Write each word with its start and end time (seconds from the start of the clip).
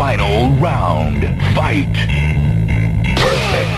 Final 0.00 0.48
round. 0.52 1.20
Fight. 1.54 1.92
Perfect. 3.20 3.76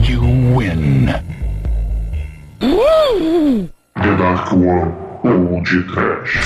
You 0.00 0.20
win. 0.56 1.06
The 3.94 4.16
Dark 4.18 4.50
One 4.50 4.92
ou 5.22 5.62
de 5.62 5.82
Trash. 5.84 6.40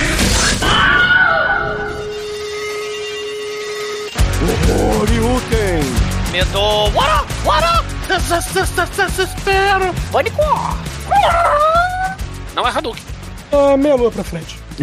Oriuken! 4.69 5.83
Medo. 6.31 6.91
What 6.93 7.09
up? 7.09 7.27
What 7.43 7.63
up? 7.63 7.85
Desespero. 8.07 9.91
Pânico. 10.11 11.72
Não 12.55 12.67
é 12.67 12.71
Hadouken. 12.71 13.03
Ah, 13.51 13.75
meia 13.77 13.95
lua 13.95 14.09
pra 14.11 14.23
frente. 14.23 14.57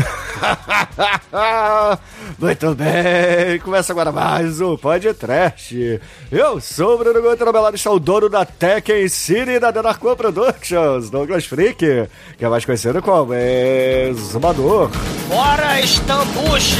Muito 2.39 2.73
bem, 2.77 3.59
começa 3.65 3.93
agora 3.93 4.13
mais 4.13 4.61
um 4.61 4.77
Podcast. 4.77 6.01
Eu 6.31 6.61
sou 6.61 6.95
o 6.95 6.99
Bruno 6.99 7.21
Guter, 7.21 7.53
meu 7.53 7.61
lado 7.63 7.75
está 7.75 7.91
o 7.91 7.99
dono 7.99 8.29
da 8.29 8.45
Tekken 8.45 9.09
City 9.09 9.59
da 9.59 9.73
The 9.73 9.83
Narco 9.83 10.15
Productions, 10.15 11.11
Douglas 11.11 11.47
Freak, 11.47 12.09
que 12.39 12.45
é 12.45 12.49
mais 12.49 12.65
conhecido 12.65 13.03
como 13.03 13.35
Exumador. 13.35 14.89
Bora, 15.29 15.81
Stambush. 15.81 16.77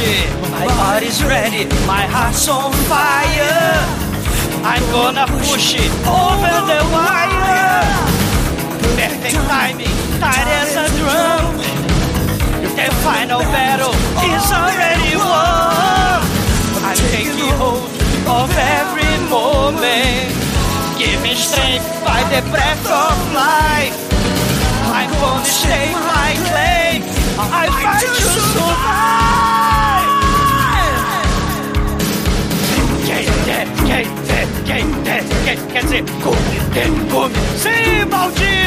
My 0.49 0.67
body's 0.73 1.21
ready. 1.23 1.65
My 1.85 2.05
heart's 2.09 2.47
on 2.47 2.71
fire. 2.87 3.83
I'm 4.63 4.83
gonna 4.91 5.25
push 5.27 5.73
it 5.75 5.91
over 6.07 6.61
the 6.67 6.83
wire. 6.93 7.83
Perfect 8.95 9.35
timing, 9.47 9.89
tight 10.21 10.49
as 10.61 10.75
a 10.77 10.87
drum. 11.01 11.57
The 12.77 12.89
final 13.01 13.41
battle 13.57 13.95
is 14.21 14.45
already 14.53 15.17
won. 15.17 16.21
I'm 16.85 16.99
taking 17.09 17.49
hold 17.57 17.89
of 18.29 18.49
every 18.77 19.15
moment. 19.33 20.29
Give 21.01 21.17
me 21.25 21.33
strength 21.33 21.89
by 22.05 22.21
the 22.29 22.41
breath 22.53 22.85
of 22.85 23.17
life. 23.33 23.97
I'm 24.93 25.09
gonna 25.21 25.43
stake 25.43 25.97
my 26.13 26.31
claim. 26.49 27.01
I 27.39 27.65
fight 27.81 28.09
to 28.17 28.29
survive. 28.53 29.30
Quem 35.55 35.67
quer 35.67 35.83
dizer 35.83 36.03
comitê, 36.23 37.11
comitê. 37.11 37.39
Sim, 37.57 38.05
maldito! 38.05 38.61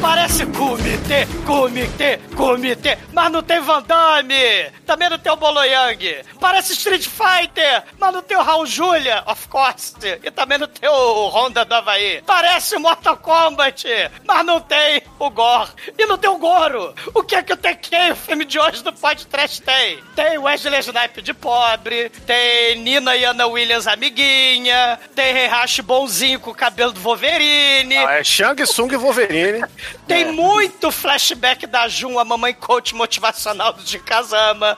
Parece 0.00 0.46
comitê, 0.46 1.26
comitê, 1.44 2.18
comitê, 2.36 2.98
mas 3.12 3.30
não 3.30 3.42
tem 3.42 3.60
Van 3.60 3.82
Damme. 3.82 4.70
Também 4.86 5.10
não 5.10 5.18
tem 5.18 5.32
o 5.32 5.36
Bolo 5.36 5.62
Yang. 5.62 6.24
Parece 6.40 6.72
Street 6.72 7.06
Fighter, 7.06 7.84
mas 7.98 8.12
não 8.12 8.22
tem 8.22 8.36
o 8.36 8.42
Raul 8.42 8.66
Julia, 8.66 9.22
of 9.26 9.48
course. 9.48 9.94
E 10.22 10.30
também 10.30 10.58
não 10.58 10.66
tem 10.66 10.88
o 10.88 11.28
Honda 11.28 11.64
do 11.64 11.74
Havaí. 11.74 12.22
Parece 12.24 12.78
Mortal 12.78 13.16
Kombat, 13.16 13.84
mas 14.26 14.46
não 14.46 14.60
tem 14.60 15.02
o 15.18 15.30
Gore. 15.30 15.70
E 15.98 16.06
não 16.06 16.16
tem 16.16 16.30
o 16.30 16.38
Goro. 16.38 16.94
O 17.14 17.22
que 17.22 17.34
é 17.34 17.42
que 17.42 17.52
o 17.52 17.56
Tekken, 17.56 18.12
o 18.12 18.16
filme 18.16 18.44
de 18.44 18.58
hoje 18.58 18.82
do 18.82 18.92
podcast 18.92 19.60
tem? 19.62 19.98
Tem 20.14 20.38
Wesley 20.38 20.80
Snipe 20.80 21.20
de 21.20 21.34
pobre, 21.34 22.10
tem 22.26 22.76
Nina 22.76 23.16
e 23.16 23.24
Ana 23.24 23.46
Williams 23.46 23.86
amiguinha, 23.86 24.98
tem 25.14 25.36
Heihachi 25.36 25.79
bonzinho 25.82 26.40
com 26.40 26.50
o 26.50 26.54
cabelo 26.54 26.92
do 26.92 27.00
Wolverine. 27.00 27.96
Ah, 27.96 28.18
é 28.18 28.24
Shang 28.24 28.62
Tsung 28.64 28.92
e 28.92 28.96
Wolverine. 28.96 29.64
Tem 30.06 30.32
muito 30.32 30.90
flashback 30.90 31.66
da 31.66 31.88
Jun, 31.88 32.18
a 32.18 32.24
mamãe 32.24 32.54
coach 32.54 32.94
motivacional 32.94 33.72
do 33.72 33.82
Jikazama. 33.82 34.76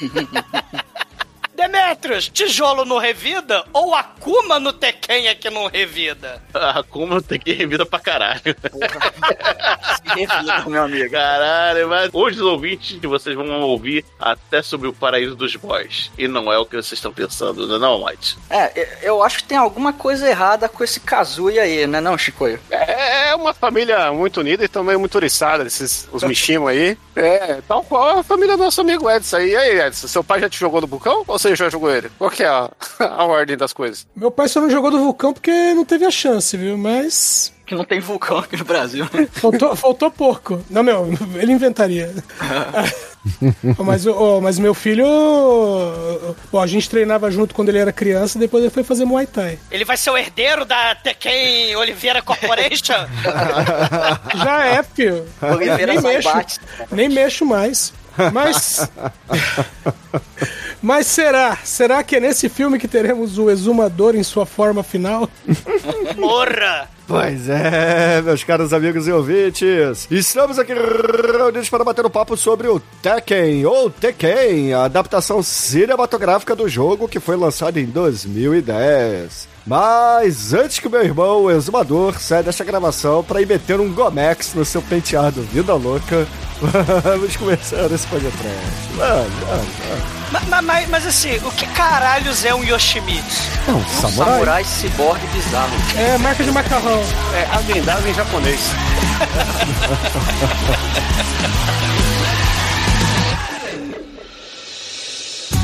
Demetrius, 1.58 2.28
tijolo 2.28 2.84
no 2.84 2.98
revida 2.98 3.64
ou 3.72 3.92
Akuma 3.92 4.60
no 4.60 4.72
Tekken 4.72 5.26
é 5.26 5.34
que 5.34 5.50
não 5.50 5.66
revida? 5.66 6.40
A 6.54 6.78
Akuma 6.78 7.20
tem 7.20 7.36
que 7.36 7.52
revida 7.52 7.84
pra 7.84 7.98
caralho. 7.98 8.40
Se 8.46 10.14
revida, 10.14 10.64
meu 10.68 10.84
amigo. 10.84 11.10
Caralho, 11.10 11.88
mas 11.88 12.10
hoje 12.12 12.36
os 12.36 12.46
ouvintes 12.46 13.00
vocês 13.02 13.34
vão 13.34 13.60
ouvir 13.62 14.04
até 14.20 14.62
sobre 14.62 14.86
o 14.86 14.92
paraíso 14.92 15.34
dos 15.34 15.56
boys. 15.56 16.12
E 16.16 16.28
não 16.28 16.52
é 16.52 16.56
o 16.56 16.64
que 16.64 16.76
vocês 16.76 16.92
estão 16.92 17.12
pensando, 17.12 17.66
não 17.66 17.74
é 17.74 17.78
não, 17.80 18.04
Mike? 18.04 18.36
É, 18.48 18.98
eu 19.02 19.20
acho 19.20 19.38
que 19.38 19.44
tem 19.44 19.58
alguma 19.58 19.92
coisa 19.92 20.28
errada 20.28 20.68
com 20.68 20.84
esse 20.84 21.00
Kazuya 21.00 21.62
aí, 21.62 21.88
né 21.88 22.00
não, 22.00 22.16
Chicoio? 22.16 22.60
É, 22.70 23.30
é 23.30 23.34
uma 23.34 23.52
família 23.52 24.12
muito 24.12 24.38
unida 24.38 24.64
e 24.64 24.68
também 24.68 24.96
muito 24.96 25.16
oriçada, 25.16 25.64
esses, 25.66 26.08
os 26.12 26.22
Mishima 26.22 26.70
aí. 26.70 26.96
É, 27.18 27.60
tal 27.66 27.82
qual 27.82 28.20
a 28.20 28.22
família 28.22 28.56
do 28.56 28.62
nosso 28.62 28.80
amigo 28.80 29.10
Edson 29.10 29.38
aí. 29.38 29.50
E 29.50 29.56
aí, 29.56 29.80
Edson, 29.80 30.06
seu 30.06 30.22
pai 30.22 30.38
já 30.38 30.48
te 30.48 30.56
jogou 30.56 30.80
no 30.80 30.86
vulcão 30.86 31.24
ou 31.26 31.36
você 31.36 31.47
já 31.56 31.68
jogou 31.68 31.90
ele? 31.90 32.10
Qual 32.18 32.30
que 32.30 32.42
é 32.42 32.48
a, 32.48 32.70
a 33.00 33.24
ordem 33.24 33.56
das 33.56 33.72
coisas? 33.72 34.06
Meu 34.14 34.30
pai 34.30 34.48
só 34.48 34.60
não 34.60 34.70
jogou 34.70 34.90
do 34.90 34.98
vulcão 34.98 35.32
porque 35.32 35.50
não 35.74 35.84
teve 35.84 36.04
a 36.04 36.10
chance, 36.10 36.56
viu? 36.56 36.76
Mas. 36.76 37.52
Que 37.66 37.74
não 37.74 37.84
tem 37.84 38.00
vulcão 38.00 38.38
aqui 38.38 38.56
no 38.56 38.64
Brasil. 38.64 39.06
Faltou, 39.32 39.76
faltou 39.76 40.10
pouco. 40.10 40.64
Não, 40.70 40.82
não, 40.82 41.10
ele 41.36 41.52
inventaria. 41.52 42.14
mas, 43.84 44.06
oh, 44.06 44.40
mas 44.40 44.58
meu 44.58 44.72
filho. 44.72 45.04
Oh, 45.06 46.58
a 46.58 46.66
gente 46.66 46.88
treinava 46.88 47.30
junto 47.30 47.54
quando 47.54 47.68
ele 47.68 47.78
era 47.78 47.92
criança, 47.92 48.38
depois 48.38 48.64
ele 48.64 48.72
foi 48.72 48.82
fazer 48.82 49.04
Muay 49.04 49.26
Thai. 49.26 49.58
Ele 49.70 49.84
vai 49.84 49.98
ser 49.98 50.10
o 50.10 50.16
herdeiro 50.16 50.64
da 50.64 50.94
Tekken 50.94 51.76
Oliveira 51.76 52.22
Corporation? 52.22 53.06
Já 54.34 54.66
é, 54.66 54.82
filho. 54.82 55.26
Oliveira 55.42 55.92
nem 55.92 56.02
mexo, 56.02 56.60
nem 56.90 57.08
mexo 57.08 57.44
mais. 57.44 57.92
Mas. 58.32 58.90
Mas 60.82 61.06
será? 61.06 61.58
Será 61.64 62.02
que 62.02 62.16
é 62.16 62.20
nesse 62.20 62.48
filme 62.48 62.78
que 62.78 62.86
teremos 62.86 63.38
o 63.38 63.50
exumador 63.50 64.14
em 64.14 64.22
sua 64.22 64.46
forma 64.46 64.82
final? 64.82 65.28
Morra! 66.16 66.88
Pois 67.08 67.48
é, 67.48 68.20
meus 68.20 68.44
caros 68.44 68.70
amigos 68.70 69.08
e 69.08 69.12
ouvintes, 69.12 70.06
estamos 70.10 70.58
aqui 70.58 70.74
reunidos 70.74 71.70
para 71.70 71.82
bater 71.82 72.04
um 72.04 72.10
papo 72.10 72.36
sobre 72.36 72.68
o 72.68 72.78
Tekken, 73.02 73.64
ou 73.64 73.88
Tekken, 73.88 74.74
a 74.74 74.84
adaptação 74.84 75.42
cinematográfica 75.42 76.54
do 76.54 76.68
jogo 76.68 77.08
que 77.08 77.18
foi 77.18 77.34
lançado 77.34 77.78
em 77.78 77.86
2010. 77.86 79.48
Mas 79.66 80.52
antes 80.52 80.78
que 80.78 80.86
o 80.86 80.90
meu 80.90 81.02
irmão, 81.02 81.44
o 81.44 81.50
exumador, 81.50 82.20
saia 82.20 82.42
desta 82.42 82.62
gravação 82.62 83.24
para 83.24 83.40
ir 83.40 83.46
meter 83.46 83.80
um 83.80 83.90
Gomex 83.90 84.52
no 84.52 84.64
seu 84.64 84.82
penteado 84.82 85.40
Vida 85.42 85.74
Louca, 85.74 86.26
vamos 87.02 87.36
começar 87.36 87.90
esse 87.90 88.06
podcast. 88.06 88.36
Vamos, 88.96 89.32
vamos, 89.46 89.66
vamos. 89.88 90.17
Mas, 90.30 90.64
mas, 90.64 90.88
mas 90.88 91.06
assim, 91.06 91.36
o 91.36 91.50
que 91.50 91.66
caralhos 91.68 92.44
é 92.44 92.54
um 92.54 92.62
Yoshimitsu? 92.62 93.42
Não, 93.66 93.78
Um 93.78 93.88
samurai. 93.88 94.32
samurai 94.32 94.64
ciborgue 94.64 95.26
bizarro. 95.28 95.72
É, 95.96 96.18
marca 96.18 96.44
de 96.44 96.50
macarrão. 96.50 97.00
É 97.34 97.56
avendável 97.56 98.10
em 98.10 98.14
japonês. 98.14 98.60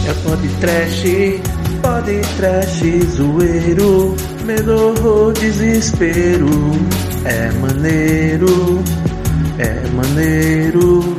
É 0.06 0.12
pode 0.22 0.48
trash, 0.60 1.02
pode 1.80 2.20
trash, 2.36 2.82
zoeiro, 3.16 4.14
medo 4.44 4.94
ou 5.06 5.32
desespero. 5.32 6.48
É 7.24 7.50
maneiro, 7.52 8.82
é 9.58 9.88
maneiro. 9.94 11.16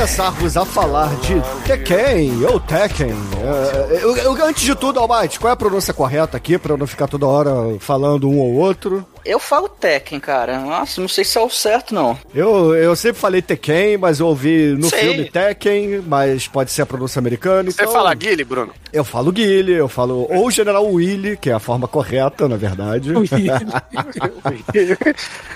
Começarmos 0.00 0.56
a 0.56 0.64
falar 0.64 1.14
de 1.16 1.34
Tekken 1.66 2.46
ou 2.46 2.58
Tekken, 2.58 3.10
é, 3.10 3.98
eu- 4.02 4.16
eu- 4.16 4.46
antes 4.46 4.62
de 4.62 4.74
tudo, 4.74 4.98
Almighty, 4.98 5.38
qual 5.38 5.50
é 5.50 5.52
a 5.52 5.56
pronúncia 5.56 5.92
correta 5.92 6.38
aqui 6.38 6.56
para 6.56 6.72
eu 6.72 6.78
não 6.78 6.86
ficar 6.86 7.06
toda 7.06 7.26
hora 7.26 7.50
falando 7.80 8.26
um 8.26 8.38
ou 8.38 8.54
outro? 8.54 9.04
Eu 9.24 9.38
falo 9.38 9.68
Tekken, 9.68 10.18
cara. 10.20 10.58
Nossa, 10.58 11.00
não 11.00 11.08
sei 11.08 11.24
se 11.24 11.38
é 11.38 11.40
o 11.40 11.50
certo, 11.50 11.94
não. 11.94 12.18
Eu, 12.34 12.74
eu 12.74 12.96
sempre 12.96 13.20
falei 13.20 13.42
Tekken, 13.42 13.98
mas 13.98 14.20
eu 14.20 14.26
ouvi 14.26 14.74
no 14.78 14.88
Sei. 14.88 15.00
filme 15.00 15.30
Tekken, 15.30 16.02
mas 16.06 16.46
pode 16.48 16.70
ser 16.70 16.82
a 16.82 16.86
pronúncia 16.86 17.18
americana. 17.18 17.70
Você 17.70 17.82
então 17.82 17.92
fala 17.92 18.14
Guile, 18.14 18.44
Bruno? 18.44 18.72
Eu 18.92 19.04
falo 19.04 19.30
Guile, 19.30 19.72
eu 19.72 19.88
falo 19.88 20.26
ou 20.30 20.50
General 20.50 20.84
Willy, 20.84 21.36
que 21.36 21.50
é 21.50 21.52
a 21.52 21.60
forma 21.60 21.86
correta, 21.86 22.48
na 22.48 22.56
verdade. 22.56 23.10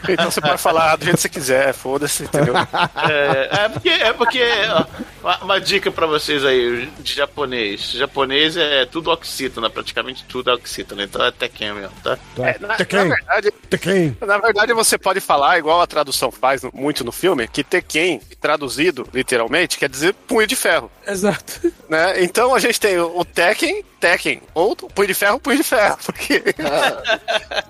então 0.08 0.30
você 0.30 0.40
pode 0.40 0.62
falar 0.62 0.96
do 0.96 1.04
jeito 1.04 1.16
que 1.16 1.22
você 1.22 1.28
quiser, 1.28 1.72
foda-se, 1.72 2.24
entendeu? 2.24 2.54
É, 2.56 3.64
é 3.64 3.68
porque, 3.68 3.88
é 3.88 4.12
porque 4.12 4.42
ó, 4.70 4.84
uma, 5.22 5.38
uma 5.38 5.60
dica 5.60 5.90
pra 5.90 6.06
vocês 6.06 6.44
aí 6.44 6.88
de 7.00 7.14
japonês. 7.14 7.92
Japonês 7.92 8.56
é 8.56 8.84
tudo 8.86 9.10
oxítona, 9.10 9.68
praticamente 9.68 10.24
tudo 10.24 10.50
é 10.50 10.54
oxítona, 10.54 11.02
então 11.04 11.24
é 11.24 11.30
Tekken 11.30 11.74
mesmo, 11.74 11.94
tá? 12.02 12.18
É, 12.38 12.58
na, 12.60 12.68
na 12.68 12.76
verdade, 12.76 13.53
Tekken. 13.70 14.16
Na 14.20 14.38
verdade, 14.38 14.72
você 14.72 14.96
pode 14.96 15.20
falar, 15.20 15.58
igual 15.58 15.80
a 15.80 15.86
tradução 15.86 16.30
faz 16.30 16.62
muito 16.72 17.04
no 17.04 17.12
filme, 17.12 17.48
que 17.48 17.64
Tekken, 17.64 18.20
traduzido 18.40 19.06
literalmente, 19.12 19.78
quer 19.78 19.88
dizer 19.88 20.14
punho 20.26 20.46
de 20.46 20.56
ferro. 20.56 20.90
Exato. 21.06 21.72
Né? 21.88 22.22
Então 22.22 22.54
a 22.54 22.58
gente 22.58 22.80
tem 22.80 22.98
o 22.98 23.24
Tekken, 23.24 23.84
Tekken, 24.04 24.42
ou 24.52 24.76
punho 24.76 25.08
de 25.08 25.14
ferro, 25.14 25.40
punho 25.40 25.56
de 25.56 25.62
ferro. 25.62 25.96
Porque. 26.04 26.38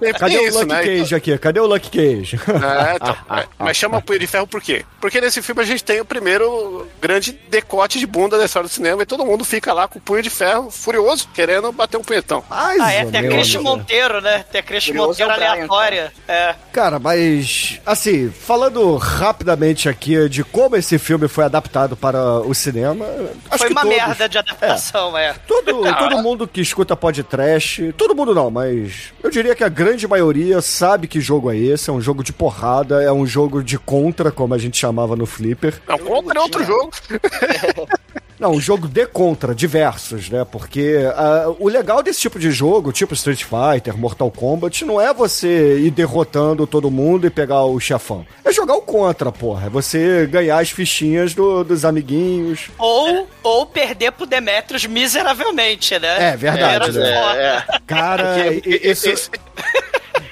Tem 0.00 0.12
Cadê 0.18 0.38
o 0.38 0.48
isso, 0.48 0.58
Lucky 0.58 0.72
né? 0.72 0.82
Cage 0.82 1.14
aqui? 1.14 1.38
Cadê 1.38 1.60
o 1.60 1.66
Lucky 1.66 1.90
Cage? 1.90 2.40
É, 2.48 2.96
então, 2.96 3.16
é. 3.36 3.46
mas 3.56 3.76
chama 3.76 4.02
punho 4.02 4.18
de 4.18 4.26
ferro 4.26 4.44
por 4.44 4.60
quê? 4.60 4.84
Porque 5.00 5.20
nesse 5.20 5.40
filme 5.40 5.62
a 5.62 5.64
gente 5.64 5.84
tem 5.84 6.00
o 6.00 6.04
primeiro 6.04 6.88
grande 7.00 7.38
decote 7.48 8.00
de 8.00 8.06
bunda 8.06 8.36
da 8.36 8.46
história 8.46 8.68
do 8.68 8.72
cinema 8.72 9.02
e 9.02 9.06
todo 9.06 9.24
mundo 9.24 9.44
fica 9.44 9.72
lá 9.72 9.86
com 9.86 10.00
o 10.00 10.02
punho 10.02 10.22
de 10.22 10.30
ferro, 10.30 10.72
furioso, 10.72 11.28
querendo 11.32 11.70
bater 11.70 11.98
um 11.98 12.02
punhetão. 12.02 12.42
Mais 12.50 12.80
Ah, 12.80 12.92
é, 12.92 13.04
tem 13.04 13.20
a 13.20 13.22
menos. 13.22 13.36
Cristian 13.36 13.60
Monteiro, 13.60 14.20
né? 14.20 14.44
Tem 14.50 14.60
a 14.60 14.64
Cristian 14.64 14.94
Curioso 14.94 15.10
Monteiro 15.10 15.30
é 15.30 15.34
o 15.34 15.36
Brian, 15.36 15.52
aleatória. 15.52 16.12
É. 16.26 16.54
Cara, 16.72 16.98
mas 16.98 17.80
assim, 17.86 18.28
falando 18.28 18.96
rapidamente 18.96 19.88
aqui 19.88 20.28
de 20.28 20.42
como 20.42 20.74
esse 20.74 20.98
filme 20.98 21.28
foi 21.28 21.44
adaptado 21.44 21.96
para 21.96 22.40
o 22.40 22.52
cinema, 22.54 23.06
acho 23.50 23.58
Foi 23.58 23.68
que 23.68 23.72
uma 23.72 23.82
todos, 23.82 23.96
merda 23.96 24.28
de 24.28 24.38
adaptação, 24.38 25.16
é. 25.16 25.32
Todo, 25.46 25.82
todo 25.94 26.23
mundo 26.24 26.48
que 26.48 26.62
escuta 26.62 26.96
podcast, 26.96 27.92
todo 27.98 28.14
mundo 28.14 28.34
não, 28.34 28.50
mas 28.50 29.12
eu 29.22 29.28
diria 29.28 29.54
que 29.54 29.62
a 29.62 29.68
grande 29.68 30.08
maioria 30.08 30.62
sabe 30.62 31.06
que 31.06 31.20
jogo 31.20 31.52
é 31.52 31.56
esse. 31.56 31.90
É 31.90 31.92
um 31.92 32.00
jogo 32.00 32.24
de 32.24 32.32
porrada, 32.32 33.02
é 33.02 33.12
um 33.12 33.26
jogo 33.26 33.62
de 33.62 33.78
contra, 33.78 34.30
como 34.30 34.54
a 34.54 34.58
gente 34.58 34.78
chamava 34.78 35.14
no 35.14 35.26
Flipper. 35.26 35.82
Não, 35.86 35.98
contra 35.98 36.38
é 36.38 36.42
outro 36.42 36.64
jogo. 36.64 36.90
Não, 38.38 38.52
um 38.52 38.60
jogo 38.60 38.88
de 38.88 39.06
contra, 39.06 39.54
diversos, 39.54 40.28
né? 40.28 40.44
Porque 40.50 40.96
ah, 41.14 41.52
o 41.58 41.68
legal 41.68 42.02
desse 42.02 42.20
tipo 42.20 42.38
de 42.38 42.50
jogo, 42.50 42.92
tipo 42.92 43.14
Street 43.14 43.44
Fighter, 43.44 43.96
Mortal 43.96 44.30
Kombat, 44.30 44.84
não 44.84 45.00
é 45.00 45.14
você 45.14 45.78
ir 45.78 45.90
derrotando 45.90 46.66
todo 46.66 46.90
mundo 46.90 47.26
e 47.26 47.30
pegar 47.30 47.62
o 47.64 47.78
chefão. 47.78 48.26
É 48.44 48.52
jogar 48.52 48.74
o 48.74 48.82
contra, 48.82 49.30
porra. 49.30 49.66
É 49.66 49.70
você 49.70 50.26
ganhar 50.26 50.58
as 50.58 50.70
fichinhas 50.70 51.32
do- 51.34 51.62
dos 51.64 51.84
amiguinhos. 51.84 52.70
Ou, 52.78 53.28
ou 53.42 53.66
perder 53.66 54.12
pro 54.12 54.26
Demetrius 54.26 54.84
miseravelmente, 54.86 55.98
né? 55.98 56.32
É 56.32 56.36
verdade, 56.36 56.98
né? 56.98 57.14
foda. 57.14 57.40
É, 57.40 57.78
Cara, 57.86 58.52
e- 58.52 58.94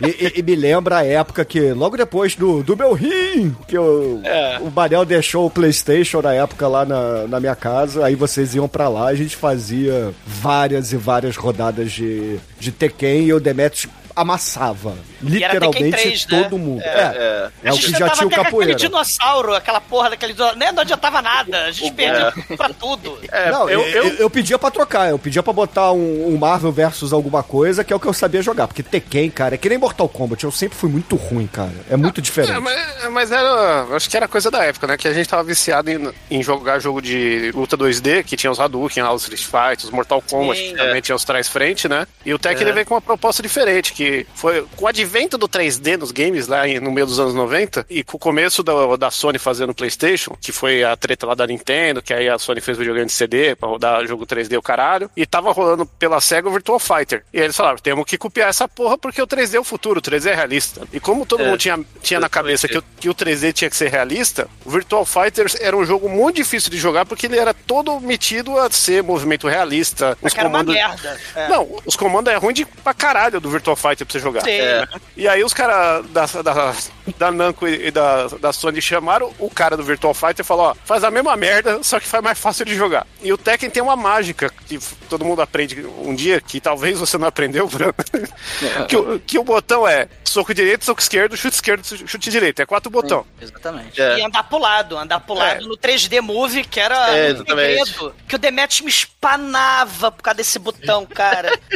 e-. 0.00 0.06
E, 0.06 0.40
e- 0.40 0.42
me 0.42 0.54
lembra 0.54 0.98
a 0.98 1.04
época 1.04 1.44
que, 1.44 1.72
logo 1.72 1.96
depois 1.96 2.34
do, 2.34 2.62
do 2.62 2.76
meu 2.76 2.92
rim, 2.92 3.54
que 3.66 3.78
o, 3.78 4.20
o 4.60 4.70
Barel 4.70 5.04
deixou 5.04 5.46
o 5.46 5.50
PlayStation 5.50 6.20
na 6.20 6.32
época 6.32 6.66
lá 6.68 6.84
na, 6.84 7.26
na 7.26 7.40
minha 7.40 7.54
casa, 7.54 8.04
aí 8.04 8.14
vocês 8.14 8.54
iam 8.54 8.68
pra 8.68 8.88
lá, 8.88 9.06
a 9.06 9.14
gente 9.14 9.36
fazia 9.36 10.12
várias 10.26 10.92
e 10.92 10.96
várias 10.96 11.36
rodadas 11.36 11.92
de, 11.92 12.38
de 12.58 12.70
Tekken 12.72 13.24
e 13.26 13.32
o 13.32 13.40
Demetrius 13.40 13.86
amassava. 14.14 14.94
Era 15.22 15.60
Tekken 15.60 15.82
Literalmente 15.84 15.90
3, 16.02 16.26
né? 16.26 16.42
todo 16.42 16.58
mundo. 16.58 16.82
é. 16.82 16.88
É, 16.88 17.50
é, 17.64 17.68
A 17.68 17.72
o 17.72 17.76
gente 17.76 17.92
que 17.92 17.98
já 17.98 18.08
tinha 18.10 18.26
o 18.26 18.30
capoeira. 18.30 18.72
aquele 18.72 18.88
dinossauro, 18.88 19.54
aquela 19.54 19.80
porra 19.80 20.10
daquele 20.10 20.32
dinossauro. 20.32 20.58
Nem 20.58 20.72
não 20.72 20.82
adiantava 20.82 21.22
nada. 21.22 21.64
A 21.64 21.70
gente 21.70 21.92
perdia 21.92 22.32
pra 22.56 22.68
tudo. 22.70 23.18
é, 23.30 23.50
Não, 23.50 23.68
eu, 23.68 23.80
eu, 23.82 24.04
eu, 24.04 24.14
eu 24.14 24.30
pedia 24.30 24.58
pra 24.58 24.70
trocar, 24.70 25.10
eu 25.10 25.18
pedia 25.18 25.42
pra 25.42 25.52
botar 25.52 25.92
um, 25.92 26.28
um 26.34 26.36
Marvel 26.36 26.72
versus 26.72 27.12
alguma 27.12 27.42
coisa, 27.42 27.84
que 27.84 27.92
é 27.92 27.96
o 27.96 28.00
que 28.00 28.06
eu 28.06 28.12
sabia 28.12 28.42
jogar. 28.42 28.66
Porque 28.66 28.82
Tekken, 28.82 29.30
cara, 29.30 29.54
é 29.54 29.58
que 29.58 29.68
nem 29.68 29.78
Mortal 29.78 30.08
Kombat, 30.08 30.44
eu 30.44 30.50
sempre 30.52 30.76
fui 30.76 30.90
muito 30.90 31.16
ruim, 31.16 31.46
cara. 31.46 31.72
É 31.90 31.96
muito 31.96 32.20
diferente. 32.20 32.52
É, 32.56 32.58
mas, 32.60 33.08
mas 33.10 33.32
era. 33.32 33.86
Acho 33.94 34.08
que 34.10 34.16
era 34.16 34.26
coisa 34.28 34.50
da 34.50 34.64
época, 34.64 34.86
né? 34.86 34.96
Que 34.96 35.08
a 35.08 35.12
gente 35.12 35.28
tava 35.28 35.42
viciado 35.44 35.90
em, 35.90 36.10
em 36.30 36.42
jogar 36.42 36.78
jogo 36.78 37.00
de 37.00 37.50
luta 37.54 37.76
2D, 37.76 38.24
que 38.24 38.36
tinha 38.36 38.50
os 38.50 38.58
Hadouken 38.60 39.02
lá, 39.02 39.12
os 39.12 39.22
Street 39.28 39.42
Fighter, 39.44 39.84
os 39.86 39.90
Mortal 39.90 40.22
Kombat, 40.22 40.58
Sim. 40.58 40.70
que 40.70 40.76
também 40.76 41.00
tinha 41.00 41.14
os 41.16 41.24
trás-frente, 41.24 41.88
né? 41.88 42.06
E 42.24 42.32
o 42.34 42.38
Tekken 42.38 42.68
É. 42.68 42.72
veio 42.72 42.86
com 42.86 42.94
uma 42.94 43.00
proposta 43.00 43.42
diferente, 43.42 43.92
que 43.92 44.26
foi 44.34 44.66
com 44.76 44.84
o 44.84 44.88
advento 44.88 45.11
do 45.38 45.48
3D 45.48 45.96
nos 45.98 46.10
games 46.10 46.46
lá 46.48 46.66
no 46.80 46.90
meio 46.90 47.06
dos 47.06 47.20
anos 47.20 47.34
90, 47.34 47.84
e 47.90 48.02
com 48.02 48.16
o 48.16 48.20
começo 48.20 48.62
da, 48.62 48.96
da 48.96 49.10
Sony 49.10 49.38
fazendo 49.38 49.74
PlayStation, 49.74 50.36
que 50.40 50.50
foi 50.52 50.82
a 50.82 50.96
treta 50.96 51.26
lá 51.26 51.34
da 51.34 51.46
Nintendo, 51.46 52.00
que 52.02 52.12
aí 52.14 52.28
a 52.28 52.38
Sony 52.38 52.60
fez 52.60 52.78
videogame 52.78 53.06
de 53.06 53.12
CD 53.12 53.54
pra 53.54 53.68
rodar 53.68 54.06
jogo 54.06 54.26
3D 54.26 54.56
o 54.58 54.62
caralho, 54.62 55.10
e 55.16 55.26
tava 55.26 55.52
rolando 55.52 55.84
pela 55.86 56.20
SEGA 56.20 56.48
o 56.48 56.52
Virtual 56.52 56.78
Fighter. 56.78 57.24
E 57.32 57.38
aí 57.38 57.44
eles 57.44 57.56
falaram, 57.56 57.78
temos 57.78 58.04
que 58.06 58.16
copiar 58.16 58.48
essa 58.48 58.66
porra 58.66 58.96
porque 58.96 59.20
o 59.20 59.26
3D 59.26 59.54
é 59.54 59.60
o 59.60 59.64
futuro, 59.64 59.98
o 59.98 60.02
3D 60.02 60.26
é 60.30 60.34
realista. 60.34 60.82
E 60.92 60.98
como 60.98 61.26
todo 61.26 61.42
É. 61.42 61.46
mundo 61.46 61.58
tinha, 61.58 61.78
tinha 62.02 62.18
na 62.18 62.28
cabeça 62.28 62.66
que 62.66 62.78
o, 62.78 62.82
que 62.98 63.08
o 63.08 63.14
3D 63.14 63.52
tinha 63.52 63.68
que 63.70 63.76
ser 63.76 63.90
realista, 63.90 64.48
o 64.64 64.70
Virtual 64.70 65.04
Fighters 65.04 65.56
era 65.60 65.76
um 65.76 65.84
jogo 65.84 66.08
muito 66.08 66.36
difícil 66.36 66.70
de 66.70 66.78
jogar 66.78 67.04
porque 67.06 67.26
ele 67.26 67.38
era 67.38 67.52
todo 67.52 68.00
metido 68.00 68.58
a 68.58 68.70
ser 68.70 69.02
movimento 69.02 69.46
realista. 69.48 70.16
Os 70.22 70.32
que 70.32 70.40
era 70.40 70.48
uma 70.48 70.60
comandos. 70.60 70.74
merda. 70.74 71.20
É. 71.36 71.48
Não, 71.48 71.68
os 71.84 71.96
comandos 71.96 72.32
é 72.32 72.36
ruim 72.36 72.54
de 72.54 72.64
pra 72.64 72.94
caralho 72.94 73.40
do 73.40 73.50
Virtual 73.50 73.76
Fighter 73.76 74.06
pra 74.06 74.12
você 74.12 74.18
jogar. 74.18 74.42
Sim. 74.42 74.50
É. 74.52 74.86
E 75.16 75.28
aí 75.28 75.44
os 75.44 75.52
caras 75.52 76.06
da, 76.10 76.26
da, 76.42 76.74
da 77.18 77.30
Namco 77.30 77.66
e 77.66 77.90
da, 77.90 78.26
da 78.28 78.52
Sony 78.52 78.80
chamaram 78.80 79.32
o 79.38 79.50
cara 79.50 79.76
do 79.76 79.82
Virtual 79.82 80.14
Fighter 80.14 80.40
e 80.40 80.44
falou, 80.44 80.66
ó, 80.66 80.74
faz 80.84 81.02
a 81.04 81.10
mesma 81.10 81.36
merda, 81.36 81.82
só 81.82 81.98
que 81.98 82.06
faz 82.06 82.22
mais 82.22 82.38
fácil 82.38 82.64
de 82.64 82.74
jogar. 82.74 83.06
E 83.22 83.32
o 83.32 83.38
Tekken 83.38 83.70
tem 83.70 83.82
uma 83.82 83.96
mágica 83.96 84.50
que 84.66 84.78
todo 85.08 85.24
mundo 85.24 85.42
aprende 85.42 85.84
um 85.98 86.14
dia, 86.14 86.40
que 86.40 86.60
talvez 86.60 86.98
você 86.98 87.16
não 87.18 87.26
aprendeu, 87.28 87.66
Bruno. 87.68 87.94
que, 88.88 88.96
o- 88.96 89.20
que 89.20 89.38
o 89.38 89.44
botão 89.44 89.86
é 89.86 90.08
soco 90.24 90.54
direito, 90.54 90.84
soco 90.84 91.00
esquerdo, 91.00 91.36
chute 91.36 91.54
esquerdo, 91.54 91.84
chute 91.84 92.30
direito. 92.30 92.62
É 92.62 92.66
quatro 92.66 92.90
botão. 92.90 93.24
Exatamente. 93.40 94.00
É. 94.00 94.18
E 94.18 94.24
andar 94.24 94.44
pro 94.44 94.58
lado, 94.58 94.96
andar 94.96 95.20
pro 95.20 95.34
lado 95.34 95.64
É. 95.64 95.66
no 95.68 95.76
3D 95.76 96.20
Movie, 96.20 96.64
que 96.64 96.80
era 96.80 97.16
É, 97.16 97.32
um 97.32 97.36
segredo. 97.38 98.14
Que 98.28 98.36
o 98.36 98.38
Demetrius 98.38 98.80
me 98.80 98.90
espanava 98.90 100.10
por 100.10 100.22
causa 100.22 100.36
desse 100.38 100.58
botão, 100.58 101.04
cara. 101.06 101.56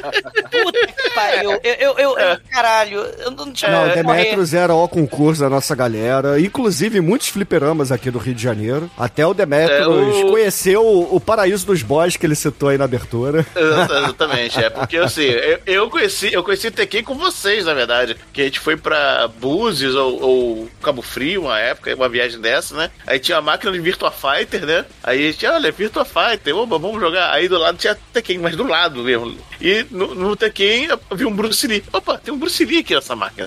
Puta 0.51 0.87
que 0.87 1.11
pariu. 1.11 1.53
Eu, 1.63 1.75
eu, 1.75 1.99
eu, 1.99 2.19
eu- 2.19 2.41
caralho, 2.51 3.01
eu 3.19 3.31
não 3.31 3.53
tinha 3.53 3.71
Não. 3.71 3.89
Demetrius 3.95 4.55
era 4.55 4.75
o 4.75 4.79
concurso 5.17 5.41
da 5.41 5.49
nossa 5.49 5.75
galera. 5.75 6.39
Inclusive, 6.41 7.01
muitos 7.01 7.29
fliperamas 7.29 7.91
aqui 7.91 8.11
do 8.11 8.19
Rio 8.19 8.35
de 8.35 8.43
Janeiro. 8.43 8.91
Até 8.99 9.27
o 9.27 9.33
Demetrius 9.33 9.81
É, 9.81 10.25
o- 10.25 10.31
conheceu 10.31 10.85
o, 10.85 11.17
o 11.17 11.21
paraíso 11.21 11.67
dos 11.67 11.83
boys 11.83 12.17
que 12.17 12.27
ele 12.27 12.35
citou 12.35 12.69
aí 12.69 12.79
na 12.79 12.85
abertura. 12.85 13.45
Exa- 13.57 13.97
Exatamente, 14.07 14.59
é 14.59 14.71
porque 14.71 14.97
assim, 14.99 15.25
eu, 15.25 15.59
eu 15.67 15.91
conheci, 15.91 16.33
eu 16.33 16.43
conheci 16.43 16.71
Tekken 16.71 17.03
com 17.03 17.15
vocês, 17.15 17.65
na 17.65 17.75
verdade. 17.75 18.17
Que 18.33 18.43
a 18.43 18.45
gente 18.45 18.61
foi 18.61 18.77
pra 18.77 19.29
Búzios 19.29 19.95
ou, 19.95 20.23
ou 20.23 20.69
Cabo 20.83 21.03
Frio, 21.03 21.43
uma 21.43 21.59
época, 21.59 21.95
uma 21.95 22.09
viagem 22.09 22.41
dessa, 22.41 22.75
né? 22.77 22.91
Aí 23.07 23.19
tinha 23.19 23.39
a 23.39 23.43
máquina 23.43 23.73
de 23.73 23.79
Virtua 23.81 24.11
Fighter, 24.11 24.65
né? 24.67 24.85
Aí 25.03 25.29
a 25.29 25.33
gente, 25.33 25.47
olha, 25.47 25.73
Virtua 25.73 26.05
Fighter, 26.05 26.57
oba, 26.57 26.79
vamos 26.79 27.01
jogar. 27.01 27.33
Aí 27.33 27.49
do 27.49 27.59
lado 27.59 27.79
tinha 27.79 27.97
Tekken, 28.13 28.39
mas 28.39 28.55
do 28.57 28.67
lado 28.67 29.03
mesmo. 29.03 29.37
E 29.61 29.87
no, 29.91 30.15
no 30.15 30.37
Tekken 30.37 30.85
eu 30.87 31.01
vi 31.17 31.25
um 31.25 31.35
Bruce 31.35 31.67
Lee. 31.67 31.83
Opa, 31.93 32.19
tem 32.19 32.33
um 32.33 32.39
Bruce 32.39 32.65
Lee 32.65 32.81
aqui 32.81 32.95
nessa 32.95 33.17
máquina. 33.17 33.47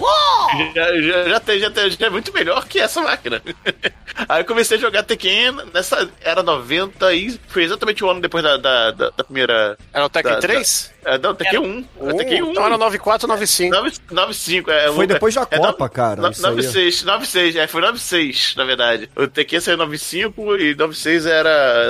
Já, 0.76 1.02
já, 1.02 1.30
já, 1.30 1.40
tem, 1.40 1.59
já, 1.60 1.70
já 1.90 2.08
é 2.08 2.10
muito 2.10 2.34
melhor 2.34 2.66
que 2.68 2.80
essa 2.80 3.02
máquina. 3.02 3.42
Aí 4.28 4.42
eu 4.42 4.46
comecei 4.46 4.78
a 4.78 4.80
jogar 4.82 5.04
Tekken 5.04 5.52
nessa. 5.74 6.10
Era 6.22 6.44
90 6.44 7.14
e 7.14 7.40
foi 7.48 7.64
exatamente 7.64 8.04
o 8.04 8.10
ano 8.10 8.20
depois 8.22 8.44
da, 8.44 8.58
da, 8.58 8.92
da, 8.92 9.10
da 9.12 9.24
primeira. 9.24 9.78
Era 9.94 10.06
o 10.06 10.10
Tekken 10.10 10.34
Da- 10.34 10.40
3? 10.40 10.92
É, 11.06 11.18
não, 11.18 11.34
Tekken 11.34 11.60
1. 11.60 11.86
É 12.10 12.14
Tekken 12.14 12.44
1. 12.44 12.52
Então 12.52 12.66
era 12.66 12.78
94 12.78 13.28
95. 13.28 13.76
95. 14.12 14.70
É, 14.72 14.92
Foi 14.92 15.08
depois 15.08 15.34
da 15.34 15.48
é, 15.50 15.58
Copa, 15.58 15.86
no- 15.86 15.90
cara, 15.90 16.22
no- 16.22 16.30
isso 16.32 16.46
aí. 16.46 16.52
96, 16.52 17.04
96, 17.04 17.56
é, 17.56 17.68
foi 17.68 17.82
96, 17.82 18.54
na 18.58 18.64
verdade. 18.66 19.10
O 19.16 19.28
Tekken 19.28 19.60
saiu 19.62 19.76
em 19.76 19.78
95 19.78 20.56
e 20.58 20.76
96 20.76 21.26
era. 21.26 21.90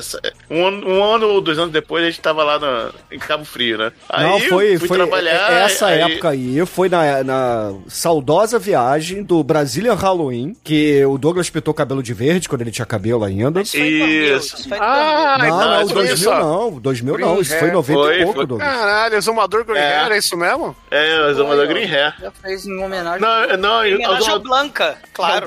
Um 0.49 0.67
ano, 0.67 0.87
um 0.87 1.03
ano 1.03 1.27
ou 1.27 1.41
dois 1.41 1.57
anos 1.57 1.71
depois 1.71 2.03
a 2.03 2.09
gente 2.09 2.21
tava 2.21 2.43
lá 2.43 2.59
no, 2.59 2.93
em 3.11 3.17
Cabo 3.19 3.43
Frio, 3.45 3.77
né? 3.79 3.91
Aí 4.07 4.23
Não, 4.23 4.39
foi, 4.41 4.75
eu 4.75 4.79
fui 4.79 4.87
foi 4.87 4.97
trabalhar. 4.97 5.51
essa 5.63 5.87
aí- 5.87 6.01
época 6.11 6.29
aí, 6.29 6.63
foi 6.67 6.87
na, 6.89 7.23
na 7.23 7.73
saudosa 7.87 8.59
viagem 8.59 9.23
do 9.23 9.43
Brazilian 9.59 9.93
Halloween, 9.95 10.55
que 10.63 11.03
o 11.05 11.17
Douglas 11.17 11.49
pintou 11.49 11.73
cabelo 11.73 12.01
de 12.01 12.13
verde 12.13 12.47
quando 12.47 12.61
ele 12.61 12.71
tinha 12.71 12.85
cabelo 12.85 13.23
ainda. 13.25 13.61
Isso 13.61 13.77
foi 13.77 13.87
em 13.87 13.99
2000, 13.99 14.37
Isso. 14.37 14.55
isso 14.55 14.69
foi 14.69 14.77
em 14.77 14.81
Ah, 14.81 15.37
Não, 15.39 15.47
não, 15.59 15.73
é 15.73 15.79
por 15.85 15.93
2000 15.93 16.13
isso, 16.15 16.29
ó. 16.29 16.39
não, 16.39 16.71
2000 16.79 17.17
não, 17.17 17.41
isso 17.41 17.57
foi 17.57 17.67
em 17.67 17.71
90 17.71 17.99
Foi, 18.01 18.15
e 18.15 18.23
pouco, 18.23 18.35
foi. 18.37 18.47
Douglas. 18.47 18.69
Caralho, 18.69 19.15
exumador 19.15 19.65
Green 19.65 19.77
É. 19.79 19.97
Hair, 19.99 20.11
é 20.13 20.17
isso 20.17 20.37
mesmo? 20.37 20.75
É, 20.89 21.19
o 21.21 21.29
Exumador 21.29 21.67
Green 21.67 21.83
Hair. 21.93 22.13
Já 22.21 22.31
fez 22.31 22.65
em 22.65 22.81
homenagem. 22.83 23.19
Não, 23.21 23.57
não, 23.57 23.85
Em 23.85 23.95
homenagem 23.95 24.29
ao 24.29 24.39
Blanca, 24.39 24.97
claro. 25.13 25.45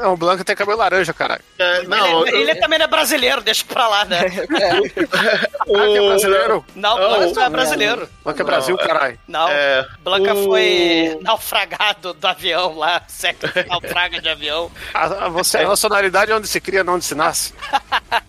Não, 0.00 0.12
o 0.12 0.16
Blanco 0.16 0.44
tem 0.44 0.54
cabelo 0.54 0.76
laranja, 0.78 1.12
caralho. 1.14 1.42
é, 1.58 1.82
não, 1.84 2.26
ele, 2.26 2.36
ele 2.42 2.54
também 2.56 2.78
não 2.78 2.84
é 2.84 2.88
brasileiro, 2.88 3.40
deixa 3.42 3.64
pra 3.66 3.88
lá, 3.88 4.04
né? 4.04 4.20
o, 5.66 5.76
Ah, 5.76 5.86
que 5.86 5.96
é 5.96 6.08
brasileiro? 6.08 6.64
Não, 6.76 6.90
Não, 6.98 7.08
Blanca 7.08 7.34
não 7.34 7.42
é 7.42 7.46
o- 7.48 7.50
brasileiro. 7.50 8.08
Blanco 8.24 8.42
é 8.42 8.44
Brasil, 8.44 8.76
Não, 8.76 8.84
é- 8.84 8.86
caralho. 8.86 9.18
Não, 9.26 9.48
É, 9.48 9.86
Blanca 10.04 10.34
o- 10.34 10.44
foi 10.44 11.18
naufragado 11.22 12.12
do 12.14 12.26
avião 12.26 12.76
lá, 12.76 13.02
sexo 13.08 13.37
naufraga 13.68 14.20
de 14.20 14.28
avião. 14.28 14.70
A, 14.94 15.26
a, 15.26 15.28
você, 15.28 15.58
a 15.58 15.68
nacionalidade 15.68 16.30
é 16.30 16.34
onde 16.36 16.48
se 16.48 16.60
cria, 16.60 16.82
não 16.84 16.94
onde 16.94 17.04
se 17.04 17.14
nasce. 17.14 17.52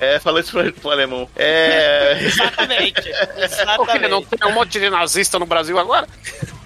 É, 0.00 0.18
falou 0.18 0.40
isso 0.40 0.50
pro, 0.52 0.72
pro 0.72 0.90
alemão. 0.90 1.28
É. 1.36 2.18
Exatamente. 2.22 3.00
O 3.00 3.02
que? 3.02 3.10
Não 3.28 3.44
Exatamente. 3.44 4.26
tem 4.38 4.48
um 4.48 4.54
monte 4.54 4.80
de 4.80 4.88
nazista 4.88 5.38
no 5.38 5.44
Brasil 5.44 5.78
agora? 5.78 6.08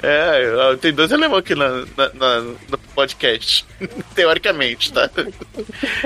É, 0.01 0.77
tem 0.81 0.93
dois 0.93 1.13
alemães 1.13 1.41
aqui 1.41 1.57
na, 1.57 1.69
na- 1.97 2.11
na- 2.15 2.41
no 2.69 2.79
podcast. 2.95 3.67
Teoricamente, 4.15 4.93
tá? 4.93 5.11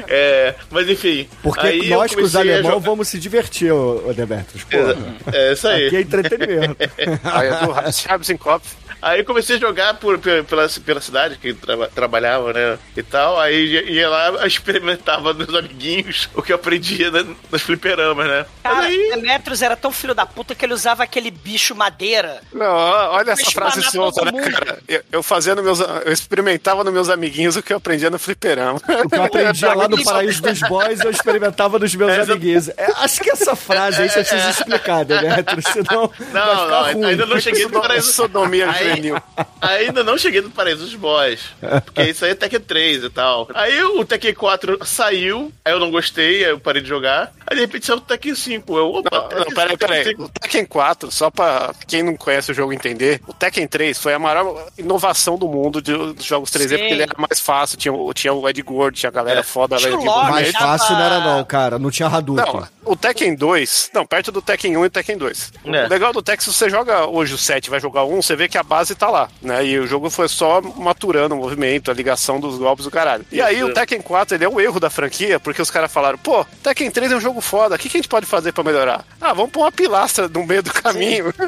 É, 0.08 0.54
mas 0.70 0.88
enfim. 0.88 1.28
Porque 1.42 1.66
aí 1.66 1.90
eu 1.90 1.98
nós 1.98 2.14
com 2.14 2.22
os 2.22 2.32
comecei 2.32 2.50
a 2.50 2.54
alemãos 2.54 2.72
jogar- 2.76 2.86
vamos 2.90 3.08
se 3.08 3.18
divertir. 3.18 3.68
Pô, 3.72 5.30
É, 5.30 5.50
é 5.50 5.52
isso 5.52 5.68
aí. 5.68 5.86
aqui 5.88 5.96
é 5.96 6.00
entretenimento. 6.00 6.76
Aí 7.24 7.46
é 7.48 7.50
do 7.86 7.92
Schreibenskopf. 7.92 8.74
Aí 9.00 9.22
comecei 9.24 9.56
a 9.56 9.58
jogar 9.60 9.94
por, 9.94 10.18
pe- 10.18 10.42
pela, 10.42 10.68
pela 10.84 11.00
cidade 11.00 11.36
que 11.38 11.54
traba- 11.54 11.88
trabalhava, 11.88 12.52
né? 12.52 12.78
E 12.96 13.02
tal. 13.02 13.38
Aí 13.40 13.54
ia, 13.66 13.82
ia 13.90 14.08
lá, 14.08 14.44
experimentava 14.46 15.32
nos 15.32 15.54
amiguinhos 15.54 16.28
o 16.34 16.42
que 16.42 16.52
eu 16.52 16.56
aprendia 16.56 17.10
na- 17.10 17.24
nos 17.50 17.62
fliperamas, 17.62 18.26
né? 18.26 18.46
Cara, 18.62 18.86
aí. 18.86 19.10
Demetrius 19.14 19.62
era 19.62 19.76
tão 19.76 19.92
filho 19.92 20.14
da 20.14 20.26
puta 20.26 20.54
que 20.54 20.64
ele 20.64 20.74
usava 20.74 21.02
aquele 21.02 21.30
bicho 21.30 21.74
madeira. 21.74 22.40
Não, 22.52 22.66
olha 22.66 23.32
essa 23.32 23.50
frase 23.50 23.82
solta, 23.82 24.24
né, 24.30 24.32
cara? 24.50 24.78
Eu, 24.88 25.02
eu 25.12 25.22
fazia 25.22 25.54
no 25.54 25.62
meus, 25.62 25.80
eu 25.80 26.12
experimentava 26.12 26.82
nos 26.84 26.92
meus 26.92 27.08
amiguinhos 27.08 27.56
o 27.56 27.62
que 27.62 27.72
eu 27.72 27.76
aprendia 27.76 28.10
no 28.10 28.18
fliperama. 28.18 28.80
O 29.04 29.08
que 29.08 29.16
eu 29.16 29.24
aprendia 29.24 29.74
lá 29.74 29.88
no 29.88 30.02
Paraíso 30.04 30.42
dos 30.42 30.60
Boys, 30.60 31.00
eu 31.00 31.10
experimentava 31.10 31.78
nos 31.78 31.94
meus 31.94 32.28
amiguinhos. 32.28 32.68
É, 32.70 32.86
acho 32.96 33.20
que 33.20 33.30
essa 33.30 33.54
frase 33.54 34.02
aí 34.02 34.08
você 34.08 34.24
precisa 34.24 34.50
explicar, 34.50 35.04
Demetrio, 35.04 35.62
senão 35.62 36.08
vai 36.08 36.32
Não, 36.32 36.64
ficar 36.64 36.68
não, 36.68 36.92
ruim. 36.94 37.04
ainda 37.06 37.26
não 37.26 37.40
cheguei 37.40 37.64
no 37.66 37.80
paraíso. 37.80 38.12
Sodomia 38.12 38.70
Aí- 38.70 38.87
juvenil. 38.88 39.16
Ainda 39.60 40.02
não 40.04 40.16
cheguei 40.18 40.40
no 40.40 40.50
Paraíso 40.50 40.84
dos 40.84 40.94
Boys. 40.94 41.40
Porque 41.84 42.02
isso 42.02 42.24
aí 42.24 42.32
é 42.32 42.34
Tekken 42.34 42.60
3 42.60 43.04
e 43.04 43.10
tal. 43.10 43.48
Aí 43.54 43.82
o 43.82 44.04
Tekken 44.04 44.34
4 44.34 44.78
saiu, 44.84 45.52
aí 45.64 45.72
eu 45.72 45.80
não 45.80 45.90
gostei, 45.90 46.44
aí 46.44 46.50
eu 46.50 46.60
parei 46.60 46.82
de 46.82 46.88
jogar. 46.88 47.32
Aí 47.46 47.56
de 47.56 47.62
repente 47.62 47.86
saiu 47.86 47.98
o 47.98 48.00
Tekken 48.00 48.34
5. 48.34 48.76
Eu, 48.78 48.86
opa, 48.94 49.28
Não, 49.36 49.46
peraí, 49.54 49.76
peraí. 49.76 50.04
Tekken 50.04 50.24
O 50.24 50.28
Tekken 50.28 50.64
4, 50.66 51.10
só 51.10 51.30
pra 51.30 51.72
quem 51.86 52.02
não 52.02 52.16
conhece 52.16 52.50
o 52.50 52.54
jogo 52.54 52.72
entender, 52.72 53.20
o 53.26 53.32
Tekken 53.32 53.66
3 53.66 53.98
foi 53.98 54.14
a 54.14 54.18
maior 54.18 54.66
inovação 54.76 55.36
do 55.38 55.48
mundo 55.48 55.80
de- 55.82 55.96
dos 56.14 56.24
jogos 56.24 56.50
3D, 56.50 56.68
Sim. 56.76 56.78
porque 56.78 56.92
ele 56.94 57.02
era 57.02 57.14
mais 57.16 57.40
fácil, 57.40 57.76
tinha, 57.78 57.92
o- 57.92 58.12
tinha 58.14 58.32
o 58.32 58.48
Ed 58.48 58.60
Gordo, 58.62 58.94
tinha 58.96 59.08
a 59.08 59.12
galera 59.12 59.40
É. 59.40 59.42
foda 59.42 59.76
lá 59.76 60.30
Mais 60.30 60.50
fácil 60.52 60.94
não 60.94 61.02
era 61.02 61.20
não, 61.20 61.44
cara. 61.44 61.78
Não 61.78 61.90
tinha 61.90 62.08
Hadouken. 62.08 62.54
Não, 62.60 62.68
o 62.84 62.96
Tekken 62.96 63.34
2, 63.34 63.90
não, 63.94 64.06
perto 64.06 64.30
do 64.30 64.40
Tekken 64.42 64.76
1 64.76 64.84
e 64.84 64.90
Tekken 64.90 65.16
2. 65.18 65.52
É. 65.66 65.84
O 65.86 65.88
legal 65.88 66.12
do 66.12 66.22
Tekken, 66.22 66.44
se 66.44 66.52
você 66.52 66.68
joga 66.70 67.06
hoje 67.06 67.34
o 67.34 67.38
7 67.38 67.66
e 67.66 67.70
vai 67.70 67.80
jogar 67.80 68.02
o 68.04 68.12
1, 68.16 68.22
você 68.22 68.36
vê 68.36 68.48
que 68.48 68.56
a 68.58 68.62
base 68.62 68.77
tá 68.94 69.08
lá, 69.08 69.28
né? 69.42 69.64
E 69.64 69.78
o 69.78 69.86
jogo 69.86 70.10
foi 70.10 70.28
só 70.28 70.60
maturando 70.60 71.34
o 71.34 71.38
movimento, 71.38 71.90
a 71.90 71.94
ligação 71.94 72.38
dos 72.40 72.56
golpes 72.58 72.84
do 72.84 72.90
caralho. 72.90 73.24
E 73.30 73.40
aí 73.40 73.62
o 73.62 73.72
Tekken 73.72 74.00
4, 74.00 74.36
ele 74.36 74.44
é 74.44 74.48
um 74.48 74.60
erro 74.60 74.78
da 74.80 74.90
franquia, 74.90 75.38
porque 75.40 75.60
os 75.62 75.70
caras 75.70 75.92
falaram, 75.92 76.18
pô, 76.18 76.44
Tekken 76.62 76.90
3 76.90 77.12
é 77.12 77.16
um 77.16 77.20
jogo 77.20 77.40
foda, 77.40 77.74
o 77.74 77.78
que, 77.78 77.88
que 77.88 77.96
a 77.96 78.00
gente 78.00 78.08
pode 78.08 78.26
fazer 78.26 78.52
pra 78.52 78.64
melhorar? 78.64 79.04
Ah, 79.20 79.32
vamos 79.32 79.50
pôr 79.50 79.60
uma 79.60 79.72
pilastra 79.72 80.28
no 80.28 80.44
meio 80.46 80.62
do 80.62 80.72
caminho. 80.72 81.32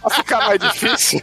pra 0.00 0.10
ficar 0.10 0.38
mais 0.46 0.58
difícil. 0.60 1.20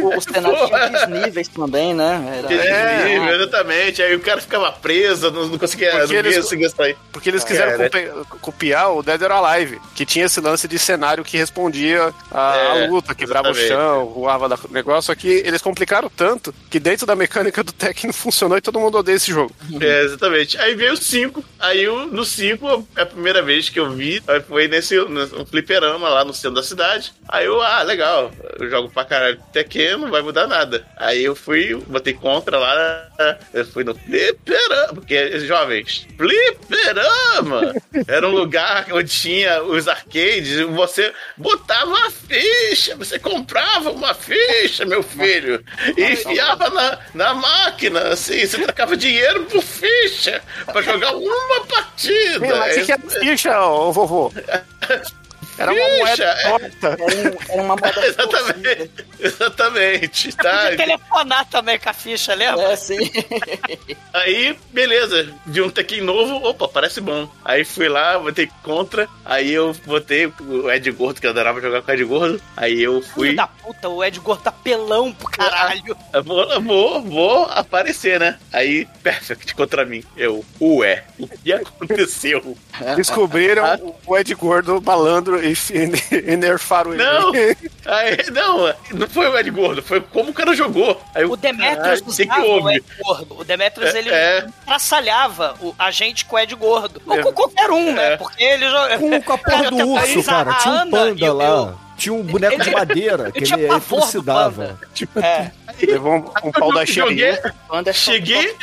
O, 0.00 0.16
o 0.16 0.20
cenário 0.20 0.66
tinha 0.66 0.88
desníveis 0.90 1.48
também, 1.48 1.94
né? 1.94 2.42
Era... 2.44 2.54
É, 2.54 3.16
Ah, 3.18 3.32
exatamente. 3.34 4.02
Aí 4.02 4.14
o 4.14 4.20
cara 4.20 4.40
ficava 4.40 4.70
preso, 4.72 5.30
não, 5.30 5.46
não 5.48 5.58
conseguia, 5.58 5.90
Porque 5.90 6.06
não 6.12 6.18
eles- 6.18 6.36
conseguia 6.36 6.70
sair. 6.70 6.96
Porque 7.12 7.28
eles 7.28 7.44
quiseram 7.44 7.72
É, 7.72 7.78
né? 7.78 7.88
copi- 7.88 8.38
copiar 8.40 8.92
o 8.92 9.02
Dead 9.02 9.20
or 9.22 9.32
Alive, 9.32 9.80
que 9.94 10.04
tinha 10.06 10.26
esse 10.26 10.40
lance 10.40 10.66
de 10.68 10.78
cenário 10.78 11.24
que 11.24 11.36
respondia 11.36 12.12
à, 12.30 12.56
É, 12.56 12.86
luta, 12.86 13.14
quebrava 13.14 13.50
exatamente. 13.50 13.72
o 13.72 13.76
chão, 13.76 13.77
voava 14.14 14.48
da 14.48 14.58
negócio, 14.70 15.14
que 15.16 15.28
eles 15.28 15.60
complicaram 15.62 16.10
tanto 16.14 16.54
que 16.70 16.78
dentro 16.80 17.06
da 17.06 17.14
mecânica 17.16 17.62
do 17.62 17.72
Tekken 17.72 18.12
funcionou 18.12 18.56
e 18.58 18.60
todo 18.60 18.78
mundo 18.80 18.98
odeia 18.98 19.16
esse 19.16 19.30
jogo. 19.30 19.54
É, 19.80 20.02
exatamente. 20.02 20.58
Aí 20.58 20.74
veio 20.74 20.92
o 20.94 20.96
5. 20.96 21.44
Aí 21.58 21.88
o- 21.88 22.06
no 22.06 22.24
5, 22.24 22.86
a 22.96 23.06
primeira 23.06 23.40
vez 23.42 23.68
que 23.68 23.78
eu 23.78 23.90
vi 23.90 24.22
foi 24.46 24.66
nesse 24.68 24.96
no 24.96 25.46
fliperama 25.46 26.08
lá 26.08 26.24
no 26.24 26.34
centro 26.34 26.56
da 26.56 26.62
cidade. 26.62 27.12
Aí 27.28 27.46
eu, 27.46 27.62
ah, 27.62 27.82
legal, 27.82 28.30
eu 28.58 28.68
jogo 28.68 28.90
pra 28.90 29.04
caralho 29.04 29.38
Tekken, 29.52 29.98
não 29.98 30.10
vai 30.10 30.20
mudar 30.22 30.46
nada. 30.46 30.84
Aí 30.96 31.22
eu 31.24 31.36
fui, 31.36 31.74
botei 31.86 32.12
contra 32.14 32.58
lá, 32.58 33.08
eu 33.54 33.64
fui 33.66 33.84
no 33.84 33.94
fliperama, 33.94 34.94
porque, 34.94 35.38
jovens, 35.40 36.06
fliperama 36.16 37.74
era 38.06 38.26
um 38.28 38.32
lugar 38.32 38.86
onde 38.92 39.10
tinha 39.10 39.62
os 39.62 39.88
arcades, 39.88 40.60
você 40.74 41.12
botava 41.36 41.86
uma 41.90 42.10
ficha, 42.10 42.96
você 42.96 43.18
comprava 43.18 43.67
uma 43.78 44.14
ficha, 44.14 44.84
meu 44.84 45.02
filho, 45.02 45.64
e 45.96 46.12
enfiava 46.12 46.70
na, 46.70 46.98
na 47.14 47.34
máquina, 47.34 48.08
assim, 48.08 48.46
você 48.46 48.58
trocava 48.58 48.96
dinheiro 48.96 49.44
por 49.44 49.62
ficha 49.62 50.42
pra 50.66 50.82
jogar 50.82 51.14
uma 51.14 51.66
partida. 51.66 52.40
Meu, 52.40 52.56
mas 52.56 52.76
o 52.76 52.86
que 52.86 52.92
é 52.92 52.98
ficha, 52.98 53.60
ô 53.60 53.92
vovô? 53.92 54.32
Era 55.58 55.72
uma 55.72 55.84
Ficha, 55.84 55.98
moeda 55.98 56.24
é. 56.24 56.48
torta. 56.48 56.86
Era, 56.88 57.04
um- 57.04 57.36
era 57.52 57.62
uma 57.62 57.76
moda 57.76 58.06
Exatamente, 58.06 59.04
exatamente, 59.20 60.32
tá? 60.36 60.62
Podia 60.62 60.76
telefonar 60.76 61.44
também 61.46 61.78
com 61.78 61.90
a 61.90 61.92
ficha, 61.92 62.34
lembra? 62.34 62.62
É, 62.72 62.76
sim. 62.76 62.98
Aí, 64.12 64.56
beleza, 64.72 65.28
vi 65.46 65.60
um 65.62 65.70
Tekken 65.70 66.00
novo, 66.02 66.36
opa, 66.48 66.68
parece 66.68 67.00
bom. 67.00 67.28
Aí 67.44 67.64
fui 67.64 67.88
lá, 67.88 68.18
botei 68.18 68.48
contra, 68.62 69.08
aí 69.24 69.52
eu 69.52 69.74
botei 69.86 70.26
o 70.26 70.70
Ed 70.70 70.90
Gordo, 70.92 71.20
que 71.20 71.26
eu 71.26 71.30
adorava 71.30 71.60
jogar 71.60 71.82
com 71.82 71.90
o 71.90 71.94
Ed 71.94 72.04
Gordo, 72.04 72.42
aí 72.56 72.80
eu 72.82 73.00
Filho 73.02 73.12
fui... 73.14 73.34
da 73.34 73.46
puta, 73.46 73.88
o 73.88 74.02
Ed 74.04 74.18
Gordo 74.20 74.42
tá 74.42 74.52
pelão 74.52 75.12
pro 75.12 75.28
caralho. 75.28 75.96
Eu 76.12 76.22
Vou, 76.24 76.60
vou, 76.60 77.02
vou 77.02 77.42
aparecer, 77.44 78.18
né? 78.20 78.38
Aí, 78.52 78.86
Perfect 79.02 79.54
contra 79.54 79.84
mim. 79.84 80.02
Eu, 80.16 80.44
ué, 80.60 81.04
o 81.18 81.26
que 81.28 81.52
aconteceu? 81.52 82.56
Descobriram 82.96 83.94
o 84.06 84.16
Ed 84.18 84.34
Gordo 84.34 84.80
malandro 84.82 85.42
e, 85.52 86.36
nerfaram 86.36 86.92
ele. 86.94 87.02
Não! 87.02 87.32
Aí, 87.86 88.18
não, 88.32 88.74
não 88.92 89.08
foi 89.08 89.28
o 89.28 89.38
Ed 89.38 89.50
Gordo, 89.50 89.82
foi 89.82 90.00
como 90.00 90.30
o 90.30 90.34
cara 90.34 90.54
jogou. 90.54 91.00
Aí, 91.14 91.24
O 91.24 91.36
Demetrius 91.36 91.76
caralho, 91.76 92.02
o 92.02 92.14
que 92.14 92.22
usava 92.22 92.46
o? 92.46 92.70
Ed 92.70 92.84
Gordo. 93.02 93.40
O 93.40 93.44
Demetrius, 93.44 93.94
É, 93.94 93.98
ele 93.98 94.10
é. 94.10 94.46
traçalhava 94.66 95.54
o, 95.60 95.74
a 95.78 95.90
gente 95.90 96.24
com 96.26 96.36
o 96.36 96.38
Ed 96.38 96.54
Gordo. 96.54 97.00
Ou 97.06 97.18
É. 97.18 97.22
com 97.22 97.32
qualquer 97.32 97.70
um, 97.70 97.92
né? 97.94 98.12
É. 98.12 98.16
Porque 98.18 98.44
ele 98.44 98.68
joga... 98.68 98.98
Com, 98.98 99.22
com 99.22 99.32
a 99.32 99.38
porra 99.38 99.70
do 99.70 99.88
urso, 99.88 100.22
cara. 100.24 100.54
Tinha 100.54 100.84
um 100.84 100.90
panda 100.90 101.32
lá. 101.32 101.74
Tinha 101.96 102.12
um 102.14 102.22
boneco 102.22 102.62
de 102.62 102.70
madeira 102.70 103.32
que 103.32 103.42
ele 103.42 103.66
pavor 103.66 103.98
do 104.00 104.02
trucidava. 104.02 104.78
É. 105.16 105.50
Levou 105.82 106.12
um, 106.14 106.48
um 106.48 106.52
pau 106.52 106.72
da 106.72 106.84
Joguei, 106.84 107.24
é 107.24 107.92
Cheguei, 107.92 108.54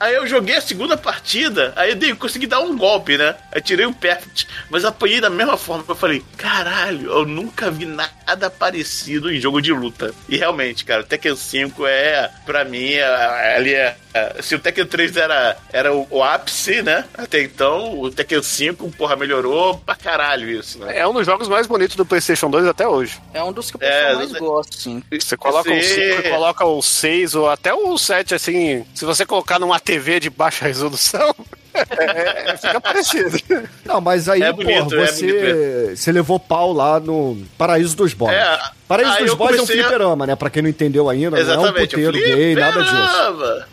aí 0.00 0.14
eu 0.14 0.26
joguei 0.26 0.56
a 0.56 0.60
segunda 0.60 0.96
partida, 0.96 1.72
aí 1.76 1.90
eu 1.90 1.96
dei, 1.96 2.14
consegui 2.14 2.46
dar 2.46 2.60
um 2.60 2.76
golpe, 2.76 3.16
né? 3.18 3.34
Aí 3.52 3.60
tirei 3.60 3.86
o 3.86 3.92
perfect, 3.92 4.46
mas 4.70 4.84
apanhei 4.84 5.20
da 5.20 5.28
mesma 5.30 5.56
forma. 5.56 5.84
Eu 5.86 5.94
falei, 5.94 6.22
caralho, 6.36 7.10
eu 7.10 7.26
nunca 7.26 7.70
vi 7.70 7.84
nada 7.86 8.48
parecido 8.50 9.30
em 9.32 9.38
jogo 9.40 9.60
de 9.60 9.72
luta. 9.72 10.14
E 10.28 10.36
realmente, 10.36 10.84
cara, 10.84 11.02
o 11.02 11.04
Tekken 11.04 11.36
5 11.36 11.86
é, 11.86 12.30
pra 12.46 12.64
mim, 12.64 12.92
é- 12.94 13.54
ali 13.56 13.74
é. 13.74 13.96
é, 14.14 14.36
Se 14.42 14.54
o 14.54 14.58
Tekken 14.58 14.86
3 14.86 15.16
era, 15.16 15.56
era 15.72 15.92
o, 15.92 16.06
o 16.10 16.22
ápice, 16.22 16.82
né? 16.82 17.04
Até 17.14 17.42
então, 17.42 17.98
o 18.00 18.10
Tekken 18.10 18.42
5, 18.42 18.90
porra, 18.92 19.16
melhorou 19.16 19.78
pra 19.78 19.94
caralho 19.94 20.48
isso, 20.48 20.78
né? 20.78 20.98
É 20.98 21.06
um 21.06 21.12
dos 21.12 21.26
jogos 21.26 21.48
mais 21.48 21.66
bonitos 21.66 21.96
do 21.96 22.06
PlayStation 22.06 22.48
2 22.50 22.66
até 22.66 22.86
hoje. 22.88 23.20
É 23.32 23.42
um 23.42 23.52
dos 23.52 23.70
que 23.70 23.76
o 23.76 23.80
É, 23.82 23.90
pessoal 23.90 24.16
mais 24.16 24.30
você- 24.30 24.38
gosta, 24.38 24.76
sim. 24.76 25.02
Você 25.12 25.36
coloca 25.36 25.70
o 25.70 25.74
Sim. 25.74 25.82
5 25.82 26.20
e 26.26 26.30
coloca 26.30 26.53
o 26.62 26.80
6 26.82 27.34
ou 27.34 27.48
até 27.50 27.72
o 27.74 27.96
7, 27.98 28.34
assim. 28.34 28.84
Se 28.94 29.04
você 29.04 29.24
colocar 29.26 29.58
numa 29.58 29.80
TV 29.80 30.20
de 30.20 30.30
baixa 30.30 30.66
resolução, 30.66 31.34
é, 31.74 32.50
é, 32.52 32.56
fica 32.56 32.80
parecido. 32.80 33.36
Não, 33.84 34.00
mas 34.00 34.28
aí, 34.28 34.42
É 34.42 34.52
bonito, 34.52 34.90
porra, 34.90 35.02
é 35.02 35.06
você, 35.06 35.96
você 35.96 36.12
levou 36.12 36.38
pau 36.38 36.72
lá 36.72 37.00
no 37.00 37.42
Paraíso 37.58 37.96
dos 37.96 38.12
Boys. 38.14 38.34
É, 38.36 38.58
Paraíso 38.86 39.12
aí 39.12 39.24
dos 39.24 39.34
Boys 39.34 39.52
é 39.52 39.54
um 39.54 39.58
comecei 39.66 39.80
a- 39.80 39.84
fliperama, 39.84 40.26
né? 40.26 40.36
Pra 40.36 40.50
quem 40.50 40.62
não 40.62 40.68
entendeu 40.70 41.08
ainda, 41.08 41.30
não 41.30 41.38
é 41.38 41.40
um 41.40 41.62
Exatamente. 41.62 41.88
puteiro 41.90 42.12
gay, 42.12 42.54
nada 42.54 42.82
disso. 42.82 42.94
Fliperama! 42.94 43.66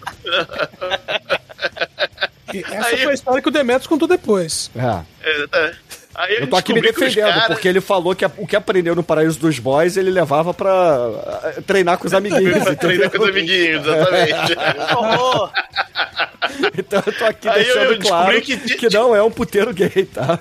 E 2.53 2.59
Essa 2.59 2.87
Aí- 2.87 2.97
foi 3.03 3.11
a 3.11 3.13
história 3.13 3.41
que 3.41 3.47
o 3.47 3.51
Demetrius 3.51 3.87
contou 3.87 4.07
depois. 4.07 4.69
É. 4.75 5.01
É, 5.23 5.45
é. 5.53 5.73
Eu 6.39 6.47
tô 6.47 6.55
aqui 6.55 6.73
me 6.73 6.81
defendendo, 6.81 7.27
caras- 7.29 7.47
porque 7.47 7.67
ele 7.67 7.81
falou 7.81 8.13
que 8.15 8.25
a- 8.25 8.31
o 8.37 8.45
que 8.45 8.55
aprendeu 8.55 8.95
no 8.95 9.03
Paraíso 9.03 9.39
dos 9.39 9.57
Boys 9.59 9.97
ele 9.97 10.11
levava 10.11 10.53
pra 10.53 11.53
eh, 11.57 11.61
treinar 11.65 11.97
com 11.97 12.07
os 12.07 12.13
amiguinhos. 12.13 12.63
Treinar 12.79 13.09
com 13.09 13.23
os 13.23 13.29
amiguinhos, 13.29 13.85
exatamente. 13.85 14.55
Então 16.77 17.01
eu 17.05 17.13
tô 17.13 17.25
aqui 17.25 17.47
Aí 17.47 17.63
deixando 17.63 17.93
eu 17.93 17.99
claro 17.99 18.41
que 18.41 18.57
que, 18.57 18.89
não 18.93 19.15
é 19.15 19.23
um 19.23 19.31
puteiro 19.31 19.73
gay, 19.73 20.05
tá? 20.11 20.39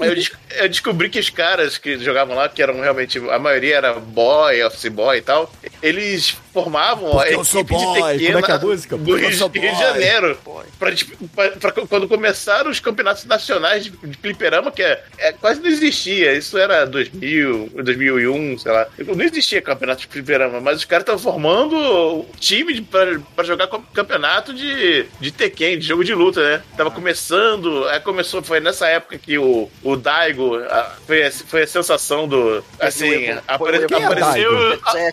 Aí 0.00 0.08
eu, 0.08 0.14
des- 0.14 0.32
eu 0.58 0.68
descobri 0.68 1.08
que 1.08 1.18
os 1.18 1.30
caras 1.30 1.78
que 1.78 1.98
jogavam 1.98 2.34
lá, 2.36 2.48
que 2.48 2.62
eram 2.62 2.80
realmente, 2.80 3.18
a 3.30 3.38
maioria 3.38 3.76
era 3.76 3.92
boy, 3.94 4.62
office 4.64 4.88
boy 4.90 5.18
e 5.18 5.22
tal, 5.22 5.52
eles 5.82 6.36
formavam 6.52 7.08
a 7.18 7.22
Porque 7.22 7.34
eu 7.34 7.40
equipe 7.40 7.46
sou 7.50 7.62
de 7.64 7.68
boy. 7.72 8.02
Tekken 8.12 8.26
Como 8.26 8.38
é 8.38 8.42
que 8.42 8.50
é 8.50 8.54
a 8.54 8.58
música? 8.58 8.96
do 8.96 9.04
Porque 9.04 9.24
eu 9.24 9.28
Rio, 9.28 9.38
sou 9.38 9.48
de- 9.48 9.58
Rio 9.60 9.72
de. 9.72 9.78
Janeiro. 9.78 10.38
Pra, 10.78 10.92
pra- 11.34 11.50
pra 11.72 11.72
quando 11.86 12.08
começaram 12.08 12.70
os 12.70 12.80
campeonatos 12.80 13.24
nacionais 13.24 13.84
de, 13.84 13.90
de 13.90 14.18
fliperama, 14.18 14.70
que 14.70 14.82
é, 14.82 15.02
é- 15.18 15.32
quase 15.32 15.60
não 15.60 15.68
existia. 15.68 16.32
Isso 16.34 16.58
era 16.58 16.84
2000, 16.84 17.70
2001, 17.82 18.58
sei 18.58 18.72
lá. 18.72 18.86
Não 18.98 19.24
existia 19.24 19.62
campeonato 19.62 20.02
de 20.02 20.06
fliperama, 20.08 20.60
mas 20.60 20.78
os 20.78 20.84
caras 20.84 21.02
estavam 21.02 21.20
formando 21.22 22.26
time 22.38 22.74
de, 22.74 22.82
pra, 22.82 23.18
pra 23.34 23.44
jogar 23.44 23.68
campeonato 23.94 24.52
de, 24.52 25.06
de 25.20 25.30
Tekken, 25.30 25.78
de 25.78 25.86
jogo 25.86 26.04
de 26.04 26.14
luta, 26.14 26.42
né? 26.42 26.62
Tava 26.76 26.90
começando, 26.90 27.86
aí 27.88 28.00
começou, 28.00 28.42
foi 28.42 28.60
nessa 28.60 28.86
época 28.88 29.18
que 29.18 29.38
o, 29.38 29.44
o 29.82 29.96
Daigo 29.96 30.56
a- 30.56 30.92
foi, 31.06 31.24
a- 31.26 31.30
foi 31.30 31.62
a 31.62 31.66
sensação 31.66 32.26
do. 32.28 32.64
Assim, 32.78 33.26
apare- 33.46 33.78
é 33.90 34.04
apareceu. 34.04 34.72
É 34.94 35.12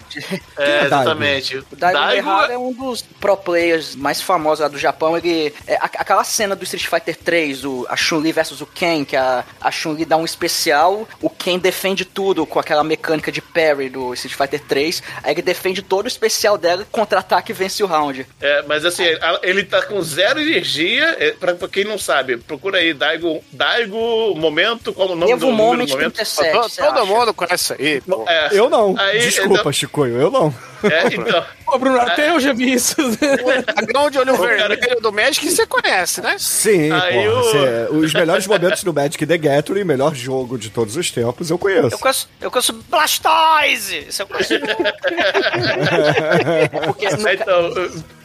É, 0.58 0.80
Daigo? 0.80 0.86
exatamente. 0.86 1.58
O 1.58 1.66
Daigo 1.76 2.00
Daigo 2.00 2.30
é 2.52 2.58
um 2.58 2.74
dos 2.74 3.02
pro 3.02 3.36
players 3.38 3.96
mais 3.96 4.22
famosos 4.22 4.60
lá 4.62 4.68
do 4.68 4.78
Japão. 4.78 5.18
Ele, 5.18 5.54
é, 5.68 5.76
aquela 5.82 6.24
cena 6.24 6.56
do 6.56 6.64
Street 6.64 6.86
Fighter 6.88 7.16
3, 7.16 7.66
o, 7.66 7.86
a 7.90 7.96
Chun-Li 7.96 8.32
versus 8.32 8.62
o 8.62 8.66
Ken, 8.66 9.04
que 9.06 9.16
a, 9.16 9.44
a 9.62 9.72
Chun-Li 9.72 10.06
dá 10.06 10.18
um 10.18 10.26
especial, 10.26 11.08
o 11.22 11.30
Ken 11.30 11.58
defende 11.60 12.06
tudo 12.06 12.46
com 12.46 12.60
aquela 12.60 12.84
mecânica 12.84 13.32
de 13.32 13.42
parry 13.42 13.90
do 13.90 14.14
Street 14.14 14.36
Fighter 14.36 14.62
3. 14.68 15.02
Aí 15.24 15.34
ele 15.34 15.42
defende 15.42 15.82
todo 15.82 16.06
o 16.06 16.08
especial 16.08 16.58
dela 16.58 16.82
e 16.82 16.86
contra-ataque 16.86 17.52
e 17.52 17.56
vence 17.56 17.84
o 17.84 17.88
round. 17.88 18.26
É, 18.42 18.62
mas 18.64 18.86
assim, 18.86 19.04
ele 19.42 19.64
tá 19.64 19.82
com 19.82 20.02
zero 20.02 20.40
energia. 20.40 21.16
É, 21.20 21.32
pra, 21.32 21.54
pra 21.56 21.68
quem 21.68 21.84
não 21.84 21.98
sabe, 21.98 22.38
procura 22.38 22.78
aí 22.80 22.94
Daigo, 22.94 23.44
Daigo 23.52 24.29
Momento, 24.36 24.94
qual 24.94 25.10
o 25.10 25.16
nome 25.16 25.32
Evo 25.32 25.46
do 25.48 25.52
momento? 25.52 25.96
37, 25.96 26.52
Todo, 26.52 26.70
todo 26.94 27.06
mundo 27.06 27.34
conhece 27.34 27.64
isso 27.64 27.74
aí. 27.74 28.02
pô. 28.02 28.26
É, 28.28 28.50
Eu 28.52 28.70
não. 28.70 28.96
Aí, 28.98 29.20
Desculpa, 29.20 29.60
então- 29.60 29.72
Chicoio, 29.74 30.18
eu 30.20 30.32
não. 30.32 30.54
É, 30.84 31.08
então, 31.14 31.46
Pô, 31.66 31.78
Bruno, 31.78 32.00
até 32.00 32.30
eu 32.32 32.40
já 32.40 32.54
vi 32.54 32.74
isso. 32.74 32.96
Dragão 33.76 34.10
de 34.10 34.18
olho 34.18 34.36
vermelho 34.36 35.02
do 35.02 35.12
Magic 35.12 35.50
você 35.50 35.66
conhece, 35.68 36.22
né? 36.22 36.36
Sim, 36.40 36.92
Aí 36.92 37.14
porra, 37.26 37.40
o- 37.40 37.44
cê- 37.52 37.88
os 37.92 38.14
melhores 38.14 38.48
momentos 38.48 38.84
do 38.84 38.94
Magic 38.94 39.26
The 39.26 39.38
Gathering, 39.38 39.84
melhor 39.84 40.16
jogo 40.16 40.58
de 40.58 40.70
todos 40.70 40.96
os 40.96 41.12
tempos, 41.12 41.50
eu 41.50 41.58
conheço. 41.58 41.96
Eu 41.96 42.00
conheço, 42.00 42.30
eu 42.42 42.52
conheço 42.52 42.74
Blastoise! 42.90 44.06
Isso 44.10 44.22
eu 44.24 44.28
conheço. 44.28 44.54
Porque 46.86 47.06
É, 47.06 47.34
então, 47.34 47.72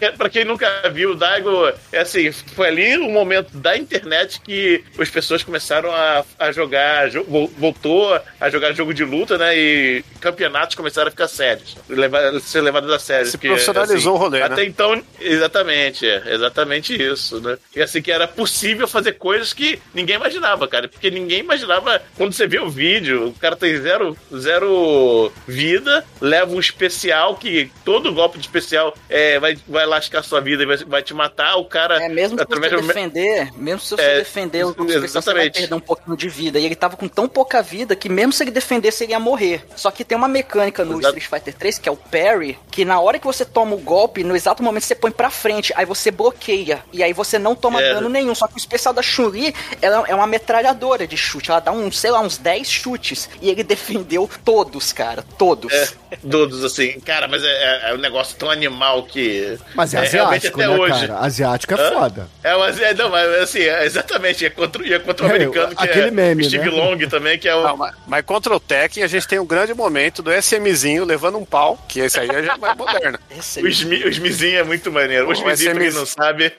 eh, 0.00 0.10
pra 0.12 0.28
quem 0.30 0.44
nunca 0.44 0.68
viu, 0.92 1.10
o 1.10 1.14
Daigo, 1.14 1.50
é 1.92 2.00
assim, 2.00 2.30
foi 2.32 2.68
ali 2.68 2.98
um 2.98 3.10
momento 3.10 3.56
da 3.56 3.76
internet 3.76 4.40
que 4.40 4.82
as 4.98 5.08
pessoas 5.10 5.42
começaram 5.42 5.90
a, 5.92 6.24
a 6.38 6.52
jogar, 6.52 7.10
jo- 7.10 7.24
vol- 7.28 7.50
voltou 7.58 8.18
a 8.40 8.50
jogar 8.50 8.72
jogo 8.72 8.92
de 8.94 9.04
luta, 9.04 9.36
né? 9.38 9.56
E 9.56 10.04
campeonatos 10.20 10.74
começaram 10.76 11.08
a 11.08 11.10
ficar 11.10 11.28
sérios, 11.28 11.76
levar, 11.88 12.32
ser 12.44 12.60
levados 12.60 12.90
a 12.92 12.98
sério. 12.98 13.26
Se 13.26 13.32
porque, 13.32 13.48
profissionalizou 13.48 14.14
o 14.14 14.16
rolê, 14.18 14.38
né? 14.40 14.44
Até 14.46 14.64
então, 14.64 15.00
exatamente, 15.20 16.06
é, 16.08 16.22
exatamente 16.34 16.94
isso, 17.00 17.40
né? 17.40 17.56
E 17.74 17.82
assim, 17.82 18.00
que 18.02 18.10
era 18.12 18.26
possível 18.28 18.86
fazer 18.88 19.12
coisas 19.12 19.52
que 19.52 19.78
ninguém 19.92 20.16
imaginava, 20.16 20.66
cara, 20.68 20.88
porque 20.88 21.10
ninguém 21.10 21.40
imaginava, 21.40 22.02
quando 22.16 22.32
você 22.32 22.46
vê 22.46 22.58
o 22.58 22.68
vídeo, 22.70 23.28
o 23.28 23.32
cara 23.34 23.56
tem 23.56 23.76
zero, 23.80 24.16
zero 24.36 25.32
vida, 25.46 26.04
leva 26.20 26.52
um 26.52 26.60
especial 26.60 27.36
que 27.36 27.70
todo 27.84 28.12
golpe 28.12 28.38
de 28.38 28.44
especial 28.46 28.94
é, 29.08 29.38
vai, 29.38 29.56
vai 29.68 29.86
lascar 29.86 30.22
sua 30.22 30.40
vida 30.40 30.62
e 30.62 30.66
vai, 30.66 30.76
vai 30.78 31.02
te 31.02 31.14
matar, 31.14 31.56
o 31.56 31.64
cara... 31.64 32.02
É, 32.02 32.08
mesmo 32.08 32.38
se 32.38 32.44
você 32.46 32.70
do- 32.70 32.86
defender, 32.86 33.52
mesmo 33.56 33.80
se 33.80 33.90
você 33.90 34.02
É, 34.02 34.18
defender 34.18 34.64
o 34.64 34.70
especial, 34.70 34.86
você 34.88 34.98
vai 34.98 35.04
exatamente. 35.04 35.58
perder 35.60 35.74
um 35.74 35.80
pouquinho 35.80 36.16
de 36.16 36.28
vida. 36.28 36.58
E 36.58 36.64
ele 36.64 36.74
tava 36.74 36.96
com 36.96 37.08
tão 37.08 37.28
pouca 37.28 37.62
vida 37.62 37.94
que 37.96 38.08
mesmo 38.08 38.32
se 38.32 38.42
ele 38.44 38.50
defendesse, 38.50 39.04
ele 39.04 39.12
ia 39.12 39.20
morrer. 39.20 39.64
Só 39.76 39.90
que 39.90 40.04
tem 40.04 40.16
uma 40.16 40.28
mecânica 40.28 40.84
no 40.84 40.98
Exato. 41.00 41.18
Street 41.18 41.30
Fighter 41.42 41.54
3, 41.58 41.78
que 41.78 41.88
é 41.88 41.92
o 41.92 41.96
parry, 41.96 42.33
que 42.70 42.84
na 42.84 43.00
hora 43.00 43.18
que 43.18 43.26
você 43.26 43.44
toma 43.44 43.74
o 43.74 43.78
golpe, 43.78 44.24
no 44.24 44.34
exato 44.36 44.62
momento 44.62 44.84
você 44.84 44.94
põe 44.94 45.10
pra 45.10 45.30
frente, 45.30 45.72
aí 45.76 45.84
você 45.86 46.10
bloqueia. 46.10 46.82
E 46.92 47.02
aí 47.02 47.12
você 47.12 47.38
não 47.38 47.54
toma 47.54 47.80
É. 47.82 47.94
dano 47.94 48.08
nenhum. 48.08 48.34
Só 48.34 48.46
que 48.46 48.54
o 48.54 48.58
especial 48.58 48.92
da 48.94 49.02
Chun-Li, 49.02 49.54
ela 49.80 50.04
é 50.08 50.14
uma 50.14 50.26
metralhadora 50.26 51.06
de 51.06 51.16
chute. 51.16 51.50
Ela 51.50 51.60
dá 51.60 51.72
uns, 51.72 51.98
sei 51.98 52.10
lá, 52.10 52.20
uns 52.20 52.36
10 52.38 52.70
chutes. 52.70 53.28
E 53.40 53.48
ele 53.50 53.62
defendeu 53.64 54.28
todos, 54.44 54.92
cara. 54.92 55.24
Todos. 55.38 55.72
É, 55.72 55.88
todos, 56.30 56.64
assim, 56.64 56.98
cara, 57.00 57.26
mas 57.28 57.42
é, 57.42 57.48
é- 57.48 57.90
é 57.90 57.94
um 57.94 57.98
negócio 57.98 58.36
tão 58.36 58.50
animal 58.50 59.04
que. 59.04 59.58
Mas 59.74 59.94
é, 59.94 60.00
realmente 60.02 60.46
asiático, 60.48 60.58
né, 60.58 60.88
cara? 60.88 61.18
Asiático 61.20 61.74
é 61.74 61.76
Hã? 61.80 61.92
foda. 61.92 62.28
É, 62.42 62.56
mas 62.56 62.80
é, 62.80 62.94
não, 62.94 63.10
mas 63.10 63.28
assim, 63.42 63.60
é, 63.60 63.84
exatamente, 63.84 64.44
é 64.44 64.50
contra, 64.50 64.86
é 64.94 64.98
contra 64.98 65.26
o 65.26 65.28
É, 65.30 65.34
americano, 65.34 65.74
que 65.76 65.84
aquele 65.84 66.08
é 66.08 66.10
meme, 66.10 66.42
o 66.42 66.46
Steve 66.48 66.70
né? 66.70 66.76
Long 66.76 66.98
também, 67.08 67.38
que 67.38 67.48
é 67.48 67.54
o. 67.54 67.62
Não, 67.62 67.76
mas, 67.76 67.94
mas 68.06 68.24
contra 68.24 68.54
o 68.54 68.60
Tekken 68.60 69.02
a 69.02 69.06
gente 69.06 69.26
tem 69.26 69.38
um 69.38 69.46
grande 69.46 69.74
momento 69.74 70.22
do 70.22 70.32
SMzinho 70.32 71.04
levando 71.04 71.38
um 71.38 71.44
pau, 71.44 71.78
que 71.88 72.00
esse 72.00 72.18
aí 72.30 72.44
já 72.44 72.54
é 72.54 72.56
mais 72.58 72.76
moderno. 72.76 73.18
Esse 73.36 73.62
O, 73.62 73.68
Smi, 73.68 74.04
o 74.04 74.08
Smizinho 74.08 74.58
é 74.58 74.62
muito 74.62 74.90
maneiro. 74.92 75.26
O 75.26 75.30
O 75.30 75.32
Smizinho, 75.32 75.72
pra 75.74 75.80
quem 75.84 75.92
não 75.92 76.06
sabe, 76.06 76.52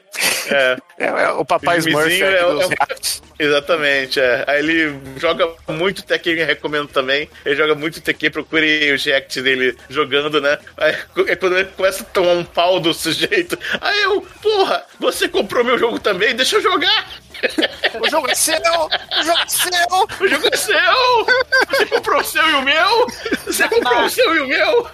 é, 0.50 0.76
É, 0.98 1.06
é 1.06 1.28
o 1.30 1.44
papai 1.44 1.78
O 1.78 1.80
Smurf 1.80 2.22
é 2.22 2.46
o- 2.46 2.62
é 2.62 2.66
exatamente. 3.38 4.20
É. 4.20 4.44
Aí 4.46 4.58
ele 4.60 4.98
joga 5.18 5.48
muito 5.68 6.02
Tekken, 6.02 6.36
recomendo 6.44 6.88
também. 6.88 7.28
Ele 7.44 7.56
joga 7.56 7.74
muito 7.74 8.00
Tekken, 8.00 8.30
procure 8.30 8.92
os 8.92 9.04
reacts 9.04 9.42
dele 9.42 9.76
jogando, 9.88 10.40
né? 10.40 10.58
Aí 10.76 10.96
é 11.28 11.36
quando 11.36 11.58
ele 11.58 11.68
começa 11.76 12.02
a 12.02 12.06
tomar 12.06 12.32
um 12.32 12.44
pau 12.44 12.80
do 12.80 12.94
sujeito. 12.94 13.58
Aí 13.80 14.02
eu, 14.02 14.20
porra, 14.42 14.84
você 14.98 15.28
comprou 15.28 15.64
meu 15.64 15.78
jogo 15.78 15.98
também? 15.98 16.34
Deixa 16.34 16.56
eu 16.56 16.62
jogar! 16.62 17.06
O 18.00 18.08
jogo 18.10 18.30
é 18.30 18.34
seu! 18.34 18.56
O 18.56 19.24
jogo 19.24 19.38
é 19.38 19.46
seu! 19.48 20.06
O 20.20 20.28
jogo 20.28 20.48
é 20.52 20.56
seu! 20.56 21.26
Você 21.76 21.86
comprou 21.86 22.20
o 22.20 22.24
seu 22.24 22.48
e 22.50 22.52
o 22.54 22.62
meu? 22.62 23.06
Você 23.44 23.68
comprou 23.68 24.04
o 24.04 24.10
seu 24.10 24.34
e 24.36 24.40
o 24.40 24.46
meu? 24.48 24.90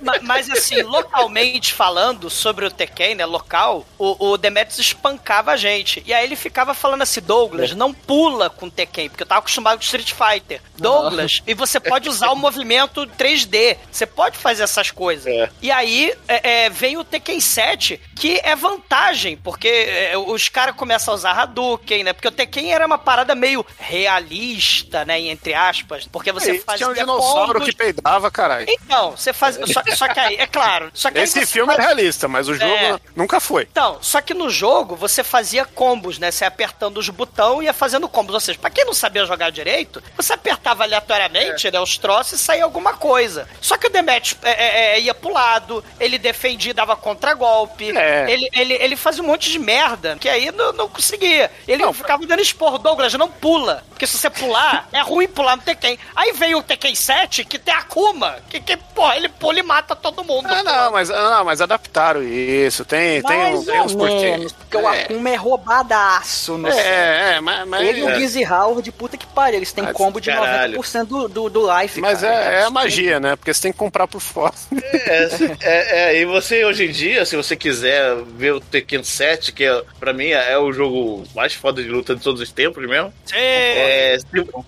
Ma- 0.00 0.18
Mas 0.22 0.50
assim, 0.50 0.82
localmente 0.82 1.72
falando 1.72 2.30
sobre 2.30 2.64
o 2.64 2.70
Tekken, 2.70 3.14
né, 3.16 3.24
local, 3.26 3.86
o, 3.98 4.30
o 4.30 4.36
Demetrius 4.38 4.78
espancava 4.78 5.52
a 5.52 5.56
gente. 5.56 6.02
E 6.06 6.12
aí 6.12 6.24
ele 6.24 6.36
ficava 6.36 6.74
falando 6.74 7.02
assim, 7.02 7.20
Douglas, 7.20 7.72
não 7.74 7.92
pula 7.92 8.48
com 8.50 8.66
o 8.66 8.70
Tekken, 8.70 9.08
porque 9.10 9.22
eu 9.22 9.26
tava 9.26 9.40
acostumado 9.40 9.76
com 9.78 9.82
Street 9.84 10.12
Fighter. 10.12 10.60
Douglas, 10.76 11.42
e 11.46 11.52
você 11.54 11.78
pode 11.78 12.08
usar 12.08 12.30
o 12.30 12.36
movimento 12.36 13.06
3D. 13.18 13.76
Você 13.90 14.06
pode 14.06 14.38
fazer 14.38 14.62
essas 14.62 14.90
coisas. 14.90 15.26
É. 15.26 15.50
E 15.60 15.70
aí 15.70 16.14
é, 16.28 16.64
é, 16.64 16.70
vem 16.70 16.96
o 16.96 17.04
Tekken 17.04 17.38
7, 17.40 18.00
que 18.16 18.40
é 18.42 18.54
vantagem, 18.56 19.36
porque 19.36 19.68
é, 19.68 20.16
os 20.16 20.48
caras 20.48 20.74
começam 20.74 21.12
a 21.12 21.16
usar 21.16 21.32
Hadouken, 21.32 22.04
né? 22.04 22.12
Porque 22.12 22.28
o 22.28 22.32
Tekken 22.32 22.72
era 22.72 22.86
uma 22.86 22.98
parada 22.98 23.34
meio 23.34 23.64
realista, 23.78 25.04
né? 25.04 25.20
Entre 25.20 25.54
aspas. 25.54 26.06
Porque 26.06 26.32
você 26.32 26.52
Aí, 26.52 26.58
fazia 26.60 26.78
tinha 26.86 26.90
um 26.90 26.94
dinossauro 26.94 27.54
combos- 27.54 27.68
que 27.68 27.74
peidava, 27.76 28.30
caralho. 28.30 28.66
Então, 28.68 29.12
você 29.12 29.32
faz. 29.32 29.58
Só, 29.72 29.82
só 29.96 30.08
que 30.08 30.18
aí, 30.20 30.36
é 30.36 30.46
claro. 30.46 30.90
Só 30.94 31.10
que 31.10 31.18
Esse 31.18 31.44
filme 31.46 31.72
é 31.72 31.76
faz- 31.76 31.86
realista, 31.88 32.28
mas 32.28 32.48
o 32.48 32.54
jogo 32.54 32.72
É. 32.72 32.98
nunca 33.16 33.40
foi. 33.40 33.68
Então, 33.70 33.98
só 34.00 34.20
que 34.20 34.34
no 34.34 34.48
jogo 34.50 34.96
você 34.96 35.22
fazia 35.24 35.64
combos, 35.64 36.18
né? 36.18 36.30
Você 36.30 36.44
apertando 36.44 36.98
os 36.98 37.08
botões 37.08 37.62
e 37.62 37.64
ia 37.64 37.72
fazendo 37.72 38.08
combos. 38.08 38.34
Ou 38.34 38.40
seja, 38.40 38.58
pra 38.58 38.70
quem 38.70 38.84
não 38.84 38.94
sabia 38.94 39.24
jogar 39.26 39.50
direito, 39.50 40.02
você 40.16 40.32
apertava 40.32 40.84
aleatoriamente, 40.84 41.70
né? 41.70 41.80
Os 41.80 41.96
troços 41.98 42.40
e 42.40 42.42
saía 42.42 42.64
alguma 42.64 42.94
coisa. 42.94 43.48
Só 43.60 43.76
que 43.76 43.86
o 43.86 43.90
Demet 43.90 44.36
é, 44.42 44.50
é, 44.50 44.94
é, 44.96 45.00
ia 45.00 45.14
pro 45.14 45.32
lado, 45.32 45.84
ele 45.98 46.18
defendia, 46.18 46.74
dava 46.74 46.96
contragolpe. 46.96 47.96
É. 47.96 48.30
Ele, 48.30 48.48
ele, 48.52 48.74
ele 48.74 48.96
fazia 48.96 49.22
um 49.22 49.26
monte 49.26 49.50
de 49.50 49.58
merda, 49.58 50.16
que 50.20 50.28
aí 50.28 50.50
não, 50.50 50.72
não 50.72 50.88
conseguia. 50.88 51.50
Ele 51.66 51.90
ficava 51.92 52.24
dando 52.26 52.40
esporro. 52.42 52.78
Douglas, 52.78 53.12
não 53.14 53.28
pula. 53.30 53.84
Porque 53.90 54.06
se 54.06 54.16
você 54.16 54.30
pular, 54.30 54.88
é 54.92 55.00
ruim 55.00 55.28
pular 55.28 55.56
no 55.56 55.62
Tekken. 55.62 55.98
Aí 56.16 56.32
veio 56.32 56.58
o 56.58 56.62
Tekken 56.62 56.94
7, 56.94 57.44
que 57.44 57.58
tem 57.58 57.74
a 57.74 57.78
Akuma. 57.78 58.38
Que, 58.48 58.60
que 58.60 58.76
porra, 58.76 59.16
ele 59.16 59.28
pula 59.28 59.58
e 59.58 59.62
mata 59.62 59.79
todo 59.82 60.24
mundo. 60.24 60.46
Ah, 60.50 60.62
não, 60.62 60.92
mas, 60.92 61.10
ah, 61.10 61.30
não, 61.38 61.44
mas 61.44 61.60
adaptaram 61.60 62.22
isso. 62.22 62.84
Tem, 62.84 63.22
tem, 63.22 63.36
Mais 63.38 63.64
tem 63.64 63.80
uns 63.80 63.92
ou 63.92 63.98
porquês. 63.98 64.22
menos, 64.22 64.52
porque 64.52 64.76
o 64.76 64.86
Akuma 64.86 65.30
é 65.30 65.36
roubadaço 65.36 66.58
no. 66.58 66.68
É, 66.68 67.36
é, 67.36 67.40
mas. 67.40 67.66
mas 67.68 67.88
Ele 67.88 68.00
e 68.00 68.02
o 68.04 68.14
Gizzy 68.16 68.44
Howard, 68.44 68.90
puta 68.92 69.16
que 69.16 69.26
pariu, 69.26 69.56
eles 69.58 69.72
têm 69.72 69.84
Mas, 69.84 69.96
combo 69.96 70.20
de 70.20 70.30
caralho. 70.30 70.78
90% 70.80 71.04
do, 71.06 71.28
do, 71.28 71.50
do 71.50 71.78
life, 71.80 72.00
Mas 72.00 72.20
cara. 72.20 72.34
é, 72.34 72.60
é 72.60 72.64
a 72.64 72.70
magia, 72.70 73.18
né? 73.20 73.36
Porque 73.36 73.52
você 73.52 73.62
tem 73.62 73.72
que 73.72 73.78
comprar 73.78 74.06
por 74.06 74.20
fora. 74.20 74.54
É, 74.72 75.28
é, 75.60 76.16
é, 76.16 76.20
e 76.20 76.24
você 76.24 76.64
hoje 76.64 76.86
em 76.86 76.90
dia, 76.90 77.24
se 77.24 77.36
você 77.36 77.56
quiser 77.56 78.16
ver 78.36 78.52
o 78.54 78.60
Tekken 78.60 79.02
7, 79.02 79.52
que 79.52 79.64
é, 79.64 79.82
pra 79.98 80.12
mim 80.12 80.28
é 80.28 80.58
o 80.58 80.72
jogo 80.72 81.24
mais 81.34 81.54
foda 81.54 81.82
de 81.82 81.88
luta 81.88 82.14
de 82.14 82.22
todos 82.22 82.40
os 82.40 82.50
tempos 82.52 82.86
mesmo. 82.86 83.12
Sim. 83.24 83.36
É, 83.36 84.18
se, 84.18 84.26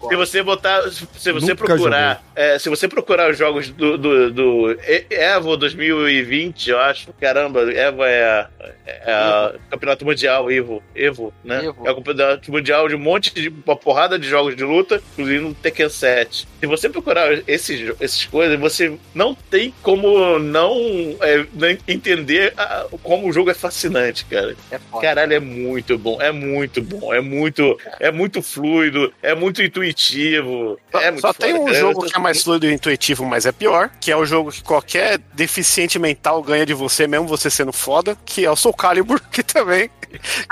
se 0.09 0.17
você 0.17 0.43
botar. 0.43 0.83
Se 0.91 1.33
você 1.33 1.33
Nunca 1.33 1.57
procurar. 1.57 2.23
é, 2.35 2.59
se 2.59 2.69
você 2.69 2.89
procurar 2.89 3.31
os 3.31 3.39
jogos 3.39 3.69
do, 3.71 3.97
do, 3.99 4.31
do 4.31 4.77
Evo 5.11 5.57
2020, 5.57 6.71
eu 6.71 6.79
acho. 6.79 7.13
Caramba, 7.21 7.61
Evo 7.73 8.05
é, 8.05 8.47
é 8.85 9.13
a 9.13 9.55
Campeonato 9.71 10.05
Mundial, 10.05 10.51
Evo. 10.51 10.83
Evo, 10.95 11.33
né? 11.45 11.65
Evo. 11.67 11.87
É 11.87 11.91
o 11.91 11.97
Campeonato 11.97 12.51
Mundial 12.53 12.89
de 12.89 12.95
um 12.95 12.99
monte 12.99 13.33
de. 13.35 13.49
uma 13.49 13.77
porrada 13.77 14.19
de 14.19 14.29
jogos 14.29 14.55
de 14.57 14.65
luta, 14.65 15.03
inclusive 15.13 15.39
no 15.41 15.55
Tekken 15.55 15.89
7. 15.89 16.49
Se 16.61 16.67
você 16.67 16.89
procurar 16.89 17.33
esses, 17.49 17.95
essas 18.01 18.25
coisas, 18.27 18.59
você 18.59 18.97
não 19.15 19.35
tem 19.35 19.75
como 19.83 20.39
não, 20.39 20.77
é, 21.21 21.45
não 21.53 21.69
entender 21.89 22.53
a- 22.57 22.87
como 23.03 23.29
o 23.29 23.33
jogo 23.33 23.51
é 23.51 23.55
fascinante, 23.55 24.25
cara. 24.27 24.55
É 24.71 24.79
foda. 24.79 25.03
Caralho, 25.07 25.33
é 25.35 25.41
muito 25.41 25.97
bom, 25.99 26.21
é 26.21 26.31
muito 26.33 26.83
bom, 26.83 27.13
é 27.13 27.21
muito, 27.21 27.79
é 27.99 28.11
muito 28.11 28.43
fluido, 28.43 29.13
é 29.23 29.35
muito 29.35 29.63
intuitivo. 29.63 30.79
É 30.95 31.11
muito 31.11 31.21
Só 31.23 31.33
tem 31.33 31.55
um 31.55 31.65
cara. 31.65 31.79
jogo 31.79 32.05
que 32.07 32.17
é 32.17 32.21
mais 32.21 32.43
fluido 32.43 32.67
e 32.67 32.73
intuitivo, 32.73 33.25
mas 33.25 33.47
é 33.47 33.53
pior, 33.53 33.91
que 34.01 34.11
é 34.11 34.17
o 34.17 34.25
jogo 34.25 34.51
que 34.53 34.63
qualquer 34.63 34.92
deficiente 35.33 35.99
mental 35.99 36.43
ganha 36.43 36.65
de 36.67 36.75
você, 36.75 37.07
mesmo 37.07 37.27
você 37.27 37.49
sendo 37.51 37.73
foda, 37.73 38.17
que 38.25 38.45
é 38.45 38.51
o 38.51 38.57
Soul 38.57 38.75
Calibur, 38.75 39.21
que 39.31 39.43
também 39.43 39.91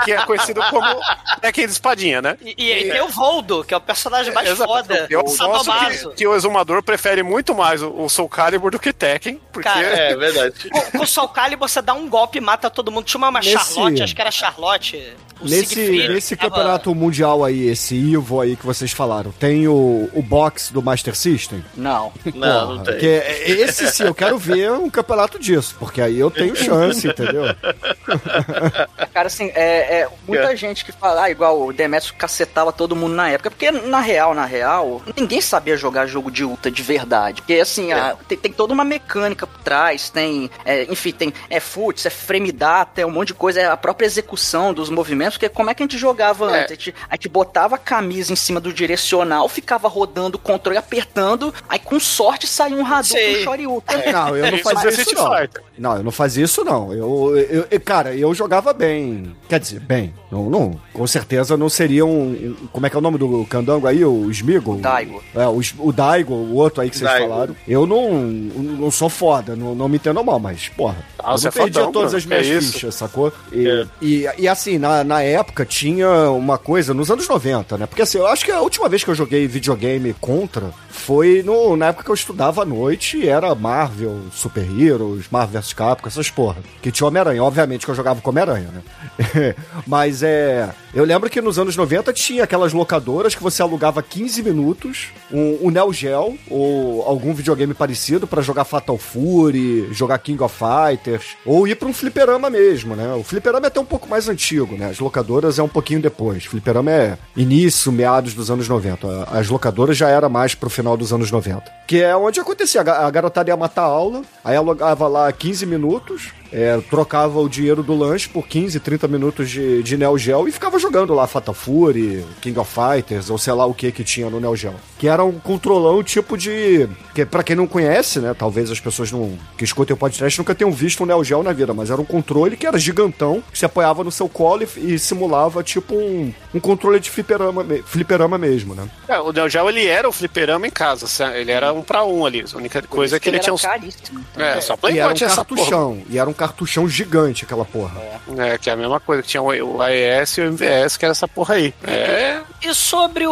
que 0.03 0.11
é 0.11 0.25
conhecido 0.25 0.59
como 0.71 0.87
Tekken 1.39 1.65
de 1.67 1.71
espadinha, 1.71 2.19
né? 2.21 2.35
E, 2.41 2.55
e 2.57 2.73
aí 2.73 2.89
tem 2.89 3.01
o 3.01 3.09
Voldo, 3.09 3.63
que 3.63 3.73
é 3.73 3.77
o 3.77 3.81
personagem 3.81 4.33
mais 4.33 4.49
Exato. 4.49 4.67
foda. 4.71 5.05
Eu 5.09 5.19
o 5.19 5.23
gosto 5.23 5.37
Sadomaso. 5.37 6.09
que, 6.09 6.15
que 6.15 6.27
o 6.27 6.35
exumador 6.35 6.81
prefere 6.81 7.21
muito 7.21 7.53
mais 7.53 7.83
o, 7.83 7.89
o 7.91 8.09
Soul 8.09 8.27
Calibur 8.27 8.71
do 8.71 8.79
que 8.79 8.91
Tekken, 8.91 9.39
porque 9.53 9.69
Cara, 9.69 9.85
É 9.85 10.15
verdade. 10.15 10.67
Com, 10.71 10.81
com 10.97 11.03
o 11.03 11.07
Soul 11.07 11.29
Calibur 11.29 11.69
você 11.69 11.81
dá 11.81 11.93
um 11.93 12.09
golpe 12.09 12.39
e 12.39 12.41
mata 12.41 12.69
todo 12.71 12.91
mundo. 12.91 13.03
Tinha 13.05 13.19
uma, 13.19 13.31
Nesse- 13.39 13.51
Charlotte, 13.51 14.01
acho 14.01 14.15
que 14.15 14.21
era 14.21 14.31
Charlotte. 14.31 15.13
Nesse, 15.43 15.73
Siegfried, 15.73 16.07
nesse 16.13 16.35
tava- 16.35 16.49
campeonato 16.51 16.93
mundial 16.93 17.43
aí, 17.43 17.67
esse 17.67 17.95
Ivo 17.95 18.39
aí 18.41 18.55
que 18.55 18.63
vocês 18.65 18.91
falaram, 18.91 19.31
tem 19.31 19.67
o, 19.67 20.07
o 20.13 20.21
box 20.21 20.71
do 20.71 20.83
Master 20.83 21.15
System? 21.15 21.65
Não. 21.75 22.13
Não, 22.35 22.75
não 22.75 22.83
Porra, 22.83 22.83
tem. 22.83 22.93
Porque 22.93 23.51
esse 23.51 23.87
sim, 23.91 24.03
eu 24.03 24.13
quero 24.13 24.30
quero 24.31 24.37
ver 24.37 24.71
um 24.71 24.89
campeonato 24.89 25.37
disso, 25.39 25.75
porque 25.77 26.01
aí 26.01 26.17
eu 26.19 26.31
tenho 26.31 26.55
chance, 26.55 27.07
entendeu? 27.07 27.43
Cara, 29.13 29.27
assim, 29.27 29.51
é, 29.53 30.01
é 30.01 30.09
muita 30.27 30.55
gente 30.55 30.85
que 30.85 30.91
fala, 30.91 31.23
ah, 31.23 31.29
igual 31.29 31.61
o 31.61 31.73
Demetrio 31.73 32.13
cacetava 32.15 32.71
todo 32.71 32.95
mundo 32.95 33.13
na 33.15 33.29
época, 33.29 33.51
porque 33.51 33.71
na 33.71 33.99
real, 33.99 34.33
na 34.33 34.45
real, 34.45 35.01
ninguém 35.17 35.41
sabia 35.41 35.75
jogar 35.75 36.05
jogo 36.07 36.31
de 36.31 36.43
luta 36.43 36.71
de 36.71 36.81
verdade. 36.81 37.41
Porque, 37.41 37.55
assim, 37.55 37.91
a- 37.91 38.15
tem, 38.27 38.37
tem 38.37 38.51
toda 38.51 38.73
uma 38.73 38.83
mecânica 38.83 39.45
por 39.45 39.59
trás, 39.61 40.09
tem, 40.09 40.49
é, 40.65 40.83
enfim, 40.89 41.11
tem 41.11 41.33
é 41.49 41.59
futs, 41.59 42.05
é 42.05 42.09
frame 42.09 42.51
data, 42.51 43.01
é 43.01 43.05
um 43.05 43.11
monte 43.11 43.29
de 43.29 43.33
coisa, 43.33 43.59
é 43.61 43.65
a 43.65 43.77
própria 43.77 44.05
execução 44.05 44.73
dos 44.73 44.89
movimentos, 44.89 45.35
porque 45.37 45.49
como 45.49 45.69
é 45.69 45.73
que 45.73 45.83
a 45.83 45.85
gente 45.85 45.97
jogava 45.97 46.45
É. 46.55 46.59
antes? 46.61 46.71
A 46.71 46.75
gente, 46.75 46.95
a 47.09 47.15
gente 47.15 47.29
botava 47.29 47.75
a 47.75 47.77
camisa 47.77 48.31
em 48.31 48.35
cima 48.35 48.59
do 48.59 48.71
direcional, 48.73 49.47
ficava 49.49 49.87
rodando 49.87 50.37
o 50.37 50.39
controle, 50.39 50.77
apertando, 50.77 51.53
aí 51.67 51.79
com 51.79 51.99
sorte 51.99 52.47
saía 52.47 52.75
um 52.75 52.85
Hadouken 52.85 53.31
e 53.33 53.39
um 53.39 53.43
Shoryuken. 53.43 53.95
Não, 54.11 54.35
eu 54.37 54.51
não 54.51 54.57
fazia 54.59 54.89
isso 54.89 55.15
não. 55.15 55.37
Fighter. 55.37 55.63
Não, 55.81 55.97
eu 55.97 56.03
não 56.03 56.11
fazia 56.11 56.45
isso 56.45 56.63
não. 56.63 56.93
Eu, 56.93 57.35
eu, 57.37 57.65
eu- 57.71 57.81
cara, 57.81 58.15
eu 58.15 58.33
jogava 58.33 58.71
bem. 58.71 59.35
Quer 59.49 59.59
dizer, 59.59 59.79
bem. 59.79 60.13
Não, 60.31 60.49
não, 60.49 60.79
com 60.93 61.05
certeza 61.07 61.57
não 61.57 61.67
seria 61.67 62.05
um, 62.05 62.55
Como 62.71 62.85
é 62.85 62.89
que 62.89 62.95
é 62.95 62.99
o 62.99 63.01
nome 63.01 63.17
do 63.17 63.43
candango 63.45 63.87
aí? 63.87 64.05
O 64.05 64.29
Smigo? 64.31 64.77
Daigo. 64.77 65.21
É, 65.35 65.45
o, 65.47 65.59
o 65.79 65.91
Daigo, 65.91 66.33
o 66.33 66.53
outro 66.55 66.81
aí 66.81 66.89
que 66.89 66.97
vocês 66.97 67.09
Daigo. 67.09 67.27
falaram. 67.29 67.55
Eu 67.67 67.85
não, 67.87 68.13
não 68.21 68.91
sou 68.91 69.09
foda, 69.09 69.55
não, 69.55 69.73
não 69.75 69.89
me 69.89 69.95
entendo 69.95 70.23
mal, 70.23 70.39
mas, 70.39 70.69
porra. 70.69 70.97
Ah, 71.19 71.35
eu 71.41 71.47
é 71.47 71.51
perdia 71.51 71.81
todas 71.87 72.13
mano. 72.13 72.17
as 72.17 72.25
minhas 72.25 72.47
isso? 72.47 72.73
fichas, 72.73 72.95
sacou? 72.95 73.33
E, 73.51 73.67
É. 73.67 73.85
e, 74.01 74.27
e, 74.37 74.47
assim, 74.47 74.77
na, 74.77 75.03
na 75.03 75.21
época 75.21 75.65
tinha 75.65 76.29
uma 76.29 76.57
coisa, 76.57 76.93
nos 76.93 77.09
anos 77.09 77.27
90, 77.27 77.77
né? 77.77 77.85
Porque 77.87 78.03
assim, 78.03 78.19
eu 78.19 78.27
acho 78.27 78.45
que 78.45 78.51
a 78.51 78.61
última 78.61 78.87
vez 78.87 79.03
que 79.03 79.09
eu 79.09 79.15
joguei 79.15 79.47
videogame 79.47 80.13
contra 80.21 80.71
foi 80.89 81.41
no, 81.43 81.75
na 81.75 81.87
época 81.87 82.03
que 82.05 82.11
eu 82.11 82.15
estudava 82.15 82.61
à 82.61 82.65
noite 82.65 83.17
e 83.17 83.27
era 83.27 83.53
Marvel, 83.55 84.17
Super 84.33 84.63
Heroes, 84.79 85.25
Marvel 85.31 85.61
vs 85.61 85.70
Capcom, 85.73 86.07
essas 86.07 86.29
porra. 86.29 86.57
Que 86.81 86.91
tinha 86.91 87.07
Homem-Aranha. 87.07 87.43
Obviamente 87.43 87.85
que 87.85 87.91
eu 87.91 87.95
jogava 87.95 88.21
com 88.21 88.29
Homem-Aranha, 88.29 88.69
né? 88.73 89.55
Mas 89.87 90.23
é. 90.23 90.69
Eu 90.93 91.05
lembro 91.05 91.29
que 91.29 91.41
nos 91.41 91.57
anos 91.57 91.75
90 91.75 92.11
tinha 92.13 92.43
aquelas 92.43 92.73
locadoras 92.73 93.33
que 93.33 93.41
você 93.41 93.61
alugava 93.61 94.03
15 94.03 94.43
minutos, 94.43 95.07
um, 95.31 95.67
um 95.67 95.69
Neo 95.69 95.93
Geo 95.93 96.37
ou 96.49 97.03
algum 97.03 97.33
videogame 97.33 97.73
parecido 97.73 98.27
pra 98.27 98.41
jogar 98.41 98.65
Fatal 98.65 98.97
Fury, 98.97 99.87
jogar 99.93 100.17
King 100.19 100.43
of 100.43 100.55
Fighters, 100.55 101.37
ou 101.45 101.67
ir 101.67 101.75
pra 101.75 101.87
um 101.87 101.93
fliperama 101.93 102.49
mesmo, 102.49 102.95
né? 102.95 103.13
O 103.13 103.23
fliperama 103.23 103.65
é 103.65 103.69
até 103.69 103.79
um 103.79 103.85
pouco 103.85 104.07
mais 104.09 104.27
antigo, 104.27 104.75
né? 104.75 104.89
As 104.89 104.99
locadoras 104.99 105.59
é 105.59 105.63
um 105.63 105.69
pouquinho 105.69 106.01
depois. 106.01 106.45
Fliperama 106.45 106.91
é 106.91 107.17
início, 107.35 107.91
meados 107.91 108.33
dos 108.33 108.51
anos 108.51 108.67
90. 108.67 109.29
As 109.31 109.47
locadoras 109.47 109.95
já 109.95 110.09
era 110.09 110.27
mais 110.27 110.55
pro 110.55 110.69
final 110.69 110.97
dos 110.97 111.13
anos 111.13 111.31
90. 111.31 111.63
Que 111.87 112.01
é 112.01 112.15
onde 112.15 112.39
acontecia. 112.39 112.81
A 112.81 113.09
garotada 113.09 113.49
ia 113.49 113.57
matar 113.57 113.83
a 113.83 113.85
aula, 113.85 114.21
aí 114.43 114.55
alugava 114.55 115.07
lá 115.07 115.31
15 115.31 115.60
minutos, 115.65 116.33
é, 116.51 116.79
trocava 116.89 117.39
o 117.39 117.47
dinheiro 117.49 117.81
do 117.81 117.95
lanche 117.97 118.27
por 118.29 118.47
15, 118.47 118.79
30 118.79 119.07
minutos 119.07 119.49
de, 119.49 119.81
de 119.83 119.97
Neo 119.97 120.17
Geo 120.17 120.47
e 120.47 120.51
ficava 120.51 120.77
jogando 120.77 121.13
lá 121.13 121.25
Fatal 121.27 121.53
Fury, 121.53 122.25
King 122.41 122.59
of 122.59 122.71
Fighters, 122.73 123.29
ou 123.29 123.37
sei 123.37 123.53
lá 123.53 123.65
o 123.65 123.73
que 123.73 123.91
que 123.91 124.03
tinha 124.03 124.29
no 124.29 124.39
Neo 124.39 124.55
Geo. 124.55 124.73
Que 124.97 125.07
era 125.07 125.23
um 125.23 125.39
controlão 125.39 126.03
tipo 126.03 126.37
de. 126.37 126.87
Que 127.15 127.25
pra 127.25 127.43
quem 127.43 127.55
não 127.55 127.65
conhece, 127.67 128.19
né? 128.19 128.35
Talvez 128.37 128.69
as 128.69 128.79
pessoas 128.79 129.11
não, 129.11 129.37
que 129.57 129.63
escutem 129.63 129.93
o 129.93 129.97
podcast 129.97 130.37
nunca 130.39 130.53
tenham 130.55 130.71
visto 130.71 131.03
um 131.03 131.05
Neo 131.05 131.23
Geo 131.23 131.41
na 131.43 131.53
vida, 131.53 131.73
mas 131.73 131.89
era 131.89 131.99
um 132.01 132.05
controle 132.05 132.55
que 132.57 132.67
era 132.67 132.77
gigantão, 132.77 133.43
que 133.51 133.57
se 133.57 133.65
apoiava 133.65 134.03
no 134.03 134.11
seu 134.11 134.27
colo 134.29 134.63
e, 134.77 134.93
e 134.93 134.99
simulava 134.99 135.63
tipo 135.63 135.95
um, 135.95 136.33
um 136.53 136.59
controle 136.59 136.99
de 136.99 137.09
fliperama, 137.09 137.65
fliperama 137.85 138.37
mesmo, 138.37 138.75
né? 138.75 138.87
É, 139.07 139.19
o 139.19 139.31
Neo 139.31 139.49
Geo, 139.49 139.69
ele 139.69 139.85
era 139.85 140.07
o 140.07 140.11
fliperama 140.11 140.67
em 140.67 140.71
casa, 140.71 141.07
sa- 141.07 141.35
ele 141.37 141.51
era 141.51 141.71
um 141.73 141.81
pra 141.81 142.03
um 142.03 142.25
ali. 142.25 142.43
A 142.53 142.57
única 142.57 142.81
coisa 142.83 143.15
é 143.15 143.19
que 143.19 143.29
ele 143.29 143.37
era 143.37 143.43
tinha 143.43 143.53
uns... 143.53 143.61
caríssimo. 143.61 144.23
É, 144.37 144.59
só 144.61 144.73
E 144.73 144.77
Playboy 144.77 145.01
era 145.01 145.11
um 145.11 145.15
tinha 145.15 145.27
essa 145.27 145.43
porra. 145.45 145.97
e 146.09 146.17
era 146.17 146.29
um 146.29 146.33
cartuchão 146.41 146.89
gigante 146.89 147.45
aquela 147.45 147.63
porra. 147.63 148.01
É, 148.37 148.57
que 148.57 148.67
é 148.69 148.73
a 148.73 148.75
mesma 148.75 148.99
coisa, 148.99 149.21
que 149.21 149.27
tinha 149.29 149.43
o 149.43 149.79
AES 149.81 150.37
e 150.37 150.41
o 150.41 150.45
MVS, 150.45 150.97
que 150.97 151.05
era 151.05 151.11
essa 151.11 151.27
porra 151.27 151.53
aí. 151.55 151.71
É, 151.83 152.41
E 152.63 152.73
sobre 152.73 153.27
o, 153.27 153.31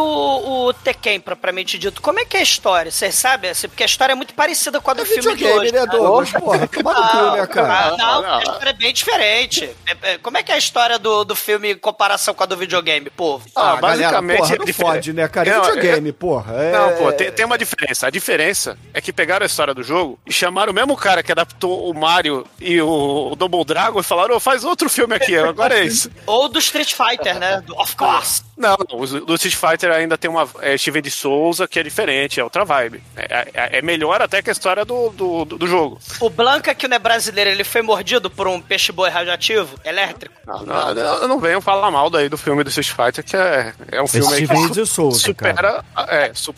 o 0.68 0.72
Tekken, 0.72 1.18
propriamente 1.20 1.76
dito, 1.76 2.00
como 2.00 2.20
é 2.20 2.24
que 2.24 2.36
é 2.36 2.40
a 2.40 2.42
história? 2.42 2.90
Vocês 2.92 3.14
sabem? 3.16 3.50
Assim, 3.50 3.68
porque 3.68 3.82
a 3.82 3.86
história 3.86 4.12
é 4.12 4.14
muito 4.14 4.32
parecida 4.34 4.80
com 4.80 4.90
a 4.92 4.94
do 4.94 5.02
É 5.02 5.04
filme 5.04 5.22
de 5.22 5.28
videogame, 5.30 5.60
hoje. 5.60 5.72
né? 5.72 5.86
Douglas? 5.86 6.30
Porra, 6.30 6.66
toma 6.68 6.94
no 6.94 7.08
cu, 7.08 7.36
né, 7.36 7.46
cara? 7.50 7.72
Ah, 7.88 7.96
não, 7.96 8.22
não. 8.22 8.34
a 8.36 8.42
história 8.42 8.70
é 8.70 8.72
bem 8.74 8.92
diferente. 8.92 9.64
É, 9.86 10.12
é, 10.12 10.18
Como 10.18 10.38
é 10.38 10.42
que 10.44 10.52
é 10.52 10.54
a 10.54 10.58
história 10.58 10.98
do, 10.98 11.24
do 11.24 11.34
filme 11.34 11.72
em 11.72 11.76
comparação 11.78 12.32
com 12.32 12.42
a 12.44 12.46
do 12.46 12.56
videogame, 12.56 13.10
povo? 13.10 13.44
Ah, 13.56 13.76
galera, 13.76 13.80
basicamente 13.80 14.38
porra, 14.38 14.54
é 14.54 14.58
não 14.58 14.64
diferente. 14.64 14.92
fode, 14.94 15.12
né, 15.12 15.28
cara? 15.28 15.48
É 15.50 15.52
Não, 15.56 15.64
videogame, 15.64 16.12
porra. 16.12 16.54
É... 16.54 16.72
Não, 16.72 16.92
pô, 16.96 17.12
tem, 17.12 17.32
tem 17.32 17.44
uma 17.44 17.58
diferença. 17.58 18.06
A 18.06 18.10
diferença 18.10 18.78
é 18.94 19.00
que 19.00 19.12
pegaram 19.12 19.42
a 19.42 19.46
história 19.46 19.74
do 19.74 19.82
jogo 19.82 20.18
e 20.26 20.32
chamaram 20.32 20.70
o 20.70 20.74
mesmo 20.74 20.96
cara 20.96 21.22
que 21.22 21.32
adaptou 21.32 21.90
o 21.90 21.94
Mario 21.94 22.46
e 22.60 22.80
o, 22.80 22.86
o 23.00 23.36
Double 23.36 23.64
Dragon 23.64 24.00
e 24.00 24.02
falaram, 24.02 24.36
ô, 24.36 24.40
faz 24.40 24.64
outro 24.64 24.88
filme 24.88 25.14
aqui, 25.14 25.36
agora 25.36 25.78
é 25.78 25.84
isso. 25.84 26.10
Ou 26.26 26.48
do 26.48 26.58
Street 26.58 26.94
Fighter, 26.94 27.38
né? 27.38 27.60
Do, 27.66 27.74
of 27.78 27.96
course. 27.96 28.42
Não, 28.60 28.76
não, 28.88 29.00
o 29.00 29.06
do 29.06 29.34
Street 29.36 29.54
Fighter 29.56 29.90
ainda 29.90 30.18
tem 30.18 30.30
uma 30.30 30.48
é, 30.60 30.76
Steven 30.76 31.00
de 31.02 31.10
Souza 31.10 31.66
que 31.66 31.78
é 31.78 31.82
diferente, 31.82 32.38
é 32.38 32.44
outra 32.44 32.64
vibe. 32.64 33.02
É, 33.16 33.48
é- 33.54 33.78
é 33.78 33.82
melhor 33.82 34.20
até 34.20 34.42
que 34.42 34.50
a 34.50 34.52
história 34.52 34.84
do, 34.84 35.08
do, 35.10 35.44
do- 35.44 35.66
jogo. 35.66 35.98
O 36.20 36.28
Blanca, 36.28 36.74
que 36.74 36.86
não 36.86 36.96
é 36.96 36.98
brasileiro, 36.98 37.48
ele 37.50 37.64
foi 37.64 37.80
mordido 37.80 38.28
por 38.30 38.46
um 38.46 38.60
peixe-boi 38.60 39.08
radioativo, 39.08 39.78
elétrico. 39.84 40.34
Não, 40.46 40.62
não, 40.64 40.94
não, 40.94 41.28
não 41.28 41.40
venham 41.40 41.60
falar 41.60 41.90
mal 41.90 42.10
daí 42.10 42.28
do 42.28 42.36
filme 42.36 42.62
do 42.62 42.68
Street 42.70 42.88
Fighter, 42.90 43.24
que 43.24 43.36
é, 43.36 43.72
é 43.92 44.02
um 44.02 44.06
filme 44.08 44.26
aí 44.34 44.44
Steven 44.46 44.68
que 44.68 44.74
de 44.74 44.86
Souza, 44.86 45.32
cara. 45.34 45.82
supera, 45.82 45.84
é, 46.08 46.32
su- 46.34 46.54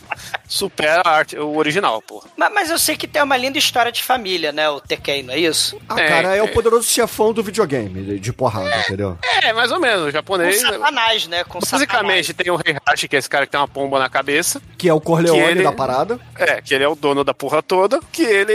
supera 0.47 1.01
a 1.05 1.09
arte, 1.09 1.37
o 1.37 1.55
original, 1.57 2.01
porra. 2.01 2.27
Mas, 2.35 2.51
mas 2.53 2.69
eu 2.69 2.77
sei 2.79 2.95
que 2.97 3.07
tem 3.07 3.21
uma 3.21 3.37
linda 3.37 3.57
história 3.57 3.91
de 3.91 4.03
família, 4.03 4.51
né? 4.51 4.69
O 4.69 4.81
Tekken, 4.81 5.23
não 5.23 5.33
é 5.33 5.39
isso? 5.39 5.79
Ah, 5.87 5.99
É, 5.99 6.07
cara, 6.07 6.35
é, 6.35 6.39
é. 6.39 6.43
o 6.43 6.47
poderoso 6.49 6.87
chefão 6.87 7.31
do 7.31 7.43
videogame, 7.43 8.03
de, 8.03 8.19
de 8.19 8.33
porrada, 8.33 8.75
entendeu? 8.79 9.17
É, 9.43 9.53
mais 9.53 9.71
ou 9.71 9.79
menos, 9.79 10.01
o 10.03 10.05
Com 10.05 10.11
japonês... 10.11 10.59
satanás, 10.61 11.27
né? 11.27 11.43
Com 11.43 11.61
Basicamente, 11.93 12.33
tem 12.33 12.51
o 12.51 12.59
Heihachi, 12.65 13.07
que 13.07 13.15
é 13.15 13.19
esse 13.19 13.29
cara 13.29 13.45
que 13.45 13.51
tem 13.51 13.59
uma 13.59 13.67
pomba 13.67 13.99
na 13.99 14.09
cabeça. 14.09 14.61
Que 14.77 14.89
é 14.89 14.93
o 14.93 14.99
Corleone 14.99 15.39
Que 15.41 15.45
ele- 15.51 15.63
da 15.63 15.71
parada. 15.71 16.19
É, 16.37 16.61
que 16.61 16.73
ele 16.73 16.83
é 16.83 16.87
o 16.87 16.95
dono 16.95 17.23
da 17.23 17.33
porra 17.33 17.61
toda. 17.61 17.99
Que 18.11 18.23
ele 18.23 18.53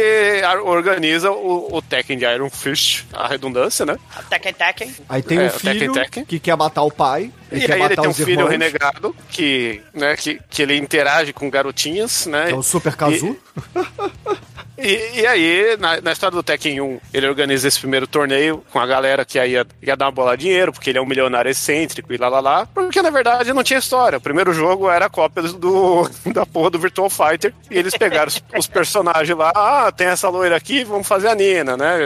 organiza 0.64 1.30
o, 1.30 1.76
o 1.76 1.80
Tekken 1.82 2.18
de 2.18 2.24
Iron 2.24 2.50
Fist, 2.50 3.04
a 3.12 3.28
redundância, 3.28 3.86
né? 3.86 3.96
Tekken 4.28 4.52
Tekken. 4.54 4.94
Aí 5.08 5.22
tem 5.22 5.38
É, 5.38 5.42
um 5.42 5.46
o 5.46 5.50
Tekken 5.52 5.72
filho 5.78 5.92
Tekken. 5.92 6.24
que 6.24 6.38
quer 6.40 6.56
matar 6.56 6.82
o 6.82 6.90
pai. 6.90 7.32
E, 7.50 7.56
E 7.58 7.60
quer 7.66 7.72
aí 7.74 7.82
ele 7.82 7.96
tem 7.96 8.08
um 8.08 8.12
filho 8.14 8.30
irmãos. 8.32 8.50
renegado 8.50 9.16
que, 9.30 9.80
né, 9.94 10.14
que, 10.16 10.38
que 10.50 10.60
ele 10.60 10.76
interage 10.76 11.32
com 11.32 11.48
garotinhas, 11.48 12.26
né? 12.26 12.50
É 12.50 12.54
o 12.54 12.62
Super 12.62 12.94
Kazu. 12.94 13.34
E, 13.74 13.78
e 14.78 15.26
aí, 15.26 15.76
na, 15.78 16.00
na 16.00 16.12
história 16.12 16.34
do 16.34 16.42
Tekken 16.42 16.80
1, 16.80 17.00
ele 17.12 17.28
organiza 17.28 17.66
esse 17.66 17.80
primeiro 17.80 18.06
torneio 18.06 18.64
com 18.70 18.78
a 18.78 18.86
galera 18.86 19.24
que 19.24 19.38
aí 19.38 19.52
ia, 19.52 19.66
ia 19.82 19.96
dar 19.96 20.06
uma 20.06 20.12
bola 20.12 20.36
de 20.36 20.44
dinheiro, 20.44 20.72
porque 20.72 20.90
ele 20.90 20.98
é 20.98 21.02
um 21.02 21.06
milionário 21.06 21.50
excêntrico 21.50 22.12
e 22.12 22.16
lá 22.16 22.28
lá 22.28 22.40
lá. 22.40 22.66
Porque 22.66 23.02
na 23.02 23.10
verdade 23.10 23.52
não 23.52 23.62
tinha 23.62 23.78
história. 23.78 24.18
O 24.18 24.20
primeiro 24.20 24.52
jogo 24.52 24.88
era 24.88 25.06
a 25.06 25.10
cópia 25.10 25.42
do, 25.42 26.08
da 26.32 26.46
porra 26.46 26.70
do 26.70 26.78
Virtual 26.78 27.10
Fighter. 27.10 27.52
E 27.70 27.78
eles 27.78 27.96
pegaram 27.96 28.28
os, 28.28 28.42
os 28.56 28.66
personagens 28.66 29.36
lá. 29.36 29.52
Ah, 29.54 29.92
tem 29.92 30.06
essa 30.06 30.28
loira 30.28 30.56
aqui, 30.56 30.84
vamos 30.84 31.06
fazer 31.06 31.28
a 31.28 31.34
Nina, 31.34 31.76
né? 31.76 31.98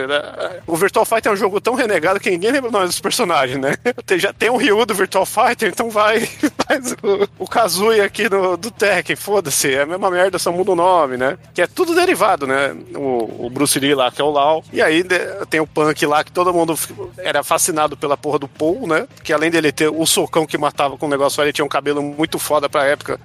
O 0.67 0.77
Virtual 0.77 1.05
Fighter 1.05 1.31
é 1.31 1.35
um 1.35 1.39
jogo 1.39 1.61
tão 1.61 1.75
renegado 1.75 2.19
que 2.19 2.31
ninguém 2.31 2.53
lembra 2.53 2.71
o 2.71 2.73
nome 2.73 2.87
dos 2.87 3.01
personagens, 3.01 3.61
né? 3.61 3.77
Tem, 4.07 4.19
já 4.19 4.33
tem 4.33 4.51
o 4.51 4.57
Ryu 4.57 4.85
do 4.85 4.95
Virtual 4.95 5.25
Fighter, 5.25 5.69
então 5.69 5.91
vai, 5.91 6.21
faz 6.67 6.93
o, 7.03 7.29
o 7.39 8.03
aqui 8.05 8.29
no, 8.29 8.57
do 8.57 8.71
Tekken, 8.71 9.15
foda-se, 9.17 9.75
é 9.75 9.83
a 9.83 9.87
mesma 9.87 10.11
merda, 10.11 10.39
só 10.39 10.51
muda 10.51 10.73
o 10.73 10.77
nome, 10.77 11.17
né? 11.17 11.39
Que 11.55 11.63
é 11.63 11.67
tudo 11.67 11.95
derivado, 11.95 12.47
né? 12.47 12.62
O, 12.95 13.47
o 13.47 13.51
Bruce 13.51 13.79
Lee 13.79 13.95
lá, 13.95 14.11
que 14.11 14.21
é 14.21 14.25
o 14.25 14.31
Lau. 14.31 14.65
E 14.73 14.81
aí 14.83 15.03
de- 15.03 15.19
tem 15.51 15.61
o 15.61 15.67
Punk 15.67 16.05
lá, 16.07 16.23
que 16.25 16.33
todo 16.33 16.53
mundo 16.53 16.79
era 17.19 17.43
fascinado 17.43 17.97
pela 17.97 18.17
porra 18.17 18.39
do 18.39 18.49
Paul, 18.49 18.87
né? 18.87 19.07
Que 19.23 19.33
além 19.33 19.51
dele 19.51 19.73
ter 19.73 19.89
o 19.89 20.07
socão 20.07 20.47
que 20.47 20.57
matava 20.59 20.97
com 20.97 21.07
o 21.07 21.09
negócio, 21.11 21.43
ele 21.43 21.53
tinha 21.53 21.65
um 21.65 21.69
cabelo 21.69 22.03
muito 22.03 22.39
foda 22.39 22.69
pra 22.69 22.85
época, 22.85 23.19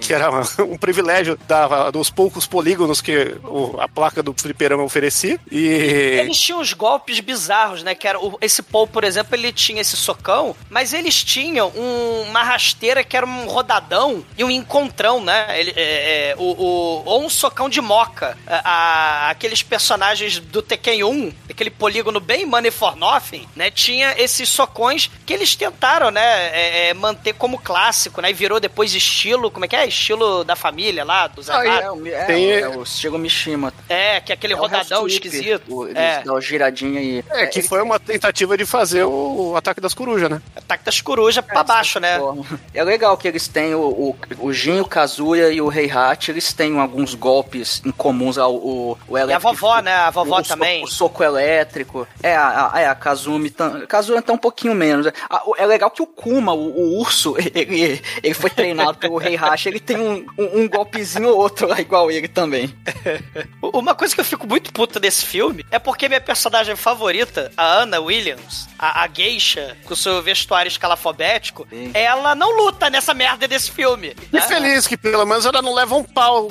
que 0.00 0.12
era 0.12 0.30
um 0.62 0.76
privilégio 0.78 1.38
da, 1.46 1.90
dos 1.90 2.10
poucos 2.10 2.46
polígonos 2.46 3.00
que 3.00 3.34
o- 3.44 3.76
a 3.80 3.88
placa 3.88 4.22
do 4.22 4.34
fliperama 4.36 4.82
oferecia. 4.82 5.38
E... 5.50 5.66
Eles 5.66 6.38
tinham 6.38 6.60
uns 6.60 6.72
golpes 6.72 7.20
bizarros, 7.20 7.82
né? 7.82 7.94
Que 7.94 8.06
era 8.08 8.18
o- 8.18 8.38
esse 8.40 8.62
Paul, 8.62 8.86
por 8.86 9.04
exemplo, 9.04 9.34
ele 9.34 9.52
tinha 9.52 9.80
esse 9.80 9.96
socão, 9.96 10.54
mas 10.70 10.92
eles 10.92 11.22
tinham 11.24 11.68
um- 11.74 12.22
uma 12.28 12.42
rasteira 12.42 13.02
que 13.04 13.16
era 13.16 13.26
um 13.26 13.46
rodadão 13.46 14.24
e 14.36 14.44
um 14.44 14.50
encontrão, 14.50 15.22
né? 15.22 15.58
Ele, 15.58 15.72
é, 15.76 16.30
é, 16.30 16.34
o, 16.38 16.42
o- 16.44 17.02
ou 17.04 17.24
um 17.24 17.28
socão 17.28 17.68
de 17.68 17.80
moca. 17.80 18.36
A- 18.46 18.62
a- 18.78 19.30
aqueles 19.30 19.62
personagens 19.62 20.38
do 20.38 20.62
Tekken 20.62 21.04
1, 21.04 21.32
aquele 21.50 21.70
polígono 21.70 22.20
bem 22.20 22.46
Money 22.46 22.70
for 22.70 22.96
Nothing, 22.96 23.46
né? 23.56 23.70
Tinha 23.70 24.14
esses 24.18 24.48
socões 24.48 25.10
que 25.26 25.32
eles 25.32 25.54
tentaram, 25.56 26.10
né? 26.10 26.20
é, 26.52 26.88
é, 26.90 26.94
manter 26.94 27.32
como 27.34 27.58
clássico, 27.58 28.20
né? 28.20 28.30
E 28.30 28.32
virou 28.32 28.60
depois 28.60 28.94
estilo, 28.94 29.50
como 29.50 29.64
é 29.64 29.68
que 29.68 29.76
é? 29.76 29.86
Estilo 29.86 30.44
da 30.44 30.54
família 30.56 31.04
lá, 31.04 31.26
dos 31.26 31.48
Ah, 31.50 31.64
É, 31.66 31.90
o, 31.90 32.06
é, 32.06 32.24
Tem- 32.24 32.50
é 32.50 32.68
o 32.68 32.84
Shigo 32.84 33.18
Mishima. 33.18 33.72
É, 33.88 34.20
que 34.20 34.32
é 34.32 34.34
aquele 34.34 34.52
É 34.52 34.56
o 34.56 34.60
rodadão 34.60 35.06
esquisito. 35.06 35.62
o- 35.74 35.84
Eles 35.86 35.96
É, 35.98 36.22
dão 36.22 36.34
uma 36.34 36.40
giradinha 36.40 37.00
e... 37.00 37.24
É, 37.30 37.46
que 37.46 37.58
ele- 37.60 37.68
foi 37.68 37.82
uma 37.82 37.98
tentativa 37.98 38.56
de 38.56 38.64
fazer 38.64 39.04
o 39.04 39.54
ataque 39.56 39.80
das 39.80 39.94
corujas, 39.94 40.30
né? 40.30 40.40
ataque 40.56 40.84
das 40.84 41.00
corujas 41.00 41.44
pra 41.44 41.62
baixo, 41.64 41.98
né? 41.98 42.18
forma. 42.18 42.44
É 42.74 42.84
legal 42.84 43.16
que 43.16 43.26
eles 43.26 43.48
têm 43.48 43.74
o, 43.74 43.80
o, 43.80 44.16
o 44.40 44.52
Jin, 44.52 44.80
o 44.80 44.84
Kazuya 44.84 45.50
e 45.50 45.60
o 45.60 45.72
Heihachi, 45.72 46.30
eles 46.30 46.52
têm 46.52 46.78
alguns 46.78 47.14
golpes 47.14 47.80
incomuns 47.84 48.36
ao 48.38 48.54
o, 48.68 48.98
o 49.08 49.16
E 49.16 49.20
a 49.20 49.24
elétrico. 49.24 49.52
vovó, 49.54 49.80
né? 49.80 49.94
A 49.94 50.10
vovó 50.10 50.34
o 50.34 50.36
soco- 50.38 50.48
também. 50.48 50.84
O 50.84 50.86
soco 50.86 51.22
elétrico. 51.24 52.06
É, 52.22 52.36
a, 52.36 52.70
a, 52.72 52.80
é, 52.80 52.86
a 52.88 52.94
Kazumi. 52.94 53.50
tam- 53.50 53.86
Kazuya 53.86 54.22
tá 54.22 54.32
um 54.32 54.38
pouquinho 54.38 54.74
menos. 54.74 55.06
O- 55.46 55.54
É 55.56 55.66
legal 55.66 55.90
que 55.90 56.02
o 56.02 56.06
Kuma, 56.06 56.52
o, 56.52 56.68
o 56.68 56.98
urso, 57.00 57.34
ele, 57.54 58.02
ele 58.22 58.34
foi 58.34 58.50
treinado 58.50 58.98
pelo 58.98 59.20
Heihachi, 59.22 59.68
ele 59.68 59.80
tem 59.80 59.98
um, 59.98 60.24
um, 60.38 60.60
um 60.62 60.68
golpezinho 60.68 61.28
ou 61.28 61.36
outro 61.38 61.66
lá 61.68 61.80
igual 61.80 62.10
ele 62.10 62.28
também. 62.28 62.74
Uma 63.62 63.94
coisa 63.94 64.14
que 64.14 64.20
eu 64.20 64.24
fico 64.24 64.46
muito 64.46 64.72
puta 64.72 64.98
desse 65.00 65.24
filme 65.24 65.64
é 65.70 65.78
porque 65.78 66.08
minha 66.08 66.20
personagem 66.20 66.74
favorita, 66.76 67.50
a 67.56 67.78
Anna 67.82 68.00
Williams, 68.00 68.68
a, 68.78 69.02
a 69.04 69.08
geisha, 69.08 69.76
com 69.84 69.94
o 69.94 69.96
seu 69.96 70.22
vestuário 70.22 70.68
escalafobético, 70.68 71.66
Sim. 71.70 71.90
ela 71.94 72.34
não 72.34 72.56
luta 72.56 72.88
nessa 72.90 73.14
merda 73.14 73.46
desse 73.46 73.70
filme. 73.70 74.14
E 74.32 74.36
né? 74.36 74.40
feliz 74.42 74.86
que 74.86 74.96
pelo 74.96 75.24
menos 75.26 75.44
ela 75.46 75.60
não 75.62 75.74
leva 75.74 75.94
um 75.94 76.04
pau. 76.04 76.50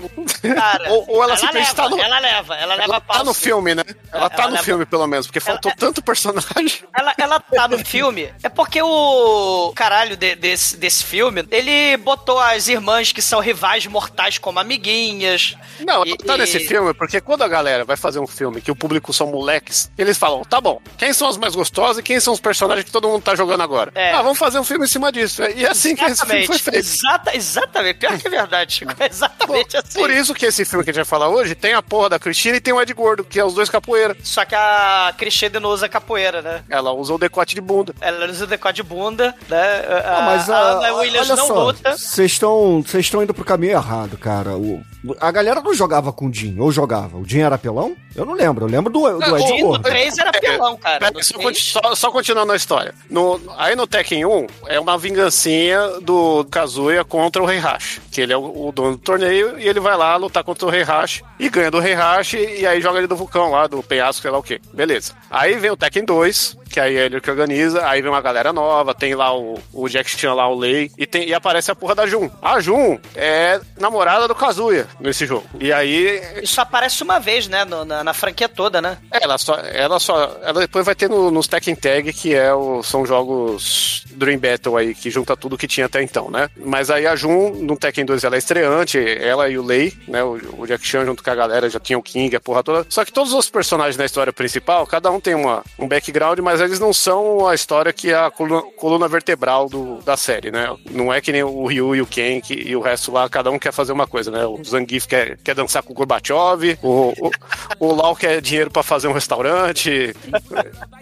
Cara, 0.56 0.90
ou, 0.94 1.06
ou 1.10 1.16
ela, 1.24 1.34
ela 1.34 1.38
simplesmente 1.38 1.68
leva, 1.70 1.76
tá 1.76 1.90
no. 1.90 2.02
ela 2.02 2.07
leva, 2.20 2.56
ela 2.56 2.74
leva 2.76 2.84
Ela 2.86 3.02
tá 3.02 3.14
pau, 3.16 3.26
no 3.26 3.34
sim. 3.34 3.42
filme, 3.42 3.76
né? 3.76 3.84
Ela 4.12 4.30
tá 4.30 4.36
ela 4.44 4.48
no 4.48 4.52
leva- 4.54 4.64
filme, 4.64 4.86
pelo 4.86 5.06
menos, 5.08 5.28
porque 5.28 5.40
faltou 5.40 5.70
Ela- 5.72 5.78
tanto 5.80 6.02
personagem. 6.02 6.84
Ela, 6.98 7.14
ela 7.18 7.40
tá 7.40 7.68
no 7.68 7.78
filme, 7.86 8.34
é 8.42 8.50
porque 8.50 8.82
o 8.82 9.72
caralho 9.76 10.16
de- 10.16 10.36
desse, 10.36 10.78
desse 10.78 11.04
filme, 11.04 11.46
ele 11.52 11.98
botou 11.98 12.40
as 12.40 12.68
irmãs 12.68 13.12
que 13.12 13.22
são 13.22 13.40
rivais 13.40 13.86
mortais 13.86 14.38
como 14.38 14.60
amiguinhas. 14.60 15.56
Não, 15.80 16.04
E- 16.06 16.18
tá 16.18 16.36
e- 16.36 16.38
nesse 16.40 16.60
filme, 16.62 16.94
porque 16.94 17.20
quando 17.22 17.44
a 17.44 17.48
galera 17.48 17.84
vai 17.86 17.98
fazer 17.98 18.20
um 18.20 18.28
filme 18.28 18.62
que 18.62 18.72
o 18.72 18.76
público 18.76 19.14
são 19.14 19.28
moleques, 19.28 19.92
eles 19.98 20.18
falam, 20.18 20.44
tá 20.44 20.60
bom, 20.62 20.82
quem 20.98 21.12
são 21.14 21.28
os 21.30 21.38
mais 21.38 21.54
gostosos 21.56 22.00
e 22.00 22.04
quem 22.04 22.20
são 22.20 22.34
os 22.34 22.40
personagens 22.40 22.86
que 22.86 22.92
todo 22.92 23.08
mundo 23.08 23.22
tá 23.22 23.36
jogando 23.36 23.62
agora? 23.62 23.92
É. 23.94 24.14
Ah, 24.14 24.22
vamos 24.22 24.38
fazer 24.38 24.60
um 24.60 24.64
filme 24.64 24.86
em 24.86 24.88
cima 24.88 25.12
disso. 25.12 25.44
E 25.44 25.66
é 25.66 25.70
assim 25.70 25.96
que 25.96 26.04
esse 26.06 26.26
filme 26.26 26.46
foi 26.48 26.60
feito. 26.60 26.78
Exata, 26.80 27.36
exatamente. 27.36 27.98
Pior 28.00 28.18
que 28.18 28.28
é 28.28 28.30
verdade, 28.30 28.74
Chico. 28.74 28.94
É 29.00 29.08
exatamente 29.08 29.78
assim. 29.78 30.00
Por 30.00 30.10
isso 30.12 30.34
que 30.34 30.46
esse 30.46 30.64
filme 30.66 30.84
que 30.84 30.90
a 30.92 30.94
gente 30.94 31.04
vai 31.04 31.06
falar 31.06 31.30
hoje 31.30 31.56
tem 31.56 31.74
a 31.74 31.82
porra 31.98 32.10
da 32.10 32.20
Cristina 32.20 32.58
e 32.58 32.62
tem 32.62 32.72
o 32.72 32.80
Ed 32.80 32.94
Gordo, 32.94 33.24
que 33.24 33.40
é 33.40 33.44
os 33.44 33.56
dois 33.56 33.72
capoeira. 33.72 34.16
Só 34.22 34.46
que 34.46 34.54
a 34.54 35.12
Cristina 35.18 35.60
não 35.60 35.72
usa 35.72 35.90
capoeira, 35.90 36.44
né? 36.44 36.64
Ela 36.70 36.92
usa 36.94 37.16
o 37.16 37.18
decote 37.18 37.56
de 37.56 37.62
bunda. 37.62 37.96
Ela 38.00 38.28
usa 38.28 38.46
decote 38.46 38.76
de 38.76 38.84
bunda, 38.84 39.34
né? 39.50 39.80
A, 40.06 40.18
Ah, 40.18 40.22
mas 40.28 40.48
a 40.48 40.56
a, 40.56 40.70
Ana 40.74 40.94
Williams 40.94 41.30
olha 41.32 41.40
não 41.40 41.48
só, 41.48 41.64
luta. 41.64 41.98
Vocês 41.98 42.34
estão 42.34 42.84
vocês 42.86 43.06
estão 43.06 43.24
indo 43.24 43.34
pro 43.34 43.44
caminho 43.44 43.72
errado, 43.72 44.16
cara. 44.16 44.56
O, 44.56 44.84
a 45.20 45.32
galera 45.32 45.60
não 45.60 45.74
jogava 45.74 46.14
com 46.14 46.28
o 46.28 46.34
Jin, 46.34 46.60
ou 46.60 46.72
jogava? 46.72 47.18
O 47.18 47.28
Jin 47.28 47.40
era 47.40 47.58
pelão? 47.58 47.96
Eu 48.18 48.26
não 48.26 48.34
lembro. 48.34 48.66
Eu 48.66 48.70
lembro 48.70 48.92
do, 48.92 49.00
do 49.00 49.20
Não, 49.20 49.38
Ed 49.38 49.44
o- 49.46 49.48
Jin 49.48 49.62
no 49.62 49.68
Gordo. 49.70 49.84
3 49.84 50.18
era 50.18 50.32
pelão, 50.32 50.76
cara. 50.78 51.00
Pera, 51.00 51.24
só, 51.24 51.34
3 51.36 51.46
conti- 51.46 51.62
só- 51.72 51.96
só 51.96 52.12
continuando 52.12 52.52
a 52.52 52.56
história. 52.56 52.94
No, 53.10 53.40
aí 53.58 53.76
no 53.76 53.86
Tekken 53.88 54.26
1 54.26 54.48
é 54.68 54.80
uma 54.80 54.98
vingancinha 54.98 55.80
do 56.02 56.44
Kazuya 56.50 57.04
contra 57.04 57.44
o 57.44 57.50
Heihachi. 57.50 58.02
Que 58.12 58.22
ele 58.22 58.34
é 58.34 58.38
o, 58.38 58.68
o 58.68 58.72
dono 58.72 58.92
do 58.92 58.98
torneio 58.98 59.60
e 59.60 59.68
ele 59.68 59.80
vai 59.80 59.96
lá 59.96 60.16
lutar 60.16 60.44
contra 60.44 60.68
o 60.68 60.74
Heihachi 60.74 61.24
e 61.40 61.48
ganha 61.50 61.70
do 61.70 61.82
Heihachi 61.82 62.38
e 62.38 62.66
aí 62.66 62.82
joga 62.82 62.98
ele 62.98 63.08
do 63.08 63.16
vulcão 63.16 63.52
lá, 63.52 63.68
do 63.68 63.84
penhasco, 63.84 64.22
sei 64.24 64.32
lá 64.32 64.38
o 64.40 64.44
que. 64.44 64.60
Beleza. 64.74 65.14
Aí 65.30 65.56
vem 65.58 65.70
o 65.70 65.78
Tekken 65.78 66.04
2, 66.06 66.58
que 66.72 66.80
aí 66.80 66.98
é 66.98 67.06
ele 67.06 67.22
que 67.22 67.30
organiza, 67.30 67.86
aí 67.88 68.02
vem 68.02 68.10
uma 68.10 68.22
galera 68.22 68.52
nova, 68.52 68.94
tem 68.96 69.14
lá 69.14 69.36
o, 69.38 69.60
o 69.72 69.88
Jack 69.88 70.10
Chan 70.10 70.34
lá, 70.34 70.48
o 70.50 70.58
Lei, 70.58 70.90
e, 70.98 71.06
tem, 71.06 71.28
e 71.28 71.34
aparece 71.34 71.70
a 71.70 71.76
porra 71.76 71.94
da 71.94 72.08
Jun. 72.08 72.30
A 72.42 72.60
Jun 72.60 72.98
é 73.16 73.60
namorada 73.80 74.28
do 74.28 74.34
Kazuya 74.36 74.88
nesse 75.00 75.26
jogo. 75.26 75.46
E 75.60 75.72
aí 75.72 76.20
Isso 76.42 76.60
aparece 76.60 77.04
uma 77.04 77.20
vez, 77.20 77.48
né? 77.48 77.64
no- 77.66 77.86
na, 77.86 78.04
na 78.08 78.14
franquia 78.14 78.48
toda, 78.48 78.82
né? 78.82 78.98
ela 79.12 79.38
só, 79.38 79.56
ela 79.56 80.00
só, 80.00 80.38
ela 80.42 80.62
depois 80.62 80.86
vai 80.86 80.96
ter 80.96 81.10
no, 81.10 81.30
nos 81.30 81.48
Tekken 81.48 81.76
Tag, 81.76 82.14
que 82.14 82.34
é 82.34 82.54
o, 82.54 82.82
são 82.82 83.06
jogos 83.06 84.04
Dream 84.12 84.40
Battle 84.40 84.78
aí, 84.78 84.96
que 84.96 85.10
junta 85.10 85.36
tudo 85.36 85.58
que 85.58 85.68
tinha 85.68 85.86
até 85.86 86.02
então, 86.02 86.32
né? 86.32 86.50
Mas 86.58 86.90
aí 86.90 87.06
a 87.06 87.16
Jun, 87.16 87.52
no 87.62 87.78
Tekken 87.78 88.06
2, 88.06 88.24
ela 88.24 88.36
é 88.36 88.40
estreante, 88.40 88.98
ela 88.98 89.50
e 89.50 89.58
o 89.58 89.64
Lei, 89.64 89.94
né? 90.08 90.24
O, 90.24 90.40
o 90.58 90.66
Jack 90.66 90.86
Chan 90.86 91.06
junto 91.06 91.24
com 91.24 91.30
a 91.30 91.36
galera, 91.36 91.70
já 91.70 91.80
tinha 91.80 91.98
o 91.98 92.04
King, 92.04 92.36
a 92.36 92.40
porra 92.40 92.64
toda. 92.64 92.86
Só 92.90 93.04
que 93.04 93.12
todos 93.12 93.34
os 93.34 93.50
personagens 93.50 93.98
da 93.98 94.06
história 94.06 94.32
principal, 94.32 94.88
cada 94.88 95.12
um 95.12 95.20
tem 95.20 95.36
uma, 95.36 95.64
um 95.78 95.88
background, 95.88 96.40
mas 96.40 96.62
eles 96.62 96.80
não 96.80 96.94
são 96.94 97.48
a 97.48 97.54
história 97.54 97.92
que 97.92 98.12
é 98.12 98.16
a 98.16 98.32
coluna, 98.32 98.64
coluna 98.78 99.08
vertebral 99.08 99.68
do, 99.68 99.98
da 99.98 100.16
série, 100.16 100.50
né? 100.50 100.76
Não 100.90 101.14
é 101.14 101.20
que 101.22 101.32
nem 101.32 101.44
o 101.44 101.66
Ryu 101.66 101.96
e 101.96 102.02
o 102.02 102.08
Ken 102.08 102.40
que, 102.42 102.54
e 102.54 102.76
o 102.76 102.82
resto 102.82 103.12
lá, 103.12 103.30
cada 103.30 103.52
um 103.52 103.60
quer 103.60 103.74
fazer 103.74 103.92
uma 103.92 104.08
coisa, 104.08 104.32
né? 104.32 104.46
O 104.46 104.64
Zangief 104.64 105.08
quer, 105.08 105.38
quer 105.44 105.54
dançar 105.54 105.84
com 105.84 105.92
o 105.92 105.96
Gorbachev, 105.96 106.80
o, 106.82 107.14
o, 107.20 107.32
o 107.80 107.94
Lau 107.98 108.16
quer 108.16 108.40
dinheiro 108.42 108.70
pra 108.72 108.84
fazer 108.84 109.08
um 109.08 109.14
restaurante. 109.14 110.16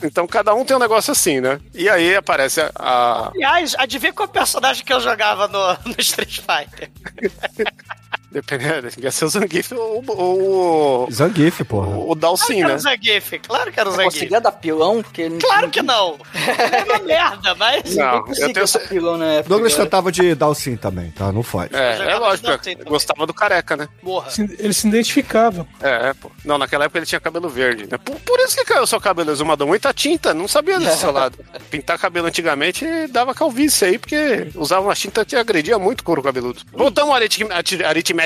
Então 0.02 0.26
cada 0.26 0.54
um 0.56 0.64
tem 0.66 0.76
um 0.76 0.80
negócio 0.80 1.12
assim, 1.12 1.40
né? 1.42 1.60
E 1.74 1.90
aí 1.90 2.16
aparece 2.16 2.62
a- 2.76 3.32
Aliás, 3.34 3.76
adivinha 3.78 4.14
qual 4.14 4.28
personagem 4.28 4.84
que 4.86 4.94
eu 4.94 5.00
jogava 5.00 5.48
no, 5.48 5.60
no 5.92 5.96
Street 6.00 6.40
Fighter? 6.40 6.90
Dependendo, 8.36 8.90
ia 9.02 9.12
ser 9.12 9.26
o 9.26 9.30
Zangief 9.30 9.72
ou 9.74 10.04
o. 10.06 11.06
o 11.06 11.12
Zangief, 11.12 11.64
porra. 11.64 11.88
o 11.88 12.16
Claro 12.16 12.16
Dalsin, 12.16 12.54
que 12.56 12.60
era 12.60 12.68
né? 12.70 12.76
o 12.76 12.80
Zangief, 12.80 13.40
claro 13.40 13.72
que 13.72 13.80
era 13.80 13.90
o 13.90 13.92
Zangief. 13.94 14.14
Conseguia 14.14 14.42
dar 14.42 14.52
pilão, 14.52 15.02
porque... 15.02 15.30
Claro 15.40 15.70
que 15.70 15.82
não. 15.82 16.18
É 16.34 16.84
uma 16.84 17.00
merda, 17.06 17.56
mas... 17.56 17.96
Não, 17.96 18.18
eu 18.28 18.54
tenho. 18.54 18.68
dar 18.68 18.80
pilão 18.88 19.18
na 19.18 19.26
época. 19.26 19.50
Douglas 19.50 19.76
tentava 19.76 20.12
de 20.12 20.36
Dalsin 20.36 20.76
também, 20.76 21.12
tá? 21.12 21.32
Não 21.32 21.42
faz. 21.44 21.72
É, 21.74 22.12
é 22.12 22.16
lógico, 22.18 22.48
gostava 22.86 23.26
do 23.26 23.34
careca, 23.34 23.76
né? 23.78 23.88
Porra. 24.04 24.30
Se- 24.30 24.56
Ele 24.60 24.74
se 24.74 24.88
identificava. 24.88 25.66
É, 25.82 26.14
pô. 26.14 26.30
Não, 26.44 26.58
naquela 26.58 26.86
época 26.86 27.00
ele 27.00 27.06
tinha 27.06 27.20
cabelo 27.20 27.48
verde. 27.50 27.88
Né? 27.90 27.98
Por, 27.98 28.16
por 28.20 28.40
isso 28.40 28.56
que 28.56 28.66
caiu 28.66 28.84
o 28.84 28.88
seu 28.88 29.00
cabelo 29.00 29.32
exumador. 29.32 29.68
Muita 29.68 29.94
tinta, 29.94 30.34
não 30.34 30.48
sabia 30.48 30.80
desse 30.80 30.98
seu 31.00 31.12
lado. 31.12 31.38
Pintar 31.72 31.98
cabelo 31.98 32.28
antigamente 32.28 32.86
dava 33.08 33.34
calvície 33.34 33.86
aí, 33.88 33.98
porque 33.98 34.48
usava 34.56 34.82
uma 34.88 34.96
tinta 34.96 35.24
que 35.26 35.36
agredia 35.36 35.78
muito 35.80 36.02
o 36.02 36.04
couro 36.04 36.22
cabeludo. 36.22 36.62
Voltamos 36.74 37.14
à 37.14 37.16
aritmi- 37.18 37.52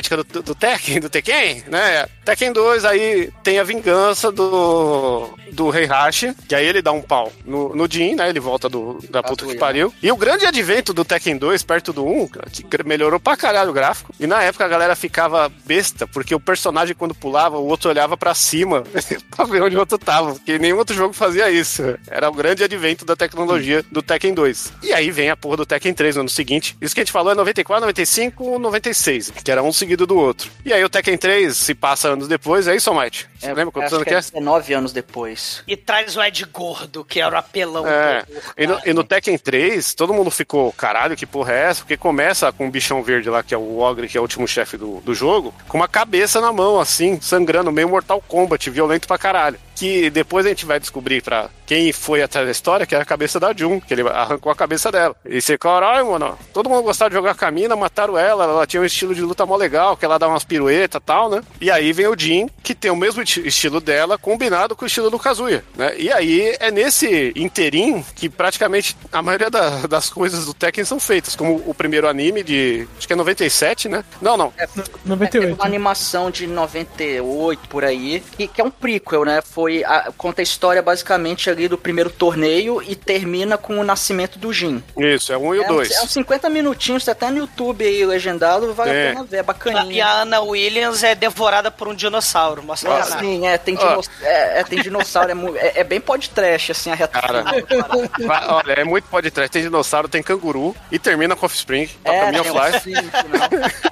do, 0.02 0.24
do, 0.24 0.42
do 0.44 0.56
Tekken, 0.56 1.00
do 1.00 1.10
Tekken, 1.10 1.64
né? 1.68 2.06
Tekken 2.26 2.54
2, 2.54 2.86
aí 2.86 3.32
tem 3.44 3.60
a 3.60 3.64
vingança 3.64 4.32
do, 4.32 5.30
do 5.52 5.76
Heihachi, 5.76 6.34
que 6.48 6.54
aí 6.56 6.66
ele 6.66 6.82
dá 6.82 6.92
um 6.92 7.02
pau 7.02 7.32
no, 7.46 7.76
no 7.76 7.92
Jin, 7.92 8.16
né? 8.16 8.30
Ele 8.30 8.40
volta 8.40 8.70
do, 8.70 9.00
da 9.10 9.24
puta 9.24 9.46
que 9.46 9.54
Kazuya. 9.54 9.60
pariu. 9.60 9.94
E 10.02 10.12
o 10.12 10.16
grande 10.16 10.46
advento 10.46 10.94
do 10.94 11.04
Tekken 11.04 11.38
2, 11.38 11.64
perto 11.64 11.92
do 11.92 12.06
1, 12.06 12.28
que 12.28 12.84
melhorou 12.86 13.20
pra 13.20 13.36
caralho 13.36 13.72
o 13.72 13.74
gráfico. 13.74 14.14
E 14.20 14.28
na 14.28 14.44
época 14.44 14.66
a 14.66 14.68
galera 14.68 14.96
ficava 14.96 15.52
besta, 15.66 16.08
porque 16.08 16.36
o 16.36 16.40
personagem, 16.40 16.96
quando 16.96 17.16
pulava, 17.16 17.58
o 17.58 17.66
outro 17.66 17.90
olhava 17.90 18.16
pra 18.16 18.34
cima 18.34 18.84
pra 19.36 19.46
ver 19.46 19.64
onde 19.64 19.76
o 19.76 19.80
outro 19.80 19.98
tava. 19.98 20.34
Porque 20.34 20.60
nenhum 20.60 20.78
outro 20.78 20.96
jogo 20.96 21.14
fazia 21.14 21.50
isso. 21.50 21.84
Era 22.08 22.30
o 22.30 22.34
grande 22.34 22.64
advento 22.64 23.06
da 23.06 23.16
tecnologia 23.16 23.84
do 23.92 24.02
Tekken 24.02 24.34
2. 24.34 24.74
E 24.84 24.94
aí 24.94 25.10
vem 25.12 25.30
a 25.30 25.38
porra 25.38 25.58
do 25.58 25.66
Tekken 25.66 25.94
3 25.94 26.16
no 26.16 26.22
ano 26.22 26.30
seguinte. 26.30 26.78
Isso 26.80 26.94
que 26.94 27.02
a 27.02 27.04
gente 27.04 27.12
falou 27.12 27.32
é 27.32 27.36
94, 27.36 27.82
95, 27.82 28.60
96, 28.60 29.32
que 29.44 29.52
era 29.52 29.64
um 29.64 29.72
seguido 29.90 30.06
do 30.06 30.18
outro. 30.18 30.52
E 30.64 30.72
aí 30.72 30.84
o 30.84 30.90
Tekken 30.90 31.18
3 31.18 31.56
se 31.56 31.74
passa 31.74 32.10
anos 32.10 32.28
depois, 32.28 32.68
é 32.68 32.76
isso, 32.76 32.94
Mike? 32.94 33.26
Você 33.40 33.54
lembra 33.54 33.72
quantos 33.72 33.94
anos 33.94 34.04
que 34.04 34.10
que 34.10 34.16
é? 34.16 34.22
19 34.22 34.74
anos 34.74 34.94
depois. 34.94 35.64
E 35.66 35.78
traz 35.78 36.18
o 36.18 36.22
Ed 36.22 36.46
Gordo, 36.46 37.06
que 37.06 37.22
era 37.22 37.36
o 37.36 37.38
apelão. 37.38 37.88
É, 37.88 38.24
do 38.24 38.42
e 38.58 38.68
no, 38.68 38.80
e 38.88 38.94
no 38.94 39.04
Tekken 39.04 39.38
3, 39.38 39.94
todo 39.94 40.14
mundo 40.14 40.30
ficou, 40.30 40.72
caralho, 40.74 41.16
que 41.16 41.26
porra 41.26 41.54
é 41.54 41.62
essa? 41.70 41.82
Porque 41.82 41.96
começa 41.96 42.52
com 42.52 42.66
um 42.66 42.72
bichão 42.72 43.02
verde 43.02 43.30
lá, 43.30 43.42
que 43.42 43.54
é 43.54 43.58
o 43.58 43.80
Ogre, 43.80 44.08
que 44.08 44.18
é 44.18 44.20
o 44.20 44.24
último 44.24 44.48
chefe 44.48 44.76
do, 44.78 45.00
do 45.02 45.16
jogo, 45.16 45.54
com 45.68 45.78
uma 45.78 45.88
cabeça 45.88 46.42
na 46.42 46.52
mão, 46.52 46.80
assim, 46.80 47.20
sangrando, 47.22 47.72
meio 47.72 47.88
Mortal 47.88 48.22
Kombat, 48.28 48.70
violento 48.70 49.08
pra 49.08 49.18
caralho. 49.18 49.60
Que 49.76 50.10
depois 50.10 50.46
a 50.46 50.50
gente 50.50 50.66
vai 50.66 50.78
descobrir 50.78 51.24
pra 51.24 51.50
quem 51.66 51.94
foi 51.94 52.22
atrás 52.22 52.46
da 52.46 52.52
história, 52.52 52.86
que 52.86 52.94
é 52.94 53.00
a 53.00 53.06
cabeça 53.06 53.40
da 53.40 53.54
Jun, 53.54 53.80
que 53.80 53.94
ele 53.94 54.02
arrancou 54.02 54.52
a 54.52 54.56
cabeça 54.56 54.92
dela. 54.92 55.16
E 55.24 55.40
você, 55.40 55.58
caralho, 55.58 56.12
mano, 56.12 56.38
todo 56.54 56.70
mundo 56.70 56.84
gostava 56.84 57.10
de 57.10 57.16
jogar 57.16 57.34
com 57.36 57.46
a 57.46 57.52
mina, 57.52 57.76
mataram 57.78 58.18
ela, 58.18 58.44
ela 58.44 58.68
tinha 58.68 58.82
um 58.82 58.86
estilo 58.86 59.16
de 59.16 59.22
luta 59.22 59.46
mó 59.46 59.56
legal, 59.56 59.96
que 59.96 60.04
ela 60.04 60.18
dá 60.18 60.28
umas 60.28 60.44
piruetas 60.44 61.00
e 61.02 61.06
tal, 61.06 61.30
né? 61.30 61.42
E 61.62 61.72
aí 61.72 61.94
vem 61.94 62.08
o 62.08 62.18
Jin, 62.18 62.50
que 62.62 62.76
tem 62.76 62.92
o 62.92 62.96
mesmo 62.96 63.24
estilo 63.38 63.80
dela, 63.82 64.18
combinado 64.18 64.76
com 64.76 64.84
o 64.86 64.88
estilo 64.88 65.10
do 65.10 65.20
Kazuya, 65.20 65.64
né? 65.76 65.94
E 65.98 66.12
aí 66.12 66.56
é 66.60 66.72
nesse 66.72 67.32
interim 67.36 68.04
que 68.16 68.30
praticamente 68.30 68.96
a 69.12 69.22
maioria 69.22 69.50
da- 69.50 69.88
das 69.88 70.10
coisas 70.10 70.46
do 70.46 70.54
Tekken 70.54 70.84
são 70.86 71.00
feitas, 71.00 71.36
como 71.36 71.56
o 71.66 71.74
primeiro 71.74 72.08
anime 72.08 72.44
de, 72.44 72.88
acho 72.98 73.08
que 73.08 73.14
é 73.14 73.16
97, 73.16 73.90
né? 73.90 74.04
Não, 74.22 74.38
não, 74.38 74.54
É, 74.58 74.66
teve 74.68 74.90
98. 75.06 75.56
uma 75.56 75.66
animação 75.66 76.32
de 76.32 76.48
98 76.94 77.68
por 77.70 77.84
aí, 77.84 78.24
que, 78.38 78.48
que 78.48 78.62
é 78.62 78.64
um 78.64 78.72
prequel, 78.72 79.26
né? 79.26 79.42
Foi 79.42 79.84
a- 79.84 80.12
conta 80.18 80.42
a 80.42 80.44
história 80.44 80.82
basicamente 80.82 81.50
ali 81.50 81.68
do 81.68 81.78
primeiro 81.78 82.10
torneio 82.10 82.82
e 82.82 82.96
termina 82.96 83.58
com 83.58 83.80
o 83.80 83.84
nascimento 83.84 84.38
do 84.40 84.52
Jin. 84.54 84.84
isso, 84.98 85.32
é 85.34 85.38
um 85.38 85.54
e 85.54 85.60
o 85.60 85.64
É, 85.64 85.68
dois. 85.68 85.92
é 85.92 86.02
uns 86.02 86.12
50 86.12 86.50
minutinhos, 86.50 87.04
tá 87.06 87.12
até 87.12 87.30
no 87.30 87.38
YouTube 87.40 87.84
aí 87.86 88.06
legendado, 88.06 88.74
vale 88.74 88.92
É. 88.92 89.10
a 89.10 89.14
pena 89.14 89.24
ver, 89.26 89.38
é 89.38 89.40
E 89.40 89.44
bacaninha. 89.44 90.06
a 90.06 90.22
Ana 90.22 90.42
Williams 90.42 91.04
é 91.04 91.16
devorada 91.16 91.70
por 91.72 91.88
um 91.88 91.94
dinossauro, 91.96 92.62
uma 92.62 92.76
sacanagem. 92.76 93.19
Sim, 93.20 93.48
é, 93.48 93.58
tem, 93.58 93.76
dino- 93.76 94.02
é, 94.22 94.60
é, 94.60 94.64
tem 94.64 94.82
dinossauro, 94.82 95.58
é, 95.58 95.60
é, 95.68 95.74
é 95.82 95.84
bem 95.84 96.00
podcast, 96.02 96.72
assim, 96.72 96.92
a 96.92 96.96
reta 96.96 97.22
Cara. 97.22 97.44
final. 97.44 98.62
Olha, 98.66 98.74
é 98.74 98.84
muito 98.84 99.06
trás. 99.32 99.50
Tem 99.50 99.62
dinossauro, 99.62 100.08
tem 100.08 100.22
canguru 100.24 100.76
e 100.92 100.98
termina 101.00 101.36
com 101.36 101.46
Offspring. 101.46 101.88
Tá 102.04 102.12
pra 102.12 102.32
mim 102.32 102.38
é 102.38 102.42
um 102.42 102.44
filme, 102.44 103.10
não. 103.34 103.50
Mas- 103.60 103.90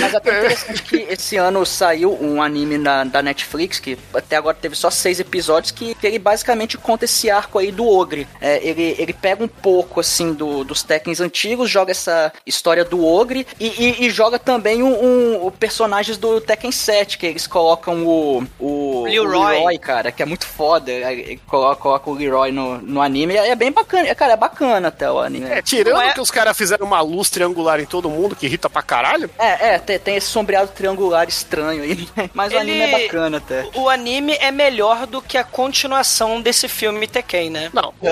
Mas 0.00 0.14
é 0.14 0.16
até 0.16 0.38
interessante 0.38 0.82
que 0.82 0.96
esse 1.08 1.36
ano 1.36 1.64
saiu 1.64 2.16
um 2.20 2.42
anime 2.42 2.78
na, 2.78 3.04
da 3.04 3.22
Netflix, 3.22 3.78
que 3.78 3.98
até 4.14 4.36
agora 4.36 4.56
teve 4.60 4.74
só 4.76 4.90
seis 4.90 5.20
episódios 5.20 5.70
que, 5.70 5.94
que 5.94 6.06
ele 6.06 6.18
basicamente 6.18 6.76
conta 6.76 7.04
esse 7.04 7.30
arco 7.30 7.58
aí 7.58 7.70
do 7.72 7.86
Ogre. 7.88 8.26
É, 8.40 8.58
ele, 8.66 8.94
ele 8.98 9.12
pega 9.12 9.42
um 9.44 9.48
pouco, 9.48 10.00
assim, 10.00 10.32
do, 10.32 10.64
dos 10.64 10.82
Tekkens 10.82 11.20
antigos, 11.20 11.70
joga 11.70 11.90
essa 11.90 12.32
história 12.46 12.84
do 12.84 13.04
Ogre 13.04 13.46
e, 13.58 13.66
e, 13.66 14.06
e 14.06 14.10
joga 14.10 14.38
também 14.38 14.82
um, 14.82 15.46
um, 15.46 15.50
personagens 15.50 16.16
do 16.18 16.40
Tekken 16.40 16.72
7, 16.72 17.18
que 17.18 17.26
eles 17.26 17.46
colocam 17.46 18.06
o, 18.06 18.37
o, 18.58 19.04
Leroy. 19.04 19.36
o 19.36 19.48
Leroy, 19.48 19.78
cara, 19.78 20.12
que 20.12 20.22
é 20.22 20.26
muito 20.26 20.46
foda. 20.46 20.90
Ele 20.90 21.40
coloca, 21.46 21.76
coloca 21.80 22.10
o 22.10 22.14
Leroy 22.14 22.52
no, 22.52 22.78
no 22.78 23.00
anime. 23.02 23.36
É, 23.36 23.48
é 23.50 23.54
bem 23.56 23.70
bacana. 23.72 24.08
É, 24.08 24.14
cara, 24.14 24.32
é 24.34 24.36
bacana 24.36 24.88
até 24.88 25.10
o 25.10 25.18
anime. 25.18 25.48
É, 25.50 25.62
tirando 25.62 26.00
é- 26.02 26.12
que 26.12 26.20
os 26.20 26.30
caras 26.30 26.56
fizeram 26.56 26.86
uma 26.86 27.00
luz 27.00 27.30
triangular 27.30 27.80
em 27.80 27.86
todo 27.86 28.08
mundo, 28.10 28.34
que 28.36 28.46
irrita 28.46 28.68
pra 28.70 28.82
caralho. 28.82 29.30
É, 29.38 29.74
é, 29.74 29.78
tem, 29.78 29.98
tem 29.98 30.16
esse 30.16 30.26
sombreado 30.28 30.70
triangular 30.72 31.28
estranho 31.28 31.82
aí, 31.82 32.08
mas 32.34 32.52
o 32.52 32.56
Ele- 32.56 32.70
anime 32.72 32.80
é 32.80 33.02
bacana 33.02 33.36
até. 33.38 33.66
O 33.74 33.88
anime 33.88 34.36
é 34.40 34.50
melhor 34.50 35.06
do 35.06 35.20
que 35.22 35.36
a 35.38 35.44
continuação 35.44 36.40
desse 36.40 36.68
filme 36.68 37.06
Tekken, 37.06 37.50
né? 37.50 37.70
Não, 37.72 37.92
o, 38.00 38.08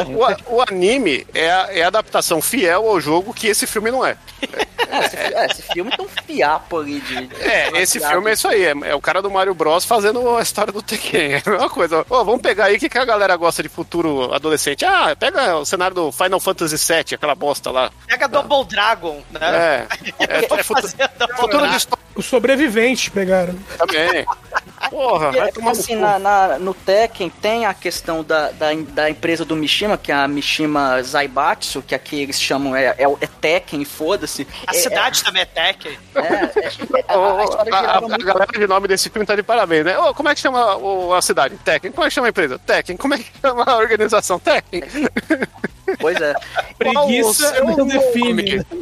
o- 0.52 0.56
o 0.56 0.62
anime 0.62 1.26
é 1.34 1.50
a, 1.50 1.68
é 1.70 1.82
a 1.82 1.86
adaptação 1.88 2.40
fiel 2.40 2.88
ao 2.88 3.00
jogo 3.00 3.34
que 3.34 3.46
esse 3.48 3.66
filme 3.66 3.90
não 3.90 4.04
é. 4.04 4.16
É, 4.88 5.04
esse, 5.04 5.16
é, 5.16 5.46
esse 5.46 5.62
filme 5.62 5.90
tem 5.96 6.04
um 6.04 6.08
fiapo 6.08 6.78
ali 6.78 7.00
de. 7.00 7.28
É, 7.40 7.80
esse 7.82 7.98
filme 7.98 8.30
é 8.30 8.34
isso 8.34 8.46
aí. 8.46 8.64
É, 8.64 8.74
é 8.84 8.94
o 8.94 9.00
cara 9.00 9.20
do 9.20 9.30
Mario 9.30 9.54
Bros 9.54 9.84
fazendo 9.84 10.15
a 10.36 10.42
história 10.42 10.72
do 10.72 10.82
Tekken. 10.82 11.32
É 11.36 11.42
a 11.44 11.50
mesma 11.50 11.70
coisa. 11.70 12.04
Ô, 12.08 12.24
vamos 12.24 12.40
pegar 12.40 12.66
aí 12.66 12.76
o 12.76 12.78
que, 12.78 12.88
que 12.88 12.98
a 12.98 13.04
galera 13.04 13.36
gosta 13.36 13.62
de 13.62 13.68
futuro 13.68 14.32
adolescente. 14.32 14.84
Ah, 14.84 15.14
pega 15.18 15.56
o 15.56 15.64
cenário 15.64 15.94
do 15.94 16.12
Final 16.12 16.40
Fantasy 16.40 16.76
VII, 16.76 17.14
aquela 17.14 17.34
bosta 17.34 17.70
lá. 17.70 17.90
Pega 18.06 18.26
Double 18.28 18.64
Dragon, 18.64 19.22
né? 19.30 19.40
É. 19.40 19.86
É, 20.28 20.38
é 20.58 20.62
futuro, 20.62 20.88
Double 21.18 21.36
futuro 21.36 21.58
Dragon. 21.58 21.76
distópico 21.76 22.20
Os 22.20 22.26
sobreviventes 22.26 23.08
pegaram. 23.08 23.54
também. 23.78 24.24
Porra, 24.90 25.32
vai 25.32 25.48
É, 25.48 25.52
tomar 25.52 25.66
no 25.66 25.70
assim, 25.80 25.94
cu. 25.94 26.00
na, 26.00 26.18
na- 26.18 26.58
no 26.58 26.74
Tekken 26.74 27.30
tem 27.30 27.66
a 27.66 27.74
questão 27.74 28.22
da, 28.22 28.50
da, 28.52 28.68
da 28.74 29.10
empresa 29.10 29.44
do 29.44 29.54
Mishima, 29.56 29.96
que 29.98 30.10
é 30.12 30.14
a 30.14 30.26
Mishima 30.28 31.02
Zaibatsu, 31.02 31.82
que 31.82 31.94
aqui 31.94 32.22
eles 32.22 32.40
chamam, 32.40 32.74
é, 32.76 32.86
é, 32.98 33.04
é 33.04 33.26
Tekken, 33.40 33.84
foda-se. 33.84 34.46
A 34.66 34.70
É- 34.74 34.78
cidade 34.78 35.22
também 35.24 35.42
é 35.42 35.44
Tekken. 35.46 35.98
É, 36.14 36.20
é, 36.20 36.24
é, 36.24 37.04
a, 37.08 37.14
a 37.14 37.94
a, 37.94 37.98
a- 37.98 38.00
muito 38.00 38.24
galera 38.24 38.46
de 38.52 38.66
nome 38.66 38.88
desse 38.88 39.08
filme 39.10 39.26
tá 39.26 39.34
de 39.36 39.42
parabéns, 39.42 39.84
né? 39.84 39.98
Ô, 39.98 40.14
como 40.14 40.28
é 40.28 40.34
que 40.34 40.40
chama 40.40 40.76
o- 40.76 41.12
a 41.14 41.22
cidade? 41.22 41.56
Tekken. 41.64 41.92
Como 41.92 42.04
é 42.04 42.08
que 42.08 42.14
chama 42.14 42.26
a 42.28 42.30
empresa? 42.30 42.58
Tekken. 42.58 42.96
Como 42.96 43.14
é 43.14 43.18
que 43.18 43.26
chama 43.40 43.64
a 43.66 43.76
organização? 43.76 44.38
Tekken. 44.38 44.82
Pois 46.00 46.20
é. 46.20 46.34
Preguiça 46.78 47.62
não 47.64 47.86
define. 47.86 48.56
nome? 48.56 48.76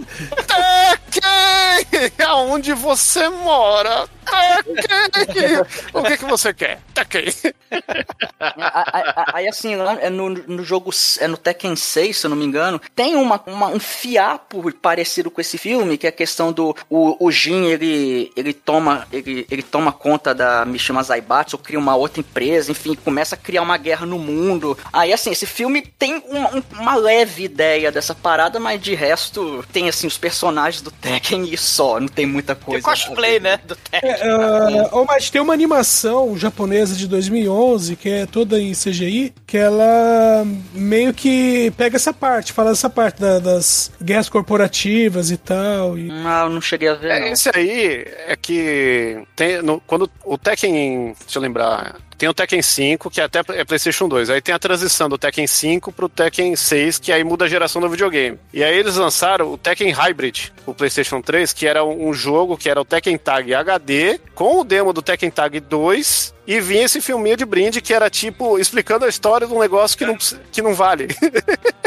Tekken! 1.21 2.13
Aonde 2.27 2.73
você 2.73 3.29
mora? 3.29 4.09
Tekken! 4.25 5.59
O 5.93 6.03
que 6.03 6.17
que 6.19 6.25
você 6.25 6.53
quer? 6.55 6.81
A- 8.41 8.51
a- 8.61 9.25
Aí 9.35 9.49
assim, 9.49 9.75
lá 9.77 9.97
é 10.01 10.09
no, 10.11 10.29
no 10.31 10.63
jogo, 10.65 10.91
é 11.19 11.27
no 11.27 11.37
Tekken 11.37 11.75
6, 11.77 12.17
se 12.17 12.27
eu 12.27 12.31
não 12.31 12.37
me 12.37 12.45
engano, 12.45 12.81
tem 12.95 13.17
uma, 13.17 13.41
uma- 13.47 13.69
um 13.69 13.81
fiapo 13.81 14.71
parecido 14.73 15.31
com 15.31 15.41
esse 15.41 15.59
filme, 15.59 15.99
que 15.99 16.07
é 16.07 16.11
a 16.11 16.13
questão 16.13 16.53
do 16.53 16.75
o, 16.89 17.17
o 17.27 17.31
Jin, 17.33 17.65
ele, 17.67 18.33
ele 18.37 18.53
toma 18.53 19.07
ele, 19.13 19.47
ele 19.51 19.63
toma 19.63 19.93
conta 19.93 20.35
da 20.35 20.65
Mishima 20.65 21.03
Zaibatsu, 21.03 21.59
cria 21.59 21.79
uma 21.79 21.97
outra 21.97 22.21
empresa, 22.21 22.71
enfim, 22.71 22.95
começa 22.95 23.35
a 23.35 23.39
criar 23.39 23.63
uma 23.63 23.77
guerra 23.77 24.07
no 24.07 24.19
mundo. 24.19 24.79
Aí 24.93 25.13
assim, 25.13 25.31
esse 25.31 25.47
filme 25.47 25.83
tem 25.83 26.23
uma, 26.29 26.55
um- 26.57 26.63
uma 26.73 26.95
leve 26.95 27.45
ideia 27.45 27.91
dessa 27.91 28.15
parada, 28.15 28.61
mas 28.61 28.81
de 28.81 28.95
resto 28.95 29.65
tem 29.73 29.89
assim 29.89 30.07
os 30.07 30.17
personagens 30.19 30.81
do 30.83 30.91
Tekken 31.05 31.45
e 31.53 31.57
só, 31.59 32.01
não 32.01 32.09
tem 32.09 32.25
muita 32.27 32.55
Tem 32.55 32.65
coisa. 32.65 32.83
cosplay, 32.83 33.39
né? 33.39 33.59
Do 33.67 33.77
Tekken. 33.77 34.11
É, 34.11 34.89
oh, 34.93 35.05
mas 35.05 35.29
tem 35.29 35.41
uma 35.41 35.53
animação 35.53 36.37
japonesa 36.39 36.95
de 36.97 37.07
2011 37.07 37.97
que 37.97 38.09
é 38.09 38.27
toda 38.27 38.59
em 38.61 38.73
CGI, 38.73 39.35
que 39.47 39.59
ela 39.59 40.47
meio 40.73 41.13
que 41.13 41.71
pega 41.77 41.97
essa 41.97 42.13
parte, 42.13 42.53
fala 42.53 42.71
essa 42.71 42.89
parte 42.89 43.21
da- 43.21 43.39
das 43.39 43.93
guerras 44.03 44.29
corporativas 44.29 45.31
e 45.31 45.37
tal. 45.37 45.99
E... 45.99 46.11
Ah, 46.11 46.45
eu 46.45 46.51
não 46.51 46.61
cheguei 46.61 46.89
a 46.89 46.95
ver. 46.95 47.11
É, 47.11 47.21
não. 47.21 47.27
esse 47.29 47.51
aí 47.55 48.07
é 48.27 48.35
que 48.41 49.23
tem 49.37 49.61
no- 49.63 49.81
quando 49.87 50.11
o 50.25 50.39
Tekken, 50.39 51.15
deixa 51.21 51.39
eu 51.39 51.43
lembrar, 51.43 51.97
tem 52.25 52.29
o 52.31 52.33
Tekken 52.33 52.63
5, 52.63 53.11
que 53.11 53.21
até 53.21 53.41
é 53.51 53.65
PlayStation 53.65 54.09
2. 54.09 54.31
Aí 54.31 54.41
tem 54.41 54.55
a 54.55 54.59
transição 54.59 55.11
do 55.11 55.19
Tekken 55.19 55.47
5 55.47 55.93
pro 55.93 56.09
Tekken 56.09 56.57
6, 56.57 56.99
que 56.99 57.13
aí 57.13 57.23
muda 57.23 57.45
a 57.45 57.49
geração 57.49 57.83
do 57.83 57.91
videogame. 57.91 58.39
E 58.51 58.65
aí 58.65 58.79
eles 58.79 58.97
lançaram 58.97 59.53
o 59.53 59.59
Tekken 59.59 59.93
Hybrid, 59.93 60.51
o 60.65 60.73
PlayStation 60.73 61.21
3, 61.21 61.53
que 61.53 61.67
era 61.67 61.85
um 61.85 62.15
jogo 62.15 62.57
que 62.57 62.71
era 62.71 62.81
o 62.81 62.85
Tekken 62.85 63.19
Tag 63.19 63.53
HD, 63.53 64.19
com 64.35 64.59
o 64.59 64.65
demo 64.65 64.95
do 64.95 65.03
Tekken 65.03 65.31
Tag 65.31 65.61
2, 65.61 66.35
e 66.47 66.61
vinha 66.61 66.85
esse 66.85 67.01
filminho 67.01 67.37
de 67.37 67.45
brinde 67.45 67.81
que 67.81 67.95
era 67.95 68.09
tipo 68.11 68.59
explicando 68.59 69.05
a 69.05 69.09
história 69.09 69.47
de 69.47 69.53
um 69.53 69.61
negócio 69.61 69.97
que 69.97 70.05
não, 70.05 70.17
que 70.53 70.61
não 70.63 70.75
vale. 70.75 71.09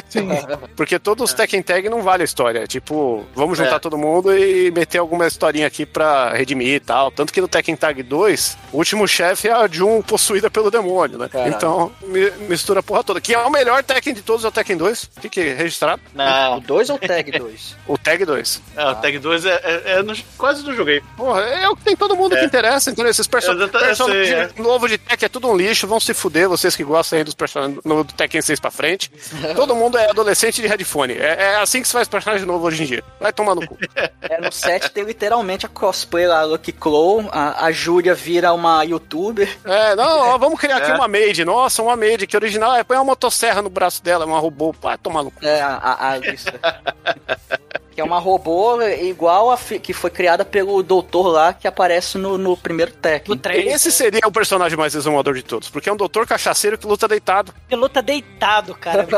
Sim. 0.09 0.29
Porque 0.75 0.97
todos 0.97 1.29
os 1.29 1.33
Tekken 1.35 1.61
Tag 1.61 1.89
não 1.89 2.01
vale 2.01 2.21
a 2.21 2.25
história. 2.25 2.59
É 2.59 2.67
tipo, 2.67 3.25
vamos 3.35 3.57
juntar 3.57 3.75
É. 3.75 3.79
todo 3.79 3.97
mundo 3.97 4.33
e 4.35 4.71
meter 4.71 4.99
alguma 4.99 5.27
historinha 5.27 5.67
aqui 5.67 5.85
pra 5.85 6.29
redimir 6.31 6.75
e 6.75 6.79
tal. 6.79 7.11
Tanto 7.11 7.33
que 7.33 7.41
no 7.41 7.47
Tekken 7.47 7.75
Tag 7.75 8.01
2, 8.03 8.57
o 8.71 8.77
último 8.77 9.05
chefe 9.05 9.49
é 9.49 9.51
a 9.51 9.67
Jun 9.67 10.01
possuída 10.01 10.49
pelo 10.49 10.71
demônio, 10.71 11.17
né? 11.17 11.29
Então, 11.47 11.91
mi- 12.03 12.31
mistura 12.47 12.79
a 12.79 12.83
porra 12.83 13.03
toda. 13.03 13.19
Que 13.19 13.33
é 13.33 13.37
o 13.39 13.49
melhor 13.51 13.83
Tekken 13.83 14.13
de 14.13 14.21
todos, 14.21 14.45
é 14.45 14.47
o 14.47 14.51
Tekken 14.51 14.77
2. 14.77 15.09
Fique 15.19 15.41
registrado. 15.41 16.01
O 16.13 16.17
Não, 16.17 16.59
2 16.61 16.89
ou 16.89 16.95
o 16.95 16.99
Tag 16.99 17.29
2? 17.37 17.75
O 17.85 17.97
Tag 17.97 18.23
2. 18.25 18.61
é, 18.77 18.85
o 18.89 18.95
Tag 18.95 19.19
2 19.19 19.45
é, 19.45 19.49
é- 19.63 19.83
é 19.99 20.03
no- 20.03 20.15
quase 20.37 20.63
não 20.63 20.73
joguei. 20.73 21.01
Porra, 21.17 21.41
é 21.41 21.67
o 21.67 21.75
que 21.75 21.83
tem 21.83 21.97
todo 21.97 22.15
mundo 22.15 22.35
que 22.37 22.45
interessa, 22.45 22.91
entendeu? 22.91 23.11
Esses 23.11 23.27
perso 23.27 23.53
personagens 23.57 24.46
é. 24.55 24.61
novos 24.61 24.89
de 24.89 24.97
Tekken 24.97 25.25
é 25.25 25.29
tudo 25.29 25.47
um 25.49 25.55
lixo, 25.55 25.87
vão 25.87 25.99
se 25.99 26.13
fuder, 26.13 26.47
vocês 26.49 26.75
que 26.75 26.83
gostam 26.83 27.17
aí 27.17 27.23
dos 27.23 27.33
personagens 27.33 27.79
do 27.83 28.03
Tekken 28.05 28.41
6 28.41 28.59
pra 28.59 28.71
frente. 28.71 29.11
Todo 29.55 29.75
mundo 29.75 29.97
é 29.97 30.09
adolescente 30.09 30.61
de 30.61 30.67
headphone. 30.67 31.13
É, 31.13 31.35
é 31.53 31.55
assim 31.57 31.81
que 31.81 31.87
se 31.87 31.93
faz 31.93 32.07
personagem 32.07 32.45
novo 32.45 32.65
hoje 32.65 32.83
em 32.83 32.85
dia. 32.85 33.03
Vai 33.19 33.31
tomar 33.33 33.55
no 33.55 33.65
cu. 33.65 33.77
É, 34.29 34.41
no 34.41 34.51
7 34.51 34.91
tem 34.91 35.03
literalmente 35.05 35.65
a 35.65 35.69
cosplay 35.69 36.27
lá, 36.27 36.41
a 36.41 36.43
Lucky 36.43 36.73
Claw, 36.73 37.29
a, 37.31 37.65
a 37.65 37.71
Júlia 37.71 38.13
vira 38.13 38.51
uma 38.51 38.83
youtuber. 38.83 39.57
É, 39.63 39.95
não, 39.95 40.19
ó, 40.19 40.37
vamos 40.39 40.59
criar 40.59 40.77
aqui 40.77 40.91
É. 40.91 40.95
uma 40.95 41.07
maid. 41.07 41.45
Nossa, 41.45 41.81
uma 41.81 41.95
maid 41.95 42.27
que 42.27 42.35
original. 42.35 42.75
É, 42.75 42.83
põe 42.83 42.97
uma 42.97 43.05
motosserra 43.05 43.61
no 43.61 43.69
braço 43.69 44.03
dela, 44.03 44.25
uma 44.25 44.39
robô. 44.39 44.75
Vai 44.81 44.97
tomar 44.97 45.23
no 45.23 45.31
cu. 45.31 45.45
É, 45.45 45.61
a, 45.61 45.75
a 45.75 46.11
Alice. 46.11 46.45
Que 47.97 48.01
é 48.01 48.03
uma 48.03 48.19
robô 48.19 48.79
igual 48.83 49.51
a 49.51 49.57
que 49.57 49.91
foi 49.91 50.11
criada 50.11 50.45
pelo 50.45 50.83
doutor 50.83 51.29
lá 51.29 51.51
que 51.51 51.67
aparece 51.67 52.19
no, 52.19 52.37
no 52.37 52.55
primeiro 52.55 52.91
Tekken. 52.91 53.33
No 53.33 53.41
3. 53.41 53.73
Esse 53.73 53.91
seria 53.91 54.21
o 54.23 54.31
personagem 54.31 54.77
mais 54.77 54.93
exumador 54.93 55.33
de 55.33 55.41
todos, 55.41 55.67
porque 55.67 55.89
é 55.89 55.91
um 55.91 55.97
doutor 55.97 56.27
cachaceiro 56.27 56.77
que 56.77 56.85
luta 56.85 57.07
deitado. 57.07 57.51
Ele 57.67 57.81
luta 57.81 57.99
deitado, 57.99 58.75
cara. 58.75 59.07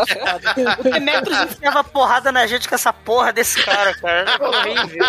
O 0.79 0.83
Demetrius 0.83 1.41
enfiava 1.41 1.83
porrada 1.83 2.31
na 2.31 2.47
gente 2.47 2.69
com 2.69 2.75
essa 2.75 2.93
porra 2.93 3.33
desse 3.33 3.61
cara, 3.63 3.93
cara. 3.95 4.25
É 4.39 4.43
horrível. 4.47 5.05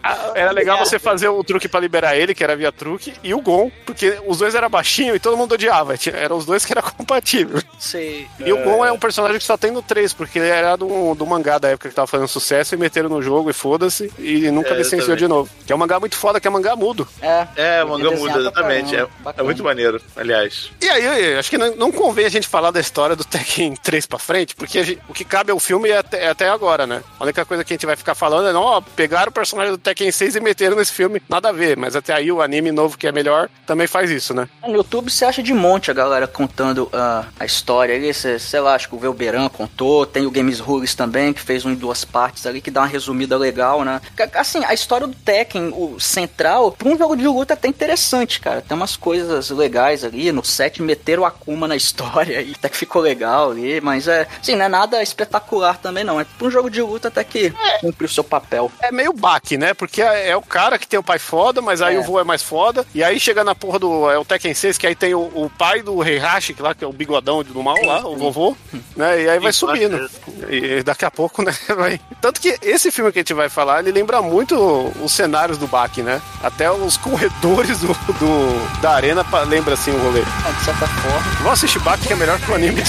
Ah, 0.00 0.32
Era 0.36 0.52
legal 0.52 0.78
você 0.78 0.98
fazer 0.98 1.28
o 1.28 1.42
truque 1.42 1.68
pra 1.68 1.80
liberar 1.80 2.16
ele, 2.16 2.34
que 2.34 2.44
era 2.44 2.56
via 2.56 2.70
truque, 2.70 3.14
e 3.22 3.34
o 3.34 3.40
Gon, 3.40 3.70
porque 3.84 4.20
os 4.26 4.38
dois 4.38 4.54
eram 4.54 4.70
baixinhos 4.70 5.16
e 5.16 5.18
todo 5.18 5.36
mundo 5.36 5.54
odiava. 5.54 5.94
Eram 6.12 6.36
os 6.36 6.46
dois 6.46 6.64
que 6.64 6.72
era 6.72 6.82
compatível. 6.92 7.60
Sei. 7.80 8.28
E 8.38 8.52
o 8.52 8.62
Gon 8.62 8.84
é 8.84 8.92
um 8.92 8.98
personagem 8.98 9.38
que 9.38 9.44
só 9.44 9.56
tem 9.56 9.72
no 9.72 9.82
3, 9.82 10.12
porque 10.12 10.38
ele 10.38 10.48
era 10.48 10.76
do, 10.76 11.14
do 11.16 11.26
mangá 11.26 11.58
da 11.58 11.70
época 11.70 11.88
que 11.88 11.94
tava 11.94 12.06
fazendo 12.06 12.28
sucesso 12.28 12.43
e 12.74 12.76
meteram 12.78 13.08
no 13.08 13.22
jogo 13.22 13.50
e 13.50 13.52
foda-se, 13.52 14.12
e 14.18 14.50
nunca 14.50 14.70
É, 14.70 14.76
licenciou 14.78 15.16
de 15.16 15.26
novo. 15.26 15.50
Que 15.66 15.72
é 15.72 15.76
um 15.76 15.78
mangá 15.78 15.98
muito 16.00 16.16
foda, 16.16 16.40
que 16.40 16.46
é 16.46 16.50
mangá 16.50 16.76
mudo. 16.76 17.06
É, 17.22 17.46
É, 17.56 17.84
o 17.84 17.88
mangá 17.88 18.10
pra 18.10 18.38
exatamente. 18.40 18.96
É, 18.96 19.06
é 19.36 19.42
muito 19.42 19.62
maneiro, 19.64 20.00
aliás. 20.16 20.70
E 20.80 20.88
aí, 20.88 21.34
acho 21.36 21.50
que 21.50 21.58
não, 21.58 21.74
não 21.76 21.92
convém 21.92 22.26
a 22.26 22.28
gente 22.28 22.46
falar 22.48 22.70
da 22.70 22.80
história 22.80 23.16
do 23.16 23.24
Tekken 23.24 23.74
3 23.82 24.06
pra 24.06 24.18
frente, 24.18 24.54
porque 24.54 24.82
gente- 24.84 25.00
o 25.08 25.12
que 25.14 25.24
cabe 25.24 25.50
ao 25.50 25.58
filme 25.60 25.88
é 25.88 25.98
até, 25.98 26.24
é 26.24 26.28
até 26.28 26.48
agora, 26.48 26.86
né? 26.86 27.02
A 27.18 27.24
única 27.24 27.44
coisa 27.44 27.64
que 27.64 27.72
a 27.72 27.76
gente 27.76 27.86
vai 27.86 27.96
ficar 27.96 28.14
falando 28.14 28.48
é, 28.48 28.52
não, 28.52 28.62
ó, 28.62 28.80
pegaram 28.80 29.30
o 29.30 29.32
personagem 29.32 29.72
do 29.72 29.78
Tekken 29.78 30.10
6 30.10 30.36
e 30.36 30.40
meteram 30.40 30.76
nesse 30.76 30.92
filme, 30.92 31.22
nada 31.28 31.48
a 31.48 31.52
ver, 31.52 31.76
mas 31.76 31.96
até 31.96 32.12
aí 32.12 32.30
o 32.30 32.42
anime 32.42 32.70
novo 32.72 32.98
que 32.98 33.06
é 33.06 33.12
melhor 33.12 33.48
também 33.66 33.86
faz 33.86 34.10
isso, 34.10 34.34
né? 34.34 34.48
no 34.66 34.74
YouTube 34.74 35.10
você 35.10 35.24
acha 35.24 35.42
de 35.42 35.52
monte 35.54 35.90
a 35.90 35.94
galera 35.94 36.26
contando 36.26 36.88
ah, 36.92 37.24
a 37.38 37.44
história 37.44 37.94
ali, 37.94 38.12
cê- 38.12 38.38
sei 38.38 38.60
lá, 38.60 38.74
acho 38.74 38.88
que 38.88 38.94
o 38.94 38.98
Velberan 38.98 39.48
contou, 39.48 40.04
tem 40.06 40.26
o 40.26 40.30
Games 40.30 40.58
Rules 40.58 40.94
também, 40.94 41.32
que 41.32 41.40
fez 41.40 41.64
um 41.64 41.70
em 41.70 41.74
duas 41.74 42.04
partes 42.04 42.33
ali, 42.46 42.60
que 42.60 42.70
dá 42.70 42.80
uma 42.82 42.86
resumida 42.86 43.36
legal, 43.36 43.84
né? 43.84 44.00
Assim, 44.34 44.64
a 44.64 44.74
história 44.74 45.06
do 45.06 45.14
Tekken, 45.14 45.72
o 45.74 45.98
central, 46.00 46.72
pra 46.72 46.88
um 46.88 46.96
jogo 46.98 47.16
de 47.16 47.26
luta 47.26 47.52
é 47.52 47.56
até 47.56 47.68
interessante, 47.68 48.40
cara. 48.40 48.60
Tem 48.62 48.76
umas 48.76 48.96
coisas 48.96 49.50
legais 49.50 50.04
ali, 50.04 50.30
no 50.32 50.44
set 50.44 50.82
meteram 50.82 51.22
o 51.22 51.26
Akuma 51.26 51.66
na 51.68 51.76
história 51.76 52.40
e 52.42 52.52
até 52.52 52.68
que 52.68 52.76
ficou 52.76 53.00
legal 53.02 53.50
ali, 53.50 53.80
mas 53.80 54.08
é, 54.08 54.26
assim, 54.40 54.56
não 54.56 54.64
é 54.64 54.68
nada 54.68 55.02
espetacular 55.02 55.78
também 55.78 56.04
não, 56.04 56.20
é 56.20 56.24
pra 56.24 56.46
um 56.46 56.50
jogo 56.50 56.70
de 56.70 56.82
luta 56.82 57.08
até 57.08 57.22
que 57.24 57.52
cumpre 57.80 58.06
o 58.06 58.08
seu 58.08 58.24
papel. 58.24 58.70
É 58.80 58.90
meio 58.92 59.12
baque, 59.12 59.56
né? 59.56 59.74
Porque 59.74 60.02
é, 60.02 60.30
é 60.30 60.36
o 60.36 60.42
cara 60.42 60.78
que 60.78 60.86
tem 60.86 60.98
o 60.98 61.02
pai 61.02 61.18
foda, 61.18 61.60
mas 61.60 61.80
aí 61.82 61.96
É. 61.96 61.98
o 61.98 62.02
vô 62.02 62.18
é 62.20 62.24
mais 62.24 62.42
foda, 62.42 62.84
e 62.94 63.02
aí 63.02 63.18
chega 63.20 63.44
na 63.44 63.54
porra 63.54 63.78
do 63.78 64.10
é 64.10 64.18
o 64.18 64.24
Tekken 64.24 64.54
6, 64.54 64.78
que 64.78 64.86
aí 64.86 64.94
tem 64.94 65.14
o, 65.14 65.20
o 65.34 65.50
pai 65.50 65.82
do 65.82 66.02
Heihachi, 66.02 66.54
que 66.54 66.62
lá, 66.62 66.74
que 66.74 66.84
é 66.84 66.86
o 66.86 66.92
bigodão 66.92 67.42
do 67.42 67.62
mal 67.62 67.76
lá, 67.84 68.06
o 68.06 68.16
vovô, 68.16 68.56
né? 68.96 69.22
E 69.22 69.28
aí 69.28 69.38
vai 69.38 69.52
subindo. 69.52 70.08
E 70.48 70.82
daqui 70.82 71.04
a 71.04 71.10
pouco, 71.10 71.42
né, 71.44 71.52
vai 71.76 72.00
tanto 72.24 72.40
que 72.40 72.56
esse 72.62 72.90
filme 72.90 73.12
que 73.12 73.18
a 73.18 73.20
gente 73.20 73.34
vai 73.34 73.50
falar, 73.50 73.80
ele 73.80 73.92
lembra 73.92 74.22
muito 74.22 74.56
os 75.02 75.12
cenários 75.12 75.58
do 75.58 75.66
Bach, 75.66 75.94
né? 75.98 76.22
Até 76.42 76.72
os 76.72 76.96
corredores 77.04 77.80
do, 77.80 77.88
do 77.88 78.80
da 78.80 78.92
arena 78.92 79.22
lembra 79.46 79.74
assim 79.74 79.90
o 79.90 79.98
rolê. 79.98 80.22
Ah, 80.22 80.50
de 80.52 80.64
certa 80.64 80.86
forma. 80.86 81.20
Vou 81.42 81.52
assistir 81.52 81.80
Bach 81.80 82.00
que 82.00 82.14
é 82.14 82.16
melhor 82.16 82.40
que 82.40 82.50
o 82.50 82.54
anime. 82.54 82.80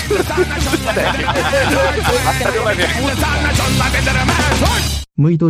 muito 5.17 5.45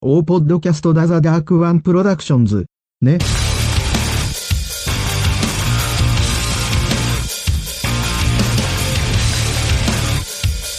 o 0.00 0.22
podcast 0.22 0.92
da 0.92 1.18
Dark 1.18 1.50
One 1.50 1.80
Productions, 1.80 2.52
né? 3.00 3.18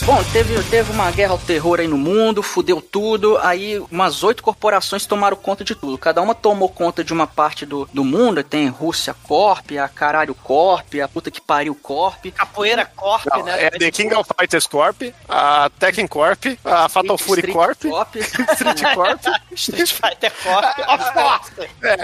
Bom, 0.05 0.21
teve, 0.33 0.61
teve 0.63 0.91
uma 0.91 1.09
guerra 1.11 1.31
ao 1.31 1.37
terror 1.37 1.79
aí 1.79 1.87
no 1.87 1.97
mundo, 1.97 2.43
fudeu 2.43 2.81
tudo, 2.81 3.37
aí 3.37 3.79
umas 3.89 4.21
oito 4.21 4.43
corporações 4.43 5.05
tomaram 5.05 5.37
conta 5.37 5.63
de 5.63 5.73
tudo. 5.75 5.97
Cada 5.97 6.21
uma 6.21 6.35
tomou 6.35 6.67
conta 6.67 7.05
de 7.05 7.13
uma 7.13 7.25
parte 7.25 7.65
do, 7.65 7.87
do 7.93 8.03
mundo, 8.03 8.43
tem 8.43 8.67
Rússia 8.67 9.15
Corp, 9.23 9.71
a 9.81 9.87
Caralho 9.87 10.35
Corp, 10.35 10.93
a 11.01 11.07
puta 11.07 11.31
que 11.31 11.39
pariu 11.39 11.73
Corp. 11.73 12.25
Capoeira 12.35 12.85
Corp, 12.85 13.25
Não, 13.27 13.43
né? 13.45 13.63
é 13.63 13.69
The 13.71 13.91
King 13.91 14.13
of 14.13 14.29
Fighters 14.37 14.67
Corp, 14.67 15.03
a 15.29 15.71
Tekken 15.79 16.05
Corp, 16.05 16.47
a 16.65 16.89
Fatal 16.89 17.17
Fury 17.17 17.39
Street 17.39 17.53
Corp, 17.55 17.81
Corp. 17.83 18.15
Street 18.51 18.81
Corp. 18.93 19.21
Street 19.55 19.89
Fighter 19.93 20.33
Corp. 20.43 20.65
Of 20.93 21.13
course. 21.13 21.69
É, 21.81 21.95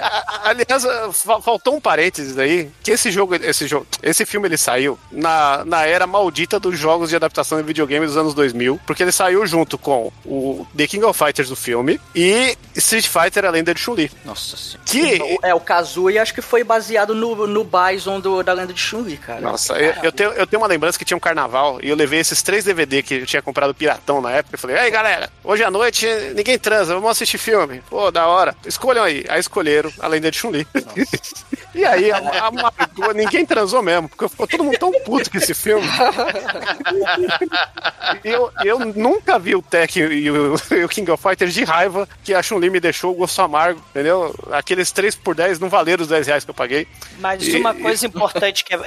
aliás, 0.45 0.85
fa- 1.21 1.41
faltou 1.41 1.75
um 1.75 1.81
parênteses 1.81 2.37
aí, 2.37 2.71
que 2.81 2.91
esse 2.91 3.11
jogo, 3.11 3.35
esse 3.35 3.67
jogo, 3.67 3.85
esse 4.01 4.25
filme 4.25 4.47
ele 4.47 4.57
saiu 4.57 4.97
na, 5.11 5.65
na 5.65 5.85
era 5.85 6.07
maldita 6.07 6.57
dos 6.61 6.79
jogos 6.79 7.09
de 7.09 7.17
adaptação 7.17 7.57
de 7.57 7.63
videogame 7.65 7.88
dos 7.97 8.17
anos 8.17 8.33
2000, 8.33 8.79
porque 8.85 9.03
ele 9.03 9.11
saiu 9.11 9.45
junto 9.45 9.77
com 9.77 10.11
o 10.25 10.65
The 10.75 10.87
King 10.87 11.05
of 11.05 11.17
Fighters 11.17 11.49
do 11.49 11.55
filme 11.55 11.99
e 12.15 12.57
Street 12.75 13.07
Fighter 13.07 13.45
A 13.45 13.49
Lenda 13.49 13.73
de 13.73 13.79
Chun-Li. 13.79 14.11
Nossa 14.23 14.55
senhora. 14.57 14.81
Que 14.85 15.39
É, 15.43 15.53
o 15.53 15.59
Kazuya 15.59 16.21
acho 16.21 16.33
que 16.33 16.41
foi 16.41 16.63
baseado 16.63 17.15
no, 17.15 17.47
no 17.47 17.63
Bison 17.63 18.19
do, 18.19 18.43
da 18.43 18.53
lenda 18.53 18.73
de 18.73 18.79
Chun-Li, 18.79 19.17
cara. 19.17 19.41
Nossa, 19.41 19.73
eu, 19.79 19.93
eu 20.03 20.11
tenho, 20.11 20.31
eu 20.31 20.45
tenho 20.45 20.61
uma 20.61 20.67
lembrança 20.67 20.97
que 20.97 21.05
tinha 21.05 21.17
um 21.17 21.21
carnaval 21.21 21.79
e 21.81 21.89
eu 21.89 21.95
levei 21.95 22.19
esses 22.19 22.41
três 22.41 22.63
DVD 22.63 23.01
que 23.01 23.15
eu 23.15 23.25
tinha 23.25 23.41
comprado 23.41 23.73
piratão 23.73 24.21
na 24.21 24.31
época. 24.31 24.55
e 24.55 24.59
falei, 24.59 24.77
aí 24.77 24.91
galera, 24.91 25.29
hoje 25.43 25.63
à 25.63 25.71
noite 25.71 26.05
ninguém 26.35 26.57
transa, 26.57 26.93
vamos 26.93 27.11
assistir 27.11 27.37
filme. 27.37 27.81
Pô, 27.89 28.11
da 28.11 28.27
hora. 28.27 28.55
Escolham 28.65 29.03
aí. 29.03 29.25
Aí 29.29 29.39
escolheram 29.39 29.91
a 29.99 30.07
lenda 30.07 30.29
de 30.31 30.37
Chun-Li. 30.37 30.67
e 31.79 31.85
aí, 31.85 32.11
a, 32.11 32.17
a 32.17 32.51
Margot, 32.51 33.13
ninguém 33.13 33.45
transou 33.45 33.81
mesmo, 33.81 34.09
porque 34.09 34.27
ficou 34.27 34.47
todo 34.47 34.63
mundo 34.63 34.77
tão 34.77 34.91
puto 35.03 35.31
com 35.31 35.37
esse 35.37 35.53
filme. 35.53 35.87
E 38.23 38.29
eu, 38.29 38.51
eu 38.63 38.79
nunca 38.79 39.37
vi 39.39 39.55
o 39.55 39.61
Tekken 39.61 40.03
e 40.11 40.29
o, 40.29 40.55
e 40.71 40.83
o 40.83 40.89
King 40.89 41.09
of 41.11 41.21
Fighters 41.21 41.53
de 41.53 41.63
raiva 41.63 42.07
que 42.23 42.33
a 42.33 42.41
Chun-Li 42.41 42.69
me 42.69 42.79
deixou 42.79 43.11
o 43.11 43.15
gosto 43.15 43.41
amargo, 43.41 43.81
entendeu? 43.91 44.35
Aqueles 44.51 44.91
3 44.91 45.15
por 45.15 45.35
10 45.35 45.59
não 45.59 45.69
valeram 45.69 46.01
os 46.03 46.09
10 46.09 46.27
reais 46.27 46.43
que 46.43 46.49
eu 46.49 46.53
paguei. 46.55 46.87
Mas 47.19 47.47
E- 47.47 47.57
uma 47.57 47.73
coisa 47.73 48.05
importante 48.07 48.63
que 48.63 48.73
é, 48.73 48.79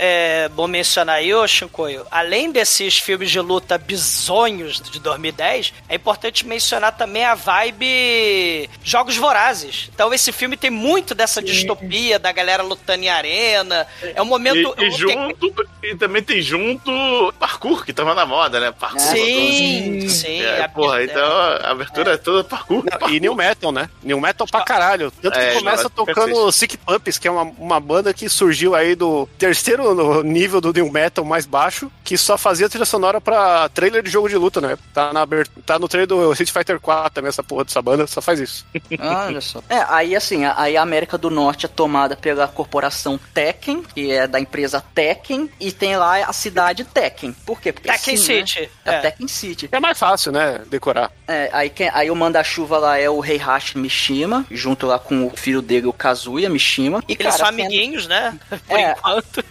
é 0.45 0.49
bom 0.49 0.67
mencionar 0.67 1.17
aí, 1.17 1.33
ô 1.35 1.47
Shinkoio, 1.47 2.07
além 2.11 2.51
desses 2.53 2.99
filmes 2.99 3.31
de 3.31 3.41
luta 3.41 3.79
bizonhos 3.79 4.81
de 4.81 5.01
2010, 5.01 5.73
é 5.89 5.95
importante 5.95 6.47
mencionar 6.47 6.97
também 6.97 7.25
a 7.25 7.35
vibe 7.35 8.69
Jogos 8.85 9.17
Vorazes. 9.17 9.91
Então 9.95 10.13
esse 10.13 10.33
filme 10.33 10.57
tem 10.57 10.71
muito 10.71 11.15
dessa 11.15 11.41
distopia 11.43 12.19
da 12.19 12.33
galera 12.33 12.63
lutando 12.63 12.82
em 12.91 13.09
arena. 13.09 13.87
É 14.15 14.21
um 14.23 14.25
momento... 14.27 14.75
E, 14.79 14.85
e 14.85 14.91
junto, 14.91 15.55
e 15.83 15.95
também 15.97 16.23
tem 16.23 16.41
junto 16.43 16.91
parkour, 17.39 17.85
que 17.85 17.93
tava 17.93 18.15
na 18.15 18.25
moda, 18.27 18.59
né? 18.61 18.73
Parkour. 18.73 19.01
Sim, 19.01 20.09
sim. 20.09 20.41
É, 20.43 20.63
a- 20.65 20.69
porra, 20.69 21.03
então 21.05 21.23
a 21.23 21.71
abertura 21.71 22.13
é 22.15 22.17
toda 22.17 22.45
parkour. 22.45 22.79
Não, 22.85 22.91
parkour. 22.91 23.11
E 23.13 23.21
New 23.21 23.35
Metal, 23.35 23.73
né? 23.73 23.89
New 24.03 24.21
Metal 24.21 24.47
pra 24.47 24.63
caralho. 24.63 25.11
Tanto 25.23 25.35
que 25.39 25.45
É, 25.45 25.55
começa 25.55 25.83
não, 25.85 25.91
tocando. 25.91 26.53
Sick 26.53 26.77
Puppies, 26.77 27.19
que 27.19 27.29
é 27.29 27.31
uma, 27.31 27.43
uma 27.59 27.81
banda 27.81 28.13
que 28.15 28.29
surgiu 28.29 28.75
aí 28.75 28.95
do 28.95 29.29
terceiro 29.39 30.23
nível 30.23 30.61
do 30.61 30.73
New 30.73 30.91
Metal 30.91 31.25
mais 31.25 31.47
baixo, 31.47 31.91
que 32.05 32.17
só 32.19 32.37
fazia 32.39 32.69
trilha 32.69 32.85
sonora 32.85 33.21
pra 33.21 33.69
trailer 33.69 34.03
de 34.03 34.11
jogo 34.11 34.29
de 34.29 34.37
luta, 34.37 34.61
né? 34.61 34.77
Tá, 34.93 35.13
na, 35.13 35.27
tá 35.65 35.79
no 35.79 35.89
trailer 35.89 36.07
do 36.09 36.33
Street 36.33 36.51
Fighter 36.51 36.81
4 36.81 37.13
também, 37.15 37.29
essa 37.29 37.43
porra 37.43 37.65
dessa 37.65 37.81
banda, 37.83 38.07
só 38.07 38.21
faz 38.21 38.41
isso. 38.41 38.67
Ah, 38.99 39.27
olha 39.27 39.41
só. 39.41 39.63
É, 39.69 39.85
aí 39.89 40.15
assim, 40.15 40.45
a- 40.45 40.55
aí 40.57 40.77
a 40.77 40.83
América 40.83 41.17
do 41.19 41.31
Norte 41.31 41.67
é 41.67 41.69
tomada 41.69 42.17
pela 42.17 42.47
corporação 42.63 43.19
Tekken, 43.35 43.83
que 43.83 44.13
é 44.13 44.27
da 44.27 44.39
empresa 44.39 44.83
Tekken, 44.95 45.51
e 45.59 45.73
tem 45.73 45.97
lá 45.97 46.19
a 46.19 46.33
cidade 46.33 46.85
Tekken. 46.85 47.33
Por 47.45 47.61
quê? 47.61 47.73
Porque 47.73 47.89
Tekken 47.91 48.15
assim, 48.15 48.35
né? 48.41 48.47
City, 48.47 48.71
É, 48.85 48.95
é. 48.95 49.01
Tekken 49.01 49.29
City. 49.29 49.69
É 49.73 49.81
mais 49.81 49.99
fácil, 49.99 50.31
né? 50.31 50.61
Decorar. 50.71 51.11
É, 51.27 51.51
aí, 51.53 51.69
quem, 51.71 51.91
aí 51.93 52.11
o 52.11 52.15
manda-chuva 52.17 52.79
lá 52.79 52.99
é 52.99 53.11
o 53.11 53.25
Heihachi 53.25 53.79
Mishima, 53.79 54.47
junto 54.51 54.87
lá 54.87 54.99
com 54.99 55.27
o 55.27 55.31
filho 55.37 55.61
dele, 55.61 55.87
o 55.89 55.93
Kazuya 55.93 56.49
Mishima. 56.49 57.03
E, 57.09 57.13
Eles 57.15 57.25
cara, 57.27 57.39
são 57.39 57.47
amiguinhos, 57.49 58.07
né? 58.07 58.39
Por 58.69 58.79
É. 58.79 58.93
enquanto. 58.93 59.45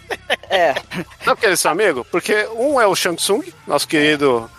É, 0.49 0.73
Sabe 0.73 1.05
por 1.25 1.37
que 1.37 1.45
eles 1.45 1.59
são 1.59 1.71
amigos? 1.71 2.05
Porque 2.09 2.47
um 2.55 2.79
é 2.79 2.87
o 2.87 2.95
Shang 2.95 3.17
Tsung, 3.17 3.43
nosso 3.67 3.87
querido 3.87 4.49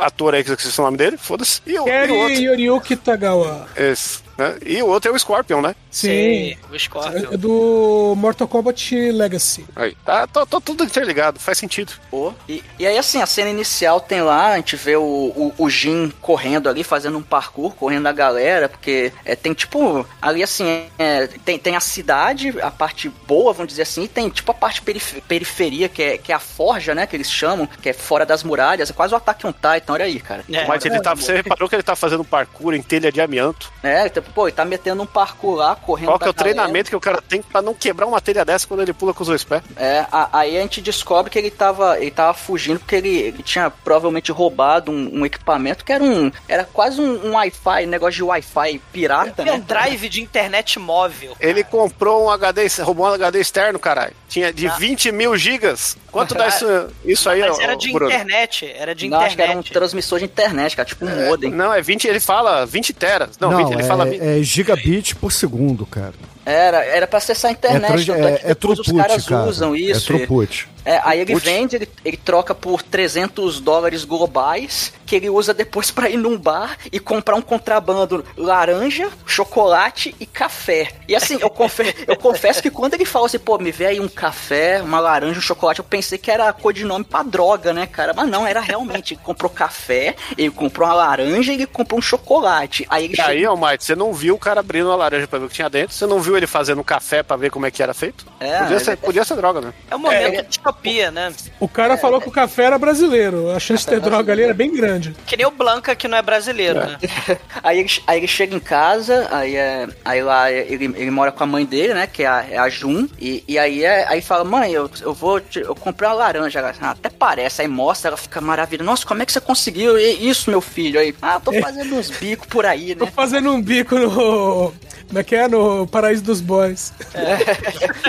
ator 0.00 0.34
aí, 0.34 0.42
que 0.44 0.50
eu 0.50 0.54
esqueci 0.54 0.80
o 0.80 0.84
nome 0.84 0.96
dele, 0.96 1.16
foda-se. 1.16 1.60
E, 1.66 1.78
o- 1.78 1.86
e 1.88 2.10
o 2.10 2.16
outro. 2.16 2.40
Yoriyuki 2.42 2.96
Tagawa. 2.96 3.68
Esse, 3.76 4.20
né? 4.36 4.56
E 4.64 4.82
o 4.82 4.86
outro 4.86 5.10
é 5.10 5.14
o 5.14 5.18
Scorpion, 5.18 5.60
né? 5.60 5.74
Sim. 5.90 6.56
o 6.70 6.78
Scorpion. 6.78 7.32
É 7.32 7.36
do 7.36 8.14
Mortal 8.16 8.48
Kombat 8.48 8.94
Legacy. 9.12 9.64
Aí. 9.76 9.94
Tá, 10.04 10.26
tô, 10.26 10.46
tô 10.46 10.60
tudo 10.60 10.84
interligado, 10.84 11.38
faz 11.38 11.58
sentido. 11.58 11.92
Pô, 12.10 12.32
E, 12.48 12.62
e 12.78 12.86
aí, 12.86 12.96
assim, 12.98 13.20
a 13.20 13.26
cena 13.26 13.50
inicial 13.50 14.00
tem 14.00 14.22
lá, 14.22 14.52
a 14.52 14.56
gente 14.56 14.76
vê 14.76 14.96
o, 14.96 15.02
o, 15.02 15.54
o 15.58 15.70
Jin 15.70 16.12
correndo 16.20 16.68
ali, 16.68 16.82
fazendo 16.82 17.18
um 17.18 17.22
parkour, 17.22 17.74
correndo 17.74 18.06
a 18.06 18.12
galera, 18.12 18.68
porque 18.68 19.12
é, 19.24 19.34
tem 19.36 19.52
tipo, 19.52 20.06
ali 20.20 20.42
assim, 20.42 20.86
é, 20.98 21.26
tem, 21.44 21.58
tem 21.58 21.76
a 21.76 21.80
cidade, 21.80 22.54
a 22.60 22.70
parte 22.70 23.08
boa, 23.26 23.52
vamos 23.52 23.68
dizer 23.68 23.82
assim, 23.82 24.04
e 24.04 24.08
tem 24.08 24.28
tipo 24.28 24.50
a 24.50 24.54
parte 24.54 24.80
perif- 24.82 25.20
periferia, 25.28 25.88
que 25.88 26.02
é, 26.02 26.18
que 26.18 26.32
é 26.32 26.34
a 26.34 26.38
forja, 26.38 26.94
né, 26.94 27.06
que 27.06 27.14
eles 27.16 27.30
chamam, 27.30 27.66
que 27.66 27.88
é 27.88 27.92
fora 27.92 28.24
das 28.24 28.42
muralhas, 28.42 28.90
é 28.90 28.92
quase 28.92 29.12
o 29.14 29.16
Attack 29.16 29.46
on 29.46 29.52
Titan, 29.52 29.92
olha 29.92 30.04
aí, 30.04 30.18
cara. 30.20 30.44
É. 30.50 30.66
Mas 30.66 30.84
ele 30.84 31.00
tá, 31.00 31.14
você 31.14 31.34
reparou 31.36 31.68
que 31.68 31.74
ele 31.74 31.82
tá 31.82 31.94
fazendo 31.96 32.24
parkour 32.24 32.74
em 32.74 32.82
telha 32.82 33.12
de 33.12 33.20
amianto? 33.20 33.72
É, 33.82 34.08
pô, 34.34 34.46
ele 34.48 34.56
tá 34.56 34.64
metendo 34.64 35.02
um 35.02 35.06
parkour 35.06 35.54
lá, 35.56 35.74
correndo 35.76 36.08
Qual 36.08 36.18
que 36.18 36.24
é 36.26 36.30
o 36.30 36.32
galera. 36.34 36.54
treinamento 36.54 36.90
que 36.90 36.96
o 36.96 37.00
cara 37.00 37.20
tem 37.22 37.42
pra 37.42 37.60
não 37.62 37.74
quebrar 37.74 38.06
uma 38.06 38.20
telha 38.20 38.44
dessa 38.44 38.66
quando 38.66 38.80
ele 38.82 38.92
pula 38.92 39.12
com 39.14 39.22
os 39.22 39.28
dois 39.28 39.44
pés? 39.44 39.62
É, 39.76 40.06
a- 40.10 40.28
aí 40.32 40.56
a 40.56 40.60
gente 40.62 40.80
descobre 40.80 41.30
que 41.30 41.38
ele 41.38 41.50
tava, 41.50 41.98
ele 41.98 42.10
tava 42.10 42.34
fugindo 42.34 42.78
porque 42.80 42.96
ele, 42.96 43.08
ele 43.16 43.42
tinha 43.42 43.70
provavelmente 43.70 44.30
roubado 44.32 44.90
um, 44.90 45.20
um 45.20 45.26
equipamento 45.26 45.84
que 45.84 45.92
era 45.92 46.02
um. 46.02 46.30
Era 46.48 46.64
quase 46.64 47.00
um, 47.00 47.26
um 47.28 47.32
Wi-Fi, 47.34 47.84
um 47.86 47.88
negócio 47.90 48.14
de 48.16 48.22
Wi-Fi 48.22 48.80
pirata, 48.92 49.44
né? 49.44 49.52
Pendrive 49.52 50.08
de 50.08 50.20
internet 50.22 50.78
móvel. 50.78 51.36
Ele 51.40 51.62
comprou 51.64 52.24
um 52.24 52.30
HD, 52.30 52.66
roubou 52.82 53.06
um 53.06 53.12
HD 53.12 53.40
externo, 53.40 53.78
caralho. 53.78 54.14
Tinha 54.28 54.52
de 54.52 54.68
20 54.68 55.12
mil 55.12 55.36
gigas. 55.36 55.96
Quanto 56.10 56.34
dá 56.34 56.48
isso, 56.48 56.66
isso 57.04 57.28
aí, 57.30 57.40
Mas 57.40 57.58
era 57.58 57.74
de 57.74 57.90
Bruno? 57.92 58.10
internet. 58.10 58.70
Era 58.76 58.94
de 58.94 59.08
Não, 59.08 59.18
acho 59.20 59.34
que 59.36 59.42
era 59.42 59.50
um 59.50 59.60
internet. 59.60 59.72
transmissor 59.72 60.18
de 60.18 60.24
internet, 60.26 60.76
cara, 60.76 60.86
tipo 60.88 61.04
um 61.06 61.26
modem. 61.26 61.50
Não, 61.50 61.72
é 61.72 61.80
20, 61.80 62.06
ele 62.06 62.20
fala 62.20 62.64
20 62.66 62.92
teras. 62.92 63.38
Não, 63.38 63.50
Não, 63.50 63.58
20, 63.64 63.72
ele 63.74 63.82
fala 63.82 64.04
20. 64.04 64.11
É, 64.20 64.38
é 64.40 64.42
gigabit 64.42 65.14
por 65.16 65.32
segundo, 65.32 65.84
cara. 65.86 66.14
Era, 66.44 66.84
era 66.84 67.06
pra 67.06 67.18
acessar 67.18 67.50
a 67.50 67.52
É, 67.52 67.56
internet, 67.56 68.10
é 68.10 68.14
é, 68.14 68.32
que 68.38 68.44
é 68.46 68.48
depois 68.48 68.78
os 68.80 68.92
caras 68.92 69.24
cara. 69.26 69.48
usam 69.48 69.76
isso. 69.76 70.12
É 70.12 70.16
throughput. 70.16 70.68
É, 70.84 71.00
aí 71.04 71.20
ele 71.20 71.32
Putz. 71.34 71.44
vende, 71.44 71.76
ele, 71.76 71.88
ele 72.04 72.16
troca 72.16 72.54
por 72.54 72.82
300 72.82 73.60
dólares 73.60 74.04
globais, 74.04 74.92
que 75.06 75.16
ele 75.16 75.28
usa 75.30 75.52
depois 75.54 75.90
pra 75.90 76.08
ir 76.08 76.16
num 76.16 76.36
bar 76.38 76.76
e 76.90 76.98
comprar 76.98 77.36
um 77.36 77.42
contrabando 77.42 78.24
laranja, 78.36 79.08
chocolate 79.26 80.14
e 80.18 80.26
café. 80.26 80.92
E 81.06 81.14
assim, 81.14 81.38
eu, 81.40 81.50
confe 81.50 81.94
eu 82.06 82.16
confesso 82.16 82.62
que 82.62 82.70
quando 82.70 82.94
ele 82.94 83.04
falou 83.04 83.26
assim, 83.26 83.38
pô, 83.38 83.58
me 83.58 83.70
vê 83.70 83.86
aí 83.86 84.00
um 84.00 84.08
café, 84.08 84.80
uma 84.82 85.00
laranja, 85.00 85.38
um 85.38 85.42
chocolate, 85.42 85.80
eu 85.80 85.84
pensei 85.84 86.18
que 86.18 86.30
era 86.30 86.52
codinome 86.52 87.04
pra 87.04 87.22
droga, 87.22 87.72
né, 87.72 87.86
cara? 87.86 88.12
Mas 88.14 88.28
não, 88.28 88.46
era 88.46 88.60
realmente. 88.60 89.14
Ele 89.14 89.20
comprou 89.22 89.50
café, 89.50 90.14
ele 90.36 90.50
comprou 90.50 90.88
uma 90.88 90.94
laranja 90.94 91.52
e 91.52 91.56
ele 91.56 91.66
comprou 91.66 91.98
um 91.98 92.02
chocolate. 92.02 92.86
Aí 92.88 93.04
ele 93.04 93.14
E 93.16 93.20
aí, 93.20 93.46
ó, 93.46 93.54
Mike, 93.56 93.84
você 93.84 93.94
não 93.94 94.12
viu 94.12 94.34
o 94.34 94.38
cara 94.38 94.60
abrindo 94.60 94.90
a 94.90 94.96
laranja 94.96 95.26
pra 95.26 95.38
ver 95.38 95.46
o 95.46 95.48
que 95.48 95.54
tinha 95.54 95.68
dentro? 95.70 95.94
Você 95.94 96.06
não 96.06 96.20
viu 96.20 96.36
ele 96.36 96.46
fazendo 96.46 96.80
um 96.80 96.84
café 96.84 97.22
pra 97.22 97.36
ver 97.36 97.50
como 97.50 97.66
é 97.66 97.70
que 97.70 97.82
era 97.82 97.94
feito? 97.94 98.26
É, 98.40 98.58
podia, 98.60 98.76
ele- 98.76 98.84
ser, 98.84 98.96
podia 98.96 99.24
ser 99.24 99.36
droga, 99.36 99.60
né? 99.60 99.72
É 99.90 99.96
um 99.96 99.98
momento 99.98 100.48
de 100.48 100.58
distopia, 100.72 101.10
né? 101.10 101.32
O 101.60 101.68
cara 101.68 101.96
falou 101.96 102.20
que 102.20 102.28
o 102.28 102.32
café 102.32 102.64
era 102.64 102.78
brasileiro. 102.78 103.50
A 103.50 103.58
chance 103.60 103.84
de 103.84 103.90
ter 103.90 104.00
droga 104.00 104.32
ali 104.32 104.42
era 104.42 104.54
bem 104.54 104.74
grande. 104.74 105.14
Que 105.26 105.36
nem 105.36 105.46
o 105.46 105.50
Blanca, 105.50 105.94
que 105.94 106.08
não 106.08 106.16
é 106.18 106.22
brasileiro, 106.22 106.80
né? 106.80 106.98
Aí 107.62 107.78
ele, 107.80 107.88
aí 108.06 108.18
ele 108.18 108.26
chega 108.26 108.56
em 108.56 108.60
casa, 108.60 109.28
aí, 109.30 109.54
é, 109.54 109.86
aí 110.04 110.22
lá 110.22 110.50
ele, 110.50 110.86
ele 110.96 111.10
mora 111.10 111.30
com 111.30 111.44
a 111.44 111.46
mãe 111.46 111.64
dele, 111.64 111.94
né? 111.94 112.06
Que 112.06 112.24
é 112.24 112.26
a, 112.26 112.44
é 112.50 112.58
a 112.58 112.68
Jun. 112.68 113.08
E, 113.18 113.44
e 113.46 113.58
aí, 113.58 113.84
é, 113.84 114.06
aí 114.08 114.20
fala, 114.20 114.42
mãe, 114.44 114.72
eu, 114.72 114.90
eu 115.00 115.14
vou 115.14 115.40
te- 115.40 115.60
eu 115.60 115.74
comprei 115.74 116.08
uma 116.08 116.14
laranja. 116.16 116.58
Ela, 116.58 116.74
"Ah, 116.80 116.90
até 116.90 117.08
parece. 117.08 117.62
Aí 117.62 117.68
mostra, 117.68 118.08
ela 118.10 118.16
fica 118.16 118.40
maravilhosa. 118.40 118.84
Nossa, 118.84 119.06
como 119.06 119.22
é 119.22 119.26
que 119.26 119.32
você 119.32 119.40
conseguiu 119.40 119.96
isso, 119.98 120.50
meu 120.50 120.60
filho? 120.60 120.98
Aí, 120.98 121.14
ah, 121.22 121.38
tô 121.38 121.52
fazendo 121.60 121.94
uns 121.94 122.10
bicos 122.10 122.46
por 122.48 122.66
aí, 122.66 122.94
Tô 122.94 123.04
né? 123.04 123.12
fazendo 123.14 123.52
um 123.52 123.62
bico 123.62 123.94
no. 123.96 124.72
Como 125.08 125.18
é 125.18 125.22
que 125.24 125.36
é? 125.36 125.46
No 125.46 125.86
Paraíso 125.86 126.22
dos 126.24 126.40
Boys. 126.40 126.92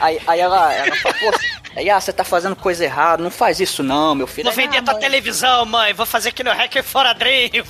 Aí, 0.00 0.20
aí 0.28 0.38
ela, 0.38 0.72
ela 0.72 0.94
fala, 0.94 1.14
pô, 1.18 1.30
Aí, 1.76 1.88
ah, 1.90 2.00
você 2.00 2.12
tá 2.12 2.24
fazendo 2.24 2.56
coisa 2.56 2.84
errada, 2.84 3.22
não 3.22 3.30
faz 3.30 3.60
isso 3.60 3.82
não, 3.82 4.14
meu 4.14 4.26
filho. 4.26 4.50
Vou 4.50 4.58
Aí, 4.58 4.66
vender 4.66 4.78
ah, 4.78 4.82
tua 4.82 4.94
mãe, 4.94 5.02
televisão, 5.02 5.64
mãe. 5.66 5.92
Vou 5.94 6.06
fazer 6.06 6.30
aqui 6.30 6.42
no 6.42 6.50
Hack 6.50 6.82
Fora 6.82 7.12
Dream. 7.12 7.64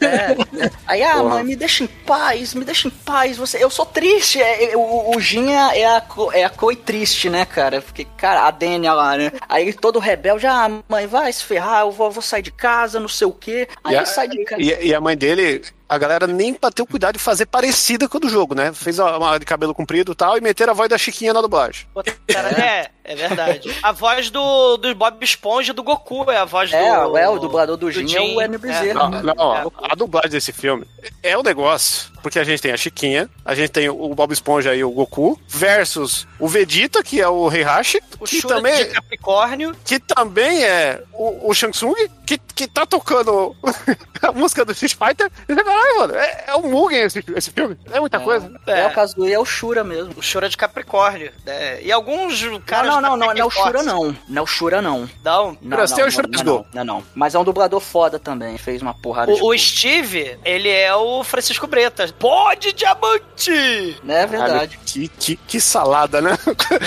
É. 0.00 0.70
Aí, 0.86 1.02
ah, 1.02 1.22
mãe, 1.22 1.44
me 1.44 1.56
deixa 1.56 1.84
em 1.84 1.86
paz, 1.86 2.54
me 2.54 2.64
deixa 2.64 2.88
em 2.88 2.90
paz. 2.90 3.36
Você, 3.36 3.62
eu 3.62 3.70
sou 3.70 3.86
triste. 3.86 4.40
É, 4.40 4.72
é, 4.72 4.76
o, 4.76 5.16
o 5.16 5.20
Jin 5.20 5.50
é 5.52 5.86
a, 5.86 6.02
é 6.32 6.44
a 6.44 6.50
Chloe 6.52 6.76
triste, 6.76 7.28
né, 7.30 7.44
cara? 7.44 7.80
Porque, 7.80 8.04
cara, 8.16 8.46
a 8.46 8.50
Dania 8.50 8.92
lá, 8.92 9.16
né? 9.16 9.32
Aí 9.48 9.72
todo 9.72 9.98
rebelde, 9.98 10.46
ah, 10.46 10.70
mãe, 10.88 11.06
vai 11.06 11.32
se 11.32 11.44
ferrar, 11.44 11.82
eu 11.82 11.90
vou, 11.90 12.10
vou 12.10 12.22
sair 12.22 12.42
de 12.42 12.50
casa, 12.50 13.00
não 13.00 13.08
sei 13.08 13.26
o 13.26 13.32
quê. 13.32 13.68
Aí 13.84 13.94
E 13.94 13.96
a, 13.96 14.00
ele 14.00 14.06
sai 14.06 14.28
de 14.28 14.44
casa. 14.44 14.60
e- 14.62 14.86
e 14.88 14.94
a 14.94 15.00
mãe 15.00 15.16
dele, 15.16 15.62
a 15.88 15.98
galera 15.98 16.26
nem 16.26 16.56
bateu 16.60 16.86
cuidado 16.86 17.14
de 17.14 17.18
fazer 17.22 17.46
parecida 17.46 18.08
com 18.08 18.16
a 18.18 18.20
do 18.20 18.28
jogo, 18.28 18.54
né? 18.54 18.72
Fez 18.72 18.98
uma, 18.98 19.16
uma 19.16 19.38
de 19.38 19.44
cabelo 19.46 19.74
comprido 19.74 20.12
e 20.12 20.14
tal, 20.14 20.36
e 20.36 20.40
meteram 20.40 20.72
a 20.72 20.74
voz 20.76 20.88
da 20.88 20.98
Chiquinha 20.98 21.32
na 21.32 21.40
dublagem. 21.40 21.86
Cara, 22.28 22.48
é, 22.50 22.90
é 23.06 23.14
verdade. 23.14 23.74
A 23.82 23.92
voz 23.92 24.30
do, 24.30 24.76
do 24.76 24.94
Bob 24.94 25.22
Esponja 25.22 25.70
e 25.70 25.74
do 25.74 25.82
Goku 25.82 26.30
é 26.30 26.36
a 26.36 26.44
voz 26.44 26.72
É, 26.72 26.78
do. 27.04 27.16
é, 27.16 27.28
o 27.28 27.38
dublador 27.38 27.76
do 27.76 27.90
Jin 27.90 28.14
é 28.14 28.20
o 28.20 28.40
Hermes 28.40 28.60
Bezerra. 28.60 29.08
Não, 29.08 29.22
não, 29.34 29.52
a, 29.52 29.92
a 29.92 29.94
dublagem 29.94 30.30
desse 30.30 30.52
filme 30.52 30.84
é 31.22 31.36
o 31.38 31.42
negócio, 31.42 32.10
porque 32.22 32.38
a 32.38 32.44
gente 32.44 32.60
tem 32.60 32.72
a 32.72 32.76
Chiquinha, 32.76 33.28
a 33.44 33.54
gente 33.54 33.70
tem 33.70 33.88
o 33.88 34.14
Bob 34.14 34.32
Esponja 34.32 34.74
e 34.74 34.82
o 34.82 34.90
Goku, 34.90 35.40
versus 35.48 36.26
o 36.38 36.48
Vegeta, 36.48 37.02
que 37.02 37.20
é 37.20 37.28
o 37.28 37.50
Heihachi, 37.50 38.00
O 38.20 38.24
que 38.24 38.40
Shura 38.40 38.56
também, 38.56 38.84
de 38.84 38.90
Capricórnio. 38.92 39.76
que 39.84 39.98
também 40.00 40.64
é 40.64 41.02
o, 41.12 41.50
o 41.50 41.54
Shang 41.54 41.72
Tsung, 41.72 41.94
que, 42.26 42.38
que 42.38 42.66
tá 42.66 42.84
tocando 42.84 43.54
a 44.22 44.32
música 44.32 44.64
do 44.64 44.72
Street 44.72 44.94
Fighter. 44.94 45.30
E 45.48 45.54
você 45.54 45.62
fala, 45.64 45.80
"Ai, 45.80 45.92
mano, 45.98 46.14
é, 46.16 46.44
é 46.48 46.56
um 46.56 46.70
Mugen 46.70 47.02
esse, 47.02 47.22
esse 47.36 47.50
filme, 47.50 47.76
é 47.92 48.00
muita 48.00 48.18
coisa. 48.20 48.50
É, 48.66 48.86
o 48.86 48.92
Kazuya 48.92 49.36
é 49.36 49.38
o 49.38 49.44
Shura 49.44 49.84
mesmo. 49.84 50.12
O 50.16 50.22
Shura 50.22 50.48
de 50.48 50.56
Capricórnio. 50.56 51.30
né? 51.44 51.80
E 51.82 51.92
alguns 51.92 52.42
caras. 52.66 52.90
não, 52.90 52.95
não, 52.95 52.95
da 53.00 53.08
não, 53.08 53.16
não, 53.16 53.26
não 53.26 53.40
é 53.42 53.44
o 53.44 53.50
Shura 53.50 53.82
não. 53.82 54.16
Não 54.28 54.40
é 54.40 54.42
o 54.42 54.46
Shura 54.46 54.82
não. 54.82 55.08
Não. 55.24 55.56
Não, 55.60 55.76
não, 55.78 55.84
o 55.84 56.10
Shura 56.10 56.28
não, 56.28 56.44
não, 56.44 56.66
não, 56.74 56.84
não. 56.84 57.02
Mas 57.14 57.34
é 57.34 57.38
um 57.38 57.44
dublador 57.44 57.80
foda 57.80 58.18
também. 58.18 58.56
Fez 58.58 58.82
uma 58.82 58.94
porrada 58.94 59.32
de 59.34 59.40
O, 59.42 59.48
o 59.50 59.58
Steve, 59.58 60.38
ele 60.44 60.68
é 60.68 60.94
o 60.94 61.22
Francisco 61.24 61.66
Bretas. 61.66 62.10
Pode 62.10 62.72
diamante! 62.72 63.96
É 64.08 64.26
verdade. 64.26 64.78
Que, 64.84 65.08
que, 65.08 65.36
que 65.36 65.60
salada, 65.60 66.20
né? 66.20 66.36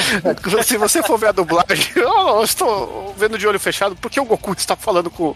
Se 0.64 0.78
você 0.78 1.02
for 1.04 1.18
ver 1.18 1.28
a 1.28 1.32
dublagem, 1.32 1.86
eu 1.96 2.44
estou 2.44 3.14
vendo 3.18 3.38
de 3.38 3.48
olho 3.48 3.60
fechado, 3.60 3.96
porque 3.96 4.20
o 4.20 4.26
Goku 4.26 4.54
está 4.54 4.76
falando 4.76 5.10
com, 5.10 5.36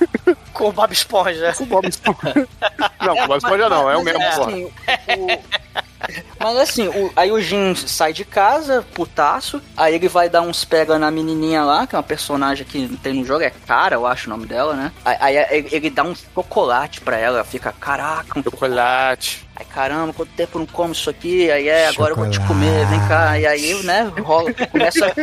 Com 0.52 0.68
o 0.68 0.72
Bob 0.72 0.92
Esponja. 0.92 1.52
com 1.56 1.64
o 1.64 1.66
Bob 1.66 1.88
Esponja. 1.88 2.48
Não, 3.00 3.16
com 3.16 3.24
o 3.24 3.28
Bob 3.28 3.38
Esponja 3.38 3.68
não, 3.68 3.90
é 3.90 3.96
o 3.96 4.02
mesmo, 4.04 4.18
Mas, 4.20 4.34
porra. 4.36 4.48
assim, 4.52 4.64
o- 4.64 5.74
Mas 6.38 6.56
assim, 6.58 6.88
o- 6.88 7.12
aí 7.16 7.30
o 7.32 7.40
Jin 7.40 7.74
sai 7.74 8.12
de 8.12 8.24
casa, 8.24 8.84
putaço, 8.94 9.60
aí 9.76 9.94
ele 9.94 10.08
vai 10.08 10.28
dar 10.28 10.42
uns 10.42 10.64
pega 10.64 10.98
na 10.98 11.10
menininha 11.10 11.62
lá, 11.64 11.86
que 11.86 11.94
é 11.94 11.98
uma 11.98 12.02
personagem 12.02 12.66
que 12.66 12.88
tem 13.02 13.14
no 13.14 13.24
jogo, 13.24 13.42
é 13.42 13.50
Cara, 13.66 13.96
eu 13.96 14.06
acho 14.06 14.26
o 14.26 14.30
nome 14.30 14.46
dela, 14.46 14.74
né? 14.74 14.92
Aí, 15.04 15.16
aí 15.20 15.36
ele, 15.50 15.68
ele 15.72 15.90
dá 15.90 16.02
um 16.02 16.14
chocolate 16.14 17.00
pra 17.00 17.16
ela, 17.16 17.38
ela 17.38 17.44
fica, 17.44 17.72
caraca, 17.72 18.38
um 18.38 18.42
Chocolate. 18.42 19.46
Aí, 19.56 19.64
caramba, 19.66 20.12
quanto 20.12 20.32
tempo 20.32 20.56
eu 20.56 20.60
não 20.60 20.66
como 20.66 20.92
isso 20.92 21.08
aqui? 21.08 21.50
Aí 21.50 21.68
é, 21.68 21.86
agora 21.86 22.12
eu 22.12 22.16
vou 22.16 22.28
te 22.28 22.40
comer, 22.40 22.84
vem 22.86 22.98
cá. 23.08 23.38
E 23.38 23.46
aí, 23.46 23.74
né, 23.84 24.10
rola, 24.20 24.52
começa, 24.70 25.14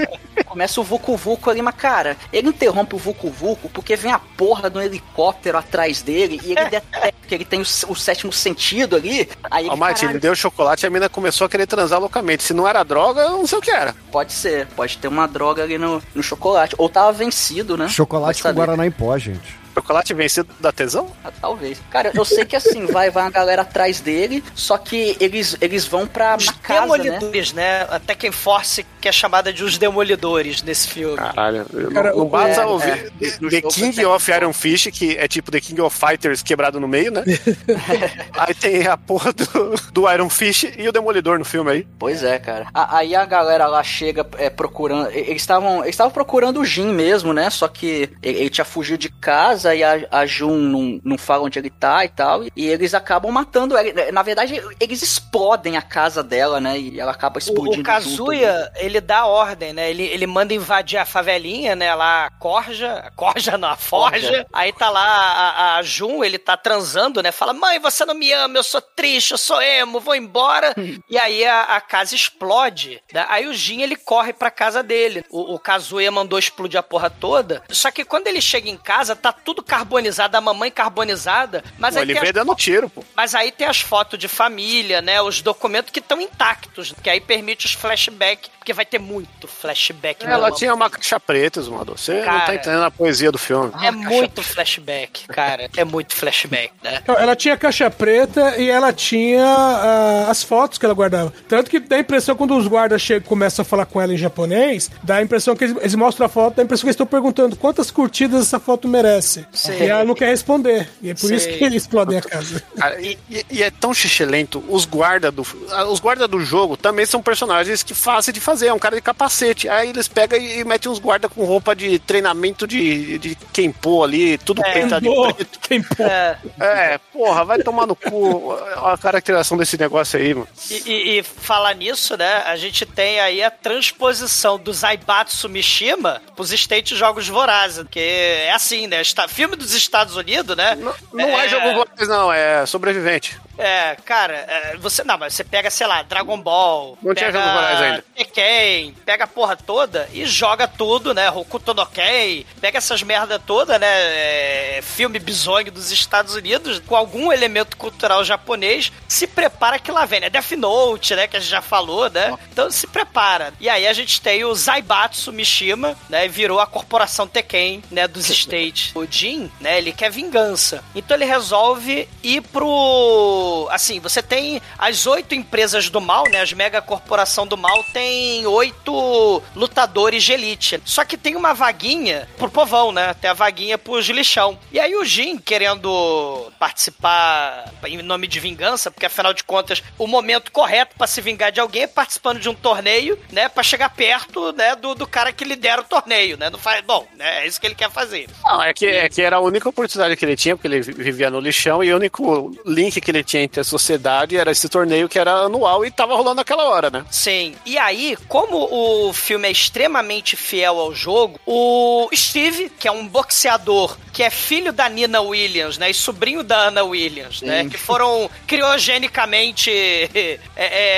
começa 0.51 0.81
o 0.81 0.83
Vucu 0.83 1.15
Vucu 1.15 1.49
ali, 1.49 1.61
mas 1.61 1.75
cara, 1.75 2.17
ele 2.31 2.49
interrompe 2.49 2.93
o 2.93 2.97
Vucu 2.97 3.29
Vucu 3.29 3.69
porque 3.69 3.95
vem 3.95 4.11
a 4.11 4.19
porra 4.19 4.69
de 4.69 4.77
um 4.77 4.81
helicóptero 4.81 5.57
atrás 5.57 6.01
dele 6.01 6.41
e 6.43 6.51
ele 6.51 6.65
detecta 6.69 7.13
que 7.25 7.33
ele 7.33 7.45
tem 7.45 7.61
o, 7.61 7.63
o 7.63 7.95
sétimo 7.95 8.33
sentido 8.33 8.97
ali. 8.97 9.29
Aí 9.49 9.63
ele, 9.63 9.73
Ó, 9.73 9.77
Mate, 9.77 10.05
ele 10.05 10.19
deu 10.19 10.35
chocolate 10.35 10.85
e 10.85 10.87
a 10.87 10.89
mina 10.89 11.07
começou 11.07 11.45
a 11.45 11.49
querer 11.49 11.65
transar 11.65 12.01
loucamente. 12.01 12.43
Se 12.43 12.53
não 12.53 12.67
era 12.67 12.83
droga, 12.83 13.21
eu 13.21 13.31
não 13.31 13.47
sei 13.47 13.59
o 13.59 13.61
que 13.61 13.71
era. 13.71 13.95
pode 14.11 14.33
ser, 14.33 14.67
pode 14.75 14.97
ter 14.97 15.07
uma 15.07 15.25
droga 15.25 15.63
ali 15.63 15.77
no, 15.77 16.03
no 16.13 16.21
chocolate. 16.21 16.75
Ou 16.77 16.89
tava 16.89 17.13
vencido, 17.13 17.77
né? 17.77 17.87
Chocolate 17.87 18.43
com. 18.43 18.51
Guaraná 18.51 18.85
em 18.85 18.91
pó, 18.91 19.17
gente. 19.17 19.60
Chocolate 19.73 20.13
vencido 20.13 20.49
da 20.59 20.71
tesão? 20.71 21.11
Ah, 21.23 21.31
Talvez. 21.41 21.81
Cara, 21.89 22.11
eu 22.13 22.23
sei 22.25 22.45
que 22.45 22.55
assim, 22.55 22.85
vai, 22.85 23.09
vai 23.09 23.23
uma 23.23 23.29
galera 23.31 23.61
atrás 23.63 23.99
dele, 23.99 24.43
só 24.53 24.77
que 24.77 25.15
eles, 25.19 25.55
eles 25.61 25.85
vão 25.85 26.05
pra 26.05 26.35
Os 26.35 26.45
na 26.45 26.53
casa, 26.53 26.81
né? 26.97 27.03
demolidores, 27.03 27.53
né? 27.53 27.81
Até 27.89 28.13
quem 28.15 28.31
Force, 28.31 28.85
que 28.99 29.07
é 29.07 29.11
chamada 29.11 29.51
de 29.51 29.63
os 29.63 29.77
demolidores 29.77 30.61
nesse 30.61 30.87
filme. 30.87 31.15
Caralho. 31.17 31.65
Cara, 31.93 32.09
não 32.11 32.17
não 32.19 32.25
o- 32.25 32.29
basta 32.29 32.61
é, 32.61 32.65
ouvir 32.65 32.89
é. 32.91 32.95
The, 32.95 33.37
No 33.39 33.49
The 33.49 33.55
jogo 33.61 33.73
King 33.73 34.01
é 34.01 34.07
of 34.07 34.31
Iron 34.31 34.53
Fist, 34.53 34.91
que 34.91 35.17
é 35.17 35.27
tipo 35.27 35.51
The 35.51 35.59
King 35.59 35.81
of 35.81 35.97
Fighters 35.97 36.41
quebrado 36.43 36.79
no 36.79 36.87
meio, 36.87 37.11
né? 37.11 37.23
aí 38.37 38.53
tem 38.53 38.87
a 38.87 38.97
porra 38.97 39.33
do, 39.33 39.75
do 39.91 40.11
Iron 40.11 40.29
Fist 40.29 40.65
e 40.77 40.87
o 40.87 40.91
Demolidor 40.91 41.39
no 41.39 41.45
filme 41.45 41.71
aí. 41.71 41.87
Pois 41.97 42.23
é, 42.23 42.37
cara. 42.39 42.67
A- 42.73 42.97
aí 42.97 43.15
a 43.15 43.25
galera 43.25 43.67
lá 43.67 43.83
chega 43.83 44.25
é, 44.37 44.49
procurando. 44.49 45.09
Eles 45.11 45.41
estavam 45.41 45.83
eles 45.83 45.95
procurando 46.13 46.59
o 46.59 46.65
Jin 46.65 46.87
mesmo, 46.93 47.33
né? 47.33 47.49
Só 47.49 47.67
que 47.67 48.09
ele, 48.21 48.39
ele 48.39 48.49
tinha 48.49 48.65
fugido 48.65 48.97
de 48.97 49.09
casa 49.09 49.60
e 49.63 49.83
a, 49.83 50.07
a 50.11 50.25
Jun 50.25 50.57
não, 50.57 50.99
não 51.03 51.17
fala 51.17 51.43
onde 51.43 51.57
ele 51.59 51.69
tá 51.69 52.03
e 52.05 52.09
tal. 52.09 52.43
E 52.55 52.67
eles 52.67 52.93
acabam 52.93 53.31
matando 53.31 53.75
ela. 53.77 54.11
Na 54.11 54.21
verdade, 54.21 54.61
eles 54.79 55.01
explodem 55.01 55.77
a 55.77 55.81
casa 55.81 56.23
dela, 56.23 56.59
né? 56.59 56.77
E 56.79 56.99
ela 56.99 57.11
acaba 57.11 57.37
O, 57.37 57.39
explodindo. 57.39 57.71
o 57.71 57.75
junto 57.75 57.83
Kazuya, 57.85 58.71
ele 58.75 59.01
dá 59.01 59.25
ordem, 59.25 59.73
né? 59.73 59.89
Ele, 59.89 60.03
ele 60.03 60.27
manda 60.27 60.53
invadir 60.53 60.97
a 60.97 61.05
favelinha, 61.05 61.75
né? 61.75 61.93
Lá, 61.93 62.25
a 62.27 62.29
Corja. 62.31 62.93
a 62.93 63.11
Corja 63.11 63.57
não, 63.57 63.69
a 63.69 63.75
Forja. 63.75 64.01
Forja. 64.27 64.47
Aí 64.53 64.71
tá 64.73 64.89
lá 64.89 65.03
a, 65.03 65.75
a 65.77 65.81
Jun, 65.83 66.23
ele 66.23 66.37
tá 66.37 66.55
transando, 66.55 67.21
né? 67.21 67.31
Fala, 67.31 67.53
mãe, 67.53 67.79
você 67.79 68.05
não 68.05 68.13
me 68.15 68.31
ama, 68.31 68.57
eu 68.57 68.63
sou 68.63 68.81
triste, 68.81 69.31
eu 69.31 69.37
sou 69.37 69.61
emo, 69.61 69.99
vou 69.99 70.15
embora. 70.15 70.73
e 71.09 71.17
aí 71.17 71.45
a, 71.45 71.63
a 71.63 71.81
casa 71.81 72.15
explode. 72.15 73.01
né? 73.13 73.25
Aí 73.29 73.47
o 73.47 73.53
Jin, 73.53 73.81
ele 73.81 73.95
corre 73.95 74.31
pra 74.33 74.49
casa 74.49 74.81
dele. 74.81 75.25
O, 75.29 75.55
o 75.55 75.59
Kazuya 75.59 76.11
mandou 76.11 76.39
explodir 76.39 76.79
a 76.79 76.83
porra 76.83 77.09
toda. 77.09 77.61
Só 77.69 77.91
que 77.91 78.05
quando 78.05 78.27
ele 78.27 78.41
chega 78.41 78.69
em 78.69 78.77
casa, 78.77 79.15
tá 79.15 79.31
tudo 79.33 79.50
carbonizado, 79.55 80.37
a 80.37 80.41
mamãe 80.41 80.69
carbonizada. 80.69 81.63
Mas 81.77 81.95
Pô, 81.95 82.01
aí 82.01 82.09
ele 82.09 82.19
as 82.19 82.31
dando 82.31 82.55
tiro, 82.55 82.89
pô. 82.89 83.03
mas 83.15 83.33
aí 83.35 83.51
tem 83.51 83.67
as 83.67 83.81
fotos 83.81 84.17
de 84.19 84.27
família, 84.27 85.01
né? 85.01 85.21
Os 85.21 85.41
documentos 85.41 85.91
que 85.91 85.99
estão 85.99 86.21
intactos, 86.21 86.93
que 87.01 87.09
aí 87.09 87.19
permite 87.19 87.65
os 87.65 87.73
flashbacks, 87.73 88.49
porque 88.61 88.73
vai 88.73 88.85
ter 88.85 88.99
muito 88.99 89.47
flashback. 89.47 90.23
Ela 90.23 90.47
meu 90.47 90.55
tinha 90.55 90.73
uma 90.73 90.87
caixa 90.89 91.19
preta, 91.19 91.61
Zumador. 91.61 91.97
Você 91.97 92.13
não 92.13 92.25
Cara. 92.25 92.45
tá 92.45 92.55
entendendo 92.55 92.83
a 92.83 92.91
poesia 92.91 93.31
do 93.31 93.39
filme. 93.39 93.71
É 93.81 93.89
muito 93.89 94.43
flashback, 94.43 95.27
cara. 95.27 95.69
É 95.75 95.83
muito 95.83 96.15
flashback, 96.15 96.71
né? 96.83 97.01
Ela 97.07 97.35
tinha 97.35 97.57
caixa 97.57 97.89
preta 97.89 98.57
e 98.57 98.69
ela 98.69 98.93
tinha 98.93 99.43
ah, 99.43 100.27
as 100.29 100.43
fotos 100.43 100.77
que 100.77 100.85
ela 100.85 100.93
guardava. 100.93 101.33
Tanto 101.47 101.71
que 101.71 101.79
dá 101.79 101.95
a 101.95 101.99
impressão, 101.99 102.35
quando 102.35 102.55
os 102.55 102.67
guardas 102.67 103.01
chegam 103.01 103.25
e 103.25 103.29
começam 103.29 103.63
a 103.63 103.65
falar 103.65 103.87
com 103.87 103.99
ela 103.99 104.13
em 104.13 104.17
japonês, 104.17 104.91
dá 105.01 105.15
a 105.15 105.21
impressão 105.23 105.55
que 105.55 105.63
eles, 105.63 105.77
eles 105.77 105.95
mostram 105.95 106.27
a 106.27 106.29
foto, 106.29 106.55
dá 106.55 106.61
a 106.61 106.65
impressão 106.65 106.83
que 106.83 106.89
eles 106.89 106.95
estão 106.95 107.07
perguntando 107.07 107.55
quantas 107.55 107.89
curtidas 107.89 108.41
essa 108.41 108.59
foto 108.59 108.87
merece. 108.87 109.40
Sei. 109.53 109.79
E 109.81 109.89
ela 109.89 110.03
não 110.03 110.13
quer 110.15 110.27
responder. 110.29 110.87
E 111.01 111.09
é 111.09 111.13
por 111.13 111.27
Sei. 111.27 111.37
isso 111.37 111.47
que 111.49 111.63
eles 111.63 111.83
explodem 111.83 112.17
a 112.17 112.21
casa. 112.21 112.61
Cara, 112.77 112.99
e, 113.01 113.17
e- 113.49 113.63
é 113.63 113.69
tão 113.71 113.93
xixelento. 113.93 114.63
Os 114.67 114.85
guardas 114.85 115.33
do, 115.33 115.45
os 115.89 115.99
guarda 115.99 116.27
do 116.27 116.39
jogo 116.41 116.75
também 116.77 117.05
são 117.05 117.21
personagens 117.21 117.83
que 117.83 117.93
fácil 117.93 118.33
de 118.33 118.39
fazer. 118.39 118.67
É 118.67 118.73
um 118.73 118.79
cara 118.79 118.95
de 118.95 119.01
capacete. 119.01 119.67
Aí 119.69 119.89
eles 119.89 120.07
pegam 120.07 120.39
e, 120.39 120.59
e 120.59 120.63
metem 120.63 120.91
uns 120.91 120.99
guardas 120.99 121.31
com 121.33 121.43
roupa 121.45 121.75
de 121.75 121.99
treinamento 121.99 122.65
de, 122.67 123.17
de 123.19 123.35
Kenpo 123.53 124.03
ali, 124.03 124.37
tudo 124.37 124.63
É. 124.65 124.71
pintado 124.73 125.01
de 125.07 125.13
Pô, 125.15 125.33
preto. 125.33 125.59
quem 125.59 125.81
pô. 125.83 126.03
É, 126.03 126.37
É, 126.59 126.97
porra, 127.13 127.43
vai 127.45 127.59
tomar 127.59 127.85
no 127.87 127.95
cu 127.95 128.53
a 128.77 128.97
caracterização 128.97 129.57
desse 129.57 129.77
negócio 129.77 130.19
aí, 130.19 130.33
mano. 130.33 130.47
e, 130.69 130.75
e- 130.85 131.19
e 131.19 131.23
falar 131.23 131.73
nisso, 131.75 132.15
né? 132.17 132.43
A 132.45 132.55
gente 132.55 132.85
tem 132.85 133.19
aí 133.19 133.41
a 133.43 133.51
transposição 133.51 134.57
do 134.57 134.71
Zaibatsu 134.73 135.49
Mishima 135.49 136.21
pros 136.35 136.51
State 136.51 136.95
Jogos 136.95 137.27
Vorazes, 137.27 137.85
que 137.89 137.99
é 137.99 138.51
assim, 138.53 138.87
né? 138.87 139.01
Está, 139.01 139.27
filme 139.31 139.55
dos 139.55 139.73
Estados 139.73 140.15
Unidos, 140.15 140.55
né? 140.55 140.75
Não, 140.75 140.93
não 141.13 141.39
é, 141.39 141.47
jogo 141.47 141.73
voraz, 141.73 142.07
não, 142.07 142.31
é 142.31 142.65
sobrevivente. 142.65 143.39
É, 143.61 143.95
cara, 144.03 144.33
é, 144.33 144.77
você 144.77 145.03
não, 145.03 145.17
mas 145.17 145.33
você 145.33 145.43
pega, 145.43 145.69
sei 145.69 145.85
lá, 145.87 146.01
Dragon 146.01 146.39
Ball, 146.41 146.97
Não 147.01 147.13
tinha 147.13 147.31
jogo 147.31 147.47
ainda. 147.47 148.03
Tekken, 148.15 148.95
pega 149.05 149.25
a 149.25 149.27
porra 149.27 149.55
toda 149.55 150.09
e 150.11 150.25
joga 150.25 150.67
tudo, 150.67 151.13
né? 151.13 151.29
Hokuto 151.29 151.73
no 151.73 151.85
Ken, 151.85 152.43
pega 152.59 152.77
essas 152.77 153.03
merda 153.03 153.37
toda, 153.39 153.77
né? 153.77 153.87
é, 154.11 154.81
filme 154.81 155.19
bizonho 155.19 155.71
dos 155.71 155.91
Estados 155.91 156.35
Unidos 156.35 156.81
com 156.85 156.95
algum 156.95 157.31
elemento 157.31 157.77
cultural 157.77 158.23
japonês, 158.23 158.91
se 159.07 159.27
prepara 159.27 159.79
que 159.79 159.91
lá 159.91 160.05
vem, 160.05 160.21
né? 160.21 160.29
Death 160.29 160.51
Note, 160.51 161.15
né? 161.15 161.27
Que 161.27 161.37
a 161.37 161.39
gente 161.39 161.49
já 161.49 161.61
falou, 161.61 162.09
né? 162.09 162.37
Então 162.51 162.69
se 162.71 162.87
prepara. 162.87 163.53
E 163.59 163.69
aí 163.69 163.87
a 163.87 163.93
gente 163.93 164.21
tem 164.21 164.43
o 164.43 164.53
Zaibatsu 164.53 165.31
Mishima, 165.31 165.95
né? 166.09 166.27
Virou 166.27 166.59
a 166.59 166.67
corporação 166.67 167.27
Tekken, 167.27 167.83
né? 167.91 168.07
Dos 168.07 168.29
States. 168.29 168.91
O 168.95 169.05
Jin, 169.05 169.51
né? 169.59 169.77
Ele 169.77 169.91
quer 169.91 170.11
vingança. 170.11 170.83
Então 170.95 171.15
ele 171.15 171.25
resolve 171.25 172.07
ir 172.23 172.41
pro 172.41 173.50
Assim, 173.69 173.99
você 173.99 174.21
tem 174.21 174.61
as 174.77 175.05
oito 175.05 175.35
empresas 175.35 175.89
do 175.89 176.01
mal, 176.01 176.25
né? 176.29 176.41
As 176.41 176.53
mega 176.53 176.81
corporação 176.81 177.45
do 177.45 177.57
mal 177.57 177.83
tem 177.93 178.45
oito 178.45 179.41
lutadores 179.55 180.23
de 180.23 180.33
elite. 180.33 180.81
Só 180.85 181.03
que 181.05 181.17
tem 181.17 181.35
uma 181.35 181.53
vaguinha 181.53 182.27
pro 182.37 182.49
povão, 182.49 182.91
né? 182.91 183.13
Tem 183.13 183.29
a 183.29 183.33
vaguinha 183.33 183.77
pros 183.77 184.07
lixão. 184.07 184.57
E 184.71 184.79
aí 184.79 184.95
o 184.95 185.05
Jin, 185.05 185.37
querendo 185.37 186.51
participar 186.59 187.71
em 187.85 188.01
nome 188.01 188.27
de 188.27 188.39
vingança, 188.39 188.91
porque 188.91 189.05
afinal 189.05 189.33
de 189.33 189.43
contas, 189.43 189.83
o 189.97 190.07
momento 190.07 190.51
correto 190.51 190.95
pra 190.97 191.07
se 191.07 191.21
vingar 191.21 191.51
de 191.51 191.59
alguém 191.59 191.83
é 191.83 191.87
participando 191.87 192.39
de 192.39 192.49
um 192.49 192.53
torneio, 192.53 193.17
né? 193.31 193.49
Pra 193.49 193.63
chegar 193.63 193.89
perto, 193.89 194.51
né? 194.53 194.75
Do, 194.75 194.95
do 194.95 195.07
cara 195.07 195.31
que 195.31 195.43
lidera 195.43 195.81
o 195.81 195.85
torneio, 195.85 196.37
né? 196.37 196.49
Não 196.49 196.59
faz. 196.59 196.81
Bom, 196.81 197.07
né? 197.15 197.43
É 197.43 197.47
isso 197.47 197.59
que 197.59 197.67
ele 197.67 197.75
quer 197.75 197.89
fazer. 197.89 198.27
Não, 198.43 198.61
é 198.61 198.73
que, 198.73 198.85
é 198.85 199.09
que 199.09 199.21
era 199.21 199.37
a 199.37 199.39
única 199.39 199.69
oportunidade 199.69 200.15
que 200.15 200.25
ele 200.25 200.35
tinha, 200.35 200.55
porque 200.55 200.67
ele 200.67 200.81
vivia 200.81 201.29
no 201.29 201.39
lixão, 201.39 201.83
e 201.83 201.93
o 201.93 201.95
único 201.95 202.51
link 202.65 202.99
que 202.99 203.11
ele 203.11 203.23
tinha 203.23 203.40
entre 203.41 203.61
a 203.61 203.63
sociedade 203.63 204.37
era 204.37 204.51
esse 204.51 204.67
torneio 204.69 205.09
que 205.09 205.19
era 205.19 205.31
anual 205.31 205.85
e 205.85 205.91
tava 205.91 206.15
rolando 206.15 206.35
naquela 206.35 206.63
hora, 206.65 206.89
né? 206.89 207.05
Sim. 207.09 207.55
E 207.65 207.77
aí, 207.77 208.17
como 208.27 208.67
o 208.71 209.13
filme 209.13 209.47
é 209.47 209.51
extremamente 209.51 210.35
fiel 210.35 210.79
ao 210.79 210.93
jogo, 210.93 211.39
o 211.45 212.09
Steve, 212.13 212.69
que 212.79 212.87
é 212.87 212.91
um 212.91 213.07
boxeador 213.07 213.97
que 214.13 214.23
é 214.23 214.29
filho 214.29 214.73
da 214.73 214.89
Nina 214.89 215.21
Williams, 215.21 215.77
né? 215.77 215.89
E 215.89 215.93
sobrinho 215.93 216.43
da 216.43 216.67
Anna 216.67 216.83
Williams, 216.83 217.41
né? 217.41 217.67
Que 217.69 217.77
foram 217.77 218.29
criogenicamente 218.45 219.71
é, 220.13 220.39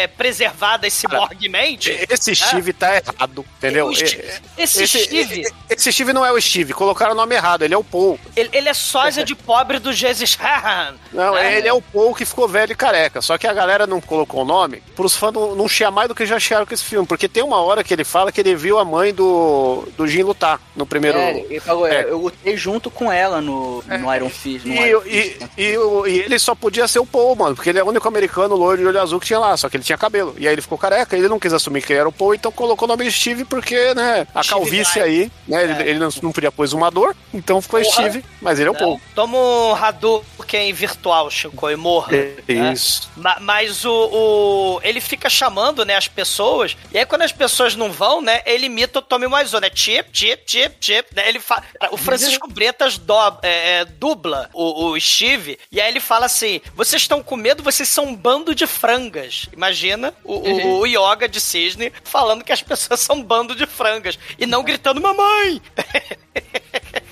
é, 0.04 0.08
preservadas 0.08 0.94
ciborguemente. 0.94 1.92
Esse 2.10 2.36
Steve 2.36 2.74
tá 2.74 2.96
errado, 2.96 3.46
entendeu? 3.58 3.94
Steve- 3.94 4.24
esse 4.58 4.88
Steve- 4.88 5.48
Esse 5.70 5.92
Steve 5.92 6.14
não 6.14 6.26
é 6.26 6.32
o 6.32 6.42
Steve, 6.42 6.74
colocaram 6.74 7.14
o 7.14 7.16
nome 7.16 7.36
errado, 7.36 7.64
ele 7.64 7.74
é 7.74 7.78
o 7.78 7.84
Paul. 7.84 8.20
Ele, 8.36 8.50
ele 8.52 8.70
é 8.70 8.74
sósia 8.74 9.24
de 9.26 9.36
pobre 9.36 9.80
do 9.80 9.94
Jesus 9.94 10.36
Hahan. 10.36 10.96
Não, 11.12 11.36
né? 11.36 11.58
ele 11.58 11.68
é 11.68 11.74
o 11.74 11.82
Paul 11.82 12.16
que 12.16 12.23
ficou 12.26 12.48
velho 12.48 12.72
e 12.72 12.76
careca. 12.76 13.22
Só 13.22 13.38
que 13.38 13.48
a 13.48 13.54
galera 13.54 13.86
não 13.88 14.00
colocou 14.02 14.42
o 14.42 14.46
nome 14.46 14.82
pros 14.96 15.16
fãs 15.16 15.34
não, 15.34 15.56
não 15.56 15.68
chiar 15.68 15.92
mais 15.92 16.08
do 16.08 16.16
que 16.16 16.26
já 16.26 16.40
chiaram 16.40 16.66
com 16.66 16.74
esse 16.74 16.84
filme. 16.84 17.08
Porque 17.08 17.28
tem 17.28 17.44
uma 17.44 17.62
hora 17.62 17.84
que 17.84 17.94
ele 17.94 18.04
fala 18.04 18.32
que 18.32 18.40
ele 18.42 18.56
viu 18.56 18.78
a 18.80 18.86
mãe 18.86 19.14
do, 19.14 19.88
do 19.98 20.08
Jim 20.08 20.24
lutar 20.24 20.60
no 20.76 20.86
primeiro. 20.86 21.18
É, 21.18 21.40
ele 21.40 21.60
falou, 21.60 21.88
É. 21.88 22.04
eu 22.04 22.18
lutei 22.20 22.56
junto 22.58 22.90
com 22.92 23.12
ela 23.12 23.42
no, 23.42 23.84
no 23.84 24.16
Iron 24.16 24.30
Fist. 24.30 24.66
No 24.66 24.74
E, 24.74 24.88
Iron 24.88 25.02
e, 25.06 25.22
Fist. 25.22 25.42
e, 25.58 25.78
o- 25.78 26.08
e 26.08 26.20
ele 26.20 26.38
só 26.40 26.54
podia 26.56 26.88
ser 26.88 27.00
o 27.00 27.06
Paul, 27.06 27.36
mano, 27.36 27.56
porque 27.56 27.70
ele 27.70 27.80
é 27.80 27.84
o 27.84 27.88
único 27.88 28.08
americano 28.08 28.56
loiro 28.56 28.82
de 28.82 28.88
olho 28.88 29.02
azul 29.02 29.20
que 29.20 29.28
tinha 29.28 29.40
lá, 29.40 29.56
só 29.58 29.70
que 29.70 29.78
ele 29.78 29.84
tinha 29.84 29.98
cabelo. 29.98 30.36
E 30.38 30.48
aí 30.48 30.54
ele 30.54 30.62
ficou 30.62 30.78
careca, 30.78 31.16
ele 31.18 31.28
não 31.28 31.40
quis 31.40 31.54
assumir 31.54 31.82
que 31.82 31.94
ele 31.94 32.00
era 32.00 32.10
o 32.10 32.12
Paul, 32.12 32.34
então 32.36 32.52
colocou 32.52 32.88
o 32.88 32.90
nome 32.92 33.06
de 33.06 33.12
Steve 33.12 33.46
porque, 33.46 33.94
né, 33.94 34.28
a 34.34 34.44
Steve 34.44 34.60
calvície 34.62 35.00
Vai. 35.00 35.10
aí, 35.10 35.32
né, 35.48 35.64
ele, 35.64 35.90
ele 35.90 36.00
não, 36.00 36.10
não 36.22 36.32
podia 36.32 36.52
pôr 36.52 36.64
exumador, 36.64 37.16
então 37.34 37.62
ficou 37.62 37.82
Porra. 37.82 37.92
Steve, 38.10 38.24
mas 38.42 38.60
ele 38.60 38.70
é 38.70 38.72
o 38.72 38.76
Paul. 38.76 39.00
Toma 39.16 39.38
um 39.38 39.76
Hadouken 39.76 40.74
virtual, 40.74 41.30
Chico, 41.30 41.70
e 41.70 41.76
morra. 41.76 42.13
É 42.16 42.54
né? 42.54 42.74
isso. 42.74 43.10
Ma- 43.16 43.38
Mas 43.40 43.84
o, 43.86 43.92
o- 43.92 44.80
Ele 44.84 45.00
fica 45.02 45.30
chamando, 45.30 45.84
né, 45.86 45.96
as 45.96 46.08
pessoas. 46.08 46.76
E 46.92 46.98
aí, 46.98 47.06
quando 47.06 47.22
as 47.24 47.32
pessoas 47.32 47.76
não 47.76 47.92
vão, 47.92 48.22
né, 48.22 48.42
ele 48.46 48.66
imita 48.68 49.00
o 49.00 49.02
Tommy 49.02 49.26
Wiseau, 49.28 49.60
né? 49.62 49.70
Chip, 49.74 50.10
chip, 50.14 50.44
chip, 50.46 50.76
chip. 50.80 51.16
Né? 51.16 51.28
Ele 51.30 51.40
fa... 51.40 51.64
O 51.92 51.98
Francisco 51.98 52.48
Bretas 52.48 52.98
do- 52.98 53.14
é, 53.42 53.80
é, 53.82 53.86
dubla 53.86 54.50
o, 54.54 54.90
o 54.92 55.00
Steve. 55.00 55.58
E 55.72 55.80
aí 55.82 55.90
ele 55.90 56.00
fala 56.00 56.26
assim: 56.26 56.62
vocês 56.76 57.02
estão 57.02 57.22
com 57.24 57.36
medo, 57.36 57.64
vocês 57.64 57.88
são 57.90 58.06
um 58.06 58.16
bando 58.16 58.54
de 58.56 58.66
frangas. 58.68 59.48
Imagina 59.54 60.14
o, 60.24 60.34
o, 60.36 60.80
o 60.82 60.86
Yoga 60.88 61.28
de 61.28 61.40
Cisne 61.40 61.92
falando 62.04 62.44
que 62.44 62.52
as 62.52 62.62
pessoas 62.62 63.00
são 63.02 63.18
um 63.18 63.24
bando 63.24 63.56
de 63.56 63.66
frangas. 63.66 64.18
E 64.38 64.46
não 64.46 64.64
gritando, 64.64 65.02
mamãe! 65.02 65.62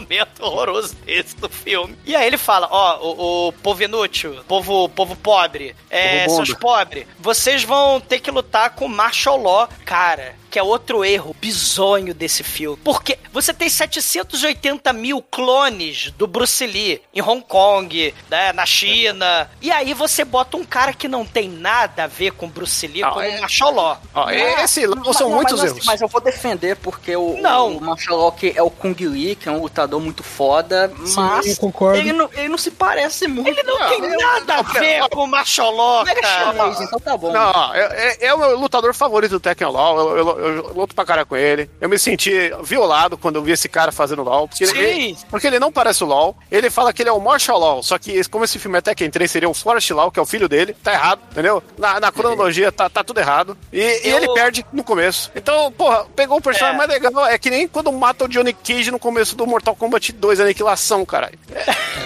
Momento 0.00 0.42
horroroso 0.42 0.94
desse 1.04 1.36
do 1.36 1.48
filme. 1.48 1.96
E 2.04 2.14
aí 2.14 2.26
ele 2.26 2.38
fala: 2.38 2.68
Ó, 2.70 2.98
o, 3.00 3.48
o 3.48 3.52
povo 3.52 3.82
inútil, 3.82 4.42
povo, 4.46 4.88
povo 4.90 5.16
pobre, 5.16 5.74
é, 5.90 6.26
Povo 6.26 6.44
seus 6.44 6.58
pobres, 6.58 7.06
vocês 7.18 7.64
vão 7.64 8.00
ter 8.00 8.20
que 8.20 8.30
lutar 8.30 8.70
com 8.70 8.86
martial 8.86 9.36
law. 9.36 9.68
Cara, 9.84 10.36
que 10.50 10.58
é 10.58 10.62
outro 10.62 11.04
erro 11.04 11.34
bizonho 11.40 12.14
desse 12.14 12.42
filme. 12.42 12.78
Porque 12.84 13.18
você 13.32 13.52
tem 13.52 13.68
780 13.68 14.92
mil 14.92 15.22
clones 15.22 16.10
do 16.12 16.26
Bruce 16.26 16.66
Lee 16.66 17.00
em 17.14 17.20
Hong 17.22 17.42
Kong, 17.42 18.14
né, 18.30 18.52
na 18.52 18.64
China. 18.66 19.50
E 19.60 19.70
aí 19.70 19.94
você 19.94 20.24
bota 20.24 20.56
um 20.56 20.64
cara 20.64 20.92
que 20.92 21.08
não 21.08 21.24
tem 21.24 21.48
nada 21.48 22.04
a 22.04 22.06
ver 22.06 22.32
com 22.32 22.48
Bruce 22.48 22.86
Lee 22.86 23.02
Não, 23.02 23.10
como 23.10 23.22
é- 23.22 23.36
um 23.36 23.40
martial 23.40 23.72
law. 23.74 23.98
Ó, 24.14 24.30
esse 24.30 24.86
Mas- 24.86 25.16
são 25.16 25.28
não, 25.28 25.36
muitos 25.36 25.60
mas, 25.60 25.70
erros. 25.70 25.86
Mas 25.86 26.00
eu 26.00 26.08
vou 26.08 26.20
defender 26.20 26.76
porque 26.76 27.16
o, 27.16 27.36
Não. 27.40 27.76
o 27.76 27.96
Law 28.10 28.32
que 28.32 28.52
é 28.56 28.62
o 28.62 28.70
Kung 28.70 28.94
Lee, 28.98 29.34
que 29.36 29.48
é 29.48 29.52
um 29.52 29.60
lutador 29.60 30.00
muito 30.00 30.22
foda, 30.22 30.92
mas 31.16 31.46
eu 31.46 31.56
concordo. 31.56 31.98
Ele, 31.98 32.12
não, 32.12 32.28
ele 32.34 32.48
não 32.48 32.58
se 32.58 32.70
parece 32.70 33.26
muito. 33.28 33.48
Ele 33.48 33.62
não 33.62 33.76
tem 33.88 34.00
nada 34.16 34.54
a 34.56 34.62
ver 34.62 35.08
com 35.08 35.24
o 35.28 35.70
law, 35.70 36.02
Ele 36.02 36.10
é 36.10 36.14
cara. 36.22 36.52
chinês, 36.52 36.80
então 36.80 36.98
tá 37.00 37.16
bom. 37.16 37.32
Não, 37.32 37.74
é, 37.74 37.80
é- 38.20 38.26
é 38.26 38.34
o 38.34 38.38
meu 38.38 38.58
lutador 38.58 38.94
favorito 38.94 39.32
do 39.32 39.40
Tekken 39.40 39.68
LoL. 39.68 39.98
Eu, 39.98 40.16
eu- 40.16 40.37
eu 40.38 40.72
luto 40.74 40.94
pra 40.94 41.04
cara 41.04 41.24
com 41.24 41.36
ele. 41.36 41.68
Eu 41.80 41.88
me 41.88 41.98
senti 41.98 42.50
violado 42.62 43.16
quando 43.18 43.36
eu 43.36 43.42
vi 43.42 43.52
esse 43.52 43.68
cara 43.68 43.90
fazendo 43.92 44.22
LoL. 44.22 44.48
Porque, 44.48 44.66
Sim. 44.66 44.78
ele, 44.78 45.16
porque 45.30 45.46
ele 45.46 45.58
não 45.58 45.70
parece 45.72 46.02
o 46.04 46.06
LoL. 46.06 46.36
Ele 46.50 46.70
fala 46.70 46.92
que 46.92 47.02
ele 47.02 47.08
é 47.08 47.12
o 47.12 47.20
Marshall 47.20 47.58
Law. 47.58 47.82
Só 47.82 47.98
que, 47.98 48.22
como 48.28 48.44
esse 48.44 48.58
filme 48.58 48.78
é 48.78 48.80
Tekken 48.80 49.10
3, 49.10 49.30
seria 49.30 49.48
o 49.48 49.54
Forest 49.54 49.92
Law, 49.92 50.10
que 50.10 50.18
é 50.18 50.22
o 50.22 50.26
filho 50.26 50.48
dele. 50.48 50.74
Tá 50.82 50.92
errado, 50.92 51.20
entendeu? 51.30 51.62
Na, 51.76 51.98
na 52.00 52.12
cronologia 52.12 52.70
tá, 52.72 52.88
tá 52.88 53.02
tudo 53.04 53.20
errado. 53.20 53.56
E, 53.72 53.78
e 53.80 54.08
Eu- 54.10 54.16
ele 54.18 54.32
perde 54.34 54.64
no 54.72 54.84
começo. 54.84 55.30
Então, 55.34 55.70
porra, 55.72 56.04
pegou 56.16 56.38
o 56.38 56.42
personagem 56.42 56.74
É. 56.74 56.78
mais 56.78 56.90
legal. 56.90 57.26
É 57.26 57.38
que 57.38 57.50
nem 57.50 57.66
quando 57.68 57.92
mata 57.92 58.24
o 58.24 58.28
Johnny 58.28 58.52
Cage 58.52 58.90
no 58.90 58.98
começo 58.98 59.36
do 59.36 59.46
Mortal 59.46 59.74
Kombat 59.76 60.12
2, 60.12 60.40
Aniquilação, 60.40 61.04
caralho. 61.04 61.38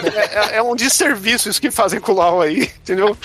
É, 0.04 0.54
é- 0.54 0.56
é 0.56 0.62
um 0.62 0.74
desserviço 0.74 1.48
isso 1.48 1.60
que 1.60 1.70
fazem 1.70 2.00
com 2.00 2.12
o 2.12 2.14
LoL 2.14 2.40
aí, 2.42 2.62
entendeu? 2.62 3.16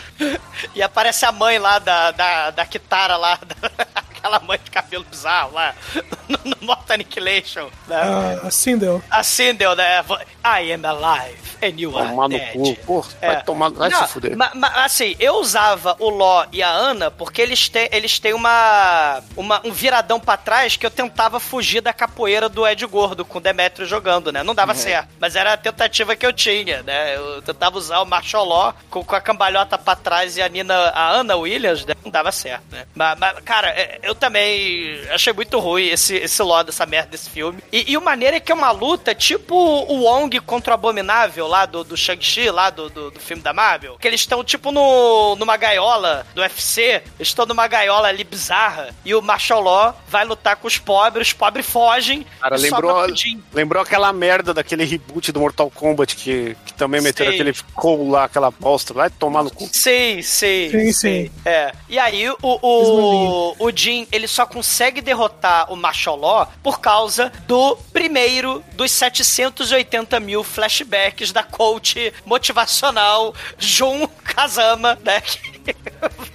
E 0.75 0.81
aparece 0.81 1.25
a 1.25 1.31
mãe 1.31 1.57
lá 1.59 1.79
da, 1.79 2.11
da, 2.11 2.51
da 2.51 2.65
Kitara 2.65 3.17
lá, 3.17 3.39
da- 3.61 3.87
aquela 4.27 4.39
mãe 4.39 4.59
de 4.63 4.69
cabelo 4.69 5.05
bizarro 5.09 5.53
lá, 5.53 5.73
no, 6.27 6.37
no 6.43 6.57
Mortal 6.61 6.95
Annihilation. 6.95 7.69
Né? 7.87 7.95
Ah, 7.95 8.47
assim 8.47 8.77
deu. 8.77 9.01
A 9.09 9.23
Sindel, 9.23 9.75
né? 9.75 10.03
I 10.45 10.71
am 10.73 10.85
alive 10.85 11.37
and 11.61 11.79
you 11.79 11.97
are 11.97 12.09
Tomar 12.09 12.29
no 12.29 12.37
dead. 12.37 12.53
cu, 12.53 12.75
porra. 12.85 13.09
Vai 13.19 13.35
É. 13.35 13.39
tomar, 13.41 13.69
vai 13.71 13.89
Não, 13.89 14.05
se 14.05 14.13
fuder. 14.13 14.37
ma- 14.37 14.51
ma- 14.53 14.83
assim, 14.85 15.15
eu 15.19 15.35
usava 15.37 15.95
o 15.99 16.09
Ló 16.09 16.45
e 16.51 16.61
a 16.61 16.69
Ana 16.69 17.09
porque 17.09 17.41
eles 17.41 17.67
têm, 17.67 17.89
eles 17.91 18.19
têm 18.19 18.33
uma, 18.33 19.21
uma- 19.35 19.61
um 19.65 19.71
viradão 19.71 20.19
pra 20.19 20.37
trás 20.37 20.75
que 20.77 20.85
eu 20.85 20.91
tentava 20.91 21.39
fugir 21.39 21.81
da 21.81 21.91
capoeira 21.91 22.47
do 22.47 22.65
Ed 22.67 22.85
Gordo 22.85 23.25
com 23.25 23.39
o 23.39 23.41
Demetrio 23.41 23.87
jogando, 23.87 24.31
né? 24.31 24.43
Não 24.43 24.53
dava 24.53 24.75
certo. 24.75 25.09
Mas 25.19 25.35
era 25.35 25.53
a 25.53 25.57
tentativa 25.57 26.15
que 26.15 26.25
eu 26.25 26.31
tinha, 26.33 26.83
né? 26.83 27.15
Eu 27.15 27.41
tentava 27.41 27.77
usar 27.77 27.99
o 28.01 28.43
Law 28.45 28.73
com, 28.89 29.03
com 29.03 29.15
a 29.15 29.21
cambalhota 29.21 29.77
pra 29.77 29.95
trás 29.95 30.37
e 30.37 30.41
a 30.41 30.47
Nina, 30.47 30.75
a 30.89 31.09
Ana 31.09 31.35
Williams, 31.35 31.85
né? 31.85 31.95
não 32.03 32.11
dava 32.11 32.31
certo, 32.31 32.63
né? 32.71 32.85
Mas, 32.95 33.17
mas, 33.19 33.39
cara, 33.43 33.69
é, 33.69 33.99
eu 34.03 34.13
também 34.17 34.99
achei 35.09 35.31
muito 35.33 35.59
ruim 35.59 35.87
esse, 35.87 36.15
esse 36.15 36.41
Law 36.41 36.63
dessa 36.63 36.85
merda 36.85 37.11
desse 37.11 37.29
filme. 37.29 37.59
E, 37.71 37.91
e 37.91 37.97
o 37.97 38.01
maneiro 38.01 38.35
é 38.35 38.39
que 38.39 38.51
é 38.51 38.55
uma 38.55 38.71
luta 38.71 39.13
tipo 39.13 39.55
o 39.55 40.03
Wong 40.03 40.39
contra 40.41 40.71
o 40.71 40.75
Abominável 40.75 41.47
lá 41.47 41.65
do, 41.65 41.83
do 41.83 41.97
Shang-Chi, 41.97 42.49
lá 42.49 42.69
do, 42.69 42.89
do, 42.89 43.11
do 43.11 43.19
filme 43.19 43.41
da 43.41 43.53
Marvel. 43.53 43.97
Que 43.99 44.07
eles 44.07 44.21
estão 44.21 44.43
tipo 44.43 44.71
no, 44.71 45.35
numa 45.35 45.57
gaiola 45.57 46.25
do 46.33 46.41
UFC. 46.41 47.01
Eles 47.17 47.29
estão 47.29 47.45
numa 47.45 47.67
gaiola 47.67 48.07
ali 48.07 48.23
bizarra. 48.23 48.93
E 49.05 49.13
o 49.13 49.21
Marshall 49.21 49.61
Law 49.61 50.01
vai 50.07 50.25
lutar 50.25 50.55
com 50.57 50.67
os 50.67 50.77
pobres, 50.77 51.27
os 51.27 51.33
pobres 51.33 51.65
fogem. 51.65 52.25
Cara, 52.39 52.57
lembrou, 52.57 53.15
Jim. 53.15 53.43
lembrou 53.53 53.81
aquela 53.81 54.11
merda 54.13 54.53
daquele 54.53 54.83
reboot 54.83 55.31
do 55.31 55.39
Mortal 55.39 55.69
Kombat 55.69 56.15
que, 56.15 56.55
que 56.65 56.73
também 56.73 57.01
meteram 57.01 57.31
Sei. 57.31 57.41
aquele 57.41 57.57
Cole 57.73 58.09
lá, 58.09 58.23
aquela 58.25 58.51
bosta. 58.51 58.93
Vai 58.93 59.09
tomar 59.09 59.43
no 59.43 59.51
cu. 59.51 59.69
Sim, 59.71 60.21
sim. 60.21 60.69
Sim, 60.69 60.91
sim. 60.93 61.31
É. 61.45 61.71
E 61.89 61.99
aí, 61.99 62.29
o, 62.29 62.37
o, 62.41 63.55
o 63.59 63.71
Ele 64.11 64.27
só 64.27 64.45
consegue 64.45 65.01
derrotar 65.01 65.71
o 65.71 65.75
Law 66.15 66.51
por 66.61 66.79
causa 66.79 67.31
do 67.47 67.77
primeiro 67.93 68.63
dos 68.73 68.91
780 68.91 70.19
mil 70.19 70.43
flashbacks 70.43 71.31
da 71.31 71.43
coach 71.43 72.13
motivacional 72.25 73.33
Jun 73.57 74.07
Kazama, 74.23 74.97
né? 75.03 75.23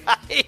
Vai... 0.05 0.45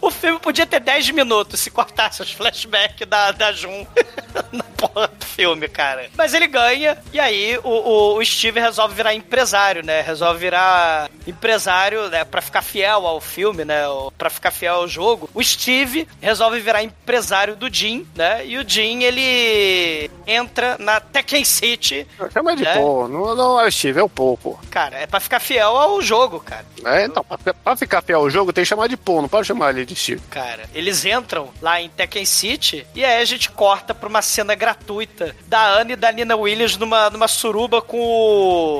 O 0.00 0.10
filme 0.10 0.38
podia 0.38 0.66
ter 0.66 0.80
10 0.80 1.10
minutos 1.10 1.60
se 1.60 1.70
cortasse 1.70 2.22
os 2.22 2.32
flashbacks 2.32 3.06
da, 3.06 3.30
da 3.30 3.52
Jun 3.52 3.86
na 4.50 4.64
porra 4.64 5.08
do 5.08 5.24
filme, 5.24 5.68
cara. 5.68 6.10
Mas 6.16 6.34
ele 6.34 6.46
ganha, 6.46 6.98
e 7.12 7.20
aí 7.20 7.58
o, 7.62 8.16
o, 8.16 8.24
Steve 8.24 8.58
resolve 8.58 8.94
virar 8.94 9.14
empresário, 9.14 9.84
né? 9.84 10.00
Resolve 10.00 10.40
virar 10.40 11.10
empresário, 11.26 12.08
né? 12.08 12.24
Pra 12.24 12.40
ficar 12.40 12.62
fiel 12.62 13.06
ao 13.06 13.20
filme, 13.20 13.64
né? 13.64 13.82
Pra 14.18 14.30
ficar 14.30 14.50
fiel 14.50 14.76
ao 14.76 14.88
jogo. 14.88 15.28
O 15.34 15.42
Steve 15.42 16.08
resolve 16.20 16.60
virar 16.60 16.82
empresário 16.82 17.54
do 17.54 17.72
Jim, 17.72 18.06
né? 18.14 18.44
E 18.46 18.58
o 18.58 18.68
Jim, 18.68 19.02
ele 19.02 20.10
entra 20.26 20.76
na 20.78 21.00
Tekken 21.00 21.44
City. 21.44 22.06
Chama 22.32 22.56
de 22.56 22.66
É? 22.66 22.74
pô. 22.74 23.06
Não, 23.08 23.34
não 23.34 23.60
é 23.60 23.66
o 23.66 23.70
Steve, 23.70 24.00
é 24.00 24.02
o 24.02 24.08
Paul, 24.08 24.36
pô. 24.36 24.58
Cara, 24.70 24.96
é 24.98 25.06
pra 25.06 25.20
ficar 25.20 25.40
fiel 25.40 25.76
ao 25.76 26.00
jogo, 26.02 26.40
cara. 26.40 26.64
É, 26.84 27.04
então, 27.04 27.22
pra, 27.24 27.54
pra 27.54 27.71
ficar 27.76 28.02
fiel 28.02 28.20
ao 28.20 28.30
jogo, 28.30 28.52
tem 28.52 28.64
que 28.64 28.68
chamar 28.68 28.88
de 28.88 28.96
Paul, 28.96 29.22
não 29.22 29.28
pode 29.28 29.46
chamar 29.46 29.70
ele 29.70 29.84
de 29.84 29.94
Steve. 29.94 30.20
Cara, 30.30 30.64
eles 30.74 31.04
entram 31.04 31.50
lá 31.60 31.80
em 31.80 31.88
Tekken 31.88 32.24
City 32.24 32.86
e 32.94 33.04
aí 33.04 33.20
a 33.20 33.24
gente 33.24 33.50
corta 33.50 33.94
pra 33.94 34.08
uma 34.08 34.22
cena 34.22 34.54
gratuita 34.54 35.34
da 35.46 35.78
Anne 35.78 35.92
e 35.92 35.96
da 35.96 36.10
Nina 36.12 36.36
Williams 36.36 36.76
numa, 36.76 37.10
numa 37.10 37.28
suruba 37.28 37.80
com 37.82 37.98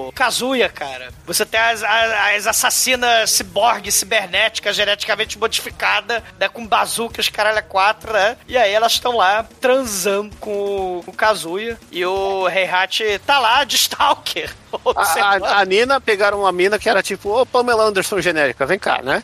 o 0.08 0.12
Kazuya, 0.14 0.68
cara. 0.68 1.10
Você 1.26 1.44
tem 1.46 1.60
as, 1.60 1.82
as, 1.82 2.12
as 2.36 2.46
assassinas 2.46 3.30
ciborgue, 3.30 3.90
cibernéticas, 3.92 4.76
geneticamente 4.76 5.38
modificada, 5.38 6.22
né, 6.38 6.48
com 6.48 6.66
bazucas, 6.66 7.28
caralho, 7.28 7.58
é 7.58 7.62
quatro, 7.62 8.12
né? 8.12 8.36
E 8.46 8.56
aí 8.56 8.72
elas 8.72 8.92
estão 8.92 9.16
lá 9.16 9.46
transando 9.60 10.34
com, 10.36 10.50
o- 10.98 11.02
com 11.04 11.10
o 11.10 11.14
Kazuya 11.14 11.78
e 11.90 12.04
o 12.04 12.48
Heihachi 12.48 13.18
tá 13.26 13.38
lá 13.38 13.64
de 13.64 13.76
Stalker. 13.76 14.52
A, 14.96 15.02
a- 15.02 15.60
a 15.60 15.64
Nina 15.64 16.00
pegaram 16.00 16.40
uma 16.40 16.52
mina 16.52 16.78
que 16.78 16.88
era 16.88 17.02
tipo, 17.02 17.28
ô 17.40 17.44
Pamela 17.46 17.84
Anderson 17.84 18.20
genérica, 18.20 18.64
vem 18.66 18.78
cá, 18.78 19.00
né? 19.02 19.22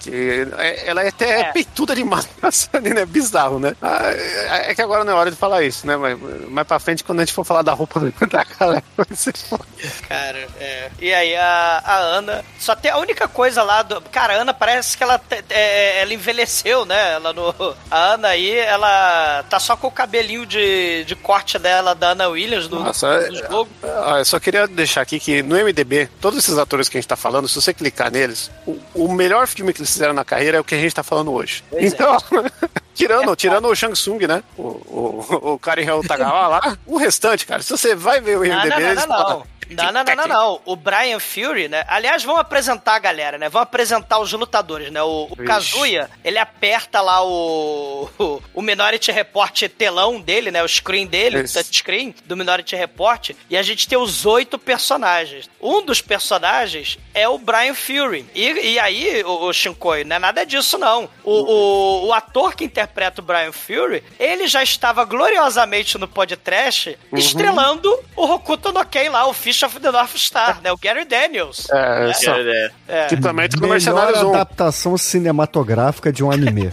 Que 0.00 0.46
é- 0.58 0.88
ela 0.88 1.02
é 1.02 1.08
até 1.08 1.40
É. 1.40 1.44
peituda 1.52 1.94
demais. 1.94 2.28
Essa 2.42 2.80
Nina 2.80 3.00
é 3.00 3.06
bizarro, 3.06 3.58
né? 3.58 3.74
Ah, 3.80 4.10
É 4.12 4.70
é 4.70 4.74
que 4.74 4.82
agora 4.82 5.04
não 5.04 5.12
é 5.12 5.16
hora 5.16 5.30
de 5.30 5.36
falar 5.36 5.62
isso, 5.62 5.86
né? 5.86 5.96
Mas 5.96 6.18
mais 6.48 6.66
pra 6.66 6.78
frente, 6.78 7.02
quando 7.04 7.20
a 7.20 7.24
gente 7.24 7.34
for 7.34 7.44
falar 7.44 7.62
da 7.62 7.72
roupa 7.72 8.00
da 8.30 8.44
galera, 8.58 8.82
vai 8.96 9.06
ser 9.14 9.36
foda. 9.36 9.64
Cara, 10.08 10.48
é. 10.60 10.90
E 11.00 11.12
aí 11.14 11.36
a, 11.36 11.82
a 11.84 11.96
Ana. 11.96 12.44
Só 12.58 12.74
tem 12.74 12.90
a 12.90 12.98
única 12.98 13.26
coisa 13.28 13.62
lá 13.62 13.82
do. 13.82 14.00
Cara, 14.02 14.34
a 14.34 14.42
Ana 14.42 14.52
parece 14.54 14.96
que 14.96 15.02
ela, 15.02 15.20
é, 15.50 16.00
ela 16.02 16.12
envelheceu, 16.14 16.84
né? 16.84 17.12
Ela 17.14 17.32
no. 17.32 17.54
A 17.90 17.98
Ana 18.14 18.28
aí, 18.28 18.56
ela 18.58 19.44
tá 19.48 19.58
só 19.58 19.76
com 19.76 19.86
o 19.86 19.90
cabelinho 19.92 20.44
de, 20.46 21.04
de 21.04 21.14
corte 21.16 21.58
dela 21.58 21.94
da 21.94 22.08
Ana 22.10 22.28
Williams 22.28 22.68
no, 22.68 22.80
Nossa, 22.84 23.28
no 23.30 23.36
é- 23.36 23.48
jogo. 23.48 23.70
Ah, 23.82 24.18
eu 24.18 24.24
só 24.24 24.38
queria 24.40 24.66
deixar 24.66 24.89
aqui 24.98 25.20
que 25.20 25.42
no 25.42 25.56
MDB, 25.56 26.08
todos 26.20 26.38
esses 26.38 26.58
atores 26.58 26.88
que 26.88 26.96
a 26.96 27.00
gente 27.00 27.08
tá 27.08 27.16
falando, 27.16 27.46
se 27.48 27.54
você 27.54 27.72
clicar 27.72 28.10
neles, 28.10 28.50
o, 28.66 28.78
o 28.94 29.12
melhor 29.12 29.46
filme 29.46 29.72
que 29.72 29.80
eles 29.80 29.92
fizeram 29.92 30.12
na 30.14 30.24
carreira 30.24 30.58
é 30.58 30.60
o 30.60 30.64
que 30.64 30.74
a 30.74 30.78
gente 30.78 30.94
tá 30.94 31.02
falando 31.02 31.32
hoje. 31.32 31.62
Pois 31.70 31.84
é. 31.84 31.86
então, 31.86 32.16
tirando, 32.94 33.36
tirando 33.36 33.68
o 33.68 33.74
Shang 33.74 33.92
Tsung, 33.92 34.26
né? 34.26 34.42
O, 34.56 34.62
o, 34.62 35.52
o 35.52 35.58
Karen 35.58 36.02
Tagawa 36.02 36.48
lá, 36.48 36.78
o 36.86 36.96
restante, 36.96 37.46
cara, 37.46 37.62
se 37.62 37.70
você 37.70 37.94
vai 37.94 38.20
ver 38.20 38.38
o 38.38 38.40
MDB, 38.40 38.68
não, 38.68 38.80
não, 38.80 38.80
eles 38.80 39.06
não, 39.06 39.16
falam, 39.16 39.38
não. 39.38 39.59
Não, 39.70 39.92
não, 39.92 40.04
não, 40.04 40.16
não, 40.16 40.26
não. 40.26 40.60
O 40.64 40.76
Brian 40.76 41.18
Fury, 41.20 41.68
né? 41.68 41.84
Aliás, 41.86 42.24
vamos 42.24 42.40
apresentar 42.40 42.94
a 42.94 42.98
galera, 42.98 43.38
né? 43.38 43.48
Vamos 43.48 43.64
apresentar 43.64 44.18
os 44.18 44.32
lutadores, 44.32 44.90
né? 44.90 45.02
O, 45.02 45.28
o. 45.30 45.36
Kazuya, 45.44 46.10
ele 46.24 46.38
aperta 46.38 47.00
lá 47.00 47.24
o, 47.24 48.10
o, 48.18 48.42
o 48.54 48.62
Minority 48.62 49.12
Report 49.12 49.62
telão 49.68 50.20
dele, 50.20 50.50
né? 50.50 50.62
O 50.62 50.68
screen 50.68 51.06
dele, 51.06 51.38
o 51.38 51.44
Isso. 51.44 51.54
touchscreen 51.54 52.14
do 52.24 52.36
Minority 52.36 52.74
Report. 52.74 53.30
E 53.48 53.56
a 53.56 53.62
gente 53.62 53.86
tem 53.86 53.96
os 53.98 54.26
oito 54.26 54.58
personagens. 54.58 55.48
Um 55.60 55.82
dos 55.82 56.00
personagens 56.00 56.98
é 57.14 57.28
o 57.28 57.38
Brian 57.38 57.74
Fury. 57.74 58.26
E, 58.34 58.72
e 58.72 58.78
aí, 58.78 59.22
o, 59.24 59.46
o 59.46 59.52
Shinkoi, 59.52 60.04
não 60.04 60.16
é 60.16 60.18
nada 60.18 60.44
disso, 60.44 60.78
não. 60.78 61.08
O, 61.22 61.32
o, 61.32 62.06
o 62.06 62.12
ator 62.12 62.54
que 62.54 62.64
interpreta 62.64 63.20
o 63.20 63.24
Brian 63.24 63.52
Fury, 63.52 64.02
ele 64.18 64.46
já 64.46 64.62
estava 64.62 65.04
gloriosamente 65.04 65.96
no 65.98 66.08
podcast 66.08 66.98
estrelando 67.12 67.98
o 68.16 68.24
Hokuto 68.24 68.72
no 68.72 68.84
Ken 68.84 69.10
lá, 69.10 69.26
o 69.26 69.32
Fish 69.32 69.59
of 69.64 69.78
the 69.80 69.90
North 69.90 70.16
Star, 70.16 70.60
né? 70.62 70.72
O 70.72 70.76
Gary 70.76 71.04
Daniels. 71.04 71.68
É, 71.70 72.12
só, 72.14 72.34
É, 72.36 72.70
É. 72.88 73.06
que 73.06 73.16
também 73.16 73.48
tá 73.48 73.56
no 73.60 73.68
Mercenários 73.68 74.22
1. 74.22 74.30
adaptação 74.34 74.96
cinematográfica 74.98 76.12
de 76.12 76.22
um 76.24 76.30
anime. 76.30 76.72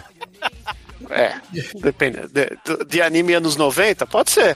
É, 1.09 1.33
depende. 1.75 2.21
De, 2.27 2.49
de- 2.87 3.01
anime 3.01 3.33
anos 3.33 3.55
90, 3.55 4.05
pode 4.05 4.31
ser. 4.31 4.55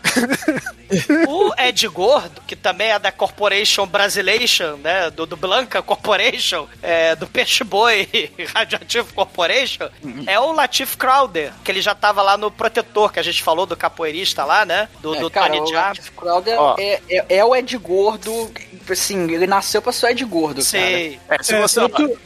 O 1.28 1.54
Ed 1.58 1.88
Gordo, 1.88 2.42
que 2.46 2.56
também 2.56 2.90
é 2.92 3.00
da 3.00 3.12
Corporation 3.12 3.86
Brasilation, 3.88 4.76
né? 4.78 5.10
Do, 5.10 5.26
do 5.26 5.38
Blanca 5.38 5.82
Corporation, 5.82 6.68
é, 6.82 7.16
do 7.16 7.26
Peixe 7.28 7.64
Boi 7.64 8.08
Radioactive 8.54 9.14
Corporation, 9.14 9.90
é 10.28 10.40
o 10.40 10.52
Latif 10.52 10.96
Crowder, 10.98 11.54
que 11.64 11.72
ele 11.72 11.82
já 11.82 11.96
tava 11.96 12.22
lá 12.22 12.38
no 12.38 12.52
Protetor, 12.52 13.12
que 13.14 13.20
a 13.20 13.24
gente 13.24 13.42
falou 13.42 13.66
do 13.66 13.78
capoeirista 13.78 14.44
lá, 14.44 14.66
né? 14.66 14.90
Do, 15.02 15.16
É, 15.16 15.20
do 15.20 15.30
cara, 15.32 15.48
Tony 15.54 15.72
o. 15.72 15.74
Latif 15.74 16.10
Crowder 16.12 16.58
é, 16.78 17.00
é, 17.10 17.26
é 17.38 17.46
o 17.46 17.56
Ed 17.56 17.78
Gordo, 17.78 18.52
assim, 18.90 19.32
ele 19.32 19.48
nasceu 19.48 19.82
pra 19.82 19.92
ser 19.94 20.08
o 20.08 20.10
Ed 20.10 20.26
Gordo, 20.26 20.62
Sei. 20.62 21.20
É, 21.30 21.42
se 21.42 21.56
É, 21.56 21.62
você, 21.62 21.80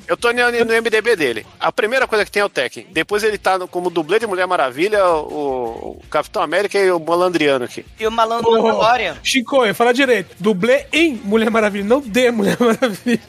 Eu 0.07 0.17
tô 0.17 0.31
no, 0.31 0.51
no 0.65 0.73
MDB 0.81 1.15
dele. 1.15 1.45
A 1.59 1.71
primeira 1.71 2.07
coisa 2.07 2.25
que 2.25 2.31
tem 2.31 2.41
é 2.41 2.45
o 2.45 2.49
Tekken. 2.49 2.87
Depois 2.91 3.23
ele 3.23 3.37
tá 3.37 3.57
no- 3.59 3.67
como 3.67 3.89
dublê 3.89 4.14
de 4.19 4.27
Mulher 4.27 4.47
Maravilha, 4.47 5.05
o, 5.05 5.97
o 5.97 6.01
Capitão 6.09 6.41
América 6.41 6.77
e 6.77 6.91
o 6.91 6.99
Malandriano 6.99 7.65
aqui. 7.65 7.85
E 7.99 8.07
o 8.07 8.11
Malandro 8.11 8.49
Ô, 8.49 8.61
Mandalorian. 8.61 9.17
Chico, 9.23 9.73
fala 9.73 9.93
direito. 9.93 10.35
Dublê 10.39 10.85
em 10.91 11.15
Mulher 11.23 11.49
Maravilha, 11.49 11.85
não 11.85 12.01
de 12.01 12.31
Mulher 12.31 12.57
Maravilha. 12.59 13.19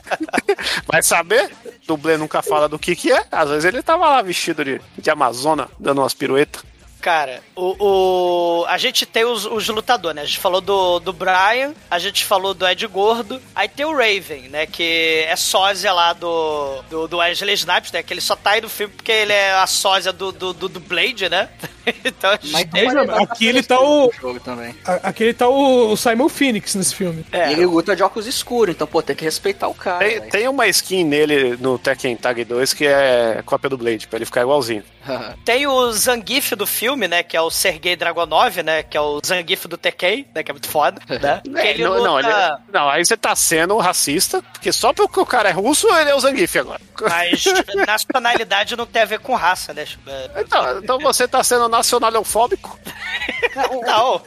Vai 0.90 1.02
saber? 1.02 1.50
Dublê 1.86 2.16
nunca 2.16 2.42
fala 2.42 2.68
do 2.68 2.78
que 2.78 2.96
que 2.96 3.12
é. 3.12 3.24
Às 3.30 3.50
vezes 3.50 3.64
ele 3.64 3.82
tava 3.82 4.08
lá 4.08 4.22
vestido 4.22 4.64
de, 4.64 4.80
de 4.98 5.10
Amazona, 5.10 5.68
dando 5.78 6.00
umas 6.00 6.14
piruetas. 6.14 6.62
Cara, 7.04 7.42
o, 7.54 7.76
o- 8.62 8.64
a 8.66 8.78
gente 8.78 9.04
tem 9.04 9.26
os, 9.26 9.44
os 9.44 9.68
lutadores, 9.68 10.16
né? 10.16 10.22
A 10.22 10.24
gente 10.24 10.38
falou 10.38 10.62
do, 10.62 10.98
do 11.00 11.12
Brian, 11.12 11.74
a 11.90 11.98
gente 11.98 12.24
falou 12.24 12.54
do 12.54 12.66
Ed 12.66 12.86
Gordo, 12.86 13.42
aí 13.54 13.68
tem 13.68 13.84
o 13.84 13.92
Raven, 13.94 14.48
né? 14.48 14.64
Que 14.64 15.26
é 15.28 15.36
sósia 15.36 15.92
lá 15.92 16.14
do, 16.14 16.80
do, 16.88 17.06
do 17.06 17.18
Wesley 17.18 17.52
Snipes, 17.56 17.92
né? 17.92 18.02
Que 18.02 18.14
ele 18.14 18.22
só 18.22 18.34
tá 18.34 18.52
aí 18.52 18.62
no 18.62 18.70
filme 18.70 18.94
porque 18.96 19.12
ele 19.12 19.34
é 19.34 19.52
a 19.52 19.66
sósia 19.66 20.14
do, 20.14 20.32
do, 20.32 20.54
do, 20.54 20.66
do 20.66 20.80
Blade, 20.80 21.28
né? 21.28 21.50
então 22.02 22.30
a 22.30 22.36
gente 22.40 22.52
Mas 22.52 22.64
tem... 22.70 22.88
Veja, 22.88 23.02
aqui 23.22 23.46
ele 23.48 23.62
tá 23.62 23.78
o- 23.78 24.10
jogo 24.18 24.40
também. 24.40 24.74
A- 24.86 25.00
Aqui 25.10 25.24
ele 25.24 25.34
tá 25.34 25.46
o, 25.46 25.94
Simon 25.98 26.30
Phoenix 26.30 26.74
nesse 26.74 26.94
filme. 26.94 27.26
É. 27.30 27.50
E 27.50 27.52
ele 27.52 27.66
luta 27.66 27.94
de 27.94 28.02
óculos 28.02 28.26
escuros, 28.26 28.74
então, 28.74 28.86
pô, 28.86 29.02
tem 29.02 29.14
que 29.14 29.24
respeitar 29.26 29.68
o 29.68 29.74
cara. 29.74 29.98
Tem, 29.98 30.18
velho. 30.20 30.30
tem 30.30 30.48
uma 30.48 30.66
skin 30.68 31.04
nele 31.04 31.58
no 31.60 31.78
Tekken 31.78 32.16
Tag 32.16 32.42
2 32.46 32.72
que 32.72 32.86
é 32.86 33.42
cópia 33.44 33.68
do 33.68 33.76
Blade, 33.76 34.06
pra 34.08 34.16
ele 34.16 34.24
ficar 34.24 34.40
igualzinho. 34.40 34.82
Tem 35.44 35.66
o 35.66 35.92
Zangief 35.92 36.52
do 36.56 36.66
filme, 36.66 36.93
né? 36.96 37.22
Que 37.22 37.36
é 37.36 37.40
o 37.40 37.50
Sergei 37.50 37.96
Dragonov, 37.96 38.62
né? 38.62 38.82
Que 38.82 38.96
é 38.96 39.00
o 39.00 39.20
Zangief 39.24 39.66
do 39.66 39.76
Tekken, 39.76 40.26
né? 40.34 40.42
Que 40.42 40.50
é 40.50 40.54
muito 40.54 40.68
foda, 40.68 41.00
né? 41.08 41.40
Que 41.44 41.58
É, 41.58 41.70
ele 41.70 41.84
não, 41.84 41.92
luta... 41.94 42.04
não, 42.04 42.18
ele- 42.20 42.58
não, 42.72 42.88
aí 42.88 43.04
você 43.04 43.16
tá 43.16 43.34
sendo 43.36 43.76
racista, 43.78 44.42
porque 44.52 44.72
só 44.72 44.92
porque 44.92 45.20
o 45.20 45.26
cara 45.26 45.48
é 45.48 45.52
russo, 45.52 45.88
ele 45.96 46.10
é 46.10 46.14
o 46.14 46.20
Zangief 46.20 46.56
agora. 46.58 46.80
Mas 47.02 47.44
nacionalidade 47.86 48.76
não 48.76 48.86
tem 48.86 49.02
a 49.02 49.06
ver 49.06 49.18
com 49.20 49.34
raça, 49.34 49.72
né? 49.74 49.84
Então, 50.36 50.78
então 50.78 50.98
você 50.98 51.26
tá 51.26 51.42
sendo 51.42 51.68
nacionalofóbico. 51.68 52.78
Não. 53.86 54.22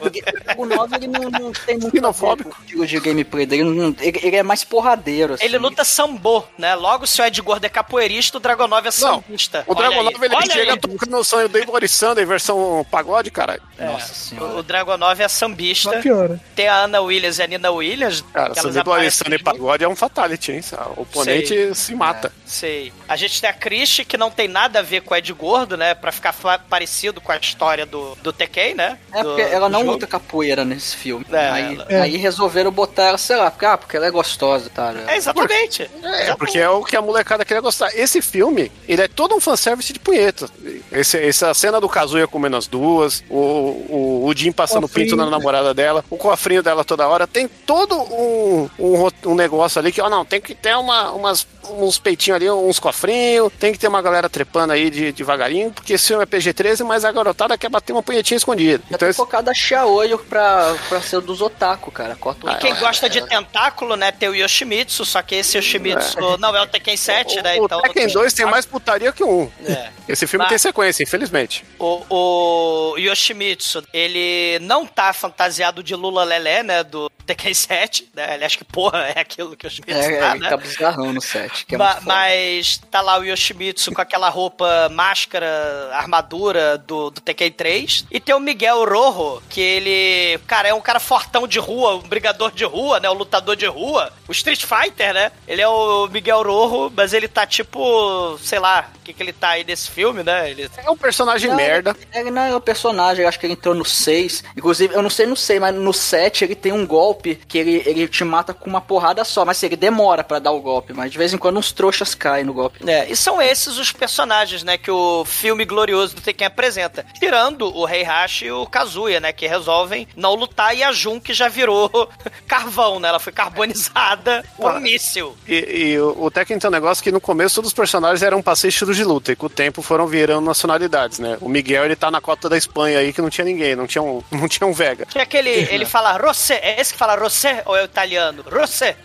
O 0.57 0.65
9 0.65 0.95
ele 0.95 1.07
não, 1.07 1.29
não 1.29 1.51
tem 1.51 1.77
muito 1.77 1.95
Xenofóbico. 1.95 2.49
o 2.59 2.63
estilo 2.63 2.87
de 2.87 2.99
gameplay 2.99 3.45
dele. 3.45 3.63
não- 3.63 3.95
ele, 3.99 4.19
ele 4.23 4.35
é 4.35 4.43
mais 4.43 4.63
porradeiro, 4.63 5.33
assim. 5.33 5.43
Ele 5.45 5.57
luta 5.57 5.83
sambo, 5.83 6.45
né? 6.57 6.75
Logo, 6.75 7.05
se 7.05 7.21
o 7.21 7.25
Ed 7.25 7.41
Gordo 7.41 7.65
é 7.65 7.69
capoeirista, 7.69 8.37
o 8.37 8.39
Dragonov 8.39 8.85
é 8.87 8.91
sambista. 8.91 9.63
O 9.67 9.75
Dragonov 9.75 10.13
ele 10.23 10.35
olha 10.35 10.51
chega 10.51 10.73
aí. 10.73 10.79
tocando 10.79 11.09
no 11.11 11.23
sonho 11.23 11.47
do 11.49 11.57
Igor 11.59 11.87
Sander, 11.87 12.25
versão 12.27 12.56
pagode, 12.89 13.29
caralho. 13.31 13.61
Nossa 13.79 14.13
senhora. 14.13 14.55
O 14.55 14.63
Dragonov 14.63 15.19
é 15.21 15.27
sambista. 15.27 15.91
Só 15.91 16.01
piora. 16.01 16.39
Tem 16.55 16.67
a 16.67 16.75
Ana 16.83 16.99
Williams 17.01 17.37
e 17.39 17.43
a 17.43 17.47
Nina 17.47 17.71
Williams. 17.71 18.23
Cara, 18.33 18.53
o 18.53 18.57
Igor 18.69 18.77
aparecem 18.79 19.11
Sander 19.11 19.39
junto. 19.39 19.51
pagode 19.51 19.83
é 19.83 19.87
um 19.87 19.95
fatality, 19.95 20.51
hein? 20.51 20.61
O 20.95 21.01
oponente 21.01 21.75
se 21.75 21.93
mata. 21.95 22.31
Sei. 22.45 22.91
A 23.07 23.15
gente 23.15 23.39
tem 23.39 23.49
a 23.49 23.53
Christie, 23.53 24.05
que 24.05 24.17
não 24.17 24.31
tem 24.31 24.47
nada 24.47 24.79
a 24.79 24.81
ver 24.81 25.01
com 25.01 25.13
o 25.13 25.17
Ed 25.17 25.31
Gordo, 25.33 25.77
né? 25.77 25.93
Pra 25.93 26.11
ficar 26.11 26.33
parecido 26.69 27.19
com 27.21 27.31
a 27.31 27.37
história 27.37 27.85
do, 27.85 28.15
do 28.21 28.31
Tekken, 28.33 28.75
né? 28.75 28.97
É 29.13 29.21
Do- 29.23 29.29
porque 29.29 29.41
ela 29.41 29.67
do 29.67 29.71
não 29.73 29.79
jogo. 29.81 29.91
luta 29.93 30.07
capoeira 30.07 30.63
nesse 30.65 30.95
filme. 30.95 31.25
É, 31.31 31.49
aí, 31.49 31.75
ela- 31.89 32.03
aí 32.03 32.17
resolveram 32.17 32.71
botar 32.71 33.03
ela, 33.03 33.17
sei 33.17 33.35
lá, 33.35 33.51
porque, 33.51 33.65
ah, 33.65 33.77
porque 33.77 33.97
ela 33.97 34.07
é 34.07 34.11
gostosa, 34.11 34.69
tá? 34.69 34.93
É, 35.07 35.15
exatamente. 35.17 35.89
É, 36.03 36.33
porque 36.35 36.57
é 36.57 36.69
o 36.69 36.83
que 36.83 36.95
a 36.95 37.01
molecada 37.01 37.43
queria 37.45 37.61
gostar. 37.61 37.93
Esse 37.95 38.21
filme, 38.21 38.71
ele 38.87 39.01
é 39.01 39.07
todo 39.07 39.35
um 39.35 39.39
fanservice 39.41 39.91
de 39.93 39.99
punheta. 39.99 40.49
Esse, 40.91 41.17
essa 41.23 41.53
cena 41.53 41.79
do 41.81 41.89
Kazuya 41.89 42.27
comendo 42.27 42.46
as 42.55 42.67
duas, 42.67 43.23
o, 43.29 43.35
o, 43.35 44.25
o 44.25 44.33
Jim 44.35 44.51
passando 44.51 44.87
pinto 44.87 45.15
na 45.15 45.25
namorada 45.29 45.73
dela, 45.73 46.03
o 46.09 46.17
cofrinho 46.17 46.63
dela 46.63 46.83
toda 46.83 47.07
hora, 47.07 47.27
tem 47.27 47.47
todo 47.47 47.95
um, 47.97 48.69
um, 48.79 49.09
um 49.25 49.35
negócio 49.35 49.79
ali 49.79 49.91
que, 49.91 50.01
ó, 50.01 50.09
não, 50.09 50.23
tem 50.23 50.39
que 50.39 50.55
ter 50.55 50.75
uma, 50.77 51.11
umas, 51.11 51.47
uns 51.69 51.97
peitinhos 51.97 52.35
ali, 52.37 52.49
uns 52.49 52.79
cofrinhos, 52.79 53.51
tem 53.59 53.71
que 53.71 53.79
ter 53.79 53.87
uma 53.87 54.01
galera 54.01 54.29
trepando 54.29 54.73
aí 54.73 54.89
de, 54.89 55.11
devagarinho, 55.11 55.71
porque 55.71 55.93
esse 55.93 56.07
filme 56.07 56.23
é 56.23 56.25
PG-13, 56.25 56.83
mas 56.85 57.03
a 57.05 57.11
garotada 57.11 57.57
quer 57.57 57.69
bater 57.69 57.93
uma 57.93 58.03
punhetinha 58.03 58.37
escondida. 58.37 58.77
Já 58.83 58.85
Então, 58.87 58.99
tem 58.99 59.09
esse- 59.09 59.17
focado 59.17 59.49
a 59.49 59.53
Xiaoyo 59.53 60.17
pra, 60.19 60.75
pra 60.89 61.01
ser 61.01 61.17
o 61.17 61.21
dos 61.21 61.41
otaku, 61.41 61.91
cara. 61.91 62.15
Corta 62.15 62.45
o 62.47 62.49
E 62.51 62.55
quem 62.57 62.75
gosta 62.75 63.09
de 63.09 63.21
tentáculo, 63.27 63.95
né, 63.95 64.11
tem 64.11 64.29
o 64.29 64.35
Yoshimitsu, 64.35 65.05
só 65.05 65.21
que 65.21 65.35
esse 65.35 65.57
Yoshimitsu 65.57 66.37
não 66.37 66.55
é 66.55 66.61
o 66.61 66.67
Tekken 66.67 66.97
7, 66.97 67.41
né? 67.41 67.59
o 67.59 67.65
Então 67.65 67.81
Tekken 67.81 68.07
2 68.07 68.33
tem 68.33 68.45
mais 68.45 68.65
putaria 68.65 69.11
que 69.11 69.23
um. 69.23 69.49
É. 69.65 69.89
Esse 70.07 70.25
filme 70.27 70.43
Mas- 70.43 70.49
tem 70.49 70.57
sequência, 70.57 71.03
infelizmente. 71.03 71.65
O, 71.79 72.03
o 72.09 72.97
Yoshimitsu, 72.97 73.83
ele 73.93 74.59
não 74.61 74.85
tá 74.85 75.11
fantasiado 75.13 75.81
de 75.83 75.95
Lula 75.95 76.23
Lelé, 76.23 76.63
né? 76.63 76.83
Do 76.83 77.09
Tekken 77.25 77.53
7, 77.53 78.09
né? 78.13 78.35
Ele 78.35 78.45
acha 78.45 78.57
que, 78.57 78.63
porra, 78.65 78.99
é 79.15 79.19
aquilo 79.19 79.55
que 79.55 79.65
o 79.65 79.67
Yoshimitsu 79.67 79.99
É, 79.99 80.19
tá, 80.19 80.31
ele 80.31 80.39
né? 80.39 80.49
tá 80.49 80.57
bizarrão 80.57 81.11
no 81.13 81.21
set. 81.21 81.56
Que 81.65 81.75
é 81.75 81.77
Ma- 81.77 81.85
muito 81.85 82.03
foda. 82.03 82.13
mas 82.15 82.81
tá 82.91 83.01
lá 83.01 83.17
o 83.19 83.23
Yoshimitsu 83.23 83.91
com 83.93 84.01
aquela 84.01 84.29
roupa, 84.29 84.89
máscara, 84.89 85.89
armadura 85.93 86.77
do, 86.77 87.09
do 87.09 87.21
Tekken 87.21 87.51
3. 87.51 88.05
E 88.11 88.19
tem 88.19 88.35
o 88.35 88.39
Miguel 88.39 88.83
Rojo, 88.85 89.41
que 89.49 89.61
ele, 89.61 90.39
cara, 90.45 90.67
é 90.69 90.73
um 90.73 90.81
cara 90.81 90.99
fortão 90.99 91.47
de 91.47 91.59
rua, 91.59 91.95
um 91.95 92.01
brigador 92.07 92.51
de 92.51 92.63
rua, 92.65 92.99
né? 92.99 93.09
O 93.09 93.13
lutador 93.13 93.55
de 93.55 93.65
rua. 93.65 94.11
O 94.27 94.31
Street 94.31 94.63
Fighter, 94.65 95.13
né? 95.13 95.31
Ele 95.47 95.61
é 95.61 95.67
o 95.67 96.07
Miguel 96.07 96.43
Rojo, 96.43 96.91
mas 96.95 97.13
ele 97.13 97.27
tá 97.27 97.45
tipo, 97.45 98.37
sei 98.41 98.59
lá, 98.59 98.89
o 98.95 98.99
que, 99.03 99.13
que 99.13 99.23
ele 99.23 99.33
tá 99.33 99.49
aí 99.49 99.63
nesse 99.63 99.89
filme, 99.89 100.23
né? 100.23 100.49
Ele... 100.51 100.69
É 100.77 100.89
um 100.89 100.97
personagem 100.97 101.49
Não, 101.49 101.55
merda. 101.57 101.95
Ele 102.13 102.29
não 102.31 102.41
é 102.41 102.55
o 102.55 102.61
personagem, 102.61 103.25
acho 103.25 103.39
que 103.39 103.45
ele 103.45 103.53
entrou 103.53 103.73
no 103.73 103.85
6. 103.85 104.43
Inclusive, 104.55 104.93
eu 104.93 105.01
não 105.01 105.09
sei, 105.09 105.25
não 105.25 105.35
sei, 105.35 105.59
mas 105.59 105.73
no 105.73 105.93
7 105.93 106.43
ele 106.43 106.55
tem 106.55 106.71
um 106.71 106.85
golpe 106.85 107.35
que 107.47 107.57
ele, 107.57 107.81
ele 107.85 108.07
te 108.07 108.23
mata 108.23 108.53
com 108.53 108.69
uma 108.69 108.81
porrada 108.81 109.23
só, 109.23 109.45
mas 109.45 109.57
assim, 109.57 109.67
ele 109.67 109.75
demora 109.77 110.23
pra 110.23 110.39
dar 110.39 110.51
o 110.51 110.59
golpe, 110.59 110.93
mas 110.93 111.11
de 111.11 111.17
vez 111.17 111.33
em 111.33 111.37
quando 111.37 111.46
uns 111.55 111.71
trouxas 111.71 112.13
caem 112.13 112.43
no 112.43 112.53
golpe. 112.53 112.79
É, 112.89 113.09
e 113.09 113.15
são 113.15 113.41
esses 113.41 113.77
os 113.77 113.91
personagens, 113.91 114.63
né, 114.63 114.77
que 114.77 114.91
o 114.91 115.23
filme 115.25 115.63
glorioso 115.65 116.15
do 116.15 116.21
Tekken 116.21 116.47
apresenta. 116.47 117.05
Tirando 117.19 117.73
o 117.75 117.87
Heihachi 117.87 118.45
e 118.45 118.51
o 118.51 118.65
Kazuya, 118.65 119.19
né, 119.19 119.31
que 119.31 119.47
resolvem 119.47 120.07
não 120.15 120.33
lutar 120.35 120.75
e 120.75 120.83
a 120.83 120.91
Jun 120.91 121.19
que 121.19 121.33
já 121.33 121.47
virou 121.47 121.89
carvão, 122.47 122.99
né? 122.99 123.07
Ela 123.09 123.19
foi 123.19 123.31
carbonizada 123.33 124.43
por 124.57 124.73
um 124.73 124.79
míssil. 124.79 125.37
E, 125.47 125.55
e 125.93 125.99
o, 125.99 126.23
o 126.25 126.31
Tekken 126.31 126.59
tem 126.59 126.67
um 126.67 126.71
negócio 126.73 127.03
que 127.03 127.11
no 127.11 127.21
começo 127.21 127.55
todos 127.55 127.69
os 127.69 127.73
personagens 127.73 128.23
eram 128.23 128.43
estilo 128.67 128.93
de 128.93 129.03
luta, 129.03 129.31
e 129.31 129.35
com 129.35 129.45
o 129.45 129.49
tempo 129.49 129.81
foram 129.81 130.07
virando 130.07 130.45
nacionalidades, 130.45 131.19
né? 131.19 131.37
O 131.41 131.47
Miguel, 131.47 131.85
ele 131.85 131.95
tá 131.95 132.09
na 132.09 132.19
cota 132.19 132.49
da 132.49 132.57
Espanha 132.57 132.99
aí, 132.99 133.13
que 133.13 133.21
não 133.21 133.29
tinha 133.29 133.45
ninguém, 133.45 133.75
não 133.75 133.85
tinha 133.87 134.01
um, 134.01 134.21
não 134.31 134.47
tinha 134.47 134.65
um 134.67 134.73
Vega. 134.73 135.05
Tinha 135.05 135.23
aquele, 135.23 135.49
ele 135.49 135.85
fala 135.85 136.17
Rossé, 136.17 136.59
é 136.61 136.79
esse 136.81 136.93
que 136.93 136.99
fala 136.99 137.15
Rossé 137.15 137.61
ou 137.65 137.75
é 137.75 137.81
o 137.81 137.85
italiano? 137.85 138.43
Rossé. 138.49 138.95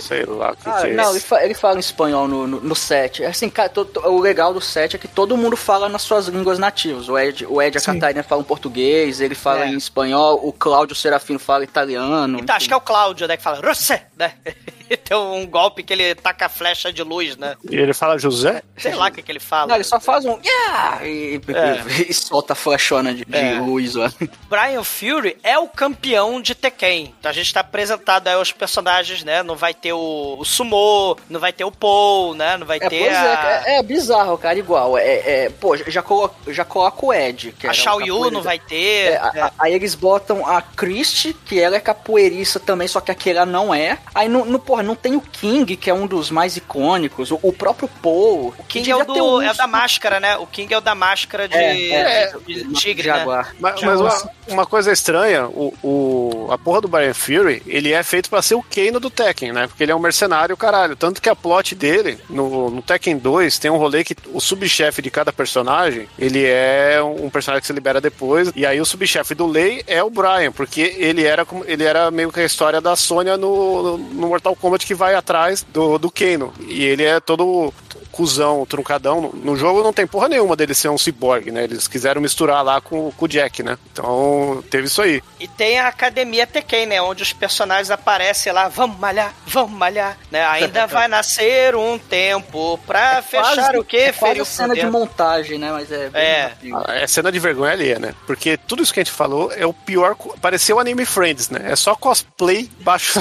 Sei 0.00 0.24
lá 0.24 0.52
o 0.52 0.56
que, 0.56 0.68
Ah, 0.68 0.80
que 0.82 0.86
é 0.88 0.92
não, 0.94 1.04
isso. 1.04 1.12
ele, 1.14 1.20
fa- 1.20 1.44
ele 1.44 1.54
fala 1.60 1.76
em 1.76 1.80
espanhol 1.80 2.26
no, 2.26 2.46
no, 2.46 2.60
no 2.60 2.74
set. 2.74 3.24
Assim, 3.24 3.48
cara, 3.50 3.68
to- 3.68 3.84
to- 3.84 4.00
o 4.08 4.18
legal 4.20 4.52
do 4.54 4.60
set 4.60 4.96
é 4.96 4.98
que 4.98 5.06
todo 5.08 5.36
mundo 5.36 5.56
fala 5.56 5.88
nas 5.88 6.02
suas 6.02 6.26
línguas 6.26 6.58
nativas. 6.58 7.08
O 7.08 7.18
Ed, 7.18 7.46
o 7.46 7.60
Ed 7.60 7.76
e 7.76 7.78
a 7.78 7.80
Sim. 7.80 7.94
Catarina 7.94 8.22
falam 8.22 8.42
português, 8.44 9.20
ele 9.20 9.34
fala 9.34 9.64
É. 9.64 9.68
em 9.68 9.76
espanhol, 9.76 10.40
o 10.42 10.52
Cláudio 10.52 10.96
Serafino 10.96 11.38
fala 11.38 11.62
italiano. 11.64 12.38
Então, 12.40 12.56
acho 12.56 12.66
que 12.66 12.74
é 12.74 12.76
o 12.76 12.80
Cláudio, 12.80 13.28
né, 13.28 13.36
que 13.36 13.42
fala 13.42 13.60
Rossé, 13.60 14.06
né? 14.16 14.32
Tem 15.04 15.16
um 15.16 15.46
golpe 15.46 15.82
que 15.82 15.92
ele 15.92 16.14
taca 16.14 16.48
flecha 16.48 16.92
de 16.92 17.02
luz, 17.02 17.36
né? 17.36 17.56
E 17.70 17.76
ele 17.76 17.92
fala 17.94 18.18
José? 18.18 18.62
Sei 18.76 18.94
lá 18.94 19.08
o 19.08 19.12
que, 19.12 19.22
que 19.22 19.30
ele 19.32 19.40
fala. 19.40 19.68
Não, 19.68 19.74
ele 19.76 19.84
só 19.84 20.00
faz 20.00 20.24
um 20.24 20.38
yeah! 20.44 21.06
E, 21.06 21.40
É. 21.48 22.02
e- 22.08 22.14
solta 22.14 22.52
a 22.52 22.56
flechona 22.56 23.14
de, 23.14 23.24
de 23.24 23.36
É. 23.36 23.58
luz 23.60 23.94
lá. 23.94 24.12
Brian 24.48 24.82
Fury 24.84 25.36
é 25.42 25.58
o 25.58 25.68
campeão 25.68 26.40
de 26.40 26.54
Tekken. 26.54 27.14
Então 27.18 27.30
a 27.30 27.34
gente 27.34 27.52
tá 27.52 27.60
apresentado 27.60 28.28
aí 28.28 28.34
aos 28.34 28.52
personagens, 28.52 29.24
né? 29.24 29.42
Não 29.42 29.56
vai 29.56 29.74
ter 29.74 29.92
o, 29.92 30.36
o 30.38 30.44
Sumo, 30.44 31.16
não 31.28 31.40
vai 31.40 31.52
ter 31.52 31.64
o 31.64 31.72
Paul, 31.72 32.34
né? 32.34 32.56
Não 32.56 32.66
vai 32.66 32.78
É, 32.78 32.88
ter 32.88 33.00
pois 33.04 33.16
a, 33.16 33.62
é, 33.66 33.74
é, 33.74 33.78
é 33.78 33.82
bizarro, 33.82 34.36
cara, 34.38 34.58
igual. 34.58 34.96
É, 34.98 35.44
é, 35.44 35.50
pô, 35.50 35.76
já 35.76 36.02
coloca, 36.02 36.52
já 36.52 36.64
coloca 36.64 37.06
o 37.06 37.12
Ed. 37.12 37.52
Que 37.58 37.66
a 37.66 37.72
Shao 37.72 38.00
Yu, 38.00 38.30
não 38.30 38.42
vai 38.42 38.58
ter. 38.58 39.12
É, 39.12 39.16
a- 39.16 39.52
aí 39.58 39.74
eles 39.74 39.94
botam 39.94 40.46
a 40.46 40.60
Christie, 40.62 41.34
que 41.34 41.58
ela 41.60 41.76
é 41.76 41.80
capoeirista 41.80 42.58
também, 42.60 42.88
só 42.88 43.00
que 43.00 43.10
aquela 43.10 43.44
não 43.46 43.74
é. 43.74 43.98
Aí, 44.14 44.28
no, 44.28 44.44
no, 44.44 44.58
porra, 44.58 44.79
não 44.82 44.94
tem 44.94 45.16
o 45.16 45.20
King, 45.20 45.76
que 45.76 45.90
é 45.90 45.94
um 45.94 46.06
dos 46.06 46.30
mais 46.30 46.56
icônicos. 46.56 47.30
O, 47.30 47.38
o 47.42 47.52
próprio 47.52 47.88
Paul. 48.02 48.54
O 48.58 48.64
King 48.64 48.90
é 48.90 48.96
o, 48.96 49.04
do, 49.04 49.42
é 49.42 49.50
o 49.50 49.54
da 49.54 49.66
máscara, 49.66 50.20
né? 50.20 50.36
O 50.36 50.46
King 50.46 50.72
é 50.72 50.78
o 50.78 50.80
da 50.80 50.94
máscara 50.94 51.48
de, 51.48 51.56
É, 51.56 52.24
é. 52.24 52.32
de- 52.46 52.64
de 52.64 52.74
tigre, 52.74 53.08
né? 53.08 53.18
Jaguar. 53.18 53.54
Mas, 53.58 53.80
mas 53.82 54.00
uma, 54.00 54.30
uma 54.48 54.66
coisa 54.66 54.92
estranha, 54.92 55.46
o, 55.46 55.72
o- 55.82 56.48
a 56.52 56.58
porra 56.58 56.80
do 56.80 56.88
Brian 56.88 57.14
Fury, 57.14 57.62
ele 57.66 57.92
é 57.92 58.02
feito 58.02 58.28
pra 58.30 58.42
ser 58.42 58.54
o 58.54 58.62
Kano 58.62 59.00
do 59.00 59.10
Tekken, 59.10 59.52
né? 59.52 59.66
Porque 59.66 59.82
ele 59.82 59.92
é 59.92 59.96
um 59.96 60.00
mercenário, 60.00 60.56
caralho. 60.56 60.96
Tanto 60.96 61.20
que 61.20 61.28
a 61.28 61.36
plot 61.36 61.74
dele, 61.74 62.18
no, 62.28 62.70
no 62.70 62.82
Tekken 62.82 63.16
2, 63.18 63.58
tem 63.58 63.70
um 63.70 63.76
rolê 63.76 64.04
que 64.04 64.16
o 64.32 64.40
subchefe 64.40 65.02
de 65.02 65.10
cada 65.10 65.32
personagem, 65.32 66.08
ele 66.18 66.44
é 66.44 67.00
um 67.02 67.28
personagem 67.30 67.60
que 67.60 67.66
se 67.66 67.72
libera 67.72 68.00
depois. 68.00 68.50
E 68.54 68.64
aí 68.66 68.80
o 68.80 68.84
subchefe 68.84 69.34
do 69.34 69.46
Lei 69.46 69.82
é 69.86 70.02
o 70.02 70.10
Brian, 70.10 70.52
porque 70.52 70.94
ele 70.98 71.24
era, 71.24 71.46
ele 71.66 71.84
era 71.84 72.10
meio 72.10 72.30
que 72.32 72.40
a 72.40 72.44
história 72.44 72.80
da 72.80 72.94
Sônia 72.96 73.36
no, 73.36 73.96
no 73.98 74.28
Mortal 74.28 74.54
Kombat 74.56 74.69
que 74.78 74.94
vai 74.94 75.14
atrás 75.14 75.64
do, 75.72 75.98
do 75.98 76.10
Kano. 76.10 76.52
E 76.60 76.84
ele 76.84 77.04
é 77.04 77.20
todo 77.20 77.72
cuzão, 78.12 78.64
truncadão. 78.66 79.30
No- 79.34 79.56
jogo 79.56 79.82
não 79.82 79.92
tem 79.92 80.06
porra 80.06 80.28
nenhuma 80.28 80.56
dele 80.56 80.74
ser 80.74 80.88
um 80.88 80.98
cyborg, 80.98 81.50
né? 81.50 81.64
Eles 81.64 81.86
quiseram 81.88 82.20
misturar 82.20 82.64
lá 82.64 82.80
com, 82.80 83.10
com 83.12 83.24
o 83.24 83.28
Jack, 83.28 83.62
né? 83.62 83.76
Então 83.92 84.62
teve 84.70 84.86
isso 84.86 85.02
aí. 85.02 85.22
E 85.38 85.46
tem 85.48 85.78
a 85.78 85.88
Academia 85.88 86.46
Tekken, 86.46 86.86
né? 86.86 87.02
Onde 87.02 87.22
os 87.22 87.32
personagens 87.32 87.90
aparecem 87.90 88.52
lá, 88.52 88.68
vamos 88.68 88.98
malhar, 88.98 89.34
vamos 89.46 89.72
malhar, 89.72 90.16
né? 90.30 90.44
Ainda 90.46 90.86
vai 90.88 91.08
nascer 91.08 91.74
um 91.76 91.98
tempo 91.98 92.78
pra 92.86 93.22
fechar 93.22 93.54
Quase- 93.54 93.78
o 93.78 93.84
quê? 93.84 93.96
É 93.98 94.12
quase 94.12 94.18
Ferir 94.30 94.42
o 94.42 94.46
cena 94.46 94.74
de 94.74 94.86
montagem, 94.86 95.58
né? 95.58 95.70
Mas 95.72 95.90
é. 95.92 96.08
bem 96.08 96.22
É. 96.22 96.42
rápido. 96.44 96.90
É 96.90 97.06
cena 97.06 97.30
de 97.30 97.38
vergonha 97.38 97.72
ali, 97.72 97.98
né? 97.98 98.14
Porque 98.26 98.56
tudo 98.56 98.82
isso 98.82 98.92
que 98.92 99.00
a 99.00 99.04
gente 99.04 99.12
falou 99.12 99.52
é 99.52 99.64
o 99.66 99.72
pior. 99.72 100.16
Pareceu 100.40 100.78
Anime 100.80 101.04
Friends, 101.04 101.48
né? 101.50 101.60
É 101.70 101.76
só 101.76 101.94
cosplay 101.94 102.70
baixo. 102.80 103.20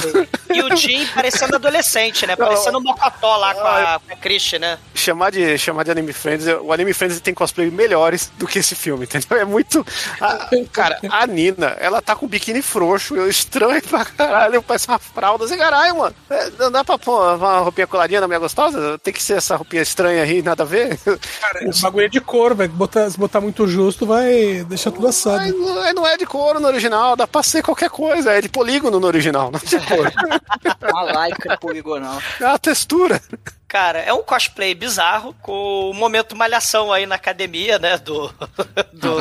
E 0.54 0.62
o 0.62 0.76
Jim 0.76 1.06
parecendo 1.08 1.56
adolescente, 1.58 2.26
né? 2.26 2.36
Parecendo 2.36 2.78
um 2.80 2.82
mocotó 2.82 3.36
lá 3.38 3.54
com 3.54 3.62
a, 3.68 4.00
com 4.08 4.14
a 4.14 4.16
Christie, 4.18 4.58
né? 4.60 4.78
Chamar, 4.93 5.32
de, 5.32 5.57
chamar 5.57 5.84
de 5.84 5.91
Anime 5.91 6.11
Friends, 6.13 6.45
o 6.61 6.73
Anime 6.73 6.93
Friends 6.93 7.19
tem 7.21 7.34
cosplay 7.34 7.69
melhores 7.71 8.32
do 8.38 8.45
que 8.47 8.59
esse 8.59 8.75
filme, 8.75 9.05
entendeu? 9.09 9.38
É 9.38 9.45
muito. 9.45 9.86
a- 10.19 10.49
cara, 10.71 10.99
a 11.09 11.25
Nina, 11.27 11.75
ela 11.80 12.01
tá 12.01 12.15
com 12.15 12.27
biquíni 12.27 12.61
frouxo, 12.61 13.15
eu 13.15 13.30
estranho 13.30 13.82
pra 13.84 14.03
caralho, 14.05 14.61
parece 14.61 14.88
uma 14.88 14.99
fralda. 14.99 15.45
Assim, 15.45 15.57
caralho, 15.57 15.97
mano. 15.97 16.15
é, 16.30 16.49
Não 16.57 16.71
dá 16.71 16.84
pra 16.84 16.97
pôr 16.97 17.36
uma 17.36 17.59
roupinha 17.59 17.88
coladinha 17.88 18.21
na 18.21 18.27
minha 18.27 18.39
gostosa? 18.39 18.97
Tem 18.99 19.13
que 19.13 19.21
ser 19.23 19.38
essa 19.38 19.55
roupinha 19.55 19.82
estranha 19.82 20.23
aí, 20.23 20.41
nada 20.41 20.63
a 20.63 20.65
ver? 20.65 20.97
Cara, 20.97 21.65
o 21.69 21.82
bagulho 21.82 22.05
é 22.05 22.09
de 22.09 22.19
cor, 22.21 22.55
velho. 22.55 22.71
Botar, 22.71 23.09
se 23.09 23.17
botar 23.17 23.39
muito 23.41 23.67
justo, 23.67 24.05
vai 24.05 24.65
deixar 24.67 24.91
tudo 24.91 25.07
assado. 25.07 25.39
Aí 25.39 25.51
não 25.51 25.82
aí 25.82 25.93
não 25.93 26.07
é 26.07 26.17
de 26.17 26.25
couro 26.25 26.59
no 26.59 26.67
original, 26.67 27.15
dá 27.15 27.25
pra 27.27 27.41
ser 27.43 27.61
qualquer 27.63 27.89
coisa, 27.89 28.32
é 28.32 28.41
de 28.41 28.49
polígono 28.49 28.99
no 28.99 29.07
original, 29.07 29.49
não 29.51 29.59
de 29.59 29.80
couro. 29.88 30.11
Uma 30.91 31.27
lycra 31.27 31.57
poligonal. 31.57 32.21
É 32.39 32.45
uma 32.45 32.59
textura. 32.59 33.21
Cara, 33.70 33.99
é 33.99 34.11
um 34.11 34.24
cosplay 34.24 34.74
bizarro 34.74 35.34
com 35.43 35.91
o 35.91 35.93
momento 35.93 36.36
malhação 36.36 36.91
aí 36.91 37.05
na 37.05 37.13
academia, 37.15 37.78
né? 37.78 37.99
Do, 37.99 38.28
do, 38.91 39.17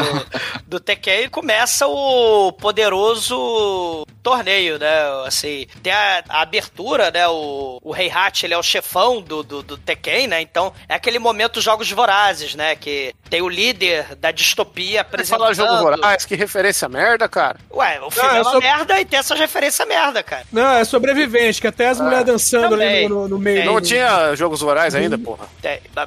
do 0.66 0.80
Tekken. 0.80 1.24
E 1.24 1.28
começa 1.28 1.86
o 1.86 2.50
poderoso 2.52 4.06
torneio, 4.22 4.78
né? 4.78 4.88
Assim, 5.26 5.66
tem 5.82 5.92
a, 5.92 6.22
a 6.28 6.40
abertura, 6.42 7.10
né? 7.10 7.28
O, 7.28 7.78
o 7.82 7.94
Heihachi, 7.94 8.46
ele 8.46 8.54
é 8.54 8.58
o 8.58 8.62
chefão 8.62 9.20
do, 9.20 9.42
do, 9.42 9.62
do 9.62 9.76
Tekken, 9.76 10.26
né? 10.28 10.40
Então, 10.40 10.72
é 10.88 10.94
aquele 10.94 11.18
momento 11.18 11.60
Jogos 11.60 11.90
Vorazes, 11.90 12.54
né? 12.54 12.74
Que 12.74 13.14
tem 13.28 13.42
o 13.42 13.48
líder 13.50 14.14
da 14.16 14.30
distopia 14.30 15.02
apresentando... 15.02 15.40
Falar 15.40 15.52
jogo 15.52 15.76
voraz, 15.78 16.24
que 16.24 16.34
referência 16.34 16.88
merda, 16.88 17.28
cara. 17.28 17.58
Ué, 17.70 18.00
o 18.00 18.10
filme 18.10 18.28
Não, 18.28 18.34
é 18.34 18.38
eu 18.38 18.42
uma 18.44 18.50
sou- 18.52 18.60
merda 18.60 19.00
e 19.00 19.04
tem 19.04 19.18
essa 19.18 19.34
referência 19.34 19.84
merda, 19.84 20.22
cara. 20.22 20.44
Não, 20.50 20.70
é 20.72 20.84
sobrevivente, 20.84 21.60
que 21.60 21.66
até 21.66 21.88
as 21.88 22.00
mulheres 22.00 22.24
dançando 22.24 22.74
ali 22.74 22.84
também. 22.84 23.08
no, 23.08 23.14
no- 23.22 23.28
no 23.28 23.38
meio. 23.38 23.64
Não 23.66 23.74
do- 23.74 23.80
tinha 23.86 24.34
jogos 24.38 24.60
vorazes 24.60 24.94
ainda, 24.94 25.18
porra. 25.18 25.46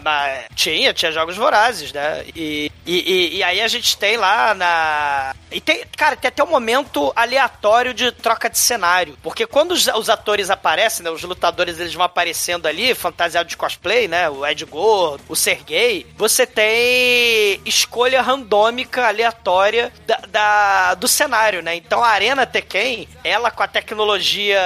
Ma- 0.01 0.43
tinha, 0.55 0.93
tinha 0.93 1.11
jogos 1.11 1.35
vorazes, 1.37 1.91
né? 1.93 2.23
E, 2.35 2.71
e, 2.85 2.99
e- 3.11 3.37
e 3.37 3.43
aí 3.43 3.61
a 3.61 3.67
gente 3.67 3.97
tem 3.97 4.17
lá 4.17 4.53
na. 4.53 5.35
E 5.51 5.59
tem, 5.59 5.83
cara, 5.97 6.15
tem 6.15 6.29
até 6.29 6.43
um 6.43 6.47
momento 6.49 7.11
aleatório 7.15 7.93
de 7.93 8.11
troca 8.11 8.49
de 8.49 8.57
cenário. 8.57 9.17
Porque 9.21 9.45
quando 9.45 9.71
os, 9.71 9.87
os 9.87 10.09
atores 10.09 10.49
aparecem, 10.49 11.03
né? 11.03 11.09
Os 11.11 11.21
lutadores 11.23 11.79
eles 11.79 11.93
vão 11.93 12.03
aparecendo 12.05 12.65
ali, 12.67 12.95
fantasiados 12.95 13.49
de 13.49 13.57
cosplay, 13.57 14.07
né? 14.07 14.29
O 14.29 14.45
Ed 14.45 14.63
Gordo, 14.65 15.23
o 15.27 15.35
Sergei. 15.35 16.05
Você 16.17 16.45
tem 16.47 17.59
escolha 17.65 18.21
randômica, 18.21 19.07
aleatória 19.07 19.91
da, 20.07 20.17
da- 20.27 20.93
do 20.95 21.07
cenário, 21.07 21.61
né? 21.61 21.75
Então 21.75 22.03
a 22.03 22.07
Arena 22.09 22.45
Tekken, 22.45 23.07
ela 23.23 23.51
com 23.51 23.63
a 23.63 23.67
tecnologia 23.67 24.59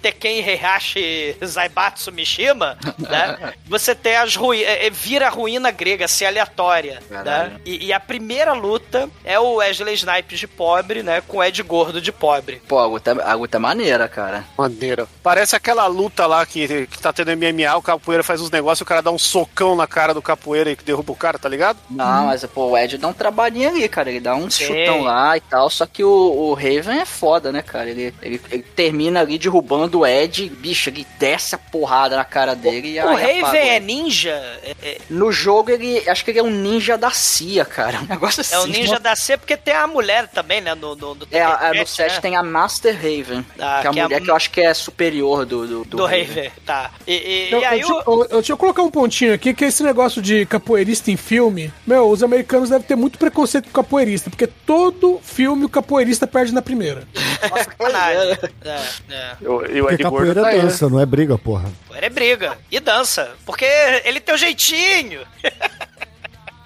Tekken 0.00 0.38
Heihachi 0.46 1.36
Zaibatsu 1.44 2.10
Mishima, 2.12 2.78
né? 3.08 3.54
Você 3.66 3.94
tem 3.94 4.16
as 4.16 4.36
ruínas, 4.36 4.68
vira 4.92 5.28
ruína 5.28 5.70
grega, 5.70 6.04
assim, 6.04 6.24
aleatória, 6.24 7.00
né? 7.10 7.52
E, 7.64 7.86
e 7.86 7.92
a 7.92 8.00
primeira 8.00 8.52
luta 8.52 9.08
é 9.24 9.38
o 9.38 9.54
Wesley 9.56 9.94
Snipes 9.94 10.38
de 10.38 10.46
pobre, 10.46 11.02
né? 11.02 11.22
Com 11.26 11.38
o 11.38 11.44
Ed 11.44 11.62
Gordo 11.62 12.00
de 12.00 12.12
pobre. 12.12 12.62
Pô, 12.68 12.78
a 12.78 12.86
luta, 12.86 13.22
a 13.22 13.34
luta 13.34 13.56
é 13.56 13.60
maneira, 13.60 14.08
cara. 14.08 14.44
Maneira. 14.56 15.06
Parece 15.22 15.56
aquela 15.56 15.86
luta 15.86 16.26
lá 16.26 16.44
que, 16.44 16.86
que 16.86 16.98
tá 16.98 17.12
tendo 17.12 17.32
MMA, 17.36 17.76
o 17.76 17.82
capoeira 17.82 18.22
faz 18.22 18.40
uns 18.40 18.50
negócios, 18.50 18.80
o 18.80 18.86
cara 18.86 19.02
dá 19.02 19.10
um 19.10 19.18
socão 19.18 19.76
na 19.76 19.86
cara 19.86 20.14
do 20.14 20.22
capoeira 20.22 20.70
e 20.70 20.76
derruba 20.76 21.12
o 21.12 21.16
cara, 21.16 21.38
tá 21.38 21.48
ligado? 21.48 21.78
Não, 21.90 22.26
mas 22.26 22.44
pô, 22.46 22.70
o 22.70 22.78
Ed 22.78 22.98
dá 22.98 23.08
um 23.08 23.12
trabalhinho 23.12 23.68
ali, 23.68 23.88
cara. 23.88 24.10
Ele 24.10 24.20
dá 24.20 24.34
um 24.34 24.50
Sim. 24.50 24.66
chutão 24.66 25.02
lá 25.02 25.36
e 25.36 25.40
tal. 25.40 25.68
Só 25.70 25.86
que 25.86 26.04
o, 26.04 26.10
o 26.10 26.54
Raven 26.54 27.00
é 27.00 27.06
foda, 27.06 27.52
né, 27.52 27.62
cara? 27.62 27.90
Ele, 27.90 28.14
ele, 28.22 28.40
ele 28.50 28.62
termina 28.62 29.20
ali 29.20 29.38
derrubando 29.38 30.00
o 30.00 30.06
Ed. 30.06 30.48
Bicho, 30.48 30.90
ele 30.90 31.06
desce 31.18 31.54
a 31.54 31.58
porrada 31.58 32.16
na 32.16 32.24
cara 32.24 32.54
dele 32.54 32.91
e 32.96 33.00
o 33.00 33.14
Raven 33.14 33.68
é 33.70 33.80
ninja? 33.80 34.30
É, 34.62 34.74
é- 34.82 34.98
No 35.10 35.30
jogo, 35.32 35.70
ele. 35.70 36.02
Acho 36.08 36.24
que 36.24 36.30
ele 36.30 36.38
é 36.40 36.42
um 36.42 36.50
ninja 36.50 36.96
da 36.98 37.10
CIA, 37.10 37.64
cara. 37.64 38.00
Um 38.02 38.06
negócio 38.06 38.40
assim. 38.40 38.54
é 38.54 38.58
o 38.58 38.66
ninja 38.66 38.98
da 38.98 39.14
C 39.16 39.36
porque 39.36 39.56
tem 39.56 39.74
a 39.74 39.86
mulher 39.86 40.28
também, 40.28 40.60
né? 40.60 40.74
No, 40.74 40.94
no, 40.96 41.14
no 41.14 41.26
É, 41.30 41.40
a- 41.42 41.72
no 41.74 41.86
7 41.86 42.14
né? 42.14 42.20
tem 42.20 42.36
a 42.36 42.42
Master 42.42 42.94
Raven, 42.94 43.44
Ah, 43.58 43.78
que 43.80 43.86
é 43.86 43.90
a 43.90 43.92
que 43.92 43.98
é 43.98 44.02
a- 44.02 44.04
mulher 44.06 44.20
que 44.20 44.30
eu 44.30 44.36
acho 44.36 44.50
que 44.50 44.60
é 44.60 44.74
superior 44.74 45.44
do, 45.46 45.66
do, 45.66 45.84
Do 45.84 46.04
Raven, 46.06 46.50
tá. 46.66 46.90
E, 47.06 47.12
e, 47.14 47.52
Eu, 47.52 47.60
e 47.60 47.64
aí 47.64 47.80
eu, 47.80 47.88
o... 47.88 47.92
eu- 48.06 48.22
eu- 48.24 48.28
deixa 48.38 48.52
eu 48.52 48.56
colocar 48.56 48.82
um 48.82 48.90
pontinho 48.90 49.34
aqui, 49.34 49.54
que 49.54 49.64
esse 49.64 49.82
negócio 49.82 50.20
de 50.22 50.44
capoeirista 50.46 51.10
em 51.10 51.16
filme, 51.16 51.72
meu, 51.86 52.08
os 52.08 52.22
americanos 52.22 52.68
devem 52.70 52.86
ter 52.86 52.96
muito 52.96 53.18
preconceito 53.18 53.66
com 53.66 53.72
capoeirista, 53.82 54.28
porque 54.30 54.46
todo 54.46 55.20
filme 55.22 55.64
o 55.64 55.68
capoeirista 55.68 56.26
perde 56.26 56.52
na 56.52 56.62
primeira. 56.62 57.06
Sacanagem. 57.64 58.38
É, 58.64 59.14
é. 59.14 59.36
E 59.40 59.46
o- 59.48 59.62
Ed 59.64 59.80
Gordo 59.80 60.02
capoeira 60.02 60.42
tá 60.42 60.48
é 60.50 60.52
aí, 60.52 60.58
né? 60.58 60.64
dança, 60.64 60.88
não 60.88 61.00
é 61.00 61.04
briga, 61.06 61.36
porra. 61.36 61.70
Ele 61.94 62.06
é 62.06 62.10
briga 62.10 62.56
e 62.70 62.78
dança, 62.82 63.34
porque 63.46 63.64
ele 64.04 64.20
tem 64.20 64.34
o 64.34 64.38
jeitinho. 64.38 65.26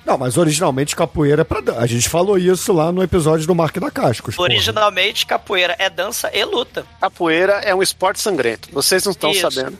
Não, 0.07 0.16
mas 0.16 0.38
originalmente 0.38 0.94
capoeira 0.94 1.42
é 1.42 1.44
pra 1.44 1.61
dan- 1.61 1.76
A 1.78 1.86
gente 1.86 2.09
falou 2.09 2.38
isso 2.38 2.72
lá 2.72 2.92
no 2.92 3.02
episódio 3.02 3.44
do 3.46 3.54
Mark 3.54 3.76
da 3.78 3.90
Cascos. 3.90 4.36
porra. 4.36 4.48
Originalmente, 4.48 5.26
capoeira 5.26 5.74
é 5.78 5.90
dança 5.90 6.30
e 6.32 6.44
luta. 6.44 6.86
Capoeira 7.00 7.54
é 7.54 7.74
um 7.74 7.82
esporte 7.82 8.20
sangrento. 8.20 8.68
Vocês 8.72 9.04
não 9.04 9.11
estão 9.12 9.34
sabendo. 9.34 9.76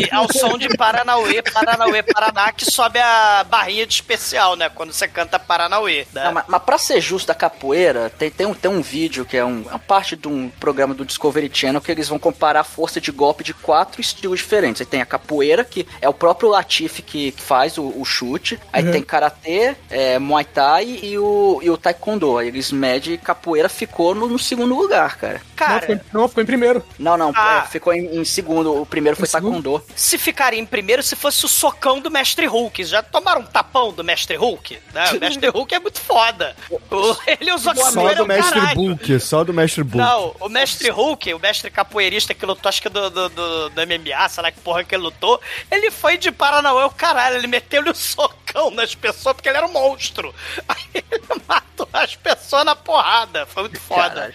E 0.00 0.12
ao 0.12 0.26
som 0.32 0.58
de 0.58 0.68
Paranauê, 0.76 1.42
Paranauê, 1.42 2.02
Paraná, 2.02 2.50
que 2.52 2.64
sobe 2.70 2.98
a 2.98 3.44
barrinha 3.48 3.86
de 3.86 3.94
especial, 3.94 4.56
né? 4.56 4.68
Quando 4.68 4.92
você 4.92 5.06
canta 5.06 5.38
Paranauê. 5.38 6.06
Né? 6.12 6.24
Não, 6.24 6.32
mas, 6.32 6.44
mas 6.48 6.62
pra 6.62 6.76
ser 6.78 7.00
justo 7.00 7.28
da 7.28 7.34
capoeira, 7.34 8.10
tem, 8.18 8.30
tem, 8.30 8.46
um, 8.46 8.54
tem 8.54 8.70
um 8.70 8.82
vídeo 8.82 9.24
que 9.24 9.36
é 9.36 9.44
um, 9.44 9.62
é 9.66 9.70
uma 9.70 9.78
parte 9.78 10.16
de 10.16 10.26
um 10.26 10.48
programa 10.48 10.92
do 10.94 11.04
Discovery 11.04 11.50
Channel 11.52 11.80
que 11.80 11.92
eles 11.92 12.08
vão 12.08 12.18
comparar 12.18 12.60
a 12.60 12.64
força 12.64 13.00
de 13.00 13.12
golpe 13.12 13.44
de 13.44 13.54
quatro 13.54 14.00
estilos 14.00 14.40
diferentes. 14.40 14.80
Aí 14.80 14.86
tem 14.86 15.00
a 15.00 15.06
capoeira, 15.06 15.64
que 15.64 15.86
é 16.00 16.08
o 16.08 16.14
próprio 16.14 16.48
Latif 16.48 17.00
que, 17.02 17.30
que 17.30 17.42
faz 17.42 17.78
o, 17.78 17.84
o 17.96 18.04
chute. 18.04 18.58
Aí 18.72 18.82
Uhum. 18.84 18.90
tem 18.92 19.02
karatê, 19.02 19.51
é, 19.90 20.18
muay 20.18 20.44
thai 20.44 21.00
e 21.02 21.18
o, 21.18 21.60
e 21.62 21.70
o 21.70 21.76
taekwondo. 21.76 22.40
Eles 22.40 22.70
medem 22.72 23.14
e 23.14 23.18
capoeira 23.18 23.68
ficou 23.68 24.14
no, 24.14 24.26
no 24.28 24.38
segundo 24.38 24.74
lugar, 24.76 25.16
cara. 25.16 25.40
Não, 25.42 25.52
Cara, 25.68 25.80
ficou, 25.80 26.00
não, 26.12 26.28
ficou 26.28 26.42
em 26.42 26.46
primeiro. 26.46 26.84
Não, 26.98 27.16
não, 27.16 27.32
Ah. 27.36 27.62
é, 27.64 27.68
ficou 27.70 27.92
em, 27.92 28.16
em 28.16 28.24
segundo. 28.24 28.80
O 28.82 28.84
primeiro 28.86 29.16
foi 29.16 29.26
Em 29.26 29.30
segundo? 29.30 29.62
taekwondo. 29.78 29.84
se 29.94 30.18
ficaria 30.18 30.58
em 30.58 30.66
primeiro 30.66 31.02
se 31.02 31.14
fosse 31.14 31.44
o 31.44 31.48
socão 31.48 32.00
do 32.00 32.10
Mestre 32.10 32.46
Hulk. 32.46 32.82
Já 32.84 33.02
tomaram 33.02 33.42
um 33.42 33.46
tapão 33.46 33.92
do 33.92 34.02
Mestre 34.02 34.36
Hulk? 34.36 34.78
Né? 34.92 35.12
O 35.12 35.20
Mestre 35.20 35.48
Hulk 35.50 35.74
é 35.74 35.78
muito 35.78 36.00
foda. 36.00 36.56
O- 36.70 37.16
Ele 37.40 37.52
usou 37.52 37.74
Só 37.76 37.84
capoeira 37.84 38.16
do 38.16 38.24
um 38.24 38.26
Mestre 38.26 38.60
caralho. 38.60 38.74
Bulk, 38.76 39.20
só 39.20 39.44
do 39.44 39.52
Mestre 39.54 39.84
Bulk. 39.84 39.98
Não, 40.06 40.34
o 40.40 40.48
mestre 40.48 40.90
Hulk, 40.90 41.32
o 41.34 41.38
mestre 41.38 41.70
capoeirista 41.70 42.34
que 42.34 42.44
lutou, 42.44 42.68
acho 42.68 42.82
que 42.82 42.88
do, 42.88 43.08
do, 43.10 43.28
do, 43.28 43.68
do 43.70 43.80
MMA, 43.86 44.28
sei 44.28 44.42
lá 44.42 44.50
que 44.50 44.60
porra 44.60 44.82
que 44.84 44.94
ele 44.94 45.02
lutou, 45.04 45.40
ele 45.70 45.90
foi 45.90 46.16
de 46.18 46.32
Paranauê 46.32 46.84
o 46.84 46.90
caralho, 46.90 47.36
ele 47.36 47.46
meteu-lhe 47.46 47.90
um 47.90 47.94
socão 47.94 48.70
nas 48.70 48.94
pessoas 48.94 49.36
porque 49.42 49.48
ele 49.48 49.58
era 49.58 49.66
um 49.66 49.72
monstro. 49.72 50.32
Aí 50.68 50.84
ele 50.94 51.22
matou 51.48 51.88
as 51.92 52.14
pessoas 52.14 52.64
na 52.64 52.76
porrada, 52.76 53.44
foi 53.44 53.64
muito 53.64 53.80
foda. 53.80 54.32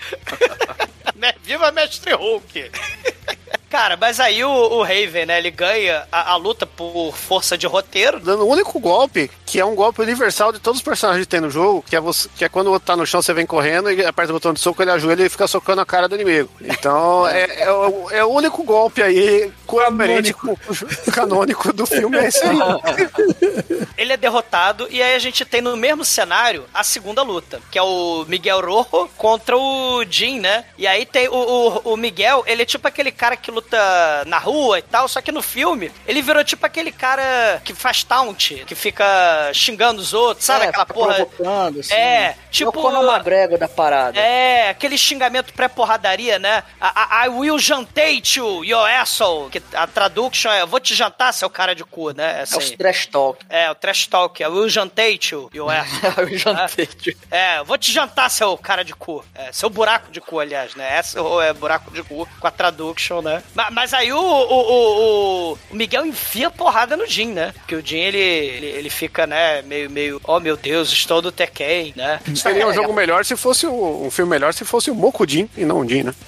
Viva 1.41 1.72
mestre 1.72 2.14
Hulk! 2.14 2.70
Cara, 3.70 3.97
mas 3.97 4.20
aí 4.20 4.43
o, 4.43 4.49
o 4.49 4.82
Raven, 4.82 5.26
né, 5.26 5.38
ele 5.38 5.51
ganha 5.51 6.07
a, 6.11 6.32
a 6.32 6.36
luta 6.36 6.65
por 6.65 7.13
força 7.15 7.57
de 7.57 7.68
roteiro, 7.68 8.20
Dando 8.20 8.43
o 8.43 8.49
único 8.49 8.80
golpe, 8.80 9.30
que 9.45 9.59
é 9.59 9.65
um 9.65 9.76
golpe 9.76 10.01
universal 10.01 10.51
de 10.51 10.59
todos 10.59 10.80
os 10.80 10.84
personagens 10.84 11.26
que 11.26 11.30
tem 11.30 11.41
no 11.41 11.49
jogo, 11.49 11.84
que 11.88 11.95
é, 11.95 11.99
você, 11.99 12.30
que 12.36 12.45
é 12.45 12.49
quando 12.49 12.68
o 12.68 12.72
outro 12.72 12.86
tá 12.86 12.95
no 12.95 13.05
chão, 13.05 13.22
você 13.22 13.34
vem 13.34 13.45
correndo 13.45 13.91
e 13.91 14.05
aperta 14.05 14.32
o 14.32 14.36
botão 14.36 14.53
de 14.53 14.59
soco, 14.59 14.82
ele 14.82 14.91
ajoelha 14.91 15.26
e 15.26 15.30
fica 15.30 15.47
socando 15.47 15.82
a 15.82 15.86
cara 15.86 16.07
do 16.07 16.15
inimigo. 16.15 16.49
Então, 16.61 17.28
é, 17.30 17.63
é, 17.63 17.72
o, 17.72 18.11
é 18.11 18.24
o 18.24 18.30
único 18.30 18.63
golpe 18.63 19.01
aí 19.01 19.51
coerente 19.65 20.34
com 20.34 20.53
o 20.53 21.11
canônico 21.11 21.74
do 21.74 21.86
filme, 21.86 22.18
é 22.18 22.28
esse 22.28 22.43
aí. 22.43 22.57
ele 23.97 24.13
é 24.13 24.18
derrotado 24.18 24.88
e 24.89 25.01
aí 25.01 25.15
a 25.15 25.20
gente 25.20 25.43
tem 25.43 25.61
no 25.61 25.76
mesmo 25.76 26.05
cenário 26.05 26.65
a 26.74 26.84
segunda 26.84 27.22
luta, 27.22 27.59
que 27.72 27.78
é 27.78 27.82
o 27.82 28.26
Miguel 28.28 28.61
Rojo 28.61 29.09
contra 29.18 29.57
o 29.57 30.03
Jin, 30.09 30.39
né? 30.39 30.65
E 30.78 30.86
aí 30.86 31.05
tem 31.05 31.28
o, 31.28 31.34
o, 31.34 31.93
o 31.93 31.97
Miguel, 31.97 32.43
ele 32.45 32.61
é 32.61 32.65
tipo 32.65 32.88
aquele 32.88 33.11
cara 33.11 33.36
que 33.36 33.51
luta 33.58 34.24
na 34.26 34.38
rua 34.38 34.80
e 34.80 34.82
tal, 34.82 35.08
só 35.08 35.22
que 35.22 35.32
no 35.32 35.41
filme 35.41 35.91
ele 36.08 36.22
virou 36.22 36.43
tipo 36.43 36.66
aquele 36.66 36.91
cara 36.91 37.62
que 37.64 37.74
faz 37.74 38.03
taunt, 38.03 38.64
que 38.66 38.76
fica 38.76 39.05
xingando 39.53 39.99
os 40.01 40.14
outros, 40.14 40.45
sabe? 40.45 40.66
É, 40.66 40.70
aquela 40.70 40.86
porra. 40.86 41.16
provocando, 41.16 41.80
assim. 41.80 41.93
É, 41.93 42.36
tipo- 42.51 42.68
É 42.68 42.80
o 42.80 42.82
Conor 42.82 43.03
McGregor 43.16 43.58
da 43.58 43.68
parada. 43.68 44.20
É, 44.20 44.70
aquele 44.70 44.97
xingamento 44.97 45.53
pré-porradaria, 45.53 46.38
né? 46.39 46.64
I, 46.82 46.86
I- 46.86 47.26
I 47.26 47.30
will 47.30 47.58
jantate 47.60 48.39
you, 48.39 48.64
your 48.64 48.88
asshole. 48.89 49.49
Que 49.49 49.62
a 49.74 49.88
traduction 49.88 50.51
é, 50.51 50.62
eu 50.62 50.68
vou 50.68 50.80
te 50.80 50.93
jantar, 50.93 51.34
seu 51.34 51.49
cara 51.49 51.74
de 51.74 51.84
cu, 51.84 52.12
né? 52.12 52.39
É 52.39 52.41
Assim, 52.41 52.58
os 52.58 52.72
trash 52.72 53.05
talk. 53.08 53.45
é, 53.49 53.70
o 53.72 53.76
trash 53.76 54.08
talk, 54.08 54.41
é 54.43 54.47
o 54.47 54.53
will 54.53 54.70
jantate 54.70 55.34
you, 55.34 55.49
your 55.53 55.70
asshole. 55.74 56.34
Eu 56.34 56.38
jantei. 56.38 56.89
É, 57.32 57.64
vou 57.64 57.78
te 57.78 57.91
jantar, 57.91 58.30
seu 58.30 58.58
cara 58.58 58.84
de 58.84 58.93
cu. 58.93 59.24
É, 59.34 59.51
seu 59.51 59.70
buraco 59.70 60.12
de 60.12 60.20
cu, 60.22 60.39
aliás, 60.39 60.76
né? 60.76 60.97
Essa 60.97 61.20
é 61.43 61.53
buraco 61.53 61.89
de 61.91 62.03
cu 62.03 62.28
com 62.39 62.47
a 62.47 62.51
traduction, 62.51 63.22
né? 63.22 63.41
Ma- 63.56 63.72
Mas, 63.72 63.93
aí 63.93 64.12
o, 64.14 64.18
o, 64.20 65.52
o, 65.52 65.58
o 65.72 65.76
Miguel 65.76 66.06
enfia 66.06 66.50
porrada 66.50 66.95
no 66.95 67.06
Jim, 67.08 67.28
né? 67.34 67.54
Porque 67.54 67.76
o 67.76 67.86
Jim, 67.86 67.98
ele, 67.98 68.18
ele, 68.18 68.66
ele 68.68 68.89
fica, 68.89 69.26
né, 69.28 69.62
meio, 69.64 69.89
meio, 69.89 70.22
oh 70.24 70.39
meu 70.39 70.56
Deus, 70.56 70.91
estou 70.91 71.22
do 71.22 71.32
Tekken, 71.32 71.93
né? 71.95 72.20
Seria 72.36 72.68
um 72.68 72.74
jogo 72.74 72.93
melhor 72.93 73.26
se 73.26 73.36
fosse 73.36 73.66
o, 73.68 74.06
um 74.06 74.12
filme 74.12 74.30
melhor 74.32 74.54
se 74.54 74.64
fosse 74.66 74.91
o 74.91 74.95
Mokujin 74.95 75.50
e 75.58 75.66
não 75.66 75.80
o 75.80 75.89
Jin, 75.89 76.04
né? 76.04 76.14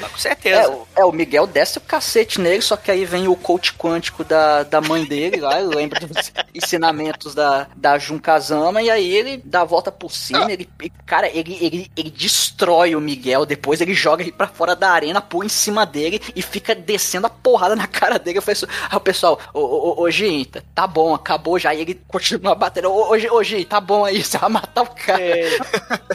Com 0.00 0.06
É, 0.06 0.18
certeza. 0.18 0.70
o- 0.70 0.86
é, 0.96 1.04
o 1.04 1.12
Miguel 1.12 1.46
desce 1.46 1.78
o 1.78 1.80
cacete 1.80 2.40
nele, 2.40 2.62
só 2.62 2.76
que 2.76 2.90
aí 2.90 3.04
vem 3.04 3.28
o 3.28 3.36
coach 3.36 3.72
quântico 3.74 4.24
da, 4.24 4.62
da 4.62 4.80
mãe 4.80 5.04
dele 5.04 5.40
lá, 5.40 5.58
ele 5.60 5.74
lembra 5.74 6.00
dos 6.06 6.32
ensinamentos 6.54 7.34
da, 7.34 7.66
da 7.76 7.98
Jun 7.98 8.18
Kazama, 8.18 8.82
e 8.82 8.90
aí 8.90 9.14
ele 9.14 9.40
dá 9.44 9.62
a 9.62 9.64
volta 9.64 9.90
por 9.92 10.10
cima, 10.10 10.50
ele, 10.50 10.68
e, 10.82 10.90
cara, 10.90 11.28
ele, 11.28 11.56
ele, 11.60 11.90
ele 11.96 12.10
destrói 12.10 12.94
o 12.94 13.00
Miguel, 13.00 13.46
depois 13.46 13.80
ele 13.80 13.94
joga 13.94 14.22
ele 14.22 14.32
pra 14.32 14.46
fora 14.46 14.74
da 14.76 14.90
arena, 14.90 15.20
pula 15.20 15.46
em 15.46 15.48
cima 15.48 15.84
dele 15.86 16.20
e 16.34 16.42
fica 16.42 16.55
descendo 16.60 17.26
a 17.26 17.30
porrada 17.30 17.74
na 17.76 17.86
cara 17.86 18.18
dele. 18.18 18.38
Eu 18.38 18.42
falei 18.42 18.54
assim, 18.60 18.66
o 18.94 19.00
pessoal, 19.00 19.38
ô, 19.52 19.60
ô, 19.60 20.02
ô, 20.02 20.10
Gin, 20.10 20.44
tá- 20.44 20.62
tá 20.74 20.86
bom, 20.86 21.14
acabou 21.14 21.58
já, 21.58 21.74
e 21.74 21.80
ele 21.80 22.00
continua 22.08 22.54
batendo, 22.54 22.90
ô, 22.90 23.10
ô, 23.10 23.18
Gin, 23.18 23.28
ô, 23.28 23.64
tá 23.64 23.80
bom 23.80 24.04
aí, 24.04 24.22
você 24.24 24.38
vai 24.38 24.50
matar 24.50 24.82
o 24.82 24.86
cara. 24.86 25.20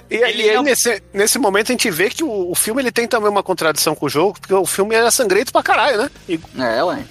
E, 0.10 0.16
Ele 0.16 0.44
e 0.44 0.50
aí, 0.50 0.56
é 0.56 0.62
nesse, 0.62 1.02
nesse 1.14 1.40
momento, 1.40 1.70
a 1.70 1.74
gente 1.74 1.90
vê 1.90 2.10
que 2.10 2.24
o, 2.24 2.52
o 2.52 2.56
filme 2.56 2.82
ele 2.82 2.92
tem 2.92 3.08
também 3.08 3.30
uma 3.30 3.44
contradição 3.44 3.96
com 3.96 4.06
o 4.06 4.10
jogo, 4.10 4.38
porque 4.40 4.54
o 4.54 4.66
filme 4.66 4.96
era 4.96 5.10
sangrento 5.12 5.52
pra 5.52 5.64
caralho, 5.64 5.98
né? 6.04 6.12
E 6.28 6.40
É, 6.60 6.84
ué. 6.84 7.04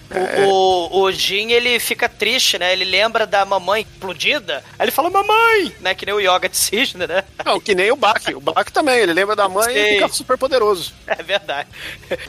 O, 0.47 0.99
o, 0.99 1.03
o 1.05 1.13
Jin, 1.13 1.51
ele 1.51 1.79
fica 1.81 2.09
triste, 2.09 2.59
né? 2.59 2.73
Ele 2.73 2.85
lembra 2.85 3.27
da 3.27 3.45
mamãe 3.45 3.83
explodida. 3.83 4.63
Aí 4.79 4.85
ele 4.85 4.91
fala, 4.91 5.11
mamãe! 5.11 5.75
Né? 5.81 5.95
Que 5.95 6.07
nem 6.07 6.15
o 6.15 6.21
Yoga 6.21 6.49
de 6.49 6.57
Cisne, 6.57 7.07
né? 7.07 7.25
Não, 7.45 7.61
que 7.61 7.75
nem 7.75 7.91
o 7.91 7.97
Bak. 7.97 8.35
O 8.35 8.41
Bak 8.41 8.73
também, 8.73 8.99
ele 8.99 9.13
lembra 9.13 9.35
da 9.37 9.49
mãe 9.49 9.73
Sei. 9.73 9.91
e 9.91 9.95
fica 9.95 10.09
super 10.09 10.37
poderoso. 10.39 10.93
É 11.07 11.23
verdade. 11.23 11.69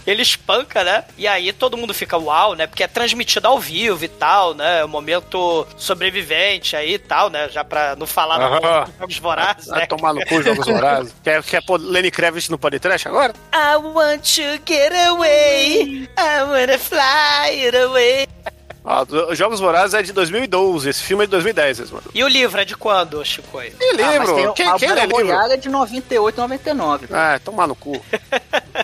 Ele 0.06 0.22
espanca, 0.22 0.84
né? 0.84 0.91
E 1.18 1.28
aí 1.28 1.52
todo 1.54 1.78
mundo 1.78 1.94
fica 1.94 2.18
uau, 2.18 2.56
né? 2.56 2.68
Porque 2.68 2.84
é 2.84 2.88
transmitido 2.88 3.48
ao 3.48 3.60
vivo 3.60 4.04
e 4.04 4.08
tal, 4.08 4.54
né? 4.54 4.84
O 4.84 4.88
momento 4.88 5.66
sobrevivente 5.78 6.76
aí 6.76 6.94
e 6.96 7.00
tal, 7.00 7.30
né? 7.30 7.50
Já 7.50 7.64
pra 7.64 7.96
não 7.96 8.06
falar 8.08 8.40
porra 8.60 8.86
dos 8.86 8.96
Jogos 9.00 9.18
Vorazes, 9.20 9.68
Vai 9.68 9.80
né? 9.82 9.86
tomar 9.86 10.14
no 10.14 10.26
cu, 10.26 10.42
Jogos 10.42 10.66
Vorazes. 10.66 11.14
Quer, 11.24 11.44
quer 11.44 11.64
pôr 11.66 11.80
Lenny 11.80 12.12
Kravitz 12.12 12.50
no 12.50 12.58
podcast 12.58 13.08
agora? 13.08 13.34
I 13.54 13.76
want 13.78 14.22
to 14.36 14.62
get 14.66 14.92
away. 15.10 16.10
I 16.18 16.44
wanna 16.44 16.78
fly 16.78 17.66
it 17.66 17.76
away. 17.78 18.28
Os 19.30 19.38
Jogos 19.38 19.60
Vorazes 19.60 19.94
é 19.94 20.02
de 20.02 20.12
2012, 20.12 20.90
esse 20.90 21.04
filme 21.04 21.24
é 21.24 21.28
de 21.28 21.32
2010, 21.32 21.92
mano. 21.92 22.04
E 22.16 22.24
o 22.24 22.28
livro 22.28 22.60
é 22.60 22.66
de 22.66 22.76
quando, 22.76 23.24
Chico? 23.24 23.60
Que 23.62 23.68
Ah, 24.02 24.18
mas 24.18 24.20
livro? 24.30 24.36
tem 24.36 24.48
o- 24.48 24.54
quem 24.54 24.66
a 24.68 24.74
quem 24.76 24.90
Battle 24.90 25.22
livro? 25.22 25.36
É 25.52 25.58
de 25.58 25.70
98, 25.70 26.42
99. 26.42 27.08
Ah, 27.14 27.40
tomar 27.46 27.68
no 27.68 27.76
cu. 27.76 28.04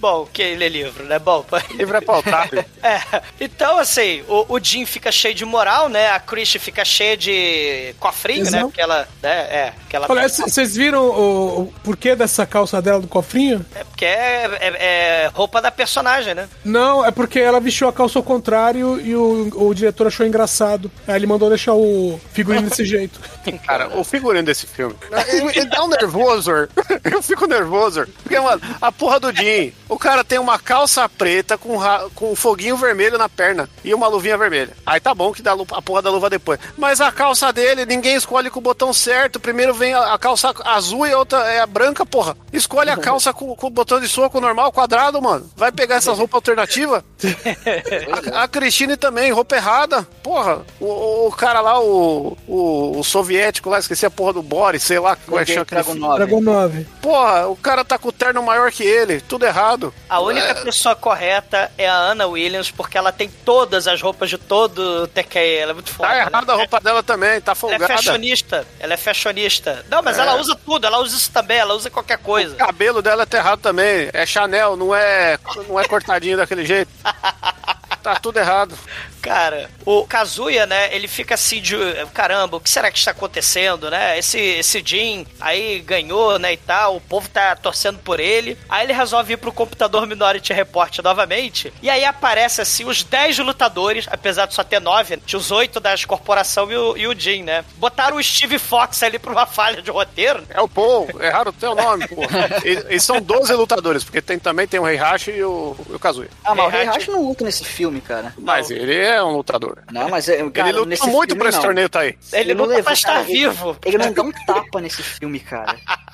Bom, 0.00 0.26
quem 0.32 0.56
lê 0.56 0.68
livro, 0.68 1.04
né? 1.04 1.18
Bom, 1.18 1.44
livro 1.76 1.94
é 1.96 2.00
pautado. 2.00 2.64
É, 2.82 3.20
então 3.38 3.78
assim, 3.78 4.22
o, 4.26 4.54
o 4.54 4.58
Jim 4.62 4.86
fica 4.86 5.12
cheio 5.12 5.34
de 5.34 5.44
moral, 5.44 5.90
né? 5.90 6.08
A 6.10 6.18
Christie 6.18 6.58
fica 6.58 6.84
cheia 6.84 7.16
de 7.16 7.94
cofrinho, 8.00 8.44
né? 8.44 8.48
Exato. 8.48 8.64
Porque 8.68 8.80
ela, 8.80 9.06
né? 9.22 9.30
É, 9.30 9.72
que 9.88 9.94
ela 9.96 10.06
Olha, 10.08 10.26
vocês 10.28 10.74
viram 10.74 11.04
o, 11.04 11.60
o 11.62 11.74
porquê 11.84 12.16
dessa 12.16 12.46
calça 12.46 12.80
dela 12.80 13.00
do 13.00 13.08
cofrinho? 13.08 13.64
é 13.74 13.84
porque 13.84 14.06
é, 14.06 14.44
é- 14.60 15.24
é 15.24 15.30
roupa 15.34 15.60
da 15.60 15.70
personagem, 15.70 16.34
né? 16.34 16.48
Não, 16.64 17.04
é 17.04 17.10
porque 17.10 17.38
ela 17.38 17.60
vestiu 17.60 17.86
a 17.86 17.92
calça 17.92 18.18
ao 18.18 18.22
contrário 18.22 18.98
e 19.00 19.14
o, 19.14 19.50
o 19.68 19.74
diretor 19.74 20.06
achou 20.06 20.24
engraçado. 20.26 20.90
Aí 21.06 21.16
ele 21.16 21.26
mandou 21.26 21.50
deixar 21.50 21.74
o 21.74 22.18
figurino 22.32 22.68
desse 22.70 22.86
jeito. 22.86 23.20
Cara, 23.66 23.88
o 23.98 24.02
figurino 24.02 24.44
desse 24.46 24.66
filme. 24.66 24.94
Ele, 25.28 25.50
ele 25.58 25.66
dá 25.66 25.84
um 25.84 25.88
nervoso. 25.88 26.50
Eu 27.04 27.22
fico 27.22 27.46
nervoso. 27.46 28.06
Porque, 28.22 28.38
mano, 28.40 28.60
a 28.80 28.90
porra 28.90 29.20
do 29.20 29.30
Jim 29.34 29.72
O 29.90 29.98
cara 29.98 30.22
tem 30.24 30.38
uma 30.38 30.58
calça 30.58 31.06
preta 31.08 31.58
com, 31.58 31.76
ra- 31.76 32.06
com 32.14 32.32
um 32.32 32.36
foguinho 32.36 32.76
vermelho 32.76 33.18
na 33.18 33.28
perna 33.28 33.68
e 33.84 33.92
uma 33.92 34.06
luvinha 34.08 34.38
vermelha. 34.38 34.70
Aí 34.86 35.00
tá 35.00 35.12
bom 35.14 35.32
que 35.32 35.42
dá 35.42 35.52
a 35.52 35.82
porra 35.82 36.00
da 36.00 36.10
luva 36.10 36.30
depois. 36.30 36.58
Mas 36.78 37.00
a 37.00 37.10
calça 37.10 37.52
dele, 37.52 37.84
ninguém 37.84 38.14
escolhe 38.14 38.48
com 38.50 38.60
o 38.60 38.62
botão 38.62 38.92
certo. 38.92 39.40
Primeiro 39.40 39.74
vem 39.74 39.92
a, 39.92 40.14
a 40.14 40.18
calça 40.18 40.54
azul 40.64 41.06
e 41.06 41.12
a 41.12 41.18
outra 41.18 41.38
é 41.52 41.60
a 41.60 41.66
branca, 41.66 42.06
porra. 42.06 42.36
Escolhe 42.52 42.88
a 42.88 42.96
calça 42.96 43.32
com, 43.32 43.54
com 43.56 43.66
o 43.66 43.70
botão 43.70 43.98
de 44.00 44.08
soco 44.08 44.40
normal, 44.40 44.70
quadrado, 44.72 45.20
mano. 45.20 45.50
Vai 45.56 45.72
pegar 45.72 45.96
essas 45.96 46.16
roupas 46.18 46.36
alternativas? 46.36 47.02
A, 48.32 48.44
a 48.44 48.48
Cristine 48.48 48.96
também, 48.96 49.32
roupa 49.32 49.56
errada. 49.56 50.06
Porra, 50.22 50.62
o, 50.80 51.26
o 51.28 51.32
cara 51.32 51.60
lá, 51.60 51.80
o, 51.80 52.36
o, 52.46 52.98
o 52.98 53.04
soviético 53.04 53.68
lá, 53.70 53.78
esqueci 53.78 54.06
a 54.06 54.10
porra 54.10 54.34
do 54.34 54.42
Boris, 54.42 54.82
sei 54.82 54.98
lá 54.98 55.12
é 55.12 55.16
que 55.16 55.52
aquele 55.62 55.80
filho. 55.92 56.00
Dragon 56.16 56.40
9. 56.40 56.86
Porra, 57.02 57.48
o 57.48 57.56
cara 57.56 57.84
tá 57.84 57.98
com 57.98 58.08
o 58.08 58.12
terno 58.12 58.42
maior 58.42 58.70
que 58.70 58.82
ele, 58.82 59.20
tudo 59.20 59.44
errado. 59.46 59.79
A 60.08 60.20
única 60.20 60.54
pessoa 60.56 60.94
correta 60.94 61.70
é 61.78 61.88
a 61.88 61.96
Anna 61.96 62.26
Williams, 62.26 62.70
porque 62.70 62.98
ela 62.98 63.12
tem 63.12 63.28
todas 63.28 63.86
as 63.86 64.00
roupas 64.00 64.28
de 64.30 64.38
todo 64.38 64.78
o 65.04 65.06
Tekken. 65.06 65.54
Ela 65.56 65.70
é 65.70 65.74
muito 65.74 65.90
foda. 65.90 66.08
Tá 66.08 66.14
né? 66.14 66.20
errada 66.20 66.52
a 66.52 66.56
roupa 66.56 66.80
dela 66.80 67.02
também, 67.02 67.40
tá 67.40 67.52
Ela 67.52 67.52
é 67.52 67.54
folgada. 67.54 67.88
fashionista. 67.88 68.66
Ela 68.78 68.94
é 68.94 68.96
fashionista. 68.96 69.84
Não, 69.88 70.02
mas 70.02 70.18
É. 70.18 70.22
ela 70.22 70.36
usa 70.36 70.54
tudo. 70.54 70.86
Ela 70.86 70.98
usa 70.98 71.16
isso 71.16 71.30
também. 71.30 71.58
Ela 71.58 71.74
usa 71.74 71.90
qualquer 71.90 72.18
coisa. 72.18 72.54
O 72.54 72.58
cabelo 72.58 73.00
dela 73.02 73.26
é 73.30 73.36
errado 73.36 73.60
também. 73.60 74.10
É 74.12 74.26
Chanel, 74.26 74.76
não 74.76 74.94
é, 74.94 75.38
não 75.68 75.78
é 75.80 75.86
cortadinho 75.86 76.36
daquele 76.36 76.64
jeito. 76.64 76.90
Tá 78.02 78.14
tudo 78.14 78.38
errado. 78.38 78.74
Cara, 79.20 79.70
o 79.84 80.04
Kazuya, 80.06 80.66
né, 80.66 80.94
ele 80.94 81.06
fica 81.08 81.34
assim 81.34 81.60
de, 81.60 81.76
caramba, 82.14 82.56
o 82.56 82.60
que 82.60 82.70
será 82.70 82.90
que 82.90 82.98
está 82.98 83.10
acontecendo, 83.10 83.90
né? 83.90 84.18
Esse, 84.18 84.38
esse 84.38 84.82
Jin 84.84 85.26
aí 85.40 85.80
ganhou, 85.80 86.38
né, 86.38 86.52
e 86.52 86.56
tal, 86.56 86.96
o 86.96 87.00
povo 87.00 87.28
tá 87.28 87.54
torcendo 87.56 87.98
por 87.98 88.18
ele. 88.20 88.56
Aí 88.68 88.84
ele 88.86 88.92
resolve 88.92 89.34
ir 89.34 89.36
pro 89.36 89.52
computador 89.52 90.06
Minority 90.06 90.52
Report 90.52 90.98
novamente, 91.00 91.72
e 91.82 91.90
aí 91.90 92.04
aparece 92.04 92.60
assim 92.60 92.84
os 92.84 93.02
10 93.02 93.38
lutadores, 93.38 94.06
apesar 94.10 94.46
de 94.46 94.54
só 94.54 94.64
ter 94.64 94.80
9, 94.80 95.18
tinha 95.18 95.38
os 95.38 95.50
8 95.50 95.78
das 95.80 96.04
corporação 96.04 96.70
e 96.70 96.76
o, 96.76 96.96
e 96.96 97.06
o 97.06 97.18
Jin, 97.18 97.42
né? 97.42 97.64
Botaram 97.76 98.16
o 98.16 98.22
Steve 98.22 98.58
Fox 98.58 99.02
ali 99.02 99.18
pra 99.18 99.32
uma 99.32 99.46
falha 99.46 99.82
de 99.82 99.90
roteiro. 99.90 100.42
É 100.50 100.60
o 100.60 100.68
Paul, 100.68 101.08
erraram 101.20 101.50
o 101.50 101.52
teu 101.52 101.74
nome, 101.74 102.06
pô. 102.08 102.22
E, 102.64 102.96
e 102.96 103.00
são 103.00 103.20
12 103.20 103.52
lutadores, 103.54 104.02
porque 104.04 104.20
tem, 104.22 104.38
também 104.38 104.66
tem 104.66 104.80
o 104.80 104.88
Heihachi 104.88 105.30
e 105.32 105.42
o, 105.44 105.76
e 105.88 105.94
o 105.94 105.98
Kazuya. 105.98 106.28
Ah, 106.44 106.54
mas 106.54 106.66
o 106.66 106.76
Heihachi- 106.76 106.88
Heihachi 106.98 107.10
não 107.10 107.22
luta 107.28 107.44
nesse 107.44 107.64
filme, 107.64 108.00
cara. 108.00 108.34
Mas 108.38 108.70
ele 108.70 108.94
é 109.10 109.22
um 109.22 109.36
lutador. 109.36 109.78
Não, 109.92 110.08
mas 110.08 110.28
é, 110.28 110.36
cara, 110.50 110.68
ele 110.68 110.78
lutou 110.78 110.86
nesse 110.86 111.06
muito 111.08 111.28
filme, 111.30 111.38
pra 111.40 111.48
esse 111.48 111.58
não. 111.58 111.64
torneio 111.64 111.88
tá 111.88 112.00
aí. 112.00 112.16
Ele 112.32 112.54
não 112.54 112.64
luta 112.64 112.76
levou, 112.76 112.84
pra 112.84 112.92
estar 112.94 113.08
cara, 113.08 113.20
ele- 113.24 113.32
vivo. 113.32 113.76
Ele 113.84 113.98
não 113.98 114.12
dá 114.12 114.22
um 114.22 114.32
tapa 114.32 114.80
nesse 114.80 115.02
filme, 115.02 115.40
cara. 115.40 115.76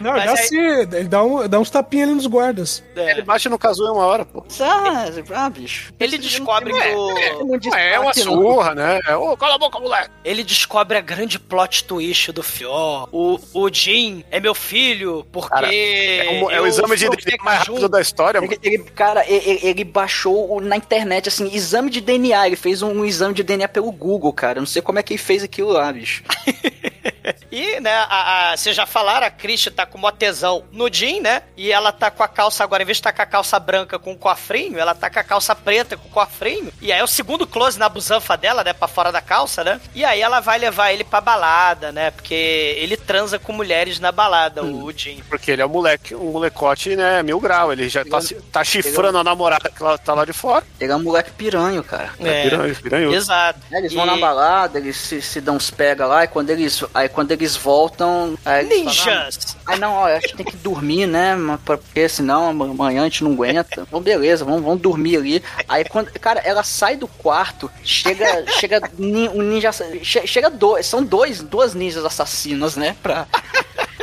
Não, 0.00 0.12
Mas 0.12 0.24
dá 0.24 0.30
aí- 0.32 0.48
sim, 0.48 0.58
ele 0.58 1.04
dá, 1.04 1.22
um, 1.22 1.48
dá 1.48 1.58
uns 1.58 1.70
tapinhas 1.70 2.08
ali 2.08 2.16
nos 2.16 2.26
guardas. 2.26 2.82
É. 2.96 3.12
Ele 3.12 3.22
bate 3.22 3.48
no 3.48 3.58
Kazuya 3.58 3.92
uma 3.92 4.04
hora, 4.04 4.24
pô. 4.24 4.44
Ah, 4.60 5.06
ah, 5.34 5.50
bicho. 5.50 5.92
Ele 6.00 6.18
descobre 6.18 6.72
que 6.72 6.80
tem- 6.80 6.94
o... 6.94 7.14
tem 7.60 7.72
É 7.74 7.98
uma 7.98 8.12
surra, 8.14 8.74
né? 8.74 9.00
É, 9.06 9.16
Ô, 9.16 9.36
cala 9.36 9.54
a 9.54 9.58
boca, 9.58 9.78
moleque. 9.78 10.10
Ele 10.24 10.42
descobre 10.42 10.96
a 10.96 11.00
grande 11.00 11.38
plot 11.38 11.84
twist 11.84 12.32
do 12.32 12.42
Fior. 12.42 13.08
O, 13.12 13.38
o 13.52 13.68
Jin 13.72 14.24
é 14.30 14.40
meu 14.40 14.54
filho, 14.54 15.26
porque. 15.30 15.50
Cara, 15.50 15.74
É, 15.74 16.40
o- 16.42 16.50
é 16.50 16.60
o 16.60 16.66
exame 16.66 16.96
de 16.96 17.08
DNA 17.08 17.44
mais 17.44 17.58
rápido 17.60 17.88
da 17.88 18.00
história, 18.00 18.40
mano. 18.40 18.52
Ele, 18.62 18.74
ele- 18.74 18.84
cara, 18.90 19.24
ele, 19.28 19.60
ele- 19.62 19.84
baixou 19.84 20.60
na 20.60 20.76
internet, 20.76 21.28
assim, 21.28 21.48
exame 21.54 21.90
de 21.90 22.00
DNA. 22.00 22.46
Ele 22.46 22.56
fez 22.56 22.82
um, 22.82 23.04
exame 23.04 23.34
de 23.34 23.42
DNA 23.42 23.68
pelo 23.68 23.90
Google, 23.92 24.32
cara. 24.32 24.58
Eu 24.58 24.62
não 24.62 24.66
sei 24.66 24.82
como 24.82 24.98
é 24.98 25.02
que 25.02 25.12
ele 25.12 25.18
fez 25.22 25.42
aquilo 25.42 25.70
lá, 25.72 25.92
bicho. 25.92 26.22
E, 27.50 27.78
né, 27.80 27.94
a, 28.08 28.50
a- 28.52 28.56
vocês 28.56 28.74
já 28.74 28.84
falaram, 28.86 29.26
a 29.26 29.30
Christian 29.30 29.72
tá 29.72 29.86
com 29.86 29.96
mó 29.96 30.10
tesão 30.10 30.64
no 30.72 30.92
Jin, 30.92 31.20
né? 31.20 31.42
E 31.56 31.70
ela 31.70 31.92
tá 31.92 32.10
com 32.10 32.22
a 32.22 32.28
calça, 32.28 32.64
agora, 32.64 32.82
em 32.82 32.86
vez 32.86 32.96
de 32.96 33.00
estar 33.00 33.12
com 33.12 33.22
a 33.22 33.26
calça 33.26 33.58
branca 33.60 33.98
com 33.98 34.12
o 34.12 34.16
cofrinho, 34.16 34.78
ela 34.78 34.94
tá 34.94 35.08
com 35.08 35.18
a 35.20 35.24
calça 35.24 35.54
preta 35.54 35.96
com 35.96 36.08
o 36.08 36.10
cofrinho. 36.10 36.72
E 36.80 36.92
aí 36.92 36.98
é 36.98 37.04
o 37.04 37.06
segundo 37.06 37.46
close 37.46 37.78
na 37.78 37.88
busanfa 37.88 38.36
dela, 38.36 38.64
né? 38.64 38.72
Pra 38.72 38.88
fora 38.88 39.12
da 39.12 39.20
calça, 39.20 39.62
né? 39.62 39.80
E 39.94 40.04
aí 40.04 40.20
ela 40.20 40.40
vai 40.40 40.58
levar 40.58 40.92
ele 40.92 41.04
pra 41.04 41.20
balada, 41.20 41.92
né? 41.92 42.10
Porque 42.10 42.34
ele 42.78 42.96
transa 42.96 43.38
com 43.38 43.52
mulheres 43.52 44.00
na 44.00 44.10
balada, 44.10 44.62
o 44.64 44.90
Jin. 44.92 45.22
Porque 45.28 45.50
ele 45.52 45.62
é 45.62 45.66
um 45.66 45.70
moleque, 45.70 46.14
um 46.14 46.32
molecote, 46.32 46.96
né, 46.96 47.22
mil 47.22 47.38
grau. 47.38 47.72
Ele 47.72 47.88
já 47.88 48.04
tá, 48.04 48.20
se- 48.20 48.34
tá 48.34 48.64
chifrando 48.64 49.18
a 49.18 49.24
namorada 49.24 49.70
que 49.70 49.82
ela 49.82 49.96
tá 49.96 50.12
lá 50.14 50.24
de 50.24 50.32
fora. 50.32 50.64
Ele 50.80 50.92
é 50.92 50.96
um 50.96 51.02
moleque 51.02 51.30
piranho, 51.30 51.84
cara. 51.84 52.10
É, 52.20 52.42
piranha, 52.42 52.74
piranhudo. 52.74 53.16
exato. 53.16 53.60
É, 53.70 53.78
eles 53.78 53.92
vão 53.94 54.04
E- 54.04 54.06
na 54.08 54.16
balada, 54.16 54.78
eles 54.78 54.96
se, 54.96 55.22
se 55.22 55.40
dão 55.40 55.56
uns 55.56 55.70
pega 55.70 56.06
lá, 56.06 56.24
e 56.24 56.28
quando 56.28 56.50
eles, 56.50 56.82
aí 56.92 57.08
quando 57.14 57.30
eles 57.32 57.56
voltam. 57.56 58.36
Eles 58.44 58.68
falam, 58.68 58.84
Ninjas! 58.84 59.56
ah, 59.66 59.72
Aí 59.72 59.78
não, 59.78 59.92
ó, 59.94 60.06
a 60.06 60.20
gente 60.20 60.34
tem 60.36 60.44
que 60.46 60.56
dormir, 60.56 61.06
né? 61.06 61.34
Porque 61.64 62.08
senão 62.08 62.50
amanhã 62.50 63.02
a 63.02 63.04
gente 63.04 63.24
não 63.24 63.32
aguenta. 63.32 63.82
Então, 63.86 64.00
beleza, 64.00 64.44
vamos, 64.44 64.62
vamos 64.62 64.80
dormir 64.82 65.16
ali. 65.16 65.42
Aí 65.68 65.84
quando. 65.84 66.10
Cara, 66.18 66.40
ela 66.40 66.62
sai 66.62 66.96
do 66.96 67.06
quarto, 67.08 67.70
chega. 67.82 68.44
chega 68.58 68.82
um 68.98 69.42
ninja. 69.42 69.70
che- 70.02 70.26
Chega 70.26 70.50
dois. 70.50 70.86
São 70.86 71.02
dois, 71.02 71.40
duas 71.40 71.74
ninjas 71.74 72.04
assassinas, 72.04 72.76
né? 72.76 72.96
Pra 73.02 73.26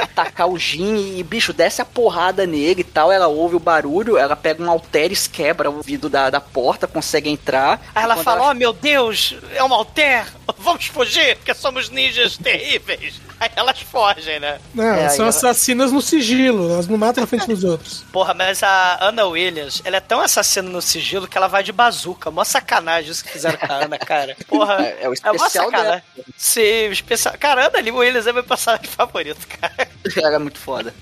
atacar 0.01 0.47
o 0.49 0.57
Jin 0.57 1.17
e, 1.17 1.23
bicho, 1.23 1.53
desce 1.53 1.81
a 1.81 1.85
porrada 1.85 2.45
nele 2.45 2.81
e 2.81 2.83
tal. 2.83 3.11
Ela 3.11 3.27
ouve 3.27 3.55
o 3.55 3.59
barulho, 3.59 4.17
ela 4.17 4.35
pega 4.35 4.63
um 4.63 4.69
halteres, 4.69 5.27
quebra 5.27 5.69
o 5.69 5.81
vidro 5.81 6.09
da, 6.09 6.29
da 6.29 6.41
porta, 6.41 6.87
consegue 6.87 7.29
entrar. 7.29 7.81
Aí 7.93 8.03
ela 8.03 8.15
fala: 8.17 8.49
Oh 8.49 8.53
meu 8.53 8.73
Deus, 8.73 9.35
é 9.55 9.63
um 9.63 9.73
alter, 9.73 10.25
vamos 10.57 10.85
fugir, 10.87 11.35
porque 11.37 11.53
somos 11.53 11.89
ninjas 11.89 12.37
terríveis. 12.37 13.00
is 13.03 13.30
Aí 13.41 13.49
elas 13.57 13.79
fogem, 13.81 14.39
né? 14.39 14.59
Não, 14.73 14.83
É, 14.83 14.99
elas 15.01 15.13
são 15.13 15.25
ela- 15.25 15.29
assassinas 15.29 15.91
no 15.91 16.01
sigilo, 16.01 16.71
elas 16.71 16.87
não 16.87 16.97
matam 16.97 17.21
na 17.21 17.27
frente 17.27 17.47
dos 17.47 17.63
outros. 17.63 18.05
Porra, 18.13 18.33
mas 18.33 18.61
a 18.63 18.99
Ana 19.03 19.25
Williams, 19.25 19.81
ela 19.83 19.97
é 19.97 19.99
tão 19.99 20.21
assassina 20.21 20.69
no 20.69 20.81
sigilo 20.81 21.27
que 21.27 21.37
ela 21.37 21.47
vai 21.47 21.63
de 21.63 21.71
bazuca. 21.71 22.29
Mó 22.29 22.43
sacanagem 22.43 23.09
isso 23.11 23.23
que 23.23 23.31
fizeram 23.31 23.57
com 23.57 23.65
a 23.71 23.75
Ana, 23.77 23.97
cara. 23.97 24.37
Porra, 24.47 24.75
É, 24.85 24.99
é 25.01 25.05
o 25.07 25.07
mó 25.07 25.13
especial 25.13 25.71
dela. 25.71 25.83
sacanagem. 25.83 26.03
Sim, 26.37 26.87
o 26.89 26.91
especial. 26.91 27.35
Cara, 27.39 27.67
Ana 27.67 27.91
Williams 27.97 28.27
é 28.27 28.31
meu 28.33 28.43
personagem 28.43 28.87
favorito, 28.87 29.47
cara. 29.47 29.87
Ela 30.15 30.35
é 30.35 30.39
muito 30.39 30.59
foda. 30.59 30.93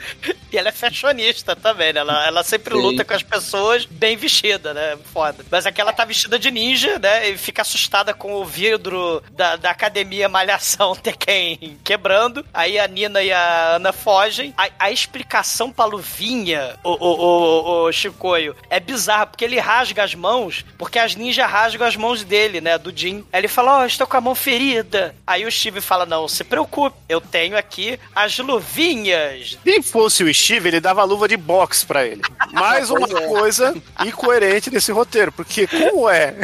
E 0.52 0.58
ela 0.58 0.70
é 0.70 0.72
fashionista 0.72 1.56
também, 1.56 1.92
né? 1.94 2.00
Ela, 2.00 2.26
ela 2.28 2.44
sempre 2.44 2.74
Sim. 2.74 2.82
luta 2.82 3.04
com 3.04 3.14
as 3.14 3.24
pessoas 3.24 3.86
bem 3.86 4.16
vestida, 4.16 4.74
né? 4.74 4.98
Foda. 5.14 5.44
Mas 5.52 5.66
aqui 5.66 5.82
ela 5.82 5.92
tá 5.94 6.06
vestida 6.06 6.40
de 6.40 6.50
ninja, 6.52 6.98
né? 7.00 7.30
E 7.30 7.38
fica 7.38 7.62
assustada 7.62 8.14
com 8.14 8.34
o 8.36 8.46
vidro 8.46 9.22
da, 9.32 9.56
da 9.56 9.70
academia 9.72 10.30
Malhação 10.30 10.96
Tekken 10.96 11.78
quebrando. 11.84 12.29
Aí 12.54 12.80
a 12.80 12.88
Nina 12.88 13.22
e 13.22 13.32
a 13.32 13.76
Ana 13.76 13.94
fogem. 13.94 14.54
A, 14.58 14.70
a 14.80 14.92
explicação 14.92 15.72
pra 15.72 15.86
Luvinha, 15.86 16.76
o, 16.84 16.92
o, 16.92 17.20
o, 17.20 17.88
o 17.88 17.92
Chicoio, 17.92 18.56
é 18.70 18.80
bizarra, 18.80 19.28
porque 19.28 19.46
ele 19.46 19.60
rasga 19.60 20.04
as 20.04 20.16
mãos, 20.16 20.66
porque 20.78 21.00
as 21.00 21.16
ninjas 21.16 21.50
rasgam 21.50 21.88
as 21.88 21.96
mãos 21.96 22.24
dele, 22.24 22.62
né? 22.62 22.78
Do 22.78 22.96
Jin. 22.96 23.26
Aí 23.32 23.42
ele 23.42 23.48
fala, 23.48 23.80
ó, 23.80 23.86
estou 23.86 24.08
com 24.08 24.18
a 24.18 24.22
mão 24.22 24.36
ferida. 24.36 25.16
Aí 25.26 25.46
o 25.46 25.52
Steve 25.52 25.82
fala, 25.82 26.06
não, 26.06 26.28
se 26.28 26.44
preocupe, 26.44 26.96
eu 27.08 27.22
tenho 27.22 27.58
aqui 27.58 28.00
as 28.16 28.38
luvinhas 28.38 29.58
Se 29.64 29.82
fosse 29.82 30.24
o 30.24 30.34
Steve, 30.34 30.70
ele 30.70 30.80
dava 30.80 31.04
luva 31.04 31.28
de 31.28 31.38
boxe 31.38 31.86
pra 31.86 32.06
ele. 32.06 32.22
Mais 32.52 32.90
uma 32.90 33.08
é. 33.08 33.28
coisa 33.28 33.76
incoerente 34.06 34.70
desse 34.70 34.92
roteiro, 34.92 35.32
porque 35.32 35.68
como 35.68 36.10
é 36.10 36.36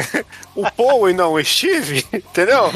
o 0.54 0.70
Paul 0.70 1.10
e 1.10 1.12
não 1.12 1.34
o 1.34 1.44
Steve, 1.44 2.04
entendeu? 2.12 2.70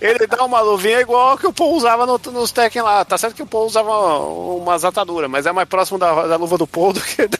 Ele 0.00 0.26
dá 0.26 0.44
uma 0.44 0.60
luvinha 0.60 1.00
igual 1.00 1.38
que 1.38 1.46
o 1.46 1.52
Paul 1.52 1.74
usava 1.74 2.06
no, 2.06 2.18
nos 2.44 2.52
Tekken 2.52 2.82
lá. 2.82 3.04
Tá 3.04 3.16
certo 3.16 3.34
que 3.34 3.42
o 3.42 3.46
Paul 3.46 3.66
usava 3.66 4.18
umas 4.18 4.84
ataduras, 4.84 5.30
mas 5.30 5.46
é 5.46 5.52
mais 5.52 5.68
próximo 5.68 5.98
da, 5.98 6.26
da 6.26 6.36
luva 6.36 6.58
do 6.58 6.66
Paul 6.66 6.92
do 6.92 7.00
que 7.00 7.26
da... 7.26 7.38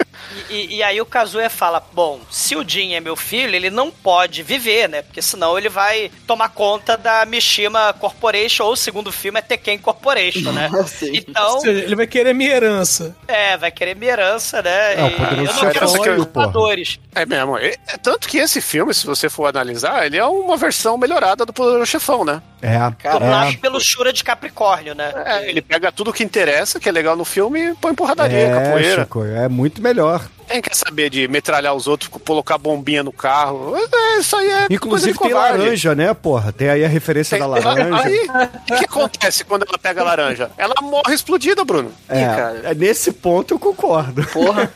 E, 0.50 0.76
e 0.76 0.82
aí 0.82 1.00
o 1.00 1.06
Kazuya 1.06 1.50
fala, 1.50 1.82
bom, 1.92 2.20
se 2.30 2.56
o 2.56 2.64
Jin 2.66 2.94
é 2.94 3.00
meu 3.00 3.16
filho, 3.16 3.54
ele 3.54 3.70
não 3.70 3.90
pode 3.90 4.42
viver, 4.42 4.88
né? 4.88 5.02
Porque 5.02 5.22
senão 5.22 5.56
ele 5.58 5.68
vai 5.68 6.10
tomar 6.26 6.48
conta 6.50 6.96
da 6.96 7.24
Mishima 7.26 7.92
Corporation, 7.94 8.64
ou 8.64 8.72
o 8.72 8.76
segundo 8.76 9.10
filme 9.12 9.38
é 9.38 9.42
Tekken 9.42 9.78
Corporation, 9.78 10.52
né? 10.52 10.70
Sim. 10.86 11.10
Então, 11.14 11.54
Ou 11.54 11.60
seja, 11.60 11.84
ele 11.84 11.96
vai 11.96 12.06
querer 12.06 12.34
minha 12.34 12.50
herança. 12.50 13.16
é, 13.26 13.56
vai 13.56 13.70
querer 13.70 13.94
minha 13.96 14.12
herança, 14.12 14.62
né? 14.62 14.94
É, 14.94 15.04
o 15.04 15.06
E 15.08 15.10
poderoso 15.12 15.40
eu 15.40 15.44
não 15.44 15.52
chefão 15.54 15.72
quero 15.72 15.88
ser 15.88 16.16
lutadores. 16.18 17.00
É 17.14 17.26
mesmo. 17.26 17.58
É, 17.58 17.74
é 17.86 17.96
tanto 17.96 18.28
que 18.28 18.38
esse 18.38 18.60
filme, 18.60 18.92
se 18.94 19.06
você 19.06 19.28
for 19.28 19.46
analisar, 19.46 20.06
ele 20.06 20.16
é 20.16 20.24
uma 20.24 20.56
versão 20.56 20.96
melhorada 20.96 21.44
do 21.44 21.52
Poderoso 21.52 21.86
Chefão, 21.86 22.24
né? 22.24 22.42
É, 22.60 22.78
Dublado 23.12 23.52
é, 23.52 23.56
pelo 23.56 23.80
Shura 23.80 24.12
de 24.12 24.24
Capricórnio, 24.24 24.94
né? 24.94 25.12
É, 25.24 25.48
ele 25.48 25.62
pega 25.62 25.92
tudo 25.92 26.12
que 26.12 26.24
interessa, 26.24 26.80
que 26.80 26.88
é 26.88 26.92
legal 26.92 27.16
no 27.16 27.24
filme, 27.24 27.70
e 27.70 27.74
põe 27.74 27.94
porradaria, 27.94 28.38
é, 28.38 28.52
capoeira. 28.52 29.02
Chico, 29.02 29.24
é 29.24 29.48
muito 29.48 29.80
melhor. 29.80 30.17
dag. 30.18 30.37
Quem 30.48 30.62
quer 30.62 30.74
saber 30.74 31.10
de 31.10 31.28
metralhar 31.28 31.74
os 31.74 31.86
outros, 31.86 32.10
colocar 32.24 32.56
bombinha 32.58 33.02
no 33.02 33.12
carro? 33.12 33.74
É, 33.76 34.18
isso 34.18 34.34
aí 34.36 34.48
é. 34.48 34.52
coisa 34.52 34.74
Inclusive 34.74 35.12
de 35.12 35.18
tem 35.18 35.30
covarde. 35.30 35.58
laranja, 35.58 35.94
né, 35.94 36.14
porra? 36.14 36.52
Tem 36.52 36.68
aí 36.70 36.84
a 36.84 36.88
referência 36.88 37.38
da 37.38 37.46
laranja. 37.46 38.00
Aí, 38.02 38.26
o 38.70 38.78
que 38.78 38.84
acontece 38.84 39.44
quando 39.44 39.64
ela 39.68 39.78
pega 39.78 40.00
a 40.00 40.04
laranja? 40.04 40.50
Ela 40.56 40.74
morre 40.80 41.14
explodida, 41.14 41.64
Bruno. 41.64 41.92
É, 42.08 42.70
é, 42.70 42.74
nesse 42.74 43.12
ponto 43.12 43.54
eu 43.54 43.58
concordo. 43.58 44.24
Porra. 44.28 44.70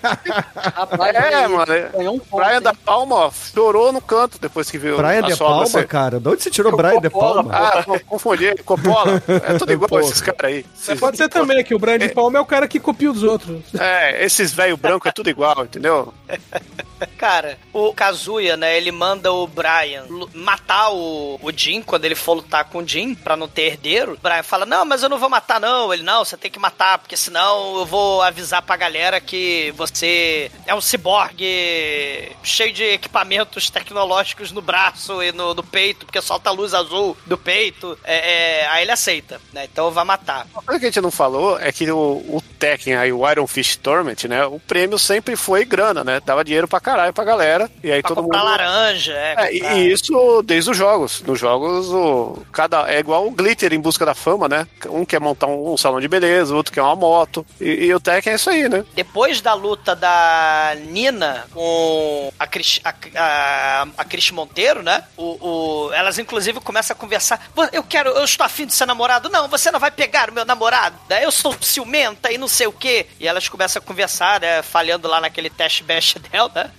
Rapaz, 0.54 1.14
É, 1.14 1.48
mano. 1.48 1.66
ganhou 1.96 2.14
um 2.14 2.18
ponto, 2.18 2.36
Praia 2.42 2.56
hein? 2.56 2.62
da 2.62 2.74
Palma, 2.74 3.14
ó, 3.16 3.30
chorou 3.30 3.92
no 3.92 4.00
canto 4.00 4.38
depois 4.40 4.70
que 4.70 4.78
viu 4.78 4.96
Praia 4.96 5.20
a 5.20 5.22
de 5.22 5.34
sogra 5.34 5.46
Palma, 5.54 5.66
ser- 5.66 5.86
cara? 5.88 6.20
De 6.20 6.28
onde 6.28 6.42
você 6.42 6.50
tirou 6.50 6.76
Praia 6.76 7.00
de 7.00 7.10
Palma? 7.10 7.50
Ah, 7.52 7.82
co- 7.84 8.00
confundi. 8.06 8.54
Coppola. 8.64 9.22
É 9.28 9.58
tudo 9.58 9.72
igual 9.72 9.88
Porra. 9.88 10.02
esses 10.02 10.20
caras 10.20 10.40
aí. 10.44 10.66
Esses- 10.78 11.00
Pode 11.00 11.16
ser 11.16 11.28
também 11.28 11.62
que 11.64 11.74
o 11.74 11.78
Brian 11.78 11.98
de 11.98 12.08
Palma 12.10 12.38
é 12.38 12.40
o 12.40 12.46
cara 12.46 12.68
que 12.68 12.78
copia 12.78 13.10
os 13.10 13.22
outros. 13.22 13.62
É, 13.78 14.24
esses 14.24 14.52
velho 14.52 14.76
branco 14.76 15.08
é 15.08 15.12
tudo 15.12 15.28
igual, 15.30 15.61
entendeu? 15.64 16.12
Cara, 17.18 17.58
o 17.72 17.92
Kazuya, 17.92 18.56
né, 18.56 18.76
ele 18.76 18.92
manda 18.92 19.32
o 19.32 19.46
Brian 19.46 20.04
matar 20.34 20.90
o, 20.90 21.38
o 21.42 21.52
Jin 21.52 21.82
quando 21.82 22.04
ele 22.04 22.14
for 22.14 22.34
lutar 22.34 22.64
com 22.66 22.78
o 22.78 22.86
Jin 22.86 23.14
pra 23.14 23.36
não 23.36 23.48
ter 23.48 23.62
herdeiro. 23.62 24.14
O 24.14 24.18
Brian 24.18 24.42
fala: 24.42 24.64
Não, 24.64 24.84
mas 24.84 25.02
eu 25.02 25.08
não 25.08 25.18
vou 25.18 25.28
matar, 25.28 25.60
não. 25.60 25.92
Ele, 25.92 26.02
não, 26.02 26.24
você 26.24 26.36
tem 26.36 26.50
que 26.50 26.58
matar, 26.58 26.98
porque 26.98 27.16
senão 27.16 27.78
eu 27.78 27.86
vou 27.86 28.22
avisar 28.22 28.62
pra 28.62 28.76
galera 28.76 29.20
que 29.20 29.72
você 29.76 30.50
é 30.66 30.74
um 30.74 30.80
ciborgue 30.80 32.32
cheio 32.42 32.72
de 32.72 32.84
equipamentos 32.84 33.70
tecnológicos 33.70 34.52
no 34.52 34.62
braço 34.62 35.22
e 35.22 35.32
no, 35.32 35.54
no 35.54 35.62
peito, 35.62 36.06
porque 36.06 36.20
solta 36.20 36.50
luz 36.50 36.74
azul 36.74 37.16
do 37.26 37.36
peito. 37.36 37.98
É, 38.04 38.62
é, 38.62 38.68
aí 38.68 38.82
ele 38.82 38.92
aceita, 38.92 39.40
né? 39.52 39.64
Então 39.70 39.90
vai 39.90 40.04
matar. 40.04 40.46
Uma 40.52 40.62
coisa 40.62 40.80
que 40.80 40.86
a 40.86 40.88
gente 40.88 41.00
não 41.00 41.10
falou 41.10 41.58
é 41.58 41.70
que 41.72 41.90
o, 41.90 41.98
o 41.98 42.42
Tekken 42.58 42.94
aí, 42.94 43.12
o 43.12 43.28
Iron 43.28 43.46
Fist 43.46 43.80
Tournament, 43.80 44.24
né? 44.28 44.44
O 44.46 44.60
prêmio 44.60 44.98
sempre 44.98 45.36
foi 45.36 45.51
grana, 45.64 46.02
né? 46.04 46.20
Dava 46.24 46.44
dinheiro 46.44 46.66
pra 46.68 46.80
caralho 46.80 47.12
pra 47.12 47.24
galera. 47.24 47.70
E 47.82 47.90
aí 47.92 48.00
Pra 48.02 48.08
todo 48.08 48.22
comprar 48.24 48.38
mundo. 48.38 48.48
laranja, 48.50 49.12
é. 49.12 49.34
É, 49.38 49.54
e- 49.54 49.60
comprar- 49.60 49.76
e 49.78 49.92
isso 49.92 50.42
desde 50.42 50.70
os 50.70 50.76
jogos. 50.76 51.22
Nos 51.22 51.38
jogos, 51.38 51.88
o, 51.90 52.42
cada, 52.52 52.90
é 52.92 52.98
igual 52.98 53.26
o 53.26 53.30
Glitter 53.30 53.72
em 53.72 53.80
busca 53.80 54.04
da 54.06 54.14
fama, 54.14 54.48
né? 54.48 54.66
Um 54.88 55.04
quer 55.04 55.20
montar 55.20 55.46
um, 55.46 55.72
um 55.72 55.76
salão 55.76 56.00
de 56.00 56.08
beleza, 56.08 56.52
o 56.52 56.56
outro 56.56 56.72
quer 56.72 56.82
uma 56.82 56.96
moto. 56.96 57.44
E, 57.60 57.86
e 57.86 57.94
o 57.94 58.00
Tekken 58.00 58.32
é 58.32 58.36
isso 58.36 58.50
aí, 58.50 58.68
né? 58.68 58.84
Depois 58.94 59.40
da 59.40 59.54
luta 59.54 59.94
da 59.94 60.74
Nina 60.86 61.46
com 61.52 62.32
a 62.38 62.46
Cris, 62.46 62.80
a, 62.84 62.94
a, 63.16 63.86
a 63.98 64.04
Cris 64.04 64.30
Monteiro, 64.30 64.82
né? 64.82 65.04
O, 65.16 65.86
o- 65.88 65.92
elas 65.92 66.18
inclusive 66.18 66.60
começam 66.60 66.94
a 66.94 66.98
conversar. 66.98 67.46
"Vo- 67.54 67.68
Eu 67.72 67.82
quero, 67.82 68.10
eu 68.10 68.24
estou 68.24 68.44
afim 68.44 68.66
de 68.66 68.74
ser 68.74 68.86
namorado. 68.86 69.28
Não, 69.28 69.48
você 69.48 69.70
não 69.70 69.80
vai 69.80 69.90
pegar 69.90 70.30
o 70.30 70.32
meu 70.32 70.44
namorado. 70.44 70.96
Eu 71.20 71.30
sou 71.30 71.54
ciumenta 71.60 72.30
e 72.32 72.38
não 72.38 72.48
sei 72.48 72.66
o 72.66 72.72
quê. 72.72 73.06
E 73.20 73.26
elas 73.26 73.48
começam 73.48 73.80
a 73.82 73.84
conversar, 73.84 74.40
né? 74.40 74.62
Falhando 74.62 75.08
lá 75.08 75.20
naquele 75.20 75.41
teste 75.50 75.82
bash 75.82 76.14
dela, 76.30 76.50
né? 76.54 76.70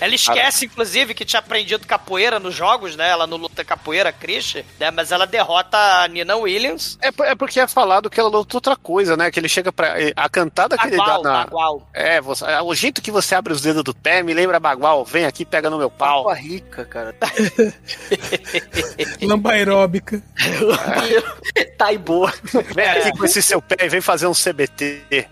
Ela 0.00 0.14
esquece, 0.14 0.66
inclusive, 0.66 1.14
que 1.14 1.24
tinha 1.24 1.40
aprendido 1.40 1.86
capoeira 1.86 2.40
nos 2.40 2.54
jogos, 2.54 2.96
né? 2.96 3.08
Ela 3.10 3.26
não 3.26 3.36
luta 3.36 3.64
capoeira, 3.64 4.10
Cris, 4.12 4.56
né? 4.80 4.90
Mas 4.90 5.12
ela 5.12 5.26
derrota 5.26 5.76
a 5.76 6.08
Nina 6.08 6.36
Williams. 6.36 6.98
É, 7.02 7.08
é 7.30 7.34
porque 7.34 7.60
é 7.60 7.66
falado 7.66 8.08
que 8.08 8.18
ela 8.18 8.28
luta 8.28 8.56
outra 8.56 8.76
coisa, 8.76 9.16
né? 9.16 9.30
Que 9.30 9.38
ele 9.38 9.48
chega 9.48 9.70
pra. 9.70 9.94
A 10.16 10.28
cantada 10.28 10.78
que 10.78 10.86
ele 10.86 10.96
dá 10.96 11.04
Bagual, 11.04 11.22
na. 11.22 11.44
bagual. 11.44 11.88
É, 11.92 12.20
você, 12.20 12.44
é, 12.46 12.62
o 12.62 12.74
jeito 12.74 13.02
que 13.02 13.10
você 13.10 13.34
abre 13.34 13.52
os 13.52 13.60
dedos 13.60 13.84
do 13.84 13.94
pé 13.94 14.22
me 14.22 14.32
lembra 14.32 14.58
Bagual. 14.58 15.04
Vem 15.04 15.26
aqui, 15.26 15.44
pega 15.44 15.68
no 15.68 15.78
meu 15.78 15.90
pau. 15.90 16.24
Papa 16.24 16.34
rica, 16.36 16.84
cara. 16.84 17.14
Lamba 19.20 19.52
aeróbica. 19.52 20.22
tá 21.76 21.86
aí 21.86 21.98
boa. 21.98 22.32
Vem 22.74 22.88
aqui 22.88 23.10
com 23.18 23.24
esse 23.24 23.42
seu 23.42 23.60
pé 23.60 23.76
e 23.84 23.88
vem 23.88 24.00
fazer 24.00 24.26
um 24.26 24.32
CBT. 24.32 25.28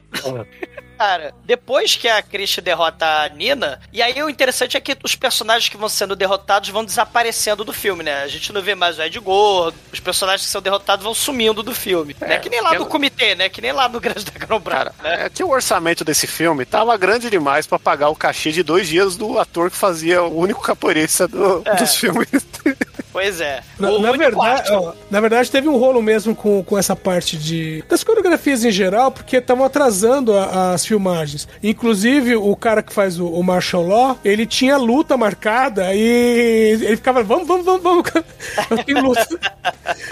Cara, 1.05 1.35
depois 1.45 1.95
que 1.97 2.09
a 2.09 2.23
Christie 2.23 2.63
derrota 2.63 3.05
a 3.05 3.29
Nina, 3.29 3.79
e 3.93 4.01
aí 4.01 4.23
o 4.23 4.31
interessante 4.31 4.75
é 4.75 4.81
que 4.81 4.97
os 5.05 5.15
personagens 5.15 5.69
que 5.69 5.77
vão 5.77 5.89
sendo 5.89 6.17
derrotados 6.17 6.71
vão 6.71 6.83
desaparecendo 6.83 7.63
do 7.63 7.75
filme, 7.75 8.03
né? 8.03 8.23
A 8.23 8.27
gente 8.29 8.51
não 8.55 8.63
vê 8.63 8.75
mais 8.75 8.99
o 8.99 9.03
Ed 9.03 9.21
Gordo, 9.21 9.77
os 9.93 10.01
personagens 10.01 10.47
que 10.47 10.51
são 10.51 10.63
derrotados 10.63 11.05
vão 11.05 11.13
sumindo 11.13 11.63
do 11.63 11.75
filme. 11.75 12.17
É, 12.23 12.39
que 12.39 12.49
nem 12.49 12.61
lá 12.63 12.71
porque- 12.71 12.85
no 12.85 12.87
comitê, 12.87 13.35
né? 13.35 13.51
Que 13.51 13.61
nem 13.61 13.71
lá 13.71 13.87
no 13.87 14.01
Grande 14.01 14.25
Dragão 14.25 14.59
Branco, 14.59 14.95
né? 15.03 15.27
É 15.27 15.29
que 15.29 15.45
o 15.45 15.51
orçamento 15.51 16.05
desse 16.07 16.27
filme 16.27 16.65
tava 16.65 16.97
grande 16.97 17.29
demais 17.29 17.67
pra 17.67 17.79
pagar 17.79 18.09
o 18.09 18.17
cachê 18.17 18.51
de 18.51 18.63
dois 18.63 18.89
dias 18.89 19.15
do 19.15 19.39
ator 19.39 19.71
que 19.71 19.77
fazia 19.77 20.23
o 20.23 20.39
único 20.39 20.63
capoeirista 20.63 21.29
do- 21.29 21.63
É. 21.67 21.75
dos 21.77 21.95
filmes. 21.97 22.29
Pois 23.15 23.41
é. 23.41 23.61
Na, 23.79 23.97
na 24.01 24.11
verdade, 24.13 24.73
ó, 24.73 24.93
na 25.09 25.21
verdade, 25.21 25.49
teve 25.49 25.69
um 25.69 25.77
rolo 25.79 26.03
mesmo 26.03 26.35
com, 26.35 26.65
com 26.65 26.77
essa 26.77 26.97
parte 26.97 27.37
de. 27.37 27.83
das 27.89 28.03
coreografias 28.03 28.65
em 28.65 28.73
geral, 28.73 29.13
porque 29.13 29.37
estavam 29.37 29.65
atrasando 29.65 30.37
a- 30.37 30.73
as 30.75 30.85
filmagens. 30.85 31.47
Inclusive, 31.63 32.35
o 32.35 32.57
cara 32.57 32.83
que 32.83 32.93
faz 32.93 33.21
o, 33.21 33.27
o 33.29 33.41
Martial 33.45 33.87
Law, 33.87 34.19
ele 34.25 34.45
tinha 34.45 34.77
luta 34.77 35.17
marcada 35.17 35.95
e 35.95 36.01
ele 36.83 36.97
ficava, 36.97 37.23
vamos, 37.23 37.47
vamos, 37.47 37.65
vamos, 37.65 37.83
vamos. 37.83 38.11
Eu 38.71 38.85
tenho 38.85 39.01
luta. 39.01 39.29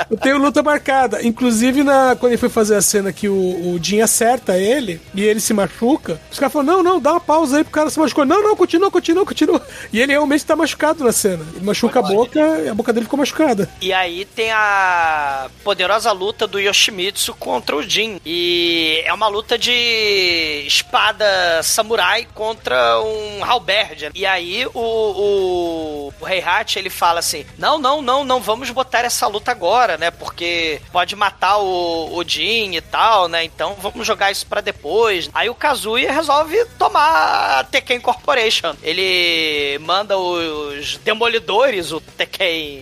Eu 0.09 0.17
tenho 0.17 0.39
luta 0.39 0.63
marcada. 0.63 1.27
Inclusive, 1.27 1.83
na, 1.83 2.15
quando 2.19 2.31
ele 2.33 2.39
foi 2.39 2.49
fazer 2.49 2.77
a 2.77 2.83
cena 2.83 3.13
que 3.13 3.29
o, 3.29 3.35
o 3.35 3.81
Jim 3.83 4.01
acerta 4.01 4.57
ele 4.57 5.01
e 5.13 5.25
ele 5.25 5.41
se 5.41 5.53
machuca, 5.53 6.21
os 6.31 6.39
caras 6.39 6.53
falam: 6.53 6.67
não, 6.77 6.83
não, 6.85 7.01
dá 7.01 7.13
uma 7.13 7.21
pausa 7.21 7.57
aí 7.59 7.65
pro 7.65 7.73
cara 7.73 7.91
se 7.91 7.99
machucou. 7.99 8.25
Não, 8.25 8.43
não, 8.45 8.55
continua, 8.57 8.93
continua, 8.93 9.27
continua. 9.27 9.61
E 9.93 10.01
ele 10.01 10.13
realmente 10.13 10.47
tá 10.47 10.55
machucado 10.55 11.03
na 11.03 11.11
cena. 11.11 11.45
Ele 11.57 11.65
machuca 11.65 11.99
a 11.99 12.03
boca 12.03 12.39
e 12.65 12.69
a 12.69 12.75
boca 12.75 12.92
dele 12.93 13.07
ficou 13.07 13.19
machucada. 13.19 13.69
E 13.81 13.93
aí 13.93 14.25
tem 14.25 14.51
a 14.51 15.49
poderosa 15.65 16.13
luta 16.13 16.47
do 16.47 16.59
Yoshimitsu 16.59 17.35
contra 17.35 17.77
o 17.77 17.83
Jin. 17.83 18.21
E 18.25 19.03
é 19.05 19.13
uma 19.13 19.29
luta 19.29 19.59
de 19.59 20.65
espada 20.67 21.63
samurai 21.63 22.27
contra 22.35 23.01
um 23.01 23.45
halberd. 23.45 24.11
E 24.15 24.27
aí 24.27 24.67
o, 24.67 24.81
o, 24.81 26.13
o 26.21 26.29
Heihachi, 26.29 26.79
ele 26.79 26.91
fala 26.91 27.21
assim, 27.21 27.45
não, 27.59 27.79
não, 27.79 28.03
não, 28.03 28.25
não 28.25 28.41
vamos 28.41 28.71
botar 28.71 29.05
essa 29.05 29.27
luta 29.27 29.51
agora, 29.51 29.97
né? 29.97 30.11
Porque 30.11 30.81
pode 30.91 31.15
matar 31.17 31.59
o, 31.59 32.17
o 32.17 32.25
Jin 32.27 32.75
e 32.77 32.81
tal, 32.81 33.29
né? 33.29 33.45
Então 33.45 33.77
vamos 33.81 34.07
jogar 34.07 34.31
isso 34.31 34.47
pra 34.47 34.61
depois. 34.61 35.31
Aí 35.35 35.49
o 35.49 35.55
Kazuya 35.55 36.13
resolve 36.13 36.65
tomar 36.79 37.61
a 37.61 37.65
Tekken 37.65 38.01
Corporation. 38.01 38.75
Ele 38.83 39.79
manda 39.79 40.17
os 40.19 40.97
demolidores, 40.99 41.93
o 41.93 42.01
Tekken 42.01 42.82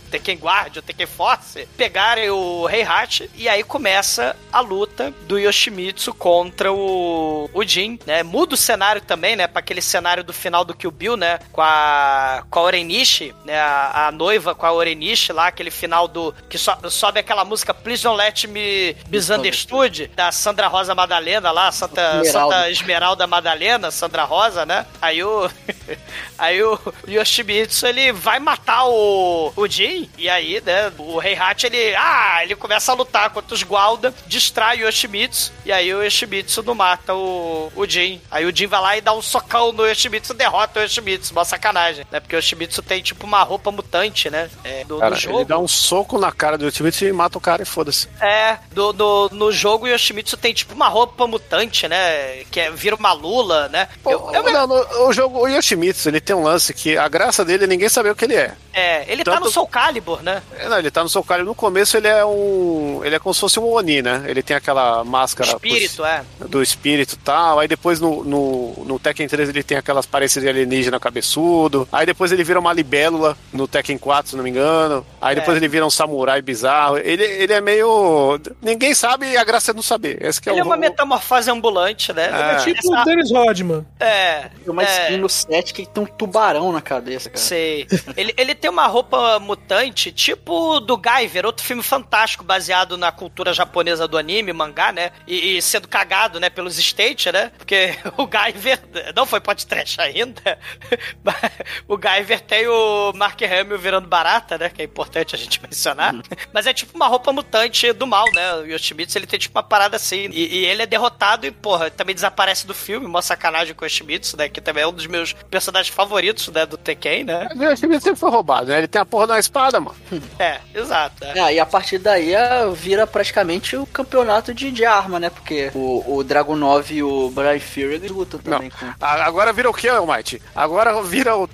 Tekken 0.11 0.37
Guard, 0.37 0.77
o 0.77 0.81
Tekken 0.81 1.07
Force, 1.07 1.67
pegarem 1.77 2.29
o 2.29 2.69
Heihachi 2.69 3.29
e 3.35 3.47
aí 3.47 3.63
começa 3.63 4.35
a 4.51 4.59
luta 4.59 5.13
do 5.25 5.39
Yoshimitsu 5.39 6.13
contra 6.13 6.71
o, 6.71 7.49
o 7.53 7.63
Jin, 7.63 7.97
né? 8.05 8.21
Muda 8.21 8.55
o 8.55 8.57
cenário 8.57 9.01
também, 9.01 9.35
né? 9.35 9.47
Pra 9.47 9.59
aquele 9.59 9.81
cenário 9.81 10.23
do 10.23 10.33
final 10.33 10.65
do 10.65 10.73
Kill 10.73 10.91
Bill, 10.91 11.15
né? 11.15 11.39
Com 11.51 11.61
a, 11.61 12.43
com 12.49 12.59
a 12.59 12.63
Orenishi, 12.63 13.33
né? 13.45 13.57
A, 13.59 14.07
a 14.07 14.11
noiva 14.11 14.53
com 14.53 14.65
a 14.65 14.73
Orenishi 14.73 15.31
lá, 15.31 15.47
aquele 15.47 15.71
final 15.71 16.07
do... 16.07 16.35
que 16.49 16.57
so, 16.57 16.71
sobe 16.89 17.19
aquela 17.19 17.45
música 17.45 17.73
Please 17.73 18.03
Don't 18.03 18.17
Let 18.17 18.43
Me 18.47 18.95
Misunderstood, 19.09 20.11
da 20.15 20.31
Sandra 20.31 20.67
Rosa 20.67 20.93
Madalena 20.93 21.51
lá, 21.51 21.71
Santa 21.71 22.21
Esmeralda. 22.21 22.55
Santa 22.55 22.69
Esmeralda 22.69 23.27
Madalena, 23.27 23.91
Sandra 23.91 24.23
Rosa, 24.25 24.65
né? 24.65 24.85
Aí 25.01 25.23
o... 25.23 25.49
aí 26.37 26.61
o 26.61 26.77
Yoshimitsu, 27.07 27.87
ele 27.87 28.11
vai 28.11 28.39
matar 28.39 28.85
o, 28.85 29.53
o 29.55 29.67
Jin, 29.67 30.00
e 30.17 30.29
aí, 30.29 30.61
né, 30.65 30.91
o 30.97 31.21
Heihachi, 31.21 31.67
ele... 31.67 31.95
Ah, 31.95 32.39
ele 32.43 32.55
começa 32.55 32.91
a 32.91 32.95
lutar 32.95 33.29
contra 33.29 33.53
os 33.53 33.63
Gualda, 33.63 34.13
distrai 34.27 34.81
o 34.81 34.87
Yoshimitsu, 34.87 35.51
e 35.65 35.71
aí 35.71 35.93
o 35.93 36.03
Yoshimitsu 36.03 36.63
não 36.63 36.73
mata 36.75 37.13
o, 37.13 37.71
o 37.75 37.85
Jin. 37.87 38.21
Aí 38.31 38.45
o 38.45 38.55
Jin 38.55 38.67
vai 38.67 38.81
lá 38.81 38.97
e 38.97 39.01
dá 39.01 39.13
um 39.13 39.21
socão 39.21 39.71
no 39.71 39.85
Yoshimitsu, 39.85 40.33
derrota 40.33 40.79
o 40.79 40.83
Yoshimitsu, 40.83 41.31
uma 41.33 41.45
sacanagem, 41.45 42.05
né? 42.11 42.19
Porque 42.19 42.35
o 42.35 42.39
Yoshimitsu 42.39 42.81
tem, 42.81 43.01
tipo, 43.01 43.25
uma 43.25 43.43
roupa 43.43 43.71
mutante, 43.71 44.29
né? 44.29 44.49
É, 44.63 44.83
do, 44.83 44.97
Cara, 44.99 45.15
jogo. 45.15 45.37
ele 45.39 45.45
dá 45.45 45.57
um 45.57 45.67
soco 45.67 46.17
na 46.17 46.31
cara 46.31 46.57
do 46.57 46.65
Ultimate 46.65 47.05
e 47.05 47.11
mata 47.13 47.37
o 47.37 47.41
cara 47.41 47.61
e 47.61 47.65
foda-se. 47.65 48.07
É, 48.19 48.57
do, 48.71 48.91
do- 48.93 49.29
no 49.31 49.51
jogo 49.51 49.85
o 49.85 49.87
Yoshimitsu 49.89 50.37
tem 50.37 50.53
tipo 50.53 50.73
uma 50.73 50.87
roupa 50.87 51.25
mutante, 51.27 51.87
né? 51.87 52.43
Que 52.51 52.59
é, 52.59 52.71
vira 52.71 52.95
uma 52.95 53.13
lula, 53.13 53.67
né? 53.69 53.87
Eu, 54.05 54.31
eu 54.33 54.43
me- 54.43 54.51
Não, 54.51 54.67
no- 54.67 55.07
o 55.07 55.13
jogo, 55.13 55.39
o 55.39 55.47
Yoshimitsu, 55.47 56.09
ele 56.09 56.21
tem 56.21 56.35
um 56.35 56.43
lance 56.43 56.73
que 56.73 56.97
a 56.97 57.07
graça 57.07 57.43
dele 57.45 57.63
é 57.65 57.67
ninguém 57.67 57.89
saber 57.89 58.09
o 58.11 58.15
que 58.15 58.25
ele 58.25 58.35
é. 58.35 58.53
é, 58.73 59.05
ele 59.11 59.23
tá 59.23 59.33
Tanto- 59.33 59.45
no 59.45 59.51
Soul 59.51 59.67
Calibur, 59.91 60.23
né? 60.23 60.41
É, 60.57 60.67
Não, 60.69 60.79
ele 60.79 60.89
tá 60.89 61.03
no 61.03 61.09
Soul 61.09 61.23
Calibur. 61.25 61.49
No 61.49 61.55
começo 61.55 61.97
ele 61.97 62.07
é 62.07 62.25
um. 62.25 63.01
Ele 63.03 63.15
é 63.15 63.19
como 63.19 63.33
se 63.33 63.39
fosse 63.41 63.59
um 63.59 63.65
Oni, 63.71 64.01
né? 64.01 64.23
Ele 64.27 64.41
tem 64.41 64.55
aquela 64.55 65.03
máscara. 65.03 65.49
Espírito, 65.51 66.03
é. 66.05 66.23
Do 66.47 66.61
espírito 66.61 67.13
e 67.13 67.17
tal. 67.17 67.59
Aí 67.59 67.67
depois 67.67 67.99
no, 67.99 68.23
no, 68.23 68.73
no 68.85 68.99
Tekken 68.99 69.27
3 69.27 69.49
ele 69.49 69.63
tem 69.63 69.77
aquelas 69.77 70.05
pareces 70.05 70.41
de 70.41 70.49
alienígena 70.49 70.99
cabeçudo. 70.99 71.87
Aí 71.91 72.05
depois 72.05 72.31
ele 72.31 72.43
vira 72.43 72.59
uma 72.59 72.73
libélula 72.73 73.37
no 73.53 73.67
Tekken 73.67 73.97
4, 73.97 74.31
se 74.31 74.35
não 74.35 74.43
me 74.43 74.49
engano. 74.49 75.05
Aí 75.21 75.35
depois 75.35 75.55
É. 75.55 75.59
ele 75.59 75.67
vira 75.67 75.85
um 75.85 75.89
samurai 75.89 76.41
bizarro. 76.41 76.97
Ele, 76.97 77.23
ele 77.23 77.53
é 77.53 77.61
meio. 77.61 78.39
Ninguém 78.61 78.93
sabe 78.93 79.27
e 79.31 79.37
a 79.37 79.43
graça 79.43 79.71
é 79.71 79.73
não 79.73 79.81
saber. 79.83 80.17
Esse 80.23 80.41
que 80.41 80.49
é 80.49 80.53
Ele 80.53 80.61
é 80.61 80.63
o. 80.63 80.65
uma 80.67 80.77
metamorfose 80.77 81.49
ambulante, 81.51 82.11
né? 82.13 82.29
É 82.31 82.55
tipo 82.63 82.89
o 82.89 82.95
Essa- 82.95 83.03
Dennis 83.05 83.31
Rodman. 83.31 83.85
É, 83.99 84.49
Tem 84.63 84.71
uma 84.71 84.83
é, 84.83 85.03
skin 85.03 85.17
no 85.17 85.29
set 85.29 85.41
estética 85.51 85.81
e 85.81 85.85
tem 85.85 86.03
um 86.03 86.05
tubarão 86.05 86.71
na 86.71 86.81
cabeça, 86.81 87.29
cara. 87.29 87.41
Sei. 87.41 87.87
Ele, 88.15 88.33
ele 88.37 88.55
tem 88.55 88.69
uma 88.69 88.85
roupa 88.87 89.39
mutante, 89.39 89.80
tipo 89.89 90.81
do 90.81 90.97
Guyver, 90.97 91.45
outro 91.45 91.65
filme 91.65 91.81
fantástico 91.81 92.43
baseado 92.43 92.97
na 92.97 93.11
cultura 93.11 93.53
japonesa 93.53 94.07
do 94.07 94.17
anime, 94.17 94.51
mangá, 94.51 94.91
né? 94.91 95.11
E, 95.25 95.57
e 95.57 95.61
sendo 95.61 95.87
cagado, 95.87 96.39
né, 96.39 96.49
pelos 96.49 96.77
State, 96.77 97.31
né? 97.31 97.51
Porque 97.57 97.95
o 98.17 98.27
Guyver 98.27 98.81
não 99.15 99.25
foi 99.25 99.39
pode 99.39 99.65
trash 99.65 99.97
ainda. 99.99 100.59
mas 101.23 101.51
o 101.87 101.97
Guyver 101.97 102.41
tem 102.41 102.67
o 102.67 103.13
Mark 103.13 103.41
Hamill 103.41 103.77
virando 103.77 104.07
barata, 104.07 104.57
né? 104.57 104.69
Que 104.69 104.81
é 104.81 104.85
importante 104.85 105.35
a 105.35 105.37
gente 105.37 105.61
mencionar. 105.61 106.13
Mas 106.51 106.67
é 106.67 106.73
tipo 106.73 106.95
uma 106.95 107.07
roupa 107.07 107.31
mutante 107.31 107.93
do 107.93 108.05
mal, 108.05 108.25
né? 108.33 108.55
O 108.55 108.65
Yoshimitsu, 108.65 109.17
ele 109.17 109.27
tem 109.27 109.39
tipo 109.39 109.57
uma 109.57 109.63
parada 109.63 109.95
assim. 109.95 110.29
E, 110.31 110.59
e 110.59 110.65
ele 110.65 110.81
é 110.81 110.85
derrotado 110.85 111.45
e, 111.45 111.51
porra, 111.51 111.89
também 111.89 112.13
desaparece 112.13 112.67
do 112.67 112.73
filme, 112.73 113.05
uma 113.05 113.21
sacanagem 113.21 113.73
com 113.73 113.83
o 113.83 113.87
Yoshimitsu, 113.87 114.35
né? 114.37 114.49
Que 114.49 114.59
também 114.59 114.83
é 114.83 114.87
um 114.87 114.93
dos 114.93 115.07
meus 115.07 115.33
personagens 115.33 115.93
favoritos, 115.93 116.47
né? 116.49 116.65
Do 116.65 116.77
Tekken, 116.77 117.23
né? 117.23 117.47
O 117.55 117.63
Yoshimitsu 117.63 118.03
sempre 118.03 118.19
foi 118.19 118.29
roubado, 118.29 118.67
né? 118.67 118.79
Ele 118.79 118.87
tem 118.87 119.01
a 119.01 119.05
porra 119.05 119.27
da 119.27 119.39
espada, 119.39 119.70
nada, 119.71 119.79
mano. 119.79 119.95
É, 120.37 120.59
exato. 120.73 121.23
É. 121.23 121.39
É, 121.39 121.53
e 121.55 121.59
a 121.59 121.65
partir 121.65 121.97
daí 121.97 122.33
vira 122.75 123.07
praticamente 123.07 123.75
o 123.75 123.85
campeonato 123.85 124.53
de, 124.53 124.71
de 124.71 124.85
arma, 124.85 125.19
né? 125.19 125.29
Porque 125.29 125.71
o, 125.73 126.17
o 126.17 126.23
Dragon 126.23 126.55
9 126.55 126.95
e 126.95 127.03
o 127.03 127.29
Brian 127.29 127.59
Fury 127.59 128.07
lutam 128.07 128.39
também. 128.39 128.69
Com... 128.69 128.85
A, 128.99 129.25
agora 129.25 129.53
vira 129.53 129.69
o 129.69 129.73
que, 129.73 129.87
Almighty? 129.87 130.41
Agora 130.55 131.01
vira 131.03 131.37
o. 131.37 131.47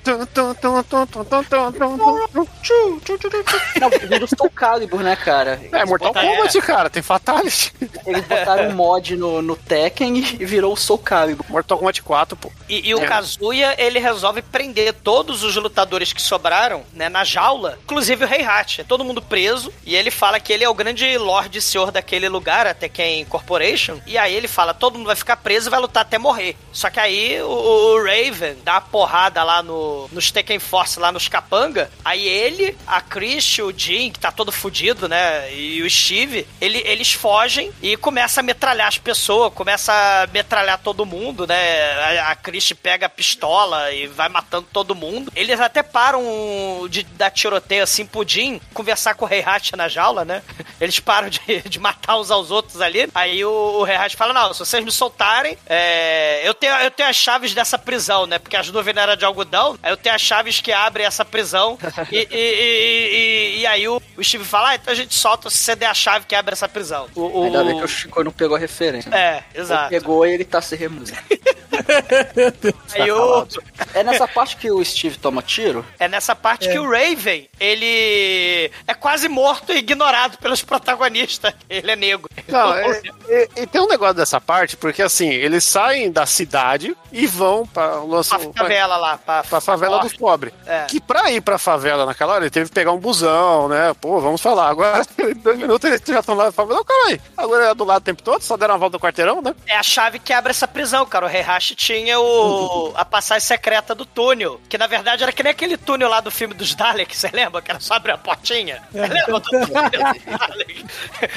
Vira 4.07 4.23
o 4.23 4.35
Soul 4.35 4.49
Calibur, 4.49 5.01
né, 5.01 5.15
cara? 5.15 5.59
É, 5.71 5.77
Eles 5.77 5.89
Mortal 5.89 6.13
botaram... 6.13 6.35
Kombat, 6.35 6.61
cara, 6.61 6.89
tem 6.89 7.03
Fatality. 7.03 7.73
Eles 8.05 8.25
botaram 8.25 8.69
um 8.69 8.75
mod 8.75 9.15
no, 9.15 9.41
no 9.41 9.55
Tekken 9.55 10.17
e 10.17 10.45
virou 10.45 10.73
o 10.73 10.77
Soul 10.77 10.99
Calibur. 10.99 11.45
Mortal 11.49 11.77
Kombat 11.77 12.01
4, 12.01 12.37
pô. 12.37 12.51
E, 12.69 12.89
e 12.89 12.95
o 12.95 13.03
é. 13.03 13.05
Kazuya, 13.05 13.75
ele 13.77 13.99
resolve 13.99 14.41
prender 14.41 14.93
todos 14.93 15.43
os 15.43 15.55
lutadores 15.55 16.13
que 16.13 16.21
sobraram, 16.21 16.83
né, 16.93 17.09
na 17.09 17.23
jaula. 17.23 17.77
Inclusive, 17.83 18.06
o 18.15 18.27
Rei 18.27 18.43
Hat. 18.43 18.81
É 18.81 18.83
todo 18.83 19.03
mundo 19.03 19.21
preso, 19.21 19.71
e 19.85 19.95
ele 19.95 20.11
fala 20.11 20.39
que 20.39 20.51
ele 20.53 20.63
é 20.63 20.69
o 20.69 20.73
grande 20.73 21.17
lord 21.17 21.57
e 21.57 21.61
senhor 21.61 21.91
daquele 21.91 22.27
lugar, 22.29 22.65
até 22.67 22.87
Tekken 22.87 23.25
Corporation, 23.25 23.99
e 24.05 24.17
aí 24.17 24.33
ele 24.33 24.47
fala, 24.47 24.73
todo 24.73 24.97
mundo 24.97 25.07
vai 25.07 25.15
ficar 25.15 25.37
preso 25.37 25.69
e 25.69 25.71
vai 25.71 25.79
lutar 25.79 26.01
até 26.03 26.17
morrer. 26.17 26.55
Só 26.71 26.89
que 26.89 26.99
aí 26.99 27.41
o, 27.41 27.47
o 27.47 27.97
Raven 28.03 28.57
dá 28.63 28.79
porrada 28.79 29.43
lá 29.43 29.61
no, 29.61 30.07
nos 30.11 30.31
Tekken 30.31 30.59
Force, 30.59 30.99
lá 30.99 31.11
nos 31.11 31.27
capanga, 31.27 31.89
aí 32.05 32.27
ele, 32.27 32.77
a 32.85 33.01
Chris, 33.01 33.57
o 33.59 33.73
Jin, 33.75 34.11
que 34.11 34.19
tá 34.19 34.31
todo 34.31 34.51
fudido, 34.51 35.07
né, 35.09 35.51
e 35.53 35.81
o 35.81 35.89
Steve, 35.89 36.47
ele- 36.61 36.83
eles 36.85 37.13
fogem 37.13 37.71
e 37.81 37.97
começa 37.97 38.39
a 38.39 38.43
metralhar 38.43 38.87
as 38.87 38.97
pessoas, 38.97 39.53
começa 39.53 39.91
a 39.93 40.27
metralhar 40.27 40.77
todo 40.79 41.05
mundo, 41.05 41.45
né, 41.47 41.91
a, 42.21 42.31
a 42.31 42.35
Chris 42.35 42.71
pega 42.73 43.05
a 43.07 43.09
pistola 43.09 43.91
e 43.91 44.07
vai 44.07 44.29
matando 44.29 44.67
todo 44.71 44.95
mundo. 44.95 45.31
Eles 45.35 45.59
até 45.59 45.81
param 45.83 46.23
de 46.89 47.03
dar 47.03 47.31
tiroteio 47.31 47.83
assim 47.87 48.07
Jin 48.25 48.59
conversar 48.73 49.15
com 49.15 49.25
o 49.25 49.27
Rei 49.27 49.43
na 49.75 49.87
jaula, 49.87 50.23
né? 50.25 50.41
Eles 50.79 50.99
param 50.99 51.29
de, 51.29 51.39
de 51.67 51.79
matar 51.79 52.17
uns 52.17 52.29
aos 52.29 52.51
outros 52.51 52.81
ali. 52.81 53.09
Aí 53.15 53.43
o, 53.43 53.49
o 53.49 53.83
Rei 53.83 53.97
fala: 54.15 54.33
Não, 54.33 54.53
se 54.53 54.59
vocês 54.59 54.83
me 54.83 54.91
soltarem, 54.91 55.57
é, 55.65 56.41
eu, 56.47 56.53
tenho, 56.53 56.73
eu 56.75 56.91
tenho 56.91 57.09
as 57.09 57.15
chaves 57.15 57.53
dessa 57.53 57.77
prisão, 57.77 58.25
né? 58.25 58.37
Porque 58.39 58.55
as 58.55 58.69
nuvens 58.69 58.97
eram 58.97 59.15
de 59.15 59.25
algodão. 59.25 59.77
Aí 59.81 59.91
eu 59.91 59.97
tenho 59.97 60.13
as 60.15 60.21
chaves 60.21 60.59
que 60.61 60.71
abrem 60.71 61.05
essa 61.05 61.25
prisão. 61.25 61.77
E, 62.11 62.15
e- 62.19 62.27
e- 62.31 63.57
e- 63.57 63.59
e 63.61 63.67
aí 63.67 63.87
o, 63.87 64.01
o 64.15 64.23
Steve 64.23 64.45
fala: 64.45 64.69
Ah, 64.69 64.75
então 64.75 64.91
a 64.93 64.95
gente 64.95 65.13
solta 65.13 65.49
se 65.49 65.57
você 65.57 65.75
der 65.75 65.87
a 65.87 65.93
chave 65.93 66.25
que 66.25 66.35
abre 66.35 66.53
essa 66.53 66.67
prisão. 66.69 67.07
O, 67.15 67.21
o- 67.41 67.43
Ainda 67.45 67.63
bem 67.63 67.77
que 67.77 67.83
o 67.83 67.87
Chico 67.87 68.23
não 68.23 68.31
pegou 68.31 68.55
a 68.55 68.59
referência. 68.59 69.09
É, 69.13 69.43
Ele 69.53 69.63
exato. 69.63 69.89
pegou 69.89 70.25
e 70.25 70.31
ele 70.31 70.45
tá 70.45 70.61
se 70.61 70.75
removendo. 70.75 71.17
Aí 72.93 73.11
o, 73.11 73.47
É 73.93 74.03
nessa 74.03 74.27
parte 74.27 74.57
que 74.57 74.69
o 74.71 74.83
Steve 74.83 75.17
toma 75.17 75.41
tiro? 75.41 75.85
É 75.99 76.07
nessa 76.07 76.35
parte 76.35 76.69
que 76.69 76.79
o 76.79 76.89
Raven, 76.89 77.47
ele 77.59 77.76
é 77.85 78.93
quase 78.93 79.27
morto 79.27 79.71
e 79.71 79.77
ignorado 79.77 80.37
pelos 80.37 80.61
protagonistas. 80.61 81.53
Ele 81.69 81.91
é 81.91 81.95
negro. 81.95 82.29
Não, 82.47 82.73
é- 82.73 83.01
é- 83.29 83.47
e 83.57 83.67
tem 83.67 83.81
um 83.81 83.87
negócio 83.87 84.15
dessa 84.15 84.39
parte, 84.39 84.77
porque 84.77 85.01
assim, 85.01 85.29
eles 85.29 85.63
saem 85.63 86.11
da 86.11 86.25
cidade 86.25 86.95
e 87.11 87.25
vão 87.27 87.65
pra, 87.65 87.95
lançam, 88.01 88.51
Pra 88.51 88.63
favela 88.63 88.97
lá. 88.97 89.17
Pra, 89.17 89.43
pra 89.43 89.61
favela 89.61 89.99
dos 89.99 90.13
pobres. 90.13 90.53
É. 90.65 90.85
Que 90.85 90.99
pra 91.01 91.31
ir 91.31 91.41
pra 91.41 91.57
favela 91.57 92.05
naquela 92.05 92.33
hora, 92.33 92.43
ele 92.43 92.49
teve 92.51 92.69
que 92.69 92.75
pegar 92.75 92.91
um 92.91 92.97
busão, 92.99 93.67
né? 93.67 93.93
Pô, 93.99 94.19
vamos 94.19 94.41
falar. 94.41 94.69
Agora, 94.69 95.03
dois 95.37 95.57
minutos, 95.57 95.89
eles 95.89 96.01
já 96.05 96.19
estão 96.19 96.35
lá 96.35 96.45
na 96.45 96.51
favela. 96.51 96.77
Não, 96.79 96.85
caralho. 96.85 97.21
Agora 97.35 97.65
é 97.69 97.73
do 97.73 97.83
lado 97.83 98.01
o 98.01 98.05
tempo 98.05 98.21
todo, 98.23 98.41
só 98.41 98.55
deram 98.57 98.73
uma 98.75 98.79
volta 98.79 98.97
no 98.97 99.01
quarteirão, 99.01 99.41
né? 99.41 99.53
É 99.67 99.75
a 99.77 99.83
chave 99.83 100.19
que 100.19 100.31
abre 100.33 100.51
essa 100.51 100.67
prisão, 100.67 101.05
cara. 101.05 101.25
O 101.25 101.29
Heihachi 101.29 101.75
tinha 101.75 102.19
o, 102.19 102.93
a 102.95 103.03
passagem 103.05 103.45
secreta 103.45 103.93
do 103.93 104.05
túnel. 104.05 104.59
Que 104.69 104.77
na 104.77 104.87
verdade 104.87 105.23
era 105.23 105.31
que 105.31 105.43
nem 105.43 105.51
aquele 105.51 105.77
túnel 105.77 106.09
lá 106.09 106.19
do 106.21 106.31
filme 106.31 106.53
dos 106.53 106.73
Daleks, 106.75 107.17
você 107.17 107.29
lembra? 107.33 107.61
que 107.67 107.71
ela 107.71 107.79
só 107.81 107.95
abrir 107.95 108.13
a 108.13 108.17
portinha. 108.17 108.81
É, 108.93 109.01
Lembra? 109.07 109.23
Então- 109.27 109.41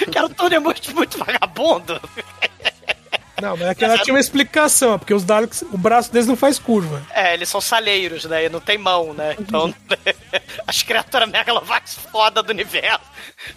quero 0.13 0.29
tudo 0.29 0.55
é 0.55 0.59
muito, 0.61 0.95
muito 0.95 1.19
vagabundo. 1.19 2.01
Não, 3.41 3.57
mas 3.57 3.69
aquela 3.69 3.99
tinha 3.99 4.15
uma 4.15 4.21
explicação, 4.21 4.99
porque 4.99 5.15
os 5.15 5.25
Daleks, 5.25 5.63
o 5.73 5.79
braço 5.79 6.13
deles 6.13 6.27
não 6.29 6.37
faz 6.37 6.59
curva. 6.59 7.03
É, 7.11 7.35
eles 7.35 7.49
são 7.49 7.61
saleiros, 7.61 8.25
né? 8.25 8.45
E 8.45 8.49
não 8.49 8.61
tem 8.61 8.79
mão, 8.79 9.13
né? 9.15 9.37
Então, 9.39 9.73
as 10.67 10.83
criaturas 10.83 11.29
megalovax 11.29 11.95
foda 12.11 12.43
do 12.43 12.51
universo 12.51 13.01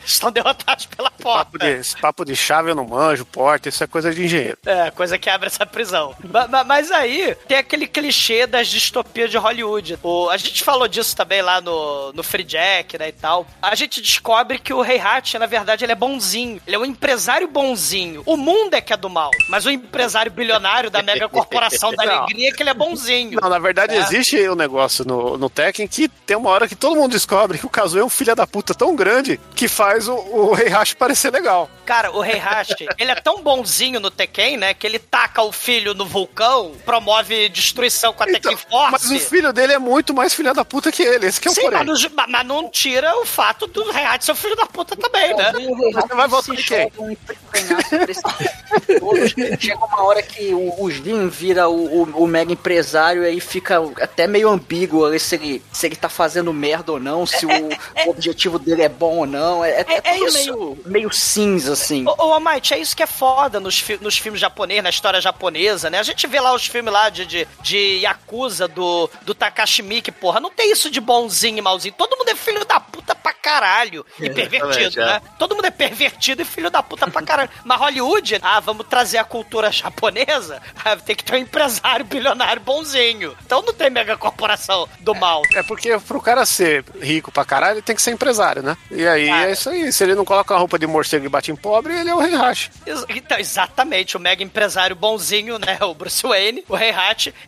estão 0.05 0.31
derrotadas 0.31 0.85
pela 0.85 1.09
Papo 1.11 1.23
porta. 1.23 1.59
de, 1.59 1.79
esse 1.79 1.97
papo 1.97 2.25
de 2.25 2.35
chave 2.35 2.71
eu 2.71 2.75
não 2.75 2.85
manjo, 2.85 3.25
porta, 3.25 3.69
isso 3.69 3.83
é 3.83 3.87
coisa 3.87 4.13
de 4.13 4.23
engenheiro. 4.23 4.57
É, 4.65 4.91
coisa 4.91 5.17
que 5.17 5.29
abre 5.29 5.47
essa 5.47 5.65
prisão. 5.65 6.15
Ma- 6.31 6.47
ma- 6.47 6.63
Mas, 6.63 6.91
aí, 6.91 7.35
tem 7.47 7.57
aquele 7.57 7.87
clichê 7.87 8.45
das 8.47 8.67
distopias 8.67 9.29
de 9.29 9.37
Hollywood. 9.37 9.97
O, 10.03 10.29
a 10.29 10.37
gente 10.37 10.63
falou 10.63 10.87
disso 10.87 11.15
também 11.15 11.41
lá 11.41 11.59
no, 11.61 12.11
no 12.13 12.23
Free 12.23 12.43
Jack, 12.43 12.97
né, 12.97 13.09
e 13.09 13.11
tal. 13.11 13.45
A 13.61 13.75
gente 13.75 14.01
descobre 14.01 14.57
que 14.59 14.73
o 14.73 14.81
Rei 14.81 14.99
Hat, 14.99 15.37
na 15.37 15.45
verdade, 15.45 15.83
ele 15.85 15.91
é 15.91 15.95
bonzinho. 15.95 16.61
Ele 16.65 16.75
é 16.75 16.79
um 16.79 16.85
empresário 16.85 17.47
bonzinho. 17.47 18.23
O 18.25 18.35
mundo 18.37 18.73
é 18.73 18.81
que 18.81 18.93
é 18.93 18.97
do 18.97 19.09
mal. 19.09 19.31
Mas 19.49 19.65
o 19.65 19.69
empresário 19.73 20.31
bilionário 20.31 20.89
da 20.89 21.01
mega 21.01 21.27
corporação 21.29 21.91
da 21.93 22.03
alegria 22.19 22.51
que 22.53 22.61
ele 22.63 22.69
é 22.69 22.73
bonzinho. 22.73 23.39
Não, 23.41 23.49
na 23.49 23.59
verdade 23.59 23.95
É. 23.95 23.99
existe 23.99 24.37
um 24.49 24.55
negócio 24.55 25.05
no, 25.05 25.37
no 25.37 25.49
Tekken 25.49 25.87
que 25.87 26.07
tem 26.07 26.35
uma 26.37 26.49
hora 26.49 26.67
que 26.67 26.75
todo 26.75 26.95
mundo 26.95 27.11
descobre 27.11 27.57
que 27.57 27.65
o 27.65 27.69
Kazuya 27.69 28.01
é 28.01 28.05
um 28.05 28.09
filho 28.09 28.35
da 28.35 28.47
puta 28.47 28.73
tão 28.73 28.95
grande 28.95 29.39
que 29.55 29.67
faz 29.67 30.07
o, 30.07 30.15
o 30.15 30.57
Heihachi 30.57 30.95
parecer 30.95 31.31
legal. 31.31 31.69
Cara, 31.85 32.11
o 32.11 32.21
Rei 32.21 32.37
Hashi, 32.37 32.87
ele 32.97 33.11
é 33.11 33.15
tão 33.15 33.41
bonzinho 33.41 33.99
no 33.99 34.09
Tekken, 34.09 34.57
né? 34.57 34.73
Que 34.73 34.87
ele 34.87 34.99
taca 34.99 35.41
o 35.41 35.51
filho 35.51 35.93
no 35.93 36.05
vulcão, 36.05 36.71
promove 36.85 37.49
destruição 37.49 38.13
com 38.13 38.23
a 38.23 38.25
Tekken 38.25 38.55
Force. 38.57 38.91
Mas 38.91 39.11
o 39.11 39.19
filho 39.19 39.51
dele 39.51 39.73
é 39.73 39.79
muito 39.79 40.13
mais 40.13 40.33
filho 40.33 40.53
da 40.53 40.63
puta 40.63 40.91
que 40.91 41.03
ele, 41.03 41.27
esse 41.27 41.41
que 41.41 41.47
é 41.47 41.51
o 41.51 41.53
Sim, 41.53 41.61
porém. 41.63 41.83
mas 41.85 42.03
não, 42.03 42.11
mas- 42.27 42.45
não 42.45 42.69
tira 42.69 43.15
o 43.19 43.25
fato 43.25 43.67
do 43.67 43.91
Rei 43.91 44.03
Hashi 44.03 44.25
ser 44.25 44.31
o 44.31 44.35
filho 44.35 44.55
da 44.55 44.65
puta 44.65 44.95
também, 44.95 45.35
né? 45.35 45.51
Você 45.93 46.15
vai 46.15 46.27
votar 46.27 46.55
em 46.55 46.63
quem? 46.63 46.91
Chega 49.65 49.85
uma 49.85 50.03
hora 50.03 50.21
que 50.21 50.53
o, 50.53 50.81
o 50.83 50.91
Jin 50.91 51.27
vira 51.29 51.67
o, 51.69 52.03
o, 52.03 52.23
o 52.23 52.27
mega 52.27 52.51
empresário 52.51 53.23
e 53.23 53.27
aí 53.27 53.39
fica 53.39 53.81
até 54.01 54.27
meio 54.27 54.49
ambíguo 54.49 55.05
ali 55.05 55.19
se 55.19 55.35
ele, 55.35 55.63
se 55.71 55.85
ele 55.85 55.95
tá 55.95 56.09
fazendo 56.09 56.51
merda 56.53 56.91
ou 56.91 56.99
não, 56.99 57.25
se 57.25 57.45
o, 57.45 57.49
o 57.49 58.09
objetivo 58.09 58.57
dele 58.59 58.81
é 58.81 58.89
bom 58.89 59.17
ou 59.19 59.25
não. 59.25 59.63
É, 59.63 59.81
é, 59.81 59.85
É- 59.87 60.01
é 60.03 60.13
tudo 60.17 60.27
isso. 60.27 60.43
meio, 60.51 60.77
meio 60.85 61.13
cinza, 61.13 61.73
assim. 61.73 62.05
Ô, 62.07 62.11
ô 62.27 62.33
Almighty, 62.33 62.73
é 62.73 62.77
isso 62.79 62.95
que 62.95 63.03
é 63.03 63.07
foda 63.07 63.59
nos, 63.59 63.79
fi- 63.79 63.99
nos 64.01 64.17
filmes 64.17 64.41
japoneses, 64.41 64.83
na 64.83 64.89
história 64.89 65.21
japonesa, 65.21 65.89
né? 65.89 65.99
A 65.99 66.03
gente 66.03 66.25
vê 66.27 66.39
lá 66.39 66.53
os 66.53 66.65
filmes 66.65 66.91
lá 66.91 67.09
de, 67.09 67.25
de, 67.25 67.47
de 67.61 67.77
Yakuza, 68.03 68.67
do, 68.67 69.09
do 69.23 69.33
Takashi 69.33 69.81
Miike, 69.81 70.11
porra, 70.11 70.39
não 70.39 70.49
tem 70.49 70.71
isso 70.71 70.89
de 70.89 70.99
bonzinho 70.99 71.57
e 71.57 71.61
malzinho. 71.61 71.93
Todo 71.97 72.17
mundo 72.17 72.29
é 72.29 72.35
filho 72.35 72.65
da 72.65 72.79
puta 72.79 73.13
pra 73.15 73.33
caralho. 73.33 74.05
E 74.19 74.29
pervertido, 74.29 75.01
é. 75.01 75.05
né? 75.05 75.21
Todo 75.37 75.55
mundo 75.55 75.65
é 75.65 75.71
pervertido 75.71 76.41
e 76.41 76.45
filho 76.45 76.69
da 76.71 76.81
puta 76.81 77.09
pra 77.09 77.21
caralho. 77.21 77.49
Mas 77.63 77.79
Hollywood, 77.79 78.39
ah, 78.41 78.59
vamos 78.59 78.87
trazer 78.87 79.17
a 79.17 79.23
cultura 79.23 79.52
japonesa, 79.71 80.61
ah, 80.83 80.95
tem 80.95 81.15
que 81.15 81.23
ter 81.23 81.35
um 81.35 81.37
empresário 81.37 82.05
bilionário 82.05 82.61
bonzinho. 82.61 83.35
Então 83.45 83.61
não 83.61 83.73
tem 83.73 83.89
mega 83.89 84.17
corporação 84.17 84.87
do 84.99 85.13
mal. 85.15 85.41
É 85.55 85.63
porque 85.63 85.97
pro 85.99 86.21
cara 86.21 86.45
ser 86.45 86.83
rico 87.01 87.31
pra 87.31 87.45
caralho, 87.45 87.75
ele 87.75 87.81
tem 87.81 87.95
que 87.95 88.01
ser 88.01 88.11
empresário, 88.11 88.61
né? 88.63 88.77
E 88.91 89.05
aí 89.07 89.27
Cara. 89.27 89.49
é 89.49 89.51
isso 89.51 89.69
aí. 89.69 89.91
Se 89.91 90.03
ele 90.03 90.15
não 90.15 90.25
coloca 90.25 90.53
a 90.53 90.57
roupa 90.57 90.77
de 90.79 90.87
morcego 90.87 91.25
e 91.25 91.29
bate 91.29 91.51
em 91.51 91.55
pobre, 91.55 91.93
ele 91.93 92.09
é 92.09 92.15
o. 92.15 92.21
Ex- 92.23 93.05
Então, 93.09 93.37
exatamente, 93.37 94.17
o 94.17 94.19
mega 94.19 94.43
empresário 94.43 94.95
bonzinho, 94.95 95.57
né? 95.59 95.77
O 95.81 95.93
Bruce 95.93 96.23
Wayne, 96.25 96.63
o 96.69 96.75
Rei 96.75 96.93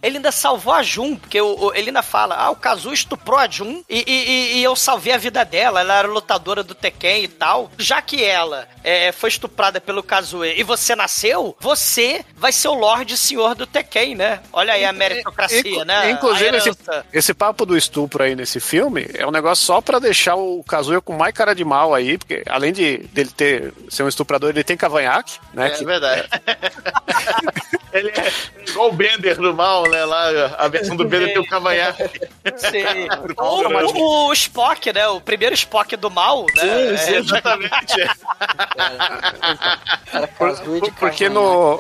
ele 0.01 0.17
ainda 0.17 0.31
salvou 0.31 0.73
a 0.73 0.81
Jun, 0.83 1.15
porque 1.15 1.39
o, 1.39 1.65
o- 1.67 1.73
ele 1.73 1.89
ainda 1.89 2.01
fala: 2.03 2.35
ah, 2.35 2.49
o 2.49 2.55
Kazu 2.55 2.91
estuprou 2.93 3.37
a 3.39 3.47
Jun 3.47 3.83
e, 3.89 4.03
e- 4.07 4.57
e- 4.59 4.63
eu 4.63 4.75
salvei 4.75 5.13
a 5.13 5.17
vida 5.17 5.43
dela. 5.45 5.79
Ela 5.81 5.99
era 5.99 6.07
lutadora 6.07 6.63
do 6.63 6.73
Tekken 6.75 7.23
e 7.23 7.27
tal. 7.27 7.71
Já 7.77 8.01
que 8.01 8.23
ela 8.23 8.67
é, 8.83 9.11
foi 9.11 9.29
estuprada 9.29 9.79
pelo 9.79 10.03
Kazuê 10.03 10.55
e 10.57 10.63
você 10.63 10.95
nasceu, 10.95 11.55
você 11.59 11.84
vai 12.37 12.51
ser 12.51 12.67
o 12.69 12.73
Lorde 12.73 13.15
Senhor 13.17 13.53
do 13.55 13.65
Tekken, 13.67 14.15
né? 14.15 14.39
Olha 14.51 14.73
aí 14.73 14.83
a 14.85 14.91
meritocracia, 14.93 15.85
né? 15.85 16.09
Inclusive, 16.11 16.57
esse, 16.57 16.71
esse 17.13 17.33
papo 17.33 17.65
do 17.65 17.77
estupro 17.77 18.23
aí 18.23 18.35
nesse 18.35 18.59
filme 18.59 19.07
é 19.13 19.25
um 19.25 19.31
negócio 19.31 19.65
só 19.65 19.81
pra 19.81 19.99
deixar 19.99 20.35
o 20.35 20.63
Kazuya 20.63 20.99
com 21.01 21.13
mais 21.13 21.33
cara 21.33 21.53
de 21.53 21.63
mal 21.63 21.93
aí, 21.93 22.17
porque 22.17 22.43
além 22.49 22.73
de 22.73 22.97
dele 23.13 23.29
ter 23.29 23.73
ser 23.89 24.03
um 24.03 24.07
estuprador, 24.07 24.49
ele 24.49 24.63
tem 24.63 24.75
cavanhaque, 24.77 25.39
né? 25.53 25.67
É 25.67 25.69
que- 25.71 25.85
verdade. 25.85 26.27
ele 27.97 28.09
é 28.09 28.69
igual 28.69 28.89
o 28.89 28.93
Bender 28.93 29.37
do 29.37 29.53
mal, 29.53 29.83
né? 29.89 30.03
Lá, 30.05 30.55
a 30.57 30.67
versão 30.67 30.95
do 30.95 31.05
Bender 31.05 31.29
tem 31.33 31.39
o 31.41 31.47
cavanhaque. 31.47 32.03
Sim. 32.57 33.07
Ou 33.37 33.65
o, 33.67 34.27
o 34.29 34.33
Spock, 34.33 34.91
né? 34.93 35.07
O 35.07 35.21
primeiro 35.21 35.53
Spock 35.55 35.95
do 35.95 36.09
mal, 36.11 36.45
né? 36.55 36.61
Sim, 36.61 36.97
sim, 36.97 37.13
É, 37.13 37.17
Exatamente. 37.17 37.95
Cara, 40.11 40.27
Kazuya 40.27 40.81
de 40.81 40.91
Porque 40.91 41.29
no-. 41.29 41.79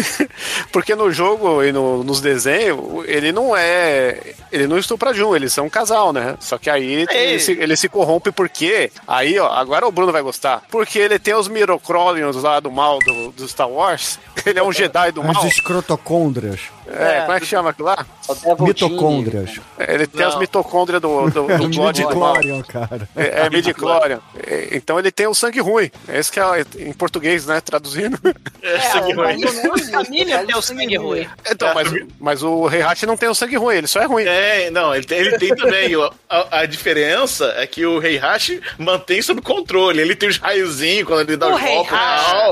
Porque 0.72 0.94
no 0.94 1.10
jogo 1.10 1.62
e 1.62 1.72
no- 1.72 2.04
nos 2.04 2.20
desenhos, 2.20 3.04
ele 3.06 3.32
não 3.32 3.56
é. 3.56 4.34
Ele 4.52 4.66
não 4.66 4.78
estupra 4.78 5.12
Jun, 5.12 5.34
eles 5.34 5.52
são 5.52 5.66
um 5.66 5.70
casal, 5.70 6.12
né? 6.12 6.36
Só 6.40 6.58
que 6.58 6.70
aí 6.70 7.06
Ei. 7.10 7.16
ele 7.30 7.40
se, 7.40 7.52
ele 7.52 7.76
se 7.76 7.88
corrompe 7.88 8.30
porque. 8.30 8.90
Aí, 9.06 9.38
ó, 9.38 9.48
agora 9.50 9.86
o 9.86 9.92
Bruno 9.92 10.12
vai 10.12 10.22
gostar. 10.22 10.62
Porque 10.70 10.98
ele 10.98 11.18
tem 11.18 11.34
os 11.34 11.48
Mirocrolions 11.48 12.36
lá 12.42 12.60
do 12.60 12.70
mal 12.70 12.98
do, 13.00 13.32
do 13.32 13.48
Star 13.48 13.68
Wars. 13.68 14.18
Ele 14.44 14.58
é 14.58 14.62
um 14.62 14.72
Jedi 14.72 15.12
do 15.12 15.22
mal. 15.22 15.35
As 15.36 15.44
escrotocôndrias. 15.44 16.70
É, 16.88 17.20
como 17.22 17.32
é 17.32 17.40
que 17.40 17.46
chama 17.46 17.70
aquilo 17.70 17.88
lá? 17.88 18.06
O 18.28 18.34
Devil 18.34 18.66
Mitocôndrias. 18.66 19.60
É, 19.78 19.94
Ele 19.94 20.06
tem 20.06 20.20
Não. 20.22 20.28
as 20.28 20.38
mitocôndrias 20.38 21.00
do, 21.00 21.30
do, 21.30 21.30
do 21.30 21.48
mal. 21.78 21.86
Midichlorian, 21.88 22.62
cara. 22.62 23.08
É, 23.16 23.46
é 23.46 23.50
midi-chlorian. 23.50 24.20
É, 24.46 24.68
Então 24.72 24.98
ele 24.98 25.10
tem 25.10 25.26
o 25.26 25.34
sangue 25.34 25.60
ruim. 25.60 25.90
Esse 26.08 26.30
que 26.32 26.40
é 26.40 26.64
em 26.78 26.92
português, 26.92 27.46
né? 27.46 27.60
Traduzindo. 27.60 28.18
É, 28.62 28.78
sangue 28.80 29.12
ruim. 29.12 29.44
A 29.44 30.04
família 30.04 30.44
tem 30.44 30.56
o 30.56 30.62
sangue 30.62 30.96
ruim. 30.96 31.28
Então, 31.50 31.72
mas, 31.74 31.88
mas 32.20 32.42
o 32.42 32.68
Heihachi 32.70 33.06
não 33.06 33.16
tem 33.16 33.28
o 33.28 33.34
sangue 33.34 33.56
ruim, 33.56 33.76
ele 33.76 33.86
só 33.86 34.00
é 34.00 34.04
ruim. 34.06 34.24
É, 34.24 34.70
não, 34.70 34.94
ele 34.94 35.04
tem, 35.04 35.18
ele 35.18 35.38
tem 35.38 35.54
também. 35.54 35.94
o- 35.96 36.10
a, 36.28 36.60
a 36.60 36.66
diferença 36.66 37.54
é 37.56 37.66
que 37.66 37.84
o 37.86 38.02
Heihachi 38.02 38.60
mantém 38.78 39.22
sob 39.22 39.40
controle. 39.40 40.00
Ele 40.00 40.14
tem 40.16 40.28
os 40.28 40.38
raiozinhos 40.38 41.06
quando 41.06 41.28
ele 41.28 41.36
dá 41.36 41.48
O 41.48 41.54
os 41.54 41.60
golpes 41.60 41.92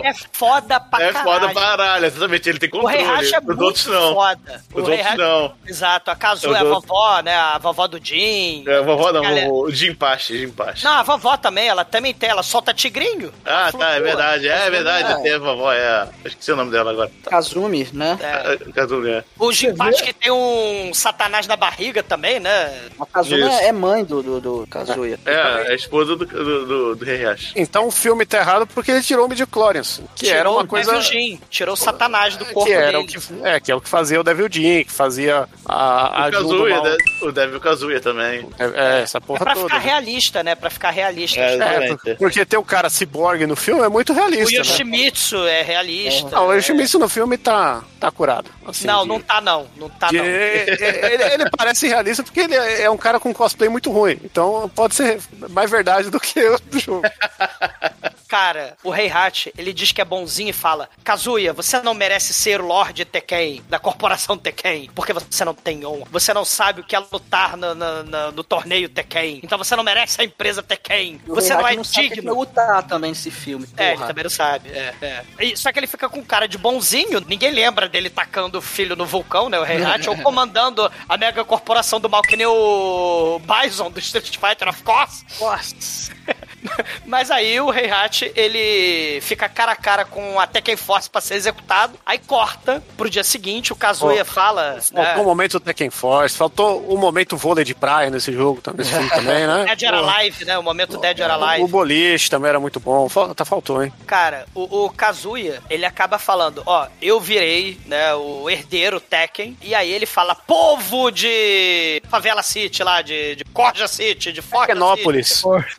é 0.05 0.12
foda 0.32 0.81
pra 0.81 1.05
É 1.05 1.12
caralho. 1.12 1.24
foda 1.40 1.52
pra 1.52 1.62
caralho, 1.62 2.06
exatamente. 2.06 2.48
Ele 2.48 2.59
tem 2.59 2.70
O 2.73 2.86
Rei 2.86 2.98
controle. 3.01 3.16
Racha 3.23 3.36
é 3.36 3.39
Os 3.40 3.44
muito 3.47 3.65
outros 3.65 3.86
não. 3.86 4.15
foda. 4.15 4.23
Os 4.32 4.82
O 4.82 4.86
Rei 4.86 4.98
outros 4.98 5.06
Hacha- 5.06 5.16
não. 5.16 5.55
Exato, 5.66 6.10
a 6.10 6.16
Kazu 6.16 6.48
Os 6.51 6.56
é 6.56 6.59
a 6.59 6.62
outros- 6.64 6.82
vovó, 6.88 7.20
né? 7.22 7.34
A 7.36 7.59
vovó 7.59 7.86
do 7.86 8.01
Jin. 8.02 8.64
É, 8.66 8.80
vovó 8.82 9.12
não, 9.12 9.22
Galera- 9.22 9.48
o 9.51 9.70
Jim 9.70 9.94
Pache, 9.94 10.38
Jim 10.38 10.51
Pache. 10.51 10.84
Não, 10.84 10.92
a 10.92 11.02
vovó 11.02 11.36
também, 11.36 11.68
ela 11.68 11.84
também 11.84 12.12
tem, 12.14 12.28
ela 12.30 12.42
solta 12.42 12.72
tigrinho. 12.72 13.32
Ah, 13.44 13.70
tá, 13.76 13.90
é 13.92 14.01
verdade. 14.01 14.48
É, 14.48 14.70
verdade. 14.70 15.12
é. 15.12 15.22
Tem 15.22 15.34
a 15.34 15.38
vovó, 15.38 15.72
é. 15.72 16.09
Eu 16.24 16.28
esqueci 16.28 16.52
o 16.52 16.56
nome 16.56 16.70
dela 16.70 16.90
agora. 16.90 17.10
Kazumi, 17.28 17.88
né? 17.92 18.18
É. 18.20 18.72
Kazumi, 18.72 19.10
é. 19.10 19.24
O 19.38 19.52
Jinpachi 19.52 20.02
que 20.02 20.12
tem 20.12 20.30
um 20.32 20.92
satanás 20.94 21.46
na 21.46 21.56
barriga 21.56 22.02
também, 22.02 22.40
né? 22.40 22.72
A 22.98 23.06
Kazumi 23.06 23.40
Isso. 23.42 23.60
é 23.60 23.72
mãe 23.72 24.05
do, 24.05 24.22
do, 24.22 24.40
do 24.40 24.66
Kazuya. 24.68 25.18
É, 25.26 25.32
é 25.68 25.72
a 25.72 25.74
esposa 25.74 26.16
do, 26.16 26.24
do, 26.26 26.66
do, 26.66 26.96
do 26.96 27.09
Heihachi. 27.10 27.52
Então 27.56 27.86
o 27.86 27.90
filme 27.90 28.24
tá 28.26 28.38
errado 28.38 28.66
porque 28.66 28.90
ele 28.90 29.02
tirou 29.02 29.26
o 29.26 29.28
midichlorians, 29.28 30.01
que 30.14 30.28
era 30.28 30.38
Tirou 30.40 30.55
uma 30.55 30.62
o 30.64 30.66
coisa 30.66 30.92
Devil 30.92 31.06
Jin, 31.06 31.40
tirou 31.51 31.74
o 31.74 31.76
satanás 31.76 32.36
do 32.36 32.44
corpo 32.46 32.64
que 32.64 32.72
era 32.72 32.98
o 33.01 33.06
dele. 33.06 33.18
que, 33.20 33.46
é, 33.48 33.60
que 33.60 33.72
é 33.72 33.74
o 33.74 33.80
que 33.80 33.88
fazia 33.88 34.14
o 34.19 34.24
Devil 34.24 34.49
Jin, 34.51 34.85
que 34.85 34.93
fazia 34.93 35.49
a, 35.66 36.24
a 36.24 36.28
O 36.28 36.32
Kazuya, 36.32 36.74
mal. 36.77 36.85
né? 36.85 36.97
o 37.23 37.32
Devil 37.32 37.61
Kazuya 37.61 38.01
também. 38.01 38.49
É, 38.59 38.65
é, 38.65 39.03
essa 39.03 39.19
É 39.19 39.20
porra 39.20 39.41
pra 39.45 39.55
toda. 39.55 39.66
ficar 39.69 39.78
realista, 39.78 40.43
né? 40.43 40.55
Pra 40.55 40.70
ficar 40.70 40.91
realista. 40.91 41.41
É, 41.41 41.91
É, 42.07 42.15
porque 42.15 42.45
ter 42.45 42.57
o 42.57 42.62
cara 42.65 42.89
ciborgue 42.91 43.47
no 43.47 43.57
filme 43.57 43.82
é 43.82 43.89
muito 43.89 44.12
O 44.12 44.16
realista. 44.16 44.51
Né? 44.53 44.59
Yoshimitsu 44.59 45.47
é 45.47 45.62
realista. 45.62 46.31
Não, 46.31 46.49
o 46.49 46.55
Yoshimitsu 46.55 46.99
no 46.99 47.09
filme 47.09 47.36
tá, 47.39 47.82
tá 48.01 48.11
curado. 48.11 48.51
assim, 48.66 48.86
Não, 48.86 49.03
de- 49.03 49.09
não 49.09 49.20
tá 49.20 49.41
não. 49.41 49.66
Não 49.77 49.89
tá 49.89 50.09
de- 50.09 50.19
não. 50.19 50.24
ele, 50.24 51.23
ele 51.35 51.51
parece 51.57 51.86
realista 51.89 52.23
porque 52.23 52.41
ele 52.41 52.55
é 52.55 52.82
é 52.82 52.91
um 52.91 52.97
cara 52.97 53.19
com 53.20 53.32
cosplay 53.32 53.69
muito 53.69 53.91
ruim. 53.91 54.19
Então 54.24 54.70
pode 54.74 54.95
ser 54.95 55.19
mais 55.51 55.70
verdade 55.70 56.11
do 56.11 56.20
que 56.20 56.41
o 56.41 56.59
do 56.61 56.78
jogo. 56.81 57.03
Cara, 58.28 58.76
o 58.82 58.90
Rei 58.90 59.10
Hat, 59.10 59.52
ele 59.56 59.72
diz 59.72 59.92
que 59.92 60.01
é 60.01 60.05
bonzinho 60.05 60.51
e 60.51 60.52
fala: 60.52 60.88
Kazuya, 61.05 61.52
você 61.52 61.80
não 61.80 61.94
merece 61.94 62.32
ser 62.32 62.60
o 62.60 62.66
Lorde 62.66 63.05
Tekken, 63.05 63.62
da 63.68 63.78
corporação 63.78 64.36
Tekken, 64.36 64.90
porque 64.94 65.12
você 65.12 65.44
não 65.44 65.55
tem 65.55 65.84
honra. 65.86 66.06
Você 66.10 66.32
não 66.32 66.44
sabe 66.44 66.80
o 66.80 66.84
que 66.84 66.96
é 66.96 66.98
lutar 66.98 67.56
no, 67.56 67.74
no- 67.74 68.02
no- 68.02 68.32
no 68.32 68.44
torneio 68.44 68.88
Tekken. 68.88 69.40
Então 69.42 69.59
você 69.59 69.76
não 69.76 69.84
merece 69.84 70.20
a 70.20 70.24
empresa 70.24 70.62
Tekken. 70.62 71.20
Você 71.26 71.55
não 71.55 71.66
é 71.68 71.76
não 71.76 71.84
sabe 71.84 72.06
é 72.06 72.14
digno. 72.14 72.34
lutar 72.34 72.82
também 72.84 73.10
nesse 73.10 73.30
filme. 73.30 73.68
É, 73.76 73.88
ele 73.88 73.94
porra. 73.96 74.06
também 74.09 74.24
não 74.24 74.30
sabe. 74.30 74.70
É, 74.70 74.94
é. 75.02 75.24
E- 75.40 75.56
só 75.56 75.70
que 75.72 75.78
ele 75.78 75.86
fica 75.86 76.09
com 76.09 76.24
cara 76.24 76.48
de 76.48 76.56
bonzinho. 76.59 77.20
Ninguém 77.28 77.51
lembra 77.52 77.88
dele 77.88 78.09
tacando 78.10 78.59
o 78.59 78.62
filho 78.62 78.96
no 78.96 79.05
vulcão, 79.06 79.48
né? 79.48 79.59
O 79.59 79.64
Heihachi, 79.66 80.09
ou 80.09 80.16
comandando 80.22 80.90
a 81.09 81.16
mega 81.16 81.44
corporação 81.44 82.01
do 82.01 82.09
mal, 82.09 82.22
que 82.22 82.36
nem 82.36 82.46
o 82.46 83.38
Bison 83.40 83.90
do 83.90 83.98
Street 84.01 84.36
Fighter, 84.38 84.68
of 84.68 84.82
course. 84.82 85.24
Nossa. 85.40 86.12
Mas 87.07 87.31
aí 87.31 87.61
o 87.61 87.73
Heihachi, 87.73 88.32
ele 88.35 89.20
fica 89.20 89.49
cara 89.49 89.73
a 89.73 89.77
cara 89.77 90.05
com 90.05 90.39
a 90.41 90.47
Tekken 90.47 90.77
Force 90.77 91.09
pra 91.09 91.20
ser 91.20 91.35
executado. 91.35 91.99
Aí 92.05 92.19
corta 92.19 92.82
pro 92.97 93.11
dia 93.11 93.24
seguinte, 93.24 93.73
o 93.73 93.77
Kazuya 93.77 94.24
fala... 94.24 94.78
Faltou 94.81 95.15
o 95.15 95.16
né, 95.19 95.23
momento 95.23 95.53
do 95.59 95.61
Tekken 95.61 95.91
Force, 95.91 96.36
faltou 96.36 96.85
o 96.89 96.97
momento 96.97 97.36
vôlei 97.36 97.65
de 97.65 97.74
praia 97.74 98.11
nesse 98.11 98.32
jogo, 98.32 98.62
nesse 98.77 98.91
filme 98.91 99.09
também, 99.11 99.47
né? 99.47 99.65
Dead 99.77 99.82
or 99.93 100.09
Alive, 100.09 100.45
né? 100.45 100.59
O 100.59 100.62
momento 100.62 100.99
Dead 100.99 101.20
or 101.20 101.31
O 101.31 101.45
Alive. 101.45 101.69
boliche 101.70 102.31
também 102.31 102.49
era 102.49 102.61
muito 102.61 102.81
bom. 102.81 103.09
Tá 103.35 103.45
faltou, 103.45 103.82
hein? 103.82 103.93
Cara, 104.07 104.47
o, 104.55 104.85
o 104.85 104.91
Kazuya, 104.91 105.62
ele 105.69 105.85
acaba 105.85 106.19
falando, 106.19 106.62
ó, 106.66 106.86
eu 107.01 107.20
virei, 107.20 107.78
né, 107.86 108.15
o 108.15 108.49
herdeiro 108.49 109.01
Tekken, 109.01 109.57
e 109.61 109.74
aí 109.74 109.91
ele 109.91 110.07
fala, 110.07 110.35
povo 110.35 111.11
de 111.11 112.03
Favela 112.09 112.43
City 112.43 112.82
lá, 112.82 113.03
de, 113.03 113.36
de 113.36 113.45
Corja 113.45 113.86
City, 113.86 114.32
de 114.32 114.43
Forja. 114.43 114.74
City, 114.74 115.05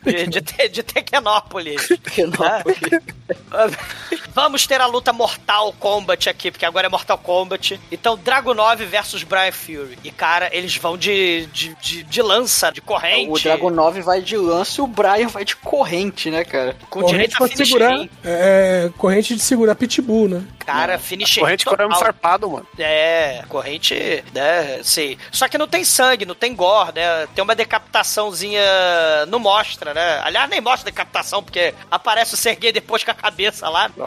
de, 0.04 0.26
de, 0.26 0.42
Te- 0.42 0.68
de 0.76 0.82
Tekenópolis. 0.82 1.88
Tekenópolis. 2.02 2.78
Vamos 4.32 4.66
ter 4.66 4.80
a 4.80 4.86
luta 4.86 5.12
Mortal 5.12 5.72
Kombat 5.80 6.28
aqui, 6.28 6.50
porque 6.50 6.66
agora 6.66 6.86
é 6.86 6.90
Mortal 6.90 7.16
Kombat. 7.16 7.80
Então, 7.90 8.16
Dragon 8.16 8.52
9 8.52 8.84
versus 8.84 9.22
Brian 9.22 9.50
Fury. 9.50 9.98
E, 10.04 10.10
cara, 10.10 10.50
eles 10.52 10.76
vão 10.76 10.96
de, 10.96 11.46
de, 11.46 11.74
de, 11.76 12.02
de 12.02 12.22
lança, 12.22 12.70
de 12.70 12.80
corrente. 12.80 13.30
O 13.30 13.38
Dragon 13.42 13.70
9 13.70 14.02
vai 14.02 14.20
de 14.20 14.36
lance 14.36 14.78
e 14.78 14.82
o 14.82 14.86
Brian 14.86 15.28
vai 15.28 15.44
de 15.44 15.56
corrente, 15.56 16.30
né, 16.30 16.44
cara? 16.44 16.76
com 16.90 17.00
corrente 17.00 17.12
direito 17.12 17.42
a 17.42 17.48
finish 17.48 17.68
segurar. 17.68 17.96
ring. 17.96 18.10
É, 18.22 18.90
corrente 18.98 19.34
de 19.34 19.42
segurar 19.42 19.74
pitbull, 19.74 20.28
né? 20.28 20.44
Cara, 20.66 20.98
finish 20.98 21.38
Corrente 21.38 21.64
corame 21.64 21.94
total. 21.94 22.04
farpado, 22.06 22.50
mano. 22.50 22.66
É, 22.76 23.44
corrente, 23.48 23.94
né, 24.34 24.80
sim. 24.82 25.16
Só 25.30 25.46
que 25.48 25.56
não 25.56 25.68
tem 25.68 25.84
sangue, 25.84 26.26
não 26.26 26.34
tem 26.34 26.54
gore, 26.54 26.92
né? 26.96 27.26
Tem 27.34 27.42
uma 27.42 27.54
decapitaçãozinha, 27.54 28.60
não 29.28 29.38
mostra, 29.38 29.94
né? 29.94 30.20
Aliás, 30.24 30.50
nem 30.50 30.60
mostra 30.70 30.90
decapitação, 30.90 31.42
porque 31.42 31.72
aparece 31.90 32.34
o 32.34 32.36
Sergei 32.36 32.72
depois 32.72 33.04
com 33.04 33.10
a 33.10 33.14
cabeça 33.14 33.68
lá. 33.68 33.90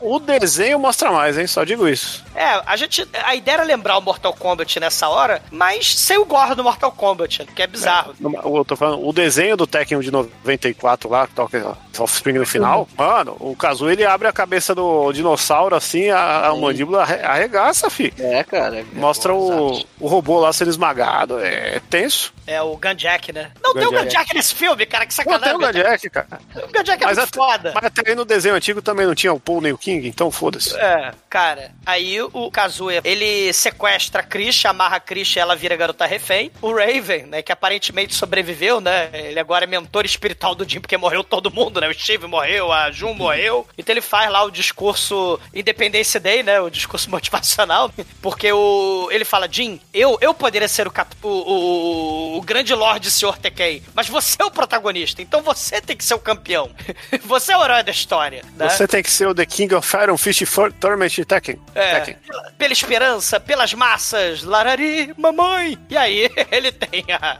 O, 0.00 0.16
o 0.16 0.18
desenho 0.20 0.78
mostra 0.78 1.10
mais, 1.10 1.36
hein? 1.38 1.46
Só 1.46 1.64
digo 1.64 1.88
isso. 1.88 2.24
É, 2.34 2.60
a 2.66 2.76
gente, 2.76 3.06
a 3.24 3.34
ideia 3.34 3.56
era 3.56 3.62
lembrar 3.64 3.96
o 3.98 4.00
Mortal 4.00 4.32
Kombat 4.34 4.78
nessa 4.80 5.08
hora, 5.08 5.42
mas 5.50 5.94
sem 5.96 6.18
o 6.18 6.24
gore 6.24 6.54
do 6.54 6.62
Mortal 6.64 6.90
Kombat, 6.92 7.44
que 7.54 7.62
é 7.62 7.66
bizarro. 7.66 8.14
Eu 8.20 8.64
tô 8.64 8.76
falando, 8.76 9.06
o 9.06 9.12
desenho 9.12 9.56
do 9.56 9.66
Tekken 9.66 10.00
de 10.00 10.10
94 10.10 11.08
lá, 11.10 11.26
que 11.26 11.34
toca 11.34 11.76
Offspring 11.98 12.34
no 12.38 12.46
final, 12.46 12.88
mano, 12.96 13.36
o 13.40 13.56
Kazu 13.56 13.90
ele 13.90 14.04
abre 14.06 14.28
a 14.28 14.32
cabeça 14.32 14.72
do 14.72 15.12
dinossauro 15.12 15.74
assim, 15.74 16.10
a, 16.10 16.46
a 16.46 16.54
mandíbula 16.54 17.02
arre- 17.02 17.22
arregaça, 17.24 17.90
fi. 17.90 18.12
É, 18.18 18.44
cara. 18.44 18.84
Mostra 18.92 19.34
o, 19.34 19.84
o 19.98 20.06
robô 20.06 20.38
lá 20.38 20.52
sendo 20.52 20.70
esmagado, 20.70 21.40
é 21.40 21.80
tenso. 21.90 22.32
É 22.46 22.62
o 22.62 22.76
Gunjack, 22.76 23.32
né? 23.32 23.50
Não 23.62 23.74
tem 23.74 23.84
o 23.86 23.90
Gunjack. 23.90 24.32
Nesse 24.32 24.54
filme, 24.54 24.86
cara, 24.86 25.04
que 25.06 25.12
sacanagem. 25.12 25.57
O 25.58 25.72
Gadget, 25.72 26.10
cara. 26.10 26.40
O 26.56 26.72
Gunjack 26.72 27.02
é 27.02 27.06
Mas 27.06 27.18
muito 27.18 27.28
até, 27.28 27.52
foda. 27.52 27.72
mas 27.74 27.84
até 27.84 28.10
aí 28.10 28.14
no 28.14 28.24
desenho 28.24 28.54
antigo 28.54 28.80
também 28.82 29.06
não 29.06 29.14
tinha 29.14 29.32
o 29.32 29.40
Paul 29.40 29.60
nem 29.60 29.72
o 29.72 29.78
King, 29.78 30.08
então 30.08 30.30
foda-se. 30.30 30.76
É, 30.78 31.12
cara, 31.28 31.70
aí 31.84 32.20
o 32.22 32.50
Kazuya, 32.50 33.00
ele 33.04 33.52
sequestra 33.52 34.20
a 34.20 34.24
Krish, 34.24 34.64
amarra 34.66 34.96
a 34.96 35.00
Krish 35.00 35.36
e 35.36 35.38
ela 35.40 35.54
vira 35.56 35.76
garota 35.76 36.06
refém. 36.06 36.50
O 36.62 36.72
Raven, 36.72 37.26
né, 37.26 37.42
que 37.42 37.52
aparentemente 37.52 38.14
sobreviveu, 38.14 38.80
né, 38.80 39.10
ele 39.12 39.38
agora 39.40 39.64
é 39.64 39.66
mentor 39.66 40.04
espiritual 40.04 40.54
do 40.54 40.68
Jim, 40.68 40.80
porque 40.80 40.96
morreu 40.96 41.22
todo 41.24 41.50
mundo, 41.50 41.80
né, 41.80 41.88
o 41.88 41.94
Steve 41.94 42.26
morreu, 42.26 42.72
a 42.72 42.90
Jun 42.90 43.14
morreu. 43.14 43.66
Então 43.76 43.92
ele 43.92 44.00
faz 44.00 44.30
lá 44.30 44.44
o 44.44 44.50
discurso 44.50 45.38
Independence 45.54 46.18
Day, 46.18 46.42
né, 46.42 46.60
o 46.60 46.70
discurso 46.70 47.10
motivacional, 47.10 47.90
porque 48.22 48.50
o, 48.52 49.08
ele 49.10 49.24
fala, 49.24 49.48
Jim, 49.50 49.80
eu, 49.92 50.18
eu 50.20 50.32
poderia 50.34 50.68
ser 50.68 50.86
o, 50.86 50.90
cap, 50.90 51.14
o, 51.22 51.28
o, 51.28 52.38
o 52.38 52.42
grande 52.42 52.74
Lorde 52.74 53.10
Sr. 53.10 53.38
Tekken, 53.38 53.82
mas 53.94 54.08
você 54.08 54.40
é 54.40 54.44
o 54.44 54.50
protagonista, 54.50 55.20
então 55.22 55.42
você 55.54 55.80
tem 55.80 55.96
que 55.96 56.04
ser 56.04 56.14
o 56.14 56.18
campeão. 56.18 56.70
você 57.24 57.52
é 57.52 57.56
o 57.56 57.64
herói 57.64 57.82
da 57.82 57.90
história, 57.92 58.42
né? 58.56 58.68
Você 58.68 58.86
tem 58.86 59.02
que 59.02 59.10
ser 59.10 59.26
o 59.28 59.34
The 59.34 59.46
King 59.46 59.74
of 59.74 59.96
Iron 59.96 60.16
Fist 60.16 60.44
for 60.46 60.72
Torment 60.72 61.10
Tekken. 61.26 61.58
É, 61.74 61.94
Tekken. 62.00 62.16
pela, 62.26 62.42
pela 62.52 62.72
esperança, 62.72 63.40
pelas 63.40 63.72
massas, 63.74 64.42
larari, 64.42 65.12
mamãe. 65.16 65.78
E 65.88 65.96
aí 65.96 66.30
ele 66.50 66.72
tem 66.72 67.04
a- 67.12 67.38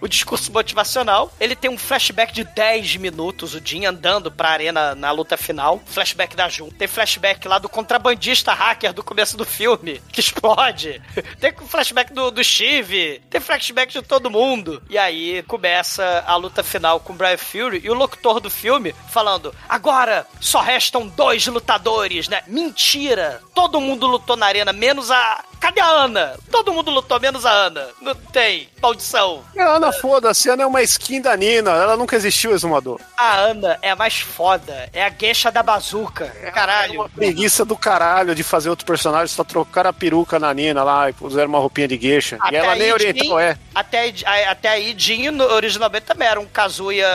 o 0.00 0.08
discurso 0.08 0.52
motivacional, 0.52 1.32
ele 1.40 1.56
tem 1.56 1.70
um 1.70 1.78
flashback 1.78 2.32
de 2.32 2.44
10 2.44 2.96
minutos, 2.96 3.54
o 3.54 3.60
Jin 3.64 3.86
andando 3.86 4.30
pra 4.30 4.50
arena 4.50 4.94
na 4.94 5.10
luta 5.10 5.36
final, 5.36 5.80
flashback 5.86 6.36
da 6.36 6.48
Jun. 6.48 6.70
Tem 6.70 6.86
flashback 6.88 7.46
lá 7.48 7.58
do 7.58 7.68
contrabandista 7.68 8.52
hacker 8.52 8.92
do 8.92 9.02
começo 9.02 9.36
do 9.36 9.44
filme, 9.44 10.00
que 10.12 10.20
explode. 10.20 11.00
Tem 11.40 11.52
flashback 11.66 12.12
do, 12.12 12.30
do 12.30 12.42
Steve, 12.44 13.20
tem 13.30 13.40
flashback 13.40 13.92
de 13.92 14.02
todo 14.02 14.30
mundo. 14.30 14.82
E 14.88 14.96
aí 14.98 15.42
começa 15.44 16.22
a 16.26 16.36
luta 16.36 16.62
final 16.62 17.00
com 17.00 17.12
o 17.12 17.16
Brian 17.16 17.36
Fury 17.42 17.80
e 17.84 17.90
o 17.90 17.94
locutor 17.94 18.40
do 18.40 18.48
filme 18.48 18.94
falando, 19.10 19.54
agora 19.68 20.26
só 20.40 20.60
restam 20.60 21.06
dois 21.08 21.46
lutadores, 21.46 22.28
né? 22.28 22.42
Mentira! 22.46 23.40
Todo 23.54 23.80
mundo 23.80 24.06
lutou 24.06 24.36
na 24.36 24.46
arena, 24.46 24.72
menos 24.72 25.10
a. 25.10 25.44
Cadê 25.60 25.80
a 25.80 25.86
Ana? 25.86 26.36
Todo 26.50 26.72
mundo 26.72 26.90
lutou, 26.90 27.20
menos 27.20 27.46
a 27.46 27.50
Ana. 27.50 27.86
Não 28.00 28.14
tem. 28.16 28.68
Maldição. 28.82 29.44
A 29.56 29.62
Ana, 29.62 29.92
foda-se, 29.92 30.50
a 30.50 30.54
Ana 30.54 30.64
é 30.64 30.66
uma 30.66 30.82
skin 30.82 31.20
da 31.20 31.36
Nina. 31.36 31.70
Ela 31.70 31.96
nunca 31.96 32.16
existiu, 32.16 32.52
exumador. 32.52 33.00
A 33.16 33.36
Ana 33.36 33.78
é 33.80 33.90
a 33.90 33.94
mais 33.96 34.18
foda. 34.18 34.90
É 34.92 35.04
a 35.04 35.08
gueixa 35.08 35.52
da 35.52 35.62
bazuca. 35.62 36.26
Caralho. 36.52 37.08
Preguiça 37.14 37.64
do 37.64 37.76
caralho 37.76 38.34
de 38.34 38.42
fazer 38.42 38.70
outro 38.70 38.84
personagem, 38.84 39.28
só 39.28 39.44
trocar 39.44 39.86
a 39.86 39.92
peruca 39.92 40.36
na 40.40 40.52
Nina 40.52 40.82
lá 40.82 41.10
e 41.10 41.12
puseram 41.12 41.48
uma 41.48 41.60
roupinha 41.60 41.86
de 41.86 41.96
gueixa. 41.96 42.38
e 42.50 42.56
ela 42.56 42.74
nem 42.74 42.92
orientou, 42.92 43.38
é. 43.38 43.56
Até, 43.72 44.12
até 44.48 44.68
aí, 44.70 44.94
Jin 44.98 45.40
originalmente 45.40 46.06
também 46.06 46.26
era 46.26 46.40
um 46.40 46.46
Kazuya 46.46 47.06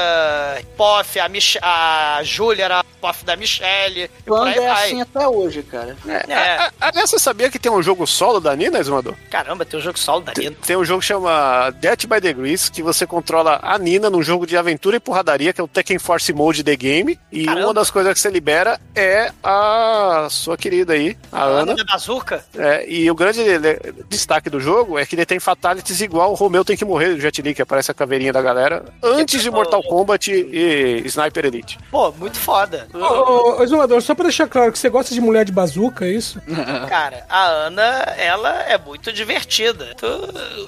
Poff, 0.75 1.17
a, 1.17 1.27
Mich 1.29 1.57
a 1.61 2.21
Júlia 2.23 2.65
era 2.65 2.83
Poff 2.99 3.23
da 3.25 3.35
Michelle. 3.35 4.09
Quando 4.25 4.47
é 4.49 4.67
vai. 4.67 4.85
assim 4.87 5.01
até 5.01 5.27
hoje, 5.27 5.63
cara. 5.63 5.95
É. 6.07 6.57
A- 6.57 6.71
Aliás, 6.79 7.09
você 7.09 7.19
sabia 7.19 7.49
que 7.49 7.59
tem 7.59 7.71
um 7.71 7.81
jogo 7.81 8.05
solo 8.07 8.39
da 8.39 8.55
Nina, 8.55 8.79
Exumador? 8.79 9.15
Caramba, 9.29 9.65
tem 9.65 9.79
um 9.79 9.83
jogo 9.83 9.97
solo 9.99 10.21
da 10.21 10.33
Nina. 10.37 10.55
Tem 10.65 10.75
um 10.77 10.85
jogo 10.85 11.01
que 11.01 11.07
chama 11.07 11.69
Death 11.79 12.05
by 12.05 12.19
Degrees, 12.19 12.69
que 12.69 12.81
você 12.83 13.05
controla 13.05 13.59
a 13.61 13.77
Nina 13.77 14.09
num 14.09 14.21
jogo 14.21 14.45
de 14.47 14.57
aventura 14.57 14.97
e 14.97 14.99
porradaria, 14.99 15.53
que 15.53 15.61
é 15.61 15.63
o 15.63 15.67
Tekken 15.67 15.99
Force 15.99 16.31
Mode 16.33 16.63
The 16.63 16.75
Game. 16.75 17.19
E 17.31 17.45
Caramba. 17.45 17.67
uma 17.67 17.73
das 17.73 17.89
coisas 17.89 18.13
que 18.13 18.19
você 18.19 18.29
libera 18.29 18.79
é 18.95 19.31
a 19.43 20.27
sua 20.29 20.57
querida 20.57 20.93
aí, 20.93 21.17
a 21.31 21.43
Ana. 21.43 21.75
da 21.75 21.83
Bazuca? 21.83 22.43
É, 22.57 22.89
e 22.89 23.09
o 23.09 23.15
grande 23.15 23.41
destaque 24.09 24.49
do 24.49 24.59
jogo 24.59 24.97
é 24.97 25.05
que 25.05 25.15
ele 25.15 25.25
tem 25.25 25.39
fatalities 25.39 26.01
igual 26.01 26.31
o 26.31 26.35
Romeu 26.35 26.63
tem 26.65 26.77
que 26.77 26.85
morrer 26.85 27.13
do 27.13 27.19
Jet 27.19 27.41
Li, 27.41 27.53
que 27.53 27.61
aparece 27.61 27.91
a 27.91 27.93
caveirinha 27.93 28.33
da 28.33 28.41
galera, 28.41 28.85
antes 29.03 29.41
de 29.41 29.49
Mortal 29.51 29.83
Kombat 29.83 30.31
e 30.31 31.01
Sniper 31.05 31.45
Elite. 31.45 31.77
Pô, 31.91 32.11
muito 32.11 32.37
foda. 32.37 32.86
Ô, 32.93 32.97
ô, 32.97 33.57
ô, 33.59 33.63
Exumador, 33.63 34.01
só 34.01 34.13
pra 34.15 34.23
deixar 34.23 34.47
claro 34.47 34.71
que 34.71 34.79
você 34.79 34.89
gosta 34.89 35.13
de 35.13 35.21
mulher 35.21 35.45
de 35.45 35.51
bazuca, 35.51 36.05
é 36.05 36.09
isso? 36.11 36.41
Cara, 36.89 37.25
a 37.29 37.43
Ana, 37.45 37.81
ela 38.17 38.61
é 38.63 38.77
muito 38.77 39.11
divertida. 39.13 39.95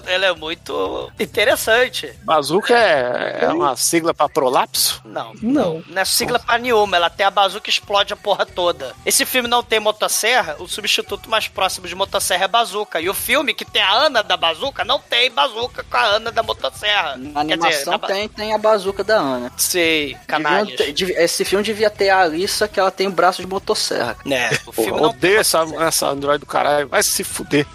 Ela 0.06 0.28
é 0.28 0.34
muito 0.36 1.12
interessante. 1.20 2.12
Bazooka 2.24 2.74
é, 2.78 3.40
é 3.44 3.48
uma 3.50 3.76
sigla 3.76 4.14
pra 4.14 4.28
prolapso? 4.30 5.02
Não. 5.06 5.34
Não. 5.42 5.84
Não 5.88 6.02
é 6.02 6.06
sigla 6.06 6.40
pra 6.40 6.58
nenhuma, 6.58 6.98
ela 6.98 7.10
tem 7.10 7.26
a 7.26 7.32
bazuca 7.32 7.70
explode 7.70 8.14
a 8.14 8.16
porra 8.16 8.46
toda. 8.46 8.94
Esse 9.06 9.26
filme 9.26 9.48
não 9.48 9.64
tem 9.64 9.80
motosserra, 9.80 10.56
o 10.60 10.68
substituto 10.68 11.30
mais 11.30 11.48
próximo 11.48 11.88
de 11.88 11.96
motosserra 11.96 12.46
é 12.46 12.48
bazuca. 12.48 13.00
E 13.02 13.10
o 13.10 13.14
filme 13.14 13.54
que 13.54 13.66
tem 13.66 13.82
a 13.82 13.92
Ana 13.94 14.22
da 14.24 14.36
bazuca 14.38 14.84
não 14.84 15.00
tem 15.00 15.32
bazuca 15.32 15.84
com 15.90 15.98
a 15.98 16.04
Ana 16.04 16.32
da 16.32 16.44
motosserra. 16.44 17.16
Na 17.18 17.46
Quer 17.46 17.54
animação 17.54 17.70
dizer, 17.80 17.90
na 17.92 17.98
ba- 17.98 18.08
tem, 18.08 18.28
tem 18.30 18.54
a 18.54 18.58
bazuca 18.58 19.04
da 19.04 19.16
Ana. 19.18 19.52
Sei, 19.58 20.08
Deviam 20.10 20.26
canalhas. 20.28 20.76
ter- 20.78 20.94
dev- 20.94 21.10
esse 21.18 21.46
filme 21.46 21.64
devia 21.64 21.90
ter 21.90 22.09
a 22.10 22.20
Alissa, 22.20 22.68
que 22.68 22.80
ela 22.80 22.92
tem 22.92 23.08
o 23.08 23.12
braço 23.12 23.42
de 23.42 23.48
motosserra. 23.48 24.16
Né, 24.26 24.50
o 24.66 24.72
filme 24.72 24.92
não 24.92 25.10
odeio 25.10 25.40
essa, 25.40 25.66
essa 25.80 26.08
Android 26.08 26.40
do 26.40 26.46
caralho. 26.46 26.88
Vai 26.88 27.04
se 27.04 27.24
fuder. 27.24 27.66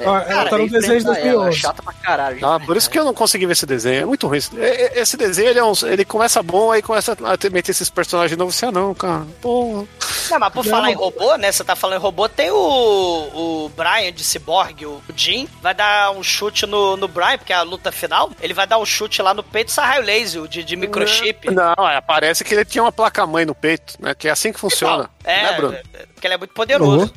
Ó, 0.00 0.18
ela 0.18 0.48
tá 0.48 0.56
no 0.58 0.68
desenho 0.68 1.00
de 1.00 1.06
ela, 1.06 1.14
2011. 1.14 1.48
É 1.48 1.60
chata 1.60 1.82
pra 1.82 1.92
caralho. 1.92 2.44
Ah, 2.46 2.58
por 2.58 2.76
isso 2.76 2.88
que 2.88 2.98
eu 2.98 3.04
não 3.04 3.12
consegui 3.12 3.44
ver 3.46 3.52
esse 3.52 3.66
desenho. 3.66 4.02
É 4.02 4.04
muito 4.06 4.26
ruim. 4.26 4.38
Esse- 4.38 4.58
é- 4.58 4.98
é- 4.98 5.00
Esse 5.00 5.16
desenho, 5.16 5.48
ele, 5.50 5.58
é 5.58 5.64
um- 5.64 5.72
ele 5.86 6.04
começa 6.04 6.42
bom, 6.42 6.72
aí 6.72 6.80
começa 6.82 7.16
a 7.24 7.36
ter- 7.36 7.50
meter 7.50 7.70
esses 7.72 7.90
personagens 7.90 8.36
novos. 8.38 8.54
Você, 8.54 8.66
ah, 8.66 8.72
não, 8.72 8.94
cara. 8.94 9.26
Pô. 9.42 9.86
Não, 10.30 10.38
mas 10.38 10.52
por 10.52 10.64
falar 10.64 10.90
em 10.90 10.94
robô, 10.94 11.36
né? 11.36 11.50
Você 11.52 11.62
tá 11.64 11.76
falando 11.76 11.98
em 11.98 12.02
robô, 12.02 12.28
tem 12.28 12.50
o, 12.50 12.56
o 12.56 13.70
Brian 13.76 14.12
de 14.12 14.22
Cyborg, 14.24 14.84
o 14.86 15.02
Jim, 15.14 15.48
vai 15.62 15.74
dar 15.74 16.10
um 16.12 16.22
chute 16.22 16.66
no, 16.66 16.96
no 16.96 17.08
Brian, 17.08 17.38
porque 17.38 17.52
é 17.52 17.56
a 17.56 17.62
luta 17.62 17.90
final. 17.92 18.30
Ele 18.40 18.52
vai 18.54 18.66
dar 18.66 18.78
um 18.78 18.86
chute 18.86 19.20
lá 19.22 19.32
no 19.34 19.42
peito 19.42 19.68
e 19.68 19.72
sai 19.72 19.86
raio 19.86 20.04
laser, 20.04 20.42
o 20.42 20.48
de, 20.48 20.62
de 20.64 20.76
microchip. 20.76 21.50
Não, 21.50 21.88
é, 21.88 22.00
parece 22.00 22.44
que 22.44 22.54
ele 22.54 22.64
tinha 22.64 22.82
uma 22.82 22.92
placa-mãe 22.92 23.44
no 23.44 23.54
peito, 23.60 23.94
né? 24.00 24.14
Que 24.14 24.28
é 24.28 24.30
assim 24.30 24.52
que 24.52 24.58
funciona. 24.60 25.08
É, 25.24 25.42
né, 25.42 25.52
Bruno? 25.56 25.76
porque 26.14 26.26
ele 26.26 26.34
é 26.34 26.38
muito 26.38 26.54
poderoso. 26.54 27.12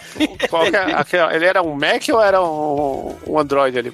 Qual 0.50 0.64
que 0.70 0.76
é- 0.76 0.92
aquele- 0.94 1.34
ele 1.36 1.44
era 1.46 1.62
um 1.62 1.74
Mac 1.74 2.02
ou 2.12 2.22
era 2.22 2.42
um, 2.42 3.16
um 3.26 3.38
Android 3.38 3.78
ali? 3.78 3.92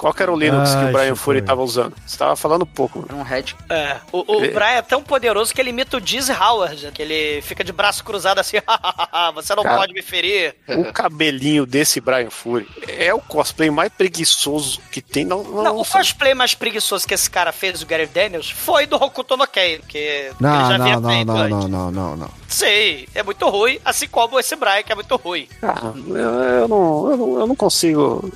Qual 0.00 0.14
que 0.14 0.22
era 0.22 0.32
o 0.32 0.36
Linux 0.38 0.70
que 0.70 0.76
Ai, 0.78 0.88
o 0.88 0.92
Brian 0.92 1.14
Fury 1.14 1.38
é. 1.40 1.42
tava 1.42 1.62
usando? 1.62 1.94
Você 2.06 2.16
tava 2.16 2.34
falando 2.34 2.64
pouco. 2.64 3.04
Um 3.12 3.20
Red. 3.22 3.54
É, 3.68 3.98
o, 4.10 4.24
o 4.36 4.42
Ele- 4.42 4.54
Brian 4.54 4.66
é 4.78 4.80
tão 4.82 5.02
poderoso 5.02 5.52
que 5.52 5.60
ele 5.60 5.68
imita 5.68 5.98
o 5.98 6.00
Dizzy 6.00 6.32
Howard, 6.32 6.90
que 6.92 7.02
ele 7.02 7.42
fica 7.42 7.62
de 7.62 7.70
braço 7.70 8.02
cruzado 8.02 8.38
assim, 8.38 8.56
você 9.34 9.54
não 9.54 9.62
Cara. 9.62 9.76
pode 9.76 9.92
me 9.92 10.00
ferir. 10.00 10.56
O 10.68 10.90
cabelinho 10.90 11.66
desse 11.66 12.00
Brian 12.00 12.30
Fury 12.30 12.66
é 12.88 13.12
o 13.12 13.20
cosplay 13.20 13.70
mais 13.70 13.92
preguiçoso 13.92 14.80
que 14.90 15.02
tem. 15.02 15.26
Não, 15.26 15.42
não, 15.44 15.62
Não, 15.64 15.76
o 15.78 15.84
cosplay 15.84 16.32
mais 16.32 16.54
preguiçoso 16.54 17.06
que 17.06 17.12
esse 17.12 17.28
cara 17.30 17.52
fez, 17.52 17.82
o 17.82 17.86
Gary 17.86 18.06
Daniels, 18.06 18.50
foi 18.50 18.86
do 18.86 18.96
Hokuto 18.96 19.36
no 19.36 19.46
Ken, 19.46 19.80
que 19.86 19.98
ele 19.98 20.34
Não, 20.40 20.50
já 20.68 20.74
havia 20.76 20.94
não, 20.94 21.00
não, 21.02 21.10
feito 21.10 21.26
não, 21.26 21.36
antes. 21.36 21.50
não, 21.50 21.68
não, 21.68 21.90
não, 21.90 22.16
não. 22.16 22.39
Sei, 22.50 23.08
é 23.14 23.22
muito 23.22 23.48
ruim, 23.48 23.78
assim 23.84 24.08
como 24.08 24.38
esse 24.38 24.56
Brian, 24.56 24.82
que 24.82 24.90
é 24.92 24.94
muito 24.94 25.14
ruim. 25.16 25.46
Ah, 25.62 25.92
eu, 26.08 26.16
eu 26.16 26.68
não, 26.68 27.10
eu, 27.10 27.16
não, 27.16 27.40
eu 27.40 27.46
não 27.46 27.54
consigo. 27.56 28.30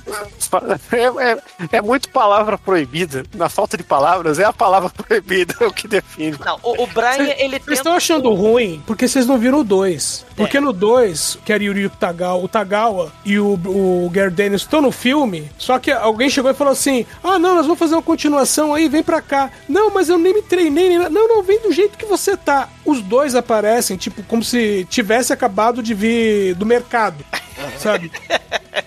É, 0.91 1.31
é- 1.31 1.37
é 1.73 1.81
muito 1.81 2.09
palavra 2.09 2.57
proibida. 2.57 3.23
Na 3.33 3.49
falta 3.49 3.75
de 3.75 3.83
palavras, 3.83 4.39
é 4.39 4.45
a 4.45 4.53
palavra 4.53 4.89
proibida 4.95 5.53
o 5.67 5.73
que 5.73 5.87
define. 5.87 6.37
Não, 6.43 6.57
o, 6.63 6.83
o 6.83 6.87
Brian, 6.87 7.29
ele 7.37 7.59
Vocês 7.59 7.59
tenta... 7.59 7.73
estão 7.73 7.93
achando 7.93 8.33
ruim 8.33 8.81
porque 8.87 9.07
vocês 9.07 9.25
não 9.27 9.37
viram 9.37 9.59
o 9.59 9.63
2. 9.63 10.25
Porque 10.35 10.59
no 10.59 10.71
2, 10.73 11.39
que 11.45 11.51
era 11.53 11.63
Yuri 11.63 11.89
Tagawa, 11.89 12.43
o 12.43 12.47
Tagawa 12.47 13.11
e 13.25 13.37
o, 13.39 13.53
o 13.53 14.09
Gary 14.11 14.31
Daniels 14.31 14.61
estão 14.61 14.81
no 14.81 14.91
filme, 14.91 15.49
só 15.57 15.77
que 15.79 15.91
alguém 15.91 16.29
chegou 16.29 16.51
e 16.51 16.53
falou 16.53 16.73
assim: 16.73 17.05
Ah, 17.23 17.37
não, 17.39 17.55
nós 17.55 17.65
vamos 17.65 17.79
fazer 17.79 17.95
uma 17.95 18.01
continuação 18.01 18.73
aí, 18.73 18.87
vem 18.87 19.03
pra 19.03 19.21
cá. 19.21 19.51
Não, 19.67 19.89
mas 19.91 20.09
eu 20.09 20.17
nem 20.17 20.33
me 20.33 20.41
treinei, 20.41 20.89
nem. 20.89 21.09
Não, 21.09 21.27
não, 21.27 21.43
vem 21.43 21.59
do 21.61 21.71
jeito 21.71 21.97
que 21.97 22.05
você 22.05 22.35
tá. 22.37 22.69
Os 22.85 23.01
dois 23.01 23.33
aparecem, 23.35 23.97
tipo, 24.05 24.21
como 24.23 24.43
se 24.43 24.85
tivesse 24.87 25.33
acabado 25.33 25.81
de 25.81 25.93
vir 25.93 26.53
do 26.55 26.65
mercado, 26.65 27.25
sabe? 27.77 28.11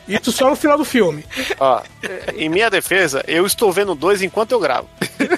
Isso 0.06 0.32
só 0.32 0.48
no 0.48 0.56
final 0.56 0.78
do 0.78 0.84
filme. 0.84 1.24
Ó, 1.60 1.82
em 2.36 2.48
minha 2.48 2.70
defesa, 2.70 3.22
eu 3.26 3.46
estou 3.46 3.70
vendo 3.72 3.94
dois 3.94 4.22
enquanto 4.22 4.52
eu 4.52 4.60
gravo. 4.60 4.88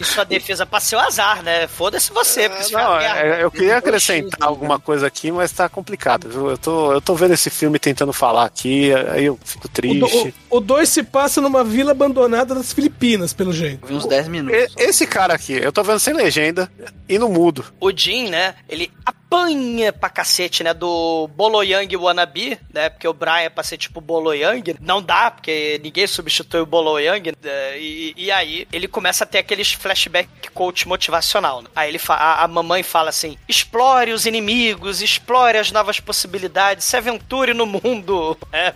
E 0.00 0.04
sua 0.04 0.24
defesa 0.24 0.66
pra 0.66 0.80
ser 0.80 0.96
o 0.96 1.00
azar, 1.00 1.42
né? 1.42 1.66
Foda-se 1.68 2.12
você, 2.12 2.48
porque 2.48 2.64
se 2.64 2.72
Não, 2.72 2.98
é, 2.98 3.42
eu 3.42 3.50
queria 3.50 3.76
acrescentar 3.76 4.48
alguma 4.48 4.78
coisa 4.78 5.06
aqui, 5.06 5.30
mas 5.30 5.52
tá 5.52 5.68
complicado. 5.68 6.28
viu? 6.28 6.50
Eu 6.50 6.58
tô, 6.58 6.92
eu 6.92 7.00
tô 7.00 7.14
vendo 7.14 7.34
esse 7.34 7.50
filme 7.50 7.78
tentando 7.78 8.12
falar 8.12 8.44
aqui, 8.44 8.92
aí 9.10 9.26
eu 9.26 9.38
fico 9.44 9.66
O 9.66 9.68
triste. 9.68 10.34
2 10.50 10.88
se 10.88 11.02
passa 11.02 11.40
numa 11.40 11.62
vila 11.62 11.92
abandonada 11.92 12.54
das 12.54 12.72
Filipinas, 12.72 13.32
pelo 13.32 13.52
jeito. 13.52 13.86
Vi 13.86 13.94
uns 13.94 14.06
10 14.06 14.28
minutos. 14.28 14.74
Esse 14.76 15.06
cara 15.06 15.34
aqui, 15.34 15.52
eu 15.52 15.72
tô 15.72 15.82
vendo 15.82 15.98
sem 16.00 16.14
legenda 16.14 16.70
e 17.08 17.18
no 17.18 17.28
mudo. 17.28 17.64
O 17.80 17.90
Jin, 17.96 18.28
né, 18.30 18.54
ele 18.68 18.90
apanha 19.26 19.92
pra 19.92 20.08
cacete, 20.08 20.62
né, 20.62 20.72
do 20.72 21.28
Boloyang 21.34 21.96
Wannabe, 21.96 22.58
né, 22.72 22.88
porque 22.88 23.08
o 23.08 23.12
Brian 23.12 23.40
é 23.40 23.48
pra 23.48 23.64
ser 23.64 23.76
tipo 23.76 24.00
Boloyang, 24.00 24.76
não 24.80 25.02
dá, 25.02 25.30
porque 25.30 25.80
ninguém 25.82 26.06
substitui 26.06 26.60
o 26.60 26.66
Boloyang, 26.66 27.32
né, 27.42 27.78
e, 27.78 28.14
e 28.16 28.30
aí 28.30 28.66
ele 28.72 28.86
começa 28.86 29.24
a 29.24 29.26
ter 29.26 29.38
aqueles 29.38 29.72
flashback 29.72 30.28
coach 30.52 30.86
motivacional, 30.86 31.62
né? 31.62 31.68
Aí 31.74 31.90
ele 31.90 32.00
a, 32.08 32.44
a 32.44 32.48
mamãe 32.48 32.82
fala 32.82 33.08
assim, 33.08 33.36
explore 33.48 34.12
os 34.12 34.26
inimigos, 34.26 35.02
explore 35.02 35.58
as 35.58 35.72
novas 35.72 35.98
possibilidades, 35.98 36.84
se 36.84 36.96
aventure 36.96 37.52
no 37.54 37.66
mundo, 37.66 38.36
é, 38.52 38.72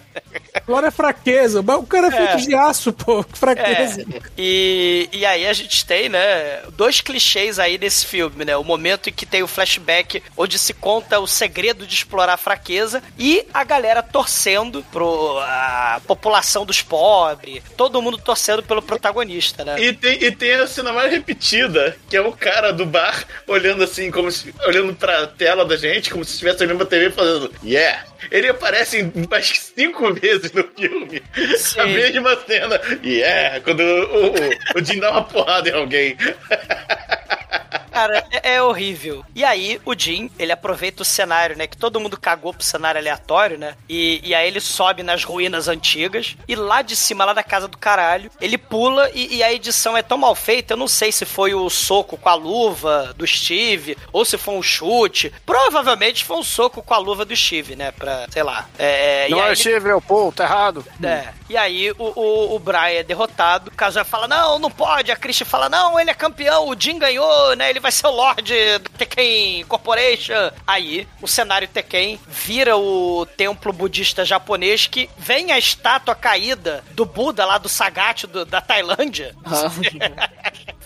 Glória 0.66 0.88
é 0.88 0.90
fraqueza. 0.90 1.60
O 1.60 1.86
cara 1.86 2.08
é 2.08 2.10
feito 2.10 2.46
de 2.46 2.54
aço, 2.54 2.92
pô. 2.92 3.24
Que 3.24 3.38
fraqueza. 3.38 4.02
É, 4.02 4.20
e, 4.36 5.08
e 5.12 5.24
aí 5.24 5.46
a 5.46 5.52
gente 5.52 5.84
tem, 5.86 6.08
né, 6.08 6.62
dois 6.72 7.00
clichês 7.00 7.58
aí 7.58 7.78
nesse 7.78 8.06
filme, 8.06 8.44
né? 8.44 8.56
O 8.56 8.64
momento 8.64 9.08
em 9.08 9.12
que 9.12 9.24
tem 9.24 9.42
o 9.42 9.48
flashback 9.48 10.22
onde 10.36 10.47
se 10.56 10.72
conta 10.72 11.18
o 11.18 11.26
segredo 11.26 11.84
de 11.84 11.94
explorar 11.94 12.34
a 12.34 12.36
fraqueza 12.36 13.02
e 13.18 13.44
a 13.52 13.64
galera 13.64 14.02
torcendo 14.02 14.84
pro 14.92 15.38
a 15.40 16.00
população 16.06 16.64
dos 16.64 16.80
pobres, 16.80 17.60
todo 17.76 18.00
mundo 18.00 18.18
torcendo 18.18 18.62
pelo 18.62 18.80
protagonista, 18.80 19.64
né? 19.64 19.80
E 19.80 19.92
tem, 19.92 20.22
e 20.22 20.30
tem 20.30 20.52
a 20.52 20.66
cena 20.66 20.92
mais 20.92 21.10
repetida, 21.10 21.96
que 22.08 22.16
é 22.16 22.20
o 22.20 22.32
cara 22.32 22.72
do 22.72 22.86
bar 22.86 23.24
olhando 23.46 23.82
assim, 23.82 24.10
como 24.10 24.30
se, 24.30 24.54
olhando 24.64 24.94
pra 24.94 25.26
tela 25.26 25.64
da 25.64 25.76
gente, 25.76 26.10
como 26.10 26.24
se 26.24 26.32
estivesse 26.32 26.62
olhando 26.62 26.78
pra 26.78 26.86
TV 26.86 27.10
falando, 27.10 27.52
yeah. 27.64 28.04
Ele 28.30 28.48
aparece 28.48 28.98
em 28.98 29.12
mais 29.30 29.72
cinco 29.74 30.12
vezes 30.12 30.52
no 30.52 30.64
filme. 30.76 31.22
Sim. 31.56 31.80
A 31.80 31.86
mesma 31.86 32.36
cena. 32.46 32.80
Yeah, 33.04 33.60
quando 33.60 33.80
o, 33.80 34.26
o, 34.26 34.80
o 34.80 34.84
Jim 34.84 34.98
dá 34.98 35.12
uma 35.12 35.24
porrada 35.24 35.68
em 35.68 35.72
alguém. 35.72 36.16
Cara, 37.98 38.24
é, 38.30 38.54
é 38.54 38.62
horrível. 38.62 39.24
E 39.34 39.44
aí, 39.44 39.80
o 39.84 39.92
Jim, 39.98 40.30
ele 40.38 40.52
aproveita 40.52 41.02
o 41.02 41.04
cenário, 41.04 41.56
né? 41.56 41.66
Que 41.66 41.76
todo 41.76 41.98
mundo 41.98 42.16
cagou 42.18 42.54
pro 42.54 42.62
cenário 42.62 43.00
aleatório, 43.00 43.58
né? 43.58 43.74
E, 43.88 44.20
e 44.22 44.34
aí 44.34 44.46
ele 44.46 44.60
sobe 44.60 45.02
nas 45.02 45.24
ruínas 45.24 45.66
antigas. 45.66 46.36
E 46.46 46.54
lá 46.54 46.80
de 46.80 46.94
cima, 46.94 47.24
lá 47.24 47.32
da 47.32 47.42
casa 47.42 47.66
do 47.66 47.76
caralho, 47.76 48.30
ele 48.40 48.56
pula 48.56 49.10
e, 49.12 49.36
e 49.36 49.42
a 49.42 49.52
edição 49.52 49.96
é 49.96 50.02
tão 50.02 50.16
mal 50.16 50.34
feita. 50.36 50.74
Eu 50.74 50.76
não 50.76 50.86
sei 50.86 51.10
se 51.10 51.24
foi 51.24 51.54
o 51.54 51.68
soco 51.68 52.16
com 52.16 52.28
a 52.28 52.34
luva 52.34 53.12
do 53.16 53.26
Steve 53.26 53.96
ou 54.12 54.24
se 54.24 54.38
foi 54.38 54.54
um 54.54 54.62
chute. 54.62 55.32
Provavelmente 55.44 56.24
foi 56.24 56.36
um 56.36 56.42
soco 56.44 56.80
com 56.82 56.94
a 56.94 56.98
luva 56.98 57.24
do 57.24 57.34
Steve, 57.34 57.74
né? 57.74 57.90
Pra, 57.90 58.26
sei 58.30 58.44
lá. 58.44 58.68
É, 58.78 59.26
e 59.28 59.30
Não 59.32 59.42
é 59.42 59.46
ele- 59.48 59.56
Steve, 59.56 59.88
é 59.88 59.94
o 59.94 60.00
Paul, 60.00 60.30
tá 60.30 60.44
errado. 60.44 60.84
é. 61.02 61.28
E 61.50 61.56
aí 61.56 61.90
o, 61.92 61.96
o, 62.14 62.54
o 62.56 62.58
Brian 62.58 62.90
é 62.90 63.02
derrotado, 63.02 63.70
o 63.70 63.74
Kazuya 63.74 64.04
fala, 64.04 64.28
não, 64.28 64.58
não 64.58 64.70
pode, 64.70 65.10
a 65.10 65.16
Christian 65.16 65.46
fala, 65.46 65.66
não, 65.70 65.98
ele 65.98 66.10
é 66.10 66.14
campeão, 66.14 66.68
o 66.68 66.78
Jin 66.78 66.98
ganhou, 66.98 67.56
né? 67.56 67.70
Ele 67.70 67.80
vai 67.80 67.88
vai 67.89 67.93
ser 67.93 68.06
o 68.06 68.10
Lorde 68.10 68.78
do 68.81 68.90
Tekken 68.90 69.65
Corporation. 69.65 70.51
Aí, 70.66 71.09
o 71.23 71.27
cenário 71.27 71.66
Tekken 71.66 72.20
vira 72.28 72.77
o 72.77 73.24
templo 73.36 73.73
budista 73.73 74.27
japonês 74.27 74.86
que 74.86 75.09
vem 75.16 75.52
a 75.52 75.59
estátua 75.59 76.15
caída 76.15 76.85
do 76.90 77.06
Buda 77.06 77.47
lá 77.47 77.56
do 77.56 77.69
Sagat 77.69 78.24
do- 78.27 78.44
da 78.44 78.60
Tailândia. 78.60 79.35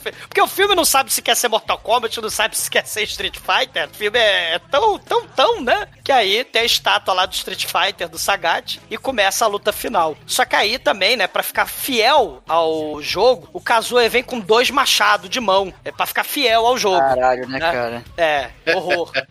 Porque 0.03 0.41
o 0.41 0.49
filme 0.49 0.75
não 0.75 0.85
sabe 0.85 1.13
se 1.13 1.23
quer 1.23 1.37
ser 1.37 1.47
Mortal 1.47 1.79
Kombat, 1.79 2.21
não 2.21 2.29
sabe 2.31 2.59
se 2.59 2.69
quer 2.69 2.85
ser 2.85 3.05
Street 3.05 3.37
Fighter. 3.39 3.89
O 3.89 3.95
filme 3.95 4.19
é, 4.19 4.55
é 4.55 4.59
tão, 4.59 4.99
tão, 4.99 5.29
tão, 5.29 5.61
né? 5.63 5.87
Que 6.03 6.11
aí 6.11 6.43
tem 6.43 6.63
a 6.63 6.65
estátua 6.65 7.15
lá 7.15 7.25
do 7.25 7.33
Street 7.35 7.65
Fighter, 7.67 8.09
do 8.09 8.19
Sagat, 8.19 8.81
e 8.91 8.99
começa 8.99 9.45
a 9.45 9.49
luta 9.49 9.71
final. 9.73 10.17
Só 10.27 10.45
que 10.45 10.57
aí 10.57 10.77
também, 10.77 11.17
né, 11.17 11.29
pra 11.29 11.45
ficar 11.45 11.67
fiel 11.67 12.43
ao 12.49 13.01
jogo, 13.01 13.49
o 13.53 13.61
Kazuya 13.61 14.09
vem 14.09 14.25
com 14.25 14.41
dois 14.41 14.71
machados 14.71 15.31
de 15.31 15.39
mão. 15.39 15.73
É 15.85 15.93
pra 15.93 16.05
ficar 16.07 16.25
fiel 16.25 16.67
ao 16.67 16.77
jogo. 16.83 16.99
Caralho, 16.99 17.49
né, 17.49 17.59
cara? 17.61 18.05
É, 18.17 18.49
horror. 18.75 19.11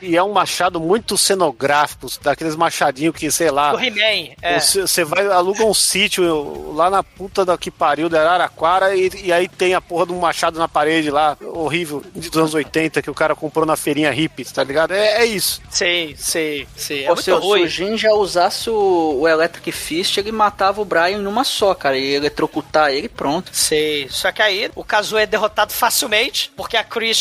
E 0.00 0.16
é 0.16 0.22
um 0.22 0.32
machado 0.32 0.78
muito 0.78 1.16
cenográfico, 1.18 2.06
daqueles 2.22 2.54
machadinhos 2.54 3.14
que, 3.16 3.30
sei 3.30 3.50
lá. 3.50 3.72
Do 3.72 3.80
He-Man. 3.82 4.34
É. 4.40 4.60
Você 4.60 4.82
você 4.82 5.04
vai, 5.04 5.26
aluga 5.26 5.64
um 5.64 5.74
sítio 5.74 6.72
lá 6.74 6.88
na 6.90 7.02
puta 7.02 7.44
da 7.44 7.58
que 7.58 7.70
pariu 7.70 8.08
da 8.08 8.20
Araraquara 8.20 8.94
e, 8.94 9.10
e 9.24 9.32
aí 9.32 9.48
tem 9.48 9.74
a 9.74 9.80
porra 9.80 10.06
de 10.06 10.12
um 10.12 10.20
machado 10.20 10.58
na 10.58 10.68
parede 10.68 11.10
lá, 11.10 11.36
horrível, 11.40 12.02
dos 12.14 12.36
anos 12.36 12.54
80, 12.54 13.02
que 13.02 13.10
o 13.10 13.14
cara 13.14 13.34
comprou 13.34 13.66
na 13.66 13.74
feirinha 13.76 14.10
hippie, 14.12 14.44
tá 14.44 14.62
ligado? 14.62 14.92
É, 14.92 15.22
é 15.22 15.24
isso. 15.26 15.60
Sei, 15.70 16.14
sei, 16.16 16.68
sei. 16.76 17.04
É 17.04 17.08
muito 17.08 17.22
se, 17.22 17.32
o- 17.32 17.38
o 17.40 17.66
Jin 17.66 17.96
já 17.98 18.12
usasse 18.12 18.70
o, 18.70 19.18
o 19.20 19.28
Electric 19.28 19.72
Fist, 19.72 20.16
ele 20.18 20.30
matava 20.30 20.80
o 20.80 20.84
Brian 20.84 21.18
numa 21.18 21.42
só, 21.44 21.74
cara. 21.74 21.96
E 21.98 22.14
eletrocutar 22.14 22.90
ele 22.92 23.08
pronto. 23.08 23.50
Sei. 23.52 24.06
Só 24.08 24.30
que 24.30 24.40
aí 24.42 24.70
o 24.76 24.84
Kazuya 24.84 25.22
é 25.22 25.26
derrotado 25.26 25.72
facilmente, 25.72 26.52
porque 26.56 26.76
a 26.76 26.83
Chris 26.84 27.16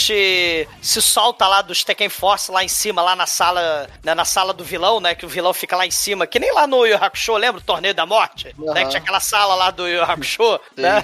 se 0.81 1.01
solta 1.01 1.47
lá 1.47 1.61
dos 1.61 1.83
Tekken 1.83 2.09
Force 2.09 2.51
lá 2.51 2.63
em 2.63 2.67
cima, 2.67 3.01
lá 3.01 3.15
na 3.15 3.25
sala, 3.25 3.89
né, 4.03 4.13
na 4.13 4.25
sala 4.25 4.53
do 4.53 4.63
vilão, 4.63 4.99
né? 4.99 5.15
Que 5.15 5.25
o 5.25 5.29
vilão 5.29 5.53
fica 5.53 5.75
lá 5.75 5.85
em 5.85 5.91
cima, 5.91 6.27
que 6.27 6.39
nem 6.39 6.51
lá 6.53 6.67
no 6.67 6.85
Yu 6.85 6.97
Hakusho, 6.97 7.35
lembra 7.37 7.61
o 7.61 7.63
Torneio 7.63 7.93
da 7.93 8.05
Morte? 8.05 8.53
Né, 8.57 8.83
que 8.83 8.89
tinha 8.89 9.01
aquela 9.01 9.19
sala 9.19 9.55
lá 9.55 9.71
do 9.71 9.87
Yu 9.87 10.03
Hakusho, 10.03 10.59
né? 10.77 11.03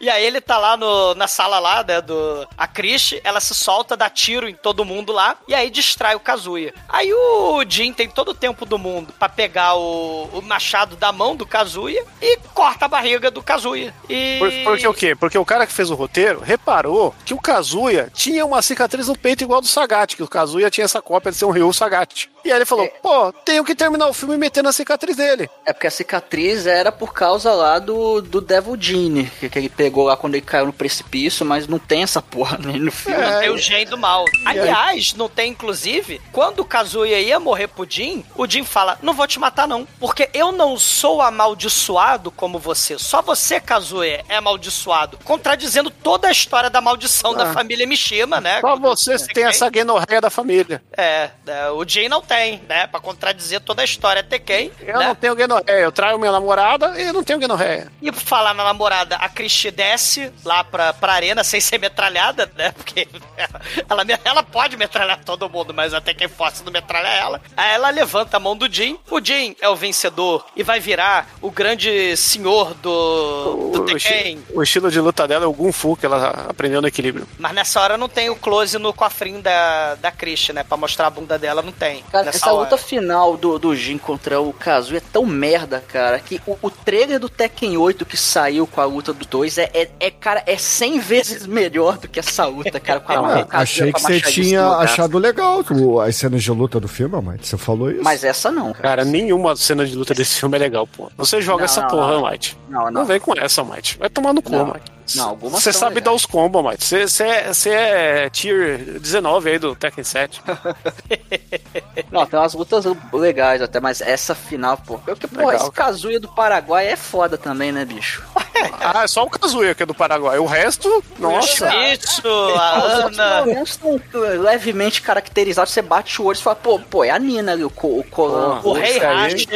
E 0.00 0.08
aí 0.10 0.24
ele 0.24 0.40
tá 0.40 0.58
lá 0.58 0.76
no, 0.76 1.14
na 1.14 1.26
sala 1.26 1.58
lá, 1.58 1.82
né, 1.82 2.00
do... 2.00 2.46
A 2.56 2.66
Chris, 2.66 3.14
ela 3.24 3.40
se 3.40 3.54
solta, 3.54 3.96
dá 3.96 4.08
tiro 4.10 4.48
em 4.48 4.54
todo 4.54 4.84
mundo 4.84 5.12
lá, 5.12 5.36
e 5.48 5.54
aí 5.54 5.70
distrai 5.70 6.14
o 6.14 6.20
Kazuya. 6.20 6.74
Aí 6.88 7.12
o 7.12 7.64
Jin 7.68 7.92
tem 7.92 8.08
todo 8.08 8.30
o 8.30 8.34
tempo 8.34 8.64
do 8.66 8.78
mundo 8.78 9.12
pra 9.18 9.28
pegar 9.28 9.74
o, 9.76 10.24
o 10.32 10.42
machado 10.42 10.96
da 10.96 11.12
mão 11.12 11.34
do 11.36 11.46
Kazuya 11.46 12.04
e 12.20 12.38
corta 12.54 12.84
a 12.84 12.88
barriga 12.88 13.30
do 13.30 13.42
Kazuya. 13.42 13.94
E... 14.08 14.36
Por- 14.38 14.52
porque 14.64 14.88
o 14.88 14.94
quê? 14.94 15.14
Porque 15.14 15.38
o 15.38 15.44
cara 15.44 15.66
que 15.66 15.72
fez 15.72 15.90
o 15.90 15.94
roteiro 15.94 16.40
reparou 16.40 17.14
que 17.24 17.32
o 17.34 17.40
Kazuya 17.40 17.85
tinha 18.12 18.44
uma 18.44 18.62
cicatriz 18.62 19.08
no 19.08 19.18
peito 19.18 19.44
igual 19.44 19.60
do 19.60 19.66
Sagat, 19.66 20.16
que 20.16 20.22
o 20.22 20.28
Kazuya 20.28 20.70
tinha 20.70 20.84
essa 20.84 21.00
cópia 21.02 21.32
de 21.32 21.38
ser 21.38 21.44
um 21.44 21.50
Ryu 21.50 21.72
Sagat. 21.72 22.28
E 22.44 22.52
aí 22.52 22.58
ele 22.58 22.64
falou, 22.64 22.86
pô, 23.02 23.32
tenho 23.44 23.64
que 23.64 23.74
terminar 23.74 24.06
o 24.06 24.12
filme 24.12 24.36
metendo 24.36 24.68
a 24.68 24.72
cicatriz 24.72 25.16
dele. 25.16 25.50
É 25.64 25.72
porque 25.72 25.88
a 25.88 25.90
cicatriz 25.90 26.64
era 26.64 26.92
por 26.92 27.12
causa 27.12 27.52
lá 27.52 27.80
do, 27.80 28.22
do 28.22 28.40
Devil 28.40 28.76
Gene, 28.80 29.30
que, 29.40 29.48
que 29.48 29.58
ele 29.58 29.68
pegou 29.68 30.04
lá 30.04 30.16
quando 30.16 30.36
ele 30.36 30.46
caiu 30.46 30.66
no 30.66 30.72
precipício, 30.72 31.44
mas 31.44 31.66
não 31.66 31.80
tem 31.80 32.04
essa 32.04 32.22
porra 32.22 32.56
nem 32.58 32.78
no 32.78 32.92
filme. 32.92 33.20
Não 33.20 33.40
tem 33.40 33.50
o 33.50 33.58
gen 33.58 33.84
do 33.86 33.98
mal. 33.98 34.24
Aliás, 34.44 35.12
não 35.14 35.28
tem, 35.28 35.50
inclusive, 35.50 36.20
quando 36.32 36.60
o 36.60 36.64
Kazuya 36.64 37.18
ia 37.18 37.40
morrer 37.40 37.66
pro 37.66 37.84
Jin, 37.88 38.24
o 38.36 38.46
Jin 38.46 38.64
fala: 38.64 38.96
Não 39.02 39.12
vou 39.12 39.26
te 39.26 39.40
matar, 39.40 39.66
não. 39.66 39.84
Porque 39.98 40.30
eu 40.32 40.52
não 40.52 40.78
sou 40.78 41.20
amaldiçoado 41.20 42.30
como 42.30 42.60
você. 42.60 42.96
Só 42.96 43.20
você, 43.22 43.60
Kazuya, 43.60 44.24
é 44.28 44.36
amaldiçoado. 44.36 45.18
Contradizendo 45.24 45.90
toda 45.90 46.28
a 46.28 46.32
história 46.32 46.70
da 46.70 46.80
maldição 46.80 47.34
da 47.34 47.52
família 47.52 47.75
Mishima, 47.84 48.40
né? 48.40 48.60
Só 48.60 48.76
você 48.76 49.18
tem 49.26 49.44
essa 49.44 49.68
guenorreia 49.68 50.20
da 50.20 50.30
família. 50.30 50.82
É, 50.96 51.30
é, 51.46 51.70
o 51.70 51.84
Jin 51.86 52.08
não 52.08 52.22
tem, 52.22 52.62
né? 52.68 52.86
Pra 52.86 53.00
contradizer 53.00 53.60
toda 53.60 53.82
a 53.82 53.84
história 53.84 54.22
Tekken. 54.22 54.70
Eu 54.80 54.98
né? 54.98 55.08
não 55.08 55.14
tenho 55.14 55.34
guenorreia, 55.34 55.80
eu 55.80 55.92
traio 55.92 56.18
minha 56.18 56.32
namorada 56.32 57.00
e 57.00 57.06
eu 57.06 57.12
não 57.12 57.24
tenho 57.24 57.38
guenorreia. 57.38 57.90
E 58.00 58.10
por 58.10 58.20
falar 58.20 58.54
na 58.54 58.64
namorada, 58.64 59.16
a 59.16 59.28
Cristi 59.28 59.70
desce 59.70 60.32
lá 60.44 60.62
pra, 60.64 60.92
pra 60.92 61.12
arena 61.12 61.42
sem 61.44 61.60
ser 61.60 61.78
metralhada, 61.78 62.50
né? 62.56 62.72
Porque 62.72 63.08
ela, 63.88 64.04
ela 64.24 64.42
pode 64.42 64.76
metralhar 64.76 65.22
todo 65.24 65.50
mundo, 65.50 65.74
mas 65.74 65.92
até 65.92 66.14
quem 66.14 66.28
força 66.28 66.62
não 66.64 66.72
metralha 66.72 67.08
ela. 67.08 67.40
Aí 67.56 67.74
ela 67.74 67.90
levanta 67.90 68.36
a 68.36 68.40
mão 68.40 68.56
do 68.56 68.72
Jin. 68.72 68.98
O 69.10 69.20
Jin 69.20 69.56
é 69.60 69.68
o 69.68 69.76
vencedor 69.76 70.46
e 70.54 70.62
vai 70.62 70.80
virar 70.80 71.28
o 71.40 71.50
grande 71.50 72.16
senhor 72.16 72.74
do, 72.74 73.70
do 73.72 73.82
O, 73.82 73.84
Tekken. 73.86 74.42
o 74.54 74.62
estilo 74.62 74.90
de 74.90 75.00
luta 75.00 75.26
dela 75.26 75.44
é 75.44 75.48
o 75.48 75.52
Gun 75.52 75.72
Fu, 75.72 75.96
que 75.96 76.06
ela 76.06 76.46
aprendeu 76.48 76.80
no 76.80 76.88
equilíbrio. 76.88 77.26
Mas 77.38 77.52
nessa 77.66 77.80
hora 77.80 77.96
não 77.98 78.08
tem 78.08 78.30
o 78.30 78.36
close 78.36 78.78
no 78.78 78.92
cofrinho 78.92 79.42
da, 79.42 79.96
da 79.96 80.12
Cristi, 80.12 80.52
né? 80.52 80.62
Pra 80.62 80.76
mostrar 80.76 81.08
a 81.08 81.10
bunda 81.10 81.36
dela, 81.36 81.62
não 81.62 81.72
tem. 81.72 82.02
Cara, 82.12 82.26
nessa 82.26 82.38
essa 82.38 82.52
hora. 82.52 82.62
luta 82.62 82.78
final 82.78 83.36
do, 83.36 83.58
do 83.58 83.74
Jin 83.74 83.98
contra 83.98 84.40
o 84.40 84.52
Kazuya 84.52 84.98
é 84.98 85.02
tão 85.12 85.26
merda, 85.26 85.82
cara, 85.86 86.20
que 86.20 86.40
o, 86.46 86.56
o 86.62 86.70
trailer 86.70 87.18
do 87.18 87.28
Tekken 87.28 87.76
8 87.76 88.06
que 88.06 88.16
saiu 88.16 88.66
com 88.66 88.80
a 88.80 88.84
luta 88.84 89.12
dos 89.12 89.26
dois 89.26 89.58
é, 89.58 89.68
é, 89.74 89.88
é, 89.98 90.10
cara, 90.10 90.42
é 90.46 90.56
100 90.56 91.00
vezes 91.00 91.46
melhor 91.46 91.98
do 91.98 92.06
que 92.08 92.20
essa 92.20 92.46
luta, 92.46 92.78
cara, 92.78 93.00
com 93.00 93.12
a, 93.12 93.16
Kazuya 93.16 93.46
achei 93.50 93.92
com 93.92 93.98
que 93.98 94.02
você 94.02 94.20
tinha 94.20 94.66
achado 94.68 95.18
legal 95.18 95.64
o- 95.70 96.00
as 96.00 96.14
cenas 96.14 96.42
de 96.42 96.50
luta 96.52 96.78
do 96.78 96.86
filme, 96.88 97.20
Mike. 97.20 97.46
Você 97.46 97.56
falou 97.58 97.90
isso. 97.90 98.02
Mas 98.04 98.22
essa 98.22 98.50
não, 98.52 98.72
cara. 98.72 98.82
Cara, 98.86 99.04
nenhuma 99.04 99.56
cena 99.56 99.84
de 99.84 99.94
luta 99.96 100.14
desse 100.14 100.38
filme 100.38 100.56
é 100.56 100.60
legal, 100.60 100.86
pô. 100.86 101.10
Você 101.16 101.40
joga 101.40 101.58
Não, 101.58 101.64
essa 101.64 101.80
não, 101.82 101.88
porra, 101.88 102.12
não. 102.12 102.30
Mike. 102.30 102.54
Não, 102.68 102.84
não. 102.84 102.90
Não 102.92 103.04
vem 103.04 103.18
com 103.18 103.32
essa, 103.36 103.64
Mike. 103.64 103.98
Vai 103.98 104.08
tomar 104.08 104.32
no 104.32 104.40
cu. 104.40 104.52
Mike. 104.52 104.95
Não, 105.14 105.30
algumas 105.30 105.62
Você 105.62 105.72
sabe 105.72 105.96
legais. 105.96 106.04
dar 106.04 106.12
os 106.12 106.26
combos, 106.26 106.92
é, 107.20 107.46
você 107.52 107.70
é 107.70 108.30
tier 108.30 108.98
19 108.98 109.50
aí 109.50 109.58
do 109.58 109.74
Tekken 109.76 110.02
7. 110.04 110.42
Não, 112.10 112.26
tem 112.26 112.38
umas 112.38 112.54
lutas 112.54 112.84
legais 113.12 113.62
até, 113.62 113.80
mas 113.80 114.00
essa 114.00 114.34
final, 114.34 114.76
pô. 114.78 114.98
Porque, 114.98 115.26
pô, 115.26 115.46
Legal, 115.46 115.54
esse 115.54 115.70
Kazuya 115.72 116.20
do 116.20 116.28
Paraguai 116.28 116.88
é 116.88 116.96
foda 116.96 117.36
também, 117.38 117.72
né, 117.72 117.84
bicho? 117.84 118.24
ah, 118.80 119.02
é 119.04 119.06
só 119.06 119.24
o 119.24 119.30
Kazuya 119.30 119.74
que 119.74 119.82
é 119.82 119.86
do 119.86 119.94
Paraguai. 119.94 120.38
O 120.38 120.46
resto, 120.46 121.02
nossa. 121.18 121.74
Isso, 121.86 122.22
a 122.58 122.74
Ana. 123.06 123.40
momentos 123.46 123.70
estão 123.70 124.00
levemente 124.40 125.02
caracterizados. 125.02 125.72
Você 125.72 125.82
bate 125.82 126.20
o 126.20 126.26
olho 126.26 126.36
e 126.38 126.42
fala, 126.42 126.56
pô, 126.56 126.78
pô, 126.78 127.04
é 127.04 127.10
a 127.10 127.18
Nina 127.18 127.52
ali, 127.52 127.64
o, 127.64 127.70
co, 127.70 127.88
o 127.98 128.04
Colan. 128.04 128.60
O 128.62 128.72
Rei 128.72 128.96
Esse 128.96 129.04
aí- 129.04 129.16
Hash 129.16 129.46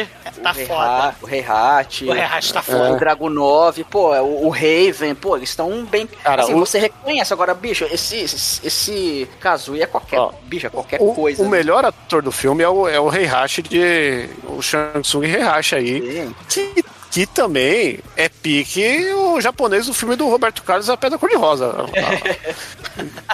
tá 0.41 0.51
o 0.51 0.53
Rei 0.53 0.65
foda. 0.65 1.15
O 1.21 1.25
Rei 1.25 1.45
Hat. 1.47 2.05
O 2.05 2.11
Rei 2.13 2.23
Hash 2.23 2.51
tá 2.51 2.59
O 2.59 2.63
foda. 2.63 2.95
Dragunov, 2.97 3.83
pô, 3.89 4.13
é 4.13 4.21
o, 4.21 4.45
o 4.45 4.49
Raven, 4.49 5.15
pô, 5.15 5.35
eles 5.37 5.49
estão 5.49 5.83
bem. 5.85 6.07
Cara, 6.23 6.43
assim, 6.43 6.53
o- 6.53 6.59
você 6.59 6.79
reconhece 6.79 7.33
agora, 7.33 7.53
bicho, 7.53 7.85
esse, 7.91 8.17
esse, 8.21 8.65
esse 8.67 9.29
Kazuya 9.39 9.83
é 9.83 9.87
qualquer. 9.87 10.19
Ó, 10.19 10.31
bicho, 10.43 10.67
é 10.67 10.69
qualquer 10.69 10.99
O, 11.01 11.13
coisa. 11.13 11.41
o 11.41 11.45
né? 11.45 11.51
melhor 11.51 11.85
ator 11.85 12.21
do 12.21 12.31
filme 12.31 12.63
é 12.63 12.69
o, 12.69 12.87
é 12.87 12.99
o 12.99 13.13
Heihachi 13.13 13.61
de. 13.61 14.29
O 14.47 14.61
Shang 14.61 15.01
Tsung 15.01 15.25
Heihachi 15.25 15.75
aí. 15.75 16.33
Sim. 16.47 16.71
Que, 16.73 16.83
que 17.11 17.25
também 17.25 17.99
é 18.15 18.29
pique 18.29 19.05
o 19.13 19.41
japonês 19.41 19.85
do 19.85 19.93
filme 19.93 20.15
do 20.15 20.29
Roberto 20.29 20.63
Carlos 20.63 20.89
A 20.89 20.95
Pedra 20.95 21.19
Cor-de-Rosa. 21.19 21.75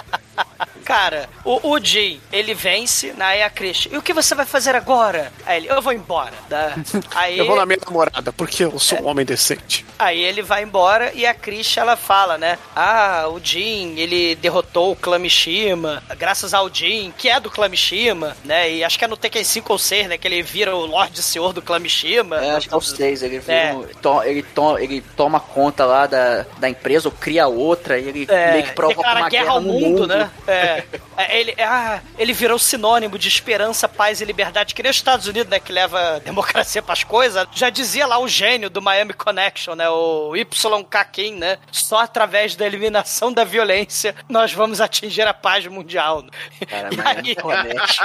Cara, 0.88 1.28
o, 1.44 1.72
o 1.72 1.78
Jin, 1.78 2.18
ele 2.32 2.54
vence, 2.54 3.12
né? 3.12 3.22
Aí 3.26 3.42
a 3.42 3.50
Chris, 3.50 3.86
e 3.92 3.96
o 3.98 4.00
que 4.00 4.14
você 4.14 4.34
vai 4.34 4.46
fazer 4.46 4.74
agora? 4.74 5.30
Aí 5.44 5.58
ele, 5.58 5.68
eu 5.70 5.82
vou 5.82 5.92
embora. 5.92 6.32
Tá? 6.48 6.72
Aí, 7.14 7.38
Eu 7.38 7.46
vou 7.46 7.56
na 7.56 7.66
minha 7.66 7.78
namorada, 7.84 8.32
porque 8.32 8.64
eu 8.64 8.78
sou 8.78 8.98
um 9.02 9.06
homem 9.06 9.26
decente. 9.26 9.84
aí 9.98 10.18
ele 10.22 10.40
vai 10.40 10.62
embora 10.62 11.12
e 11.14 11.26
a 11.26 11.34
Chris, 11.34 11.76
ela 11.76 11.94
fala, 11.94 12.38
né? 12.38 12.56
Ah, 12.74 13.26
o 13.28 13.38
Jin, 13.38 13.96
ele 13.98 14.34
derrotou 14.36 14.92
o 14.92 14.96
clã 14.96 15.18
Mishima, 15.18 16.02
graças 16.18 16.54
ao 16.54 16.72
Jin, 16.72 17.12
que 17.18 17.28
é 17.28 17.38
do 17.38 17.50
clã 17.50 17.68
Mishima, 17.68 18.34
né? 18.42 18.70
E 18.72 18.82
acho 18.82 18.98
que 18.98 19.04
é 19.04 19.08
no 19.08 19.16
Tekken 19.16 19.44
5 19.44 19.70
ou 19.70 19.78
6, 19.78 20.08
né? 20.08 20.16
Que 20.16 20.26
ele 20.26 20.42
vira 20.42 20.74
o 20.74 20.86
Lorde 20.86 21.22
Senhor 21.22 21.52
do 21.52 21.60
clã 21.60 21.78
Mishima. 21.78 22.36
É, 22.42 22.52
acho 22.52 22.66
que 22.66 22.72
é 22.74 22.76
os 22.78 22.88
seis. 22.90 23.22
Ele, 23.22 23.40
vira 23.40 23.52
É. 23.54 23.72
um- 23.74 23.82
to- 24.00 24.22
ele, 24.22 24.42
to- 24.42 24.78
ele 24.78 25.02
toma 25.14 25.38
conta 25.38 25.84
lá 25.84 26.06
da, 26.06 26.46
da 26.58 26.70
empresa 26.70 27.08
ou 27.08 27.12
cria 27.12 27.46
outra 27.46 27.98
e 27.98 28.08
ele 28.08 28.26
É, 28.30 28.52
meio 28.52 28.64
que 28.64 28.72
provoca 28.72 28.96
declara 29.02 29.20
uma 29.20 29.28
guerra 29.28 29.50
ao 29.50 29.60
no 29.60 29.72
mundo, 29.74 30.06
né? 30.06 30.30
É. 30.46 30.77
É, 31.16 31.38
ele, 31.38 31.54
ah, 31.60 32.00
ele 32.18 32.32
virou 32.32 32.58
sinônimo 32.58 33.18
de 33.18 33.26
esperança, 33.28 33.88
paz 33.88 34.20
e 34.20 34.24
liberdade, 34.24 34.74
que 34.74 34.82
nem 34.82 34.90
os 34.90 34.96
Estados 34.96 35.26
Unidos, 35.26 35.50
né? 35.50 35.58
Que 35.58 35.72
leva 35.72 36.20
democracia 36.24 36.80
pras 36.82 37.02
coisas. 37.04 37.46
Já 37.52 37.70
dizia 37.70 38.06
lá 38.06 38.18
o 38.18 38.28
gênio 38.28 38.70
do 38.70 38.80
Miami 38.80 39.12
Connection, 39.12 39.74
né? 39.74 39.88
O 39.90 40.34
YK 40.36 41.04
Kim, 41.12 41.34
né? 41.34 41.58
Só 41.72 41.98
através 41.98 42.54
da 42.56 42.66
eliminação 42.66 43.32
da 43.32 43.44
violência 43.44 44.14
nós 44.28 44.52
vamos 44.52 44.80
atingir 44.80 45.22
a 45.26 45.34
paz 45.34 45.66
mundial. 45.66 46.24
Cara, 46.68 46.88
E 46.92 46.96
mas 46.96 47.16
aí- 47.18 47.36
é 47.36 47.44
honesto. 47.46 48.04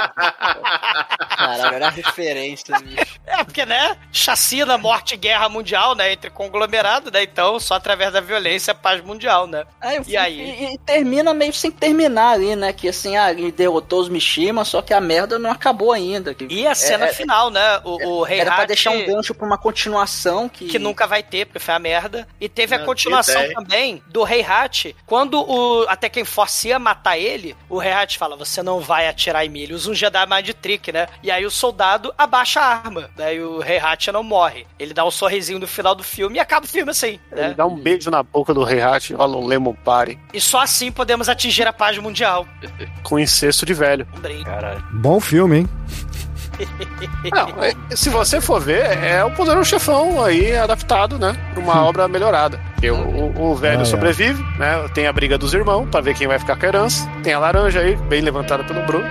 Caralho, 1.36 1.74
era 1.76 1.88
referência, 1.90 2.78
bicho. 2.80 3.20
É 3.26 3.44
porque, 3.44 3.64
né? 3.64 3.96
Chacina, 4.12 4.76
morte 4.78 5.14
e 5.14 5.16
guerra 5.16 5.48
mundial, 5.48 5.94
né? 5.94 6.12
Entre 6.12 6.30
conglomerado, 6.30 7.10
né? 7.10 7.22
Então, 7.22 7.58
só 7.60 7.74
através 7.74 8.12
da 8.12 8.20
violência, 8.20 8.74
paz 8.74 9.00
mundial, 9.02 9.46
né? 9.46 9.64
Aí, 9.80 10.00
E 10.06 10.16
aí? 10.16 10.40
E, 10.40 10.74
e 10.74 10.78
termina 10.78 11.32
meio 11.34 11.52
sem 11.52 11.70
terminar 11.70 12.32
ali, 12.32 12.54
né? 12.56 12.63
Que 12.72 12.88
assim, 12.88 13.16
ah, 13.16 13.30
ele 13.30 13.50
derrotou 13.52 14.00
os 14.00 14.08
Mishima, 14.08 14.64
só 14.64 14.80
que 14.82 14.92
a 14.94 15.00
merda 15.00 15.38
não 15.38 15.50
acabou 15.50 15.92
ainda. 15.92 16.34
Que 16.34 16.46
E 16.50 16.66
a 16.66 16.74
cena 16.74 17.06
é- 17.06 17.12
final, 17.12 17.50
né? 17.50 17.80
O, 17.84 18.18
o 18.18 18.22
Rei 18.22 18.40
Era 18.40 18.52
pra 18.54 18.64
deixar 18.64 18.90
um 18.90 19.04
gancho 19.06 19.34
pra 19.34 19.46
uma 19.46 19.58
continuação 19.58 20.48
que. 20.48 20.66
que 20.68 20.78
nunca 20.78 21.06
vai 21.06 21.22
ter, 21.22 21.46
porque 21.46 21.58
foi 21.58 21.74
a 21.74 21.78
merda. 21.78 22.26
E 22.40 22.48
teve 22.48 22.74
a 22.74 22.78
Não, 22.78 22.86
continuação 22.86 23.34
que 23.34 23.40
ideia. 23.50 23.54
também 23.54 24.02
do 24.08 24.22
Rei 24.22 24.42
Hat. 24.42 24.94
Quando 25.06 25.40
o 25.40 25.86
até 25.88 26.08
quem 26.08 26.24
Force 26.24 26.68
ia 26.68 26.78
matar 26.78 27.18
ele, 27.18 27.56
o 27.68 27.78
Rei 27.78 27.92
Hat 27.92 28.18
fala: 28.18 28.36
Você 28.36 28.62
não 28.62 28.80
vai 28.80 29.08
atirar 29.08 29.44
em 29.44 29.48
mim. 29.48 29.60
Ele 29.60 29.74
usa 29.74 29.90
um 29.90 29.94
Jedi 29.94 30.26
Mind 30.26 30.50
Trick, 30.60 30.92
né? 30.92 31.06
E 31.22 31.30
aí 31.30 31.44
o 31.44 31.50
soldado 31.50 32.12
abaixa 32.16 32.60
a 32.60 32.66
arma. 32.66 33.10
Daí 33.16 33.40
o 33.40 33.58
Rei 33.60 33.78
Hat 33.78 34.10
não 34.12 34.22
morre. 34.22 34.66
Ele 34.78 34.92
dá 34.94 35.04
um 35.04 35.10
sorrisinho 35.10 35.58
no 35.58 35.66
final 35.66 35.94
do 35.94 36.02
filme 36.02 36.36
e 36.36 36.40
acaba 36.40 36.66
o 36.66 36.68
filme 36.68 36.90
assim, 36.90 37.18
né? 37.30 37.46
Ele 37.46 37.54
dá 37.54 37.66
um 37.66 37.76
beijo 37.76 38.10
na 38.10 38.22
boca 38.22 38.52
do 38.54 38.62
Rei 38.64 38.80
Hat, 38.80 39.12
rola 39.14 39.36
um 39.36 39.46
Lemon 39.46 39.74
Party, 39.74 40.18
E 40.32 40.40
só 40.40 40.60
assim 40.60 40.90
podemos 40.90 41.28
atingir 41.28 41.66
a 41.66 41.72
paz 41.72 41.98
mundial. 41.98 42.46
Com 43.02 43.18
incesto 43.18 43.64
de 43.66 43.74
velho. 43.74 44.06
Lembrei. 44.14 44.44
Bom 44.92 45.20
filme, 45.20 45.58
hein? 45.58 45.68
Não, 47.32 47.64
é- 47.64 47.74
se 47.96 48.08
você 48.08 48.40
for 48.40 48.60
ver, 48.60 48.84
é 49.02 49.24
o 49.24 49.30
Poderoso 49.32 49.68
Chefão 49.68 50.22
aí 50.22 50.56
adaptado, 50.56 51.18
né? 51.18 51.36
Pra 51.52 51.60
uma 51.62 51.82
obra 51.84 52.06
melhorada. 52.06 52.60
O, 52.84 53.40
o- 53.40 53.50
o 53.50 53.56
velho 53.56 53.80
Ah, 53.80 53.82
é. 53.82 53.84
sobrevive, 53.84 54.40
né? 54.58 54.88
Tem 54.94 55.06
a 55.08 55.12
briga 55.12 55.36
dos 55.36 55.52
irmãos, 55.52 55.88
pra 55.90 56.00
ver 56.00 56.14
quem 56.14 56.28
vai 56.28 56.38
ficar 56.38 56.54
com 56.56 56.64
a 56.64 56.68
herança. 56.68 57.08
Tem 57.24 57.32
a 57.32 57.38
laranja 57.40 57.80
aí, 57.80 57.96
bem 57.96 58.20
levantada 58.20 58.62
pelo 58.62 58.82
Bruno. 58.86 59.04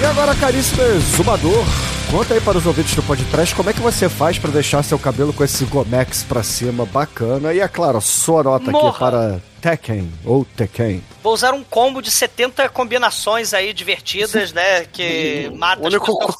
E 0.00 0.04
agora, 0.04 0.34
caríssimo 0.36 0.82
exumador, 0.82 1.64
conta 2.12 2.34
aí 2.34 2.42
para 2.42 2.58
os 2.58 2.66
ouvintes 2.66 2.94
do 2.94 3.02
podcast 3.02 3.54
como 3.54 3.70
é 3.70 3.72
que 3.72 3.80
você 3.80 4.06
faz 4.06 4.38
para 4.38 4.50
deixar 4.50 4.82
seu 4.82 4.98
cabelo 4.98 5.32
com 5.32 5.42
esse 5.42 5.64
Gomex 5.64 6.22
pra 6.22 6.42
cima 6.42 6.84
bacana. 6.84 7.54
E 7.54 7.60
é 7.60 7.66
claro, 7.66 8.02
sua 8.02 8.42
nota 8.42 8.64
aqui 8.64 8.72
Morra. 8.72 8.98
para 8.98 9.40
Tekken 9.62 10.12
ou 10.24 10.44
Tekken. 10.44 11.02
Vou 11.22 11.32
usar 11.32 11.54
um 11.54 11.62
combo 11.62 12.02
de 12.02 12.10
70 12.10 12.68
combinações 12.70 13.54
aí 13.54 13.72
divertidas, 13.72 14.52
né? 14.52 14.84
Que 14.92 15.48
mata 15.56 15.80
O 15.80 15.86
único, 15.86 16.18
pessoas. 16.18 16.34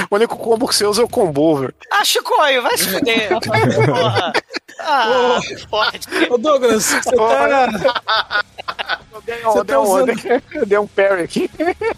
o 0.10 0.14
único 0.16 0.36
combo 0.38 0.66
que 0.66 0.74
você 0.74 0.86
usa 0.86 1.02
é 1.02 1.04
o 1.04 1.08
combover. 1.08 1.74
Ah, 1.92 2.02
Chicoio, 2.04 2.62
vai 2.62 2.76
se 2.78 2.88
fuder. 2.88 3.28
Porra. 3.86 4.32
Ah, 4.80 5.38
pode. 5.70 6.00
Ô 6.30 6.38
Douglas, 6.38 6.84
você 6.84 7.00
tá. 7.02 8.42
Eu 9.12 9.20
dei, 9.22 9.36
tá 9.36 9.80
um, 9.80 9.82
usando- 9.84 10.42
eu 10.52 10.66
dei 10.66 10.78
um 10.78 10.86
parry 10.86 11.22
aqui. 11.22 11.50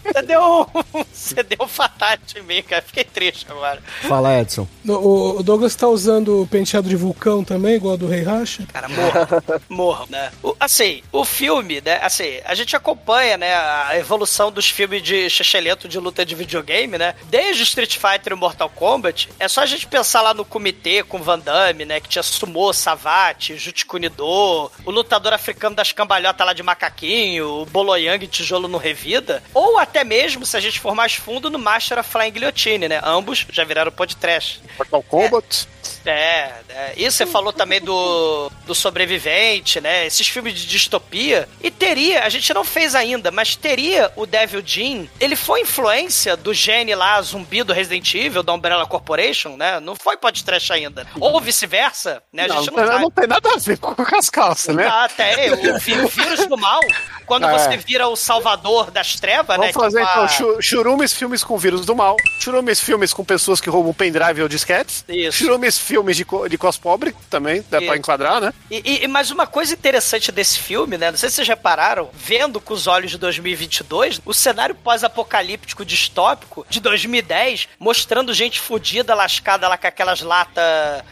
Você 0.03 0.21
deu 0.21 0.41
um. 0.41 1.03
Você 1.11 1.43
deu 1.43 1.57
um 1.61 1.67
fatality 1.67 2.39
em 2.39 2.43
mim, 2.43 2.61
cara. 2.61 2.81
Fiquei 2.83 3.03
triste 3.03 3.47
agora. 3.49 3.81
Fala, 4.03 4.39
Edson. 4.39 4.67
O, 4.87 5.39
o 5.39 5.43
Douglas 5.43 5.75
tá 5.75 5.87
usando 5.87 6.43
o 6.43 6.47
penteado 6.47 6.87
de 6.87 6.95
vulcão 6.95 7.43
também, 7.43 7.75
igual 7.75 7.93
ao 7.93 7.97
do 7.97 8.07
Rei 8.07 8.21
Racha? 8.23 8.63
Cara, 8.71 8.87
morra. 8.89 9.27
morra, 9.69 10.05
né? 10.09 10.31
O- 10.43 10.55
assim, 10.59 11.03
o 11.11 11.23
filme, 11.25 11.81
né? 11.81 11.99
Assim, 12.01 12.39
a 12.45 12.53
gente 12.55 12.75
acompanha, 12.75 13.37
né? 13.37 13.55
A 13.55 13.97
evolução 13.97 14.51
dos 14.51 14.69
filmes 14.69 15.01
de 15.01 15.29
xixelento 15.29 15.87
de 15.87 15.99
luta 15.99 16.25
de 16.25 16.35
videogame, 16.35 16.97
né? 16.97 17.15
Desde 17.25 17.63
Street 17.63 17.97
Fighter 17.97 18.33
e 18.33 18.35
Mortal 18.35 18.69
Kombat. 18.69 19.29
É 19.39 19.47
só 19.47 19.61
a 19.61 19.65
gente 19.65 19.87
pensar 19.87 20.21
lá 20.21 20.33
no 20.33 20.45
comitê 20.45 21.03
com 21.03 21.21
Van 21.21 21.39
Damme, 21.39 21.85
né? 21.85 21.99
Que 21.99 22.09
tinha 22.09 22.23
Sumo, 22.23 22.73
Savate, 22.73 23.57
Jutikunido, 23.57 24.25
o 24.25 24.91
lutador 24.91 25.33
africano 25.33 25.75
das 25.75 25.91
cambalhotas 25.91 26.45
lá 26.45 26.53
de 26.53 26.63
macaquinho, 26.63 27.61
o 27.61 27.65
Boloyang 27.65 28.25
tijolo 28.27 28.67
no 28.67 28.77
Revida. 28.77 29.43
Ou 29.53 29.77
até 29.77 30.03
mesmo, 30.03 30.45
se 30.45 30.57
a 30.57 30.59
gente 30.59 30.79
for 30.79 30.95
mais 30.95 31.13
fundo, 31.13 31.49
no 31.49 31.59
Master 31.59 31.99
of 31.99 32.09
Flying 32.09 32.31
Guillotine, 32.31 32.87
né? 32.87 33.01
Ambos 33.03 33.45
já 33.51 33.63
viraram 33.63 33.91
podcast. 33.91 34.61
Mortal 34.77 35.03
Kombat. 35.03 35.67
É, 35.67 35.76
é, 36.05 36.93
isso 36.97 37.17
você 37.17 37.25
falou 37.25 37.51
também 37.53 37.81
do, 37.81 38.51
do 38.65 38.73
sobrevivente, 38.75 39.79
né? 39.81 40.05
Esses 40.05 40.27
filmes 40.27 40.53
de 40.53 40.67
distopia. 40.67 41.47
E 41.61 41.69
teria, 41.71 42.23
a 42.23 42.29
gente 42.29 42.53
não 42.53 42.63
fez 42.63 42.95
ainda, 42.95 43.31
mas 43.31 43.55
teria 43.55 44.11
o 44.15 44.25
Devil 44.25 44.61
Jean. 44.65 45.07
Ele 45.19 45.35
foi 45.35 45.61
influência 45.61 46.35
do 46.37 46.53
gene 46.53 46.93
lá, 46.95 47.21
zumbi 47.21 47.63
do 47.63 47.73
Resident 47.73 48.13
Evil, 48.13 48.43
da 48.43 48.53
Umbrella 48.53 48.85
Corporation, 48.85 49.55
né? 49.57 49.79
Não 49.79 49.95
foi 49.95 50.17
podcast 50.17 50.71
ainda. 50.73 51.07
Ou 51.19 51.39
vice-versa, 51.41 52.21
né? 52.31 52.43
A 52.43 52.47
gente 52.49 52.71
não, 52.71 52.85
não, 52.85 52.99
não 53.01 53.11
tem 53.11 53.27
nada 53.27 53.49
a 53.53 53.57
ver 53.57 53.77
com 53.77 53.95
as 54.15 54.29
calças, 54.29 54.75
né? 54.75 54.87
Ah, 54.87 55.07
tem. 55.09 55.51
O, 55.51 55.75
o 55.75 56.07
vírus 56.07 56.45
do 56.47 56.57
mal. 56.57 56.79
Quando 57.25 57.45
É. 57.45 57.51
você 57.59 57.75
vira 57.77 58.07
o 58.07 58.15
salvador 58.15 58.89
das 58.89 59.19
trevas, 59.19 59.57
né? 59.59 59.71
Vamos 59.73 59.93
fazer 59.93 59.99
tipo 59.99 60.11
então 60.11 60.23
a- 60.23 60.27
chu- 60.29 60.61
churumes 60.61 61.11
filmes 61.13 61.43
com 61.43 61.57
vírus 61.57 61.85
do 61.85 61.93
mal, 61.93 62.15
churumes 62.39 62.79
filmes 62.79 63.13
com 63.13 63.23
pessoas 63.25 63.59
que 63.59 63.69
roubam 63.69 63.93
pendrive 63.93 64.41
ou 64.41 64.47
disquetes, 64.47 65.03
Isso. 65.09 65.37
churumes 65.39 65.77
filmes 65.77 65.96
de, 66.03 66.25
co- 66.25 66.47
de 66.47 66.57
cos 66.57 66.77
pobre 66.77 67.15
também, 67.29 67.61
dá 67.69 67.77
pra 67.79 67.87
Isso. 67.87 67.95
enquadrar, 67.97 68.39
né? 68.41 68.53
E, 68.69 68.81
e- 68.85 69.03
e 69.03 69.07
mais 69.07 69.31
uma 69.31 69.45
coisa 69.47 69.73
interessante 69.73 70.31
desse 70.31 70.59
filme, 70.59 70.97
né? 70.97 71.11
Não 71.11 71.17
sei 71.17 71.29
se 71.29 71.35
vocês 71.35 71.47
repararam, 71.47 72.09
vendo 72.13 72.59
com 72.61 72.73
os 72.73 72.87
olhos 72.87 73.11
de 73.11 73.17
2022, 73.17 74.21
o 74.25 74.33
cenário 74.33 74.75
pós-apocalíptico 74.75 75.85
distópico 75.85 76.65
de 76.69 76.79
2010, 76.79 77.67
mostrando 77.79 78.33
gente 78.33 78.59
fodida, 78.59 79.13
lascada 79.15 79.67
lá 79.67 79.77
com 79.77 79.87
aquelas 79.87 80.21
latas 80.21 80.63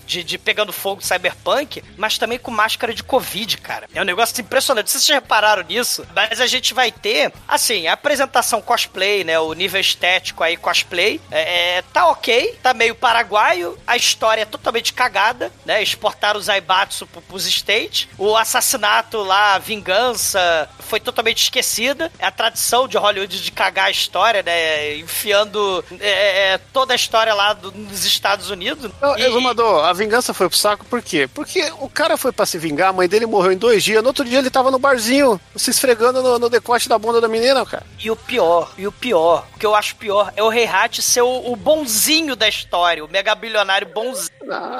de, 0.05 0.23
de 0.23 0.37
pegando 0.37 0.71
fogo 0.73 1.01
cyberpunk, 1.01 1.83
mas 1.97 2.17
também 2.17 2.37
com 2.37 2.51
máscara 2.51 2.93
de 2.93 3.03
Covid, 3.03 3.57
cara. 3.57 3.87
É 3.93 4.01
um 4.01 4.05
negócio 4.05 4.39
impressionante. 4.41 4.85
Não 4.85 4.91
sei 4.91 4.99
se 4.99 5.05
vocês 5.07 5.15
repararam 5.15 5.63
nisso, 5.63 6.05
mas 6.13 6.39
a 6.41 6.47
gente 6.47 6.73
vai 6.73 6.91
ter, 6.91 7.31
assim, 7.47 7.87
a 7.87 7.93
apresentação 7.93 8.61
cosplay, 8.61 9.23
né? 9.23 9.39
O 9.39 9.53
nível 9.53 9.79
estético 9.79 10.43
aí, 10.43 10.57
cosplay, 10.57 11.19
é, 11.31 11.77
é, 11.77 11.81
tá 11.93 12.07
ok, 12.07 12.57
tá 12.61 12.73
meio 12.73 12.95
paraguaio, 12.95 13.77
a 13.87 13.95
história 13.95 14.41
é 14.41 14.45
totalmente 14.45 14.64
cagada, 14.93 15.51
né? 15.65 15.81
Exportaram 15.81 16.39
os 16.39 16.49
Aibatsu 16.49 17.05
pro- 17.07 17.21
pros 17.21 17.45
States, 17.47 18.07
o 18.17 18.35
assassinato 18.35 19.21
lá, 19.23 19.55
a 19.55 19.59
vingança, 19.59 20.69
foi 20.79 20.99
totalmente 20.99 21.43
esquecida. 21.43 22.11
É 22.19 22.25
a 22.25 22.31
tradição 22.31 22.87
de 22.87 22.97
Hollywood 22.97 23.41
de 23.41 23.51
cagar 23.51 23.85
a 23.85 23.91
história, 23.91 24.43
né? 24.43 24.97
Enfiando 24.97 25.83
é, 25.99 26.53
é, 26.53 26.57
toda 26.73 26.93
a 26.93 26.95
história 26.95 27.33
lá 27.33 27.53
do- 27.53 27.71
nos 27.71 28.05
Estados 28.05 28.49
Unidos. 28.49 28.91
Exumador, 29.17 29.85
a 29.85 29.93
vingança 29.93 30.33
foi 30.33 30.49
pro 30.49 30.57
saco, 30.57 30.85
por 30.85 31.01
quê? 31.01 31.27
Porque 31.33 31.71
o 31.79 31.89
cara 31.89 32.17
foi 32.17 32.31
pra 32.31 32.45
se 32.45 32.57
vingar, 32.57 32.89
a 32.89 32.93
mãe 32.93 33.07
dele 33.07 33.25
morreu 33.25 33.51
em 33.51 33.57
dois 33.57 33.83
dias, 33.83 34.01
no 34.01 34.09
outro 34.09 34.25
dia 34.25 34.39
ele 34.39 34.49
tava 34.49 34.71
no 34.71 34.79
barzinho, 34.79 35.39
se 35.55 35.69
esfregando 35.71 36.21
no, 36.21 36.39
no 36.39 36.49
decote 36.49 36.87
da 36.89 36.97
bunda 36.97 37.19
da 37.21 37.27
menina, 37.27 37.65
cara. 37.65 37.85
E 37.99 38.09
o 38.11 38.15
pior, 38.15 38.71
e 38.77 38.85
o 38.87 38.91
pior, 38.91 39.45
o 39.55 39.59
que 39.59 39.65
eu 39.65 39.75
acho 39.75 39.95
pior 39.95 40.31
é 40.35 40.43
o 40.43 40.49
Rei 40.49 40.65
Hat 40.65 41.01
ser 41.01 41.21
o, 41.21 41.51
o 41.51 41.55
bonzinho 41.55 42.35
da 42.35 42.47
história, 42.47 43.03
o 43.03 43.07
mega 43.07 43.33
bilionário 43.35 43.87
bonzinho. 43.87 44.29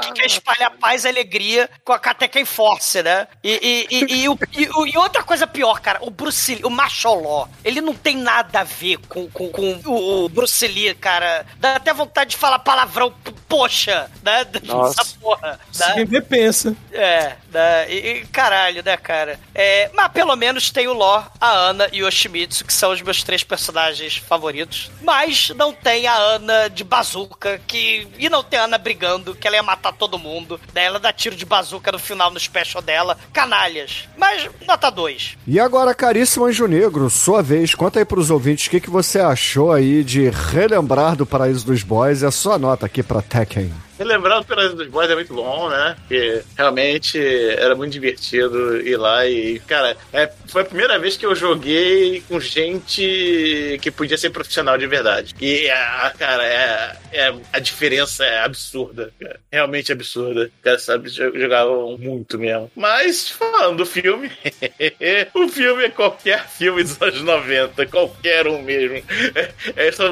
Que 0.02 0.12
quer 0.14 0.26
espalhar 0.26 0.72
paz 0.72 1.04
e 1.06 1.08
alegria 1.08 1.70
com 1.84 1.94
a 1.94 2.00
Katekin 2.00 2.46
Force, 2.46 3.02
né? 3.04 3.28
E, 3.44 3.88
e, 3.90 3.96
e, 3.96 4.24
e, 4.24 4.30
o- 4.30 4.40
e 4.54 4.66
e 4.94 4.98
outra 4.98 5.24
coisa 5.24 5.46
pior, 5.48 5.80
cara, 5.82 6.00
o 6.02 6.10
Bruce 6.10 6.54
Lee, 6.56 6.64
o 6.64 6.70
Macholó, 6.70 7.48
ele 7.64 7.82
não 7.82 7.94
tem 7.94 8.16
nada 8.18 8.62
a 8.62 8.64
ver 8.64 8.98
com, 9.10 9.28
com, 9.30 9.50
com 9.50 9.82
o, 9.86 10.26
o 10.26 10.30
Bruce 10.30 10.66
Lee, 10.68 10.94
cara. 10.96 11.46
Dá 11.58 11.76
até 11.76 11.94
vontade 11.94 12.32
de 12.32 12.38
falar 12.38 12.60
palavrão, 12.60 13.14
poxa, 13.48 14.10
né? 14.24 14.46
Nossa. 14.64 15.02
Essa 15.02 15.16
porra. 15.20 15.60
Se 15.72 15.96
né? 15.96 16.06
vê, 16.06 16.22
pensa. 16.22 16.76
É, 16.92 17.36
né? 17.52 17.92
E, 17.92 17.96
e 18.22 18.26
caralho, 18.28 18.84
né, 18.84 18.96
cara? 18.98 19.40
É, 19.54 19.90
mas 19.94 20.12
pelo 20.12 20.36
menos 20.36 20.70
tem 20.72 20.88
o 20.88 20.94
Ló, 20.94 21.24
a 21.40 21.50
Ana 21.52 21.90
e 21.92 22.02
o 22.04 22.08
Yoshimitsu, 22.08 22.66
que 22.66 22.74
são 22.74 22.92
os 22.92 23.02
meus 23.02 23.24
três 23.24 23.44
personagens 23.44 24.18
favoritos. 24.18 24.92
Mas 25.02 25.50
não 25.50 25.74
tem 25.74 26.08
a 26.08 26.16
Ana 26.16 26.70
de 26.70 26.84
bazuca, 26.84 27.60
que. 27.68 28.08
E 28.18 28.30
não 28.30 28.44
tem 28.44 28.60
a 28.60 28.64
Ana 28.64 28.78
brigando, 28.78 29.36
que 29.36 29.48
ela 29.48 29.56
ia 29.58 29.64
matar 29.66 29.94
todo 29.94 30.18
mundo. 30.20 30.60
Daí 30.74 30.86
ela 30.86 31.00
dá 31.00 31.12
tiro 31.12 31.36
de 31.36 31.46
bazuca 31.46 31.92
no 31.92 32.00
final 32.00 32.32
no 32.32 32.40
special 32.40 32.82
dela. 32.82 33.18
Canalhas. 33.34 34.08
Mas 34.18 34.50
nota 34.66 34.90
2. 34.90 35.38
E 35.48 35.60
agora, 35.60 35.94
caríssimo 35.94 36.46
Anjo 36.46 36.68
Negro, 36.68 37.10
sua 37.10 37.42
vez, 37.42 37.76
conta 37.76 38.00
aí 38.00 38.06
pros 38.06 38.30
ouvintes 38.30 38.68
o 38.68 38.70
que, 38.70 38.80
que 38.80 38.90
você 38.90 39.20
achou 39.20 39.72
aí 39.72 40.04
de 40.04 40.30
relembrar 40.30 41.16
do 41.16 41.26
Paraíso 41.26 41.66
dos 41.66 41.84
Boys 41.84 42.22
e 42.22 42.26
a 42.26 42.32
sua 42.32 42.58
nota 42.58 42.86
aqui 42.86 43.04
pra 43.04 43.22
Tekken. 43.22 43.85
Relembrar 43.98 44.38
o 44.38 44.42
Operador 44.42 44.76
dos 44.76 44.88
Boys 44.88 45.10
é 45.10 45.16
muito 45.16 45.34
bom, 45.34 45.70
né? 45.70 45.96
Porque 46.00 46.42
realmente 46.58 47.20
era 47.58 47.76
muito 47.76 47.92
divertido 47.94 48.78
ir 48.86 48.98
lá 48.98 49.26
e, 49.28 49.60
cara, 49.62 49.96
é, 50.14 50.32
foi 50.48 50.62
a 50.62 50.66
primeira 50.66 50.98
vez 51.00 51.18
que 51.18 51.26
eu 51.26 51.36
joguei 51.36 52.24
com 52.28 52.40
gente 52.40 53.80
que 53.82 53.92
podia 53.92 54.18
ser 54.18 54.30
profissional 54.30 54.78
de 54.78 54.88
verdade. 54.88 55.34
E, 55.40 55.70
a, 55.70 56.14
cara, 56.18 56.44
é, 56.46 56.96
é- 57.14 57.36
a 57.54 57.60
diferença 57.60 58.26
é 58.26 58.40
absurda, 58.44 59.12
cara. 59.20 59.40
Realmente 59.52 59.92
absurda. 59.92 60.50
O 60.60 60.64
cara 60.64 60.80
sabe 60.80 61.10
jo- 61.10 61.38
jogar 61.40 61.66
muito 61.98 62.38
mesmo. 62.38 62.72
Mas, 62.76 63.30
falando 63.30 63.78
do 63.78 63.86
filme, 63.86 64.32
o 65.34 65.48
filme 65.48 65.86
é 65.86 65.90
qualquer 65.90 66.48
filme 66.50 66.84
dos 66.84 67.02
anos 67.02 67.22
90, 67.22 67.86
qualquer 67.88 68.48
um 68.48 68.62
mesmo. 68.62 69.02
É, 69.36 69.88
é 69.88 69.92
só- 69.92 70.06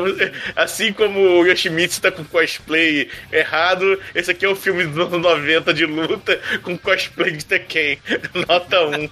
assim 0.55 0.93
como 0.93 1.19
o 1.19 1.45
Yoshimitsu 1.45 2.01
tá 2.01 2.11
com 2.11 2.23
cosplay 2.23 3.09
errado, 3.31 3.72
esse 4.15 4.31
aqui 4.31 4.45
é 4.45 4.49
o 4.49 4.55
filme 4.55 4.85
dos 4.85 5.07
anos 5.07 5.21
90 5.21 5.73
de 5.73 5.85
luta 5.85 6.39
com 6.61 6.77
cosplay 6.77 7.31
de 7.31 7.45
Tekken. 7.45 7.99
Nota 8.47 8.85
1. 8.87 9.09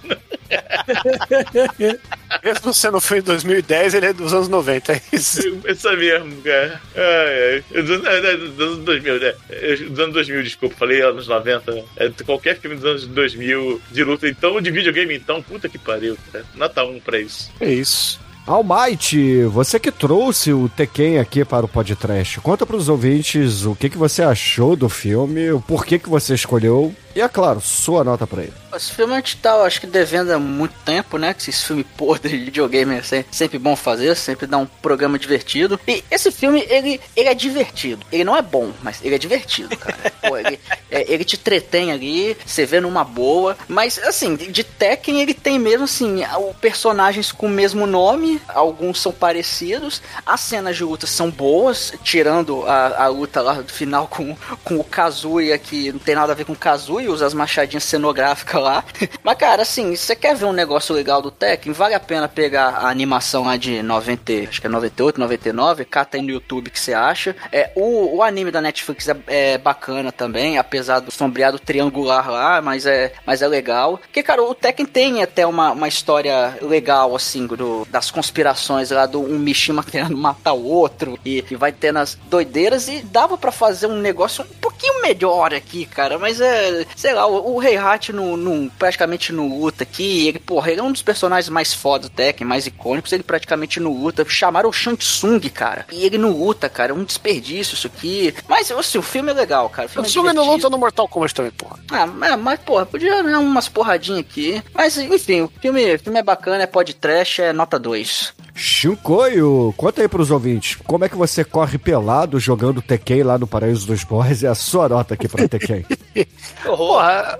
Mesmo 2.42 2.74
sendo 2.74 2.96
um 2.96 3.00
filme 3.00 3.22
de 3.22 3.26
2010, 3.26 3.94
ele 3.94 4.06
é 4.06 4.12
dos 4.12 4.32
anos 4.32 4.48
90, 4.48 4.92
é 4.92 5.00
isso. 5.12 5.60
Essa 5.64 5.94
mesmo, 5.96 6.40
cara. 6.42 6.80
Ai, 6.96 7.62
ai. 7.74 7.82
Dos, 7.82 8.04
é, 8.04 8.32
é, 8.32 8.36
dos 8.36 8.60
anos 8.60 8.78
2000, 8.78 9.20
né? 9.20 9.34
É, 9.50 9.76
Dos 9.76 9.98
anos 9.98 10.14
2000, 10.14 10.42
desculpa, 10.42 10.76
falei 10.76 11.02
anos 11.02 11.28
90. 11.28 11.72
né? 11.72 11.84
É, 11.96 12.10
qualquer 12.24 12.58
filme 12.58 12.76
dos 12.76 12.84
anos 12.84 13.06
2000 13.06 13.82
de 13.90 14.04
luta, 14.04 14.28
então, 14.28 14.60
de 14.60 14.70
videogame, 14.70 15.14
então, 15.14 15.42
puta 15.42 15.68
que 15.68 15.78
pariu, 15.78 16.16
cara. 16.32 16.44
Nota 16.54 16.84
1 16.84 17.00
pra 17.00 17.18
isso. 17.18 17.50
É 17.60 17.70
isso. 17.70 18.20
Almighty, 18.44 19.44
você 19.44 19.78
que 19.78 19.92
trouxe 19.92 20.52
o 20.52 20.68
Tekken 20.68 21.20
aqui 21.20 21.44
para 21.44 21.64
o 21.64 21.68
podcast, 21.68 22.40
conta 22.40 22.66
para 22.66 22.76
os 22.76 22.88
ouvintes 22.88 23.64
o 23.64 23.74
que, 23.76 23.88
que 23.88 23.96
você 23.96 24.20
achou 24.20 24.74
do 24.74 24.88
filme, 24.88 25.52
o 25.52 25.60
porquê 25.60 25.96
que 25.96 26.08
você 26.08 26.34
escolheu 26.34 26.92
e, 27.14 27.20
é 27.20 27.28
claro, 27.28 27.60
sua 27.60 28.02
nota 28.04 28.26
para 28.26 28.42
ele. 28.42 28.52
Esse 28.74 28.92
filme 28.92 29.12
a 29.12 29.16
gente 29.16 29.36
tá, 29.36 29.54
acho 29.62 29.80
que 29.80 29.86
devendo 29.86 30.30
há 30.30 30.38
muito 30.38 30.74
tempo, 30.84 31.18
né? 31.18 31.34
Que 31.34 31.50
esse 31.50 31.64
filme 31.64 31.84
podre 31.96 32.38
de 32.38 32.44
videogame 32.46 32.96
é 32.96 33.02
se- 33.02 33.26
sempre 33.30 33.58
bom 33.58 33.76
fazer, 33.76 34.16
sempre 34.16 34.46
dá 34.46 34.56
um 34.58 34.66
programa 34.66 35.18
divertido. 35.18 35.78
E 35.86 36.02
esse 36.10 36.30
filme, 36.30 36.64
ele, 36.70 37.00
ele 37.14 37.28
é 37.28 37.34
divertido. 37.34 38.04
Ele 38.10 38.24
não 38.24 38.36
é 38.36 38.40
bom, 38.42 38.72
mas 38.82 39.00
ele 39.02 39.14
é 39.14 39.18
divertido, 39.18 39.76
cara. 39.76 40.12
Pô, 40.26 40.36
ele, 40.36 40.58
é, 40.90 41.12
ele 41.12 41.24
te 41.24 41.36
entretém 41.36 41.92
ali, 41.92 42.36
você 42.46 42.64
vê 42.64 42.80
numa 42.80 43.04
boa. 43.04 43.56
Mas, 43.68 43.98
assim, 43.98 44.34
de 44.36 44.52
de 44.52 44.64
Tekken 44.64 45.20
ele 45.20 45.34
tem 45.34 45.58
mesmo, 45.58 45.84
assim, 45.84 46.22
personagens 46.60 47.32
com 47.32 47.46
o 47.46 47.50
mesmo 47.50 47.86
nome, 47.86 48.40
alguns 48.48 49.00
são 49.00 49.12
parecidos. 49.12 50.00
As 50.24 50.40
cenas 50.40 50.76
de 50.76 50.84
luta 50.84 51.06
são 51.06 51.30
boas, 51.30 51.92
tirando 52.02 52.64
a, 52.66 53.04
a 53.04 53.08
luta 53.08 53.40
lá 53.42 53.54
do 53.54 53.72
final 53.72 54.06
com, 54.06 54.36
com 54.64 54.76
o 54.76 54.84
Kazuya, 54.84 55.58
que 55.58 55.90
não 55.92 55.98
tem 55.98 56.14
nada 56.14 56.32
a 56.32 56.34
ver 56.34 56.44
com 56.44 56.52
o 56.52 56.56
Kazuya, 56.56 57.01
usa 57.08 57.26
as 57.26 57.34
machadinhas 57.34 57.84
cenográficas 57.84 58.62
lá. 58.62 58.84
Mas, 59.22 59.38
cara, 59.38 59.62
assim, 59.62 59.94
você 59.94 60.14
quer 60.14 60.34
ver 60.36 60.44
um 60.44 60.52
negócio 60.52 60.94
legal 60.94 61.20
do 61.20 61.30
Tekken, 61.30 61.72
vale 61.72 61.94
a 61.94 62.00
pena 62.00 62.28
pegar 62.28 62.68
a 62.68 62.88
animação 62.88 63.44
lá 63.44 63.56
de 63.56 63.82
90, 63.82 64.32
acho 64.48 64.60
que 64.60 64.66
é 64.66 64.70
98, 64.70 65.20
99, 65.20 65.84
cata 65.84 66.16
aí 66.16 66.22
no 66.22 66.30
YouTube 66.30 66.70
que 66.70 66.80
você 66.80 66.92
acha. 66.92 67.36
É, 67.50 67.70
o, 67.74 68.16
o 68.16 68.22
anime 68.22 68.50
da 68.50 68.60
Netflix 68.60 69.08
é, 69.08 69.16
é 69.26 69.58
bacana 69.58 70.12
também, 70.12 70.58
apesar 70.58 71.00
do 71.00 71.10
sombreado 71.10 71.58
triangular 71.58 72.30
lá, 72.30 72.60
mas 72.60 72.86
é, 72.86 73.12
mas 73.26 73.42
é 73.42 73.48
legal. 73.48 73.98
Porque, 73.98 74.22
cara, 74.22 74.42
o 74.42 74.54
Tekken 74.54 74.86
tem 74.86 75.22
até 75.22 75.46
uma, 75.46 75.72
uma 75.72 75.88
história 75.88 76.56
legal, 76.60 77.14
assim, 77.14 77.46
do, 77.46 77.86
das 77.90 78.10
conspirações 78.10 78.90
lá 78.90 79.06
do 79.06 79.20
um 79.20 79.38
Mishima 79.38 79.82
querendo 79.84 80.16
matar 80.16 80.52
o 80.52 80.64
outro 80.64 81.18
e, 81.24 81.44
e 81.50 81.56
vai 81.56 81.72
tendo 81.72 81.98
as 81.98 82.14
doideiras 82.14 82.88
e 82.88 83.02
dava 83.02 83.36
pra 83.36 83.52
fazer 83.52 83.86
um 83.86 83.98
negócio 83.98 84.44
um 84.44 84.60
pouquinho 84.60 85.02
melhor 85.02 85.54
aqui, 85.54 85.86
cara, 85.86 86.18
mas 86.18 86.40
é, 86.40 86.84
sei 86.96 87.12
lá, 87.14 87.26
o, 87.26 87.56
o 87.56 87.62
Heihachi 87.62 88.12
não, 88.12 88.36
não, 88.36 88.70
praticamente 88.78 89.32
não 89.32 89.58
luta 89.58 89.84
aqui, 89.84 90.28
ele, 90.28 90.38
porra, 90.38 90.70
ele 90.70 90.80
é 90.80 90.84
um 90.84 90.92
dos 90.92 91.02
personagens 91.02 91.48
mais 91.48 91.72
foda 91.72 92.08
do 92.08 92.10
Tekken, 92.10 92.46
mais 92.46 92.66
icônicos, 92.66 93.12
ele 93.12 93.22
praticamente 93.22 93.80
não 93.80 93.92
luta, 93.92 94.24
chamaram 94.28 94.68
o 94.68 94.72
Shang 94.72 94.96
Tsung, 94.96 95.40
cara, 95.50 95.86
e 95.92 96.04
ele 96.04 96.18
não 96.18 96.30
luta, 96.30 96.68
cara, 96.68 96.92
é 96.92 96.94
um 96.94 97.04
desperdício 97.04 97.74
isso 97.74 97.86
aqui, 97.86 98.34
mas, 98.48 98.70
assim, 98.70 98.98
o 98.98 99.02
filme 99.02 99.30
é 99.30 99.34
legal, 99.34 99.68
cara, 99.68 99.86
o 99.86 99.90
filme 99.90 100.08
é 100.08 100.10
filme 100.10 100.32
não 100.32 100.44
luta 100.44 100.70
no 100.70 100.78
Mortal 100.78 101.08
Kombat 101.08 101.34
também, 101.34 101.52
porra. 101.52 101.78
Ah, 101.90 102.06
mas, 102.06 102.38
mas, 102.38 102.60
porra, 102.60 102.86
podia 102.86 103.22
dar 103.22 103.38
umas 103.38 103.68
porradinhas 103.68 104.20
aqui. 104.20 104.62
Mas, 104.74 104.96
enfim, 104.96 105.42
o 105.42 105.52
filme, 105.60 105.94
o 105.94 105.98
filme 105.98 106.18
é 106.18 106.22
bacana, 106.22 106.62
é 106.62 106.66
podcast, 106.66 107.42
é 107.42 107.52
nota 107.52 107.78
2. 107.78 108.34
Shinkoio, 108.54 109.72
conta 109.76 110.02
aí 110.02 110.08
pros 110.08 110.30
ouvintes, 110.30 110.76
como 110.84 111.04
é 111.04 111.08
que 111.08 111.16
você 111.16 111.42
corre 111.42 111.78
pelado 111.78 112.38
jogando 112.38 112.82
Tekken 112.82 113.22
lá 113.22 113.38
no 113.38 113.46
Paraíso 113.46 113.86
dos 113.86 114.04
Boys 114.04 114.42
e 114.42 114.46
a 114.46 114.54
sua 114.54 114.88
nota 114.88 115.14
aqui 115.14 115.26
pra 115.26 115.48
Tekken? 115.48 115.84
Porra, 116.62 117.38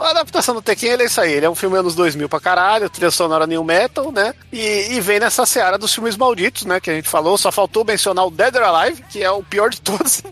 a 0.00 0.10
adaptação 0.10 0.54
do 0.54 0.62
Tekken 0.62 0.90
ele 0.90 1.02
é 1.02 1.06
isso 1.06 1.20
aí. 1.20 1.32
Ele 1.32 1.46
é 1.46 1.50
um 1.50 1.54
filme 1.54 1.76
anos 1.76 1.94
2000 1.94 2.28
pra 2.28 2.40
caralho, 2.40 2.90
trilha 2.90 3.10
sonora 3.10 3.46
new 3.46 3.62
metal, 3.62 4.10
né? 4.10 4.34
E, 4.52 4.88
e 4.92 5.00
vem 5.00 5.20
nessa 5.20 5.46
seara 5.46 5.78
dos 5.78 5.94
filmes 5.94 6.16
malditos, 6.16 6.64
né? 6.64 6.80
Que 6.80 6.90
a 6.90 6.94
gente 6.94 7.08
falou. 7.08 7.36
Só 7.36 7.52
faltou 7.52 7.84
mencionar 7.84 8.26
o 8.26 8.30
Dead 8.30 8.54
or 8.56 8.62
Alive, 8.62 9.02
que 9.10 9.22
é 9.22 9.30
o 9.30 9.42
pior 9.42 9.70
de 9.70 9.80
todos. 9.80 10.22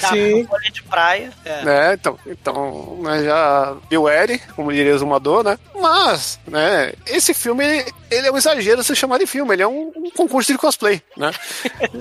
Tá, 0.00 0.10
Sim. 0.10 0.46
de 0.72 0.82
praia. 0.82 1.32
É. 1.44 1.64
né? 1.64 1.94
Então, 1.94 2.18
então 2.26 2.98
né, 3.02 3.24
já 3.24 3.76
viu 3.88 4.08
Eri, 4.08 4.38
como 4.54 4.72
diria 4.72 4.94
o 4.94 4.98
Zumador, 4.98 5.42
né? 5.42 5.58
Mas, 5.78 6.38
né, 6.46 6.92
esse 7.06 7.34
filme, 7.34 7.84
ele 8.10 8.26
é 8.28 8.32
um 8.32 8.36
exagero 8.36 8.82
se 8.82 8.94
chamar 8.96 9.18
de 9.18 9.26
filme, 9.26 9.54
ele 9.54 9.62
é 9.62 9.68
um, 9.68 9.92
um 9.96 10.10
concurso 10.10 10.52
de 10.52 10.58
cosplay, 10.58 11.02
né? 11.16 11.30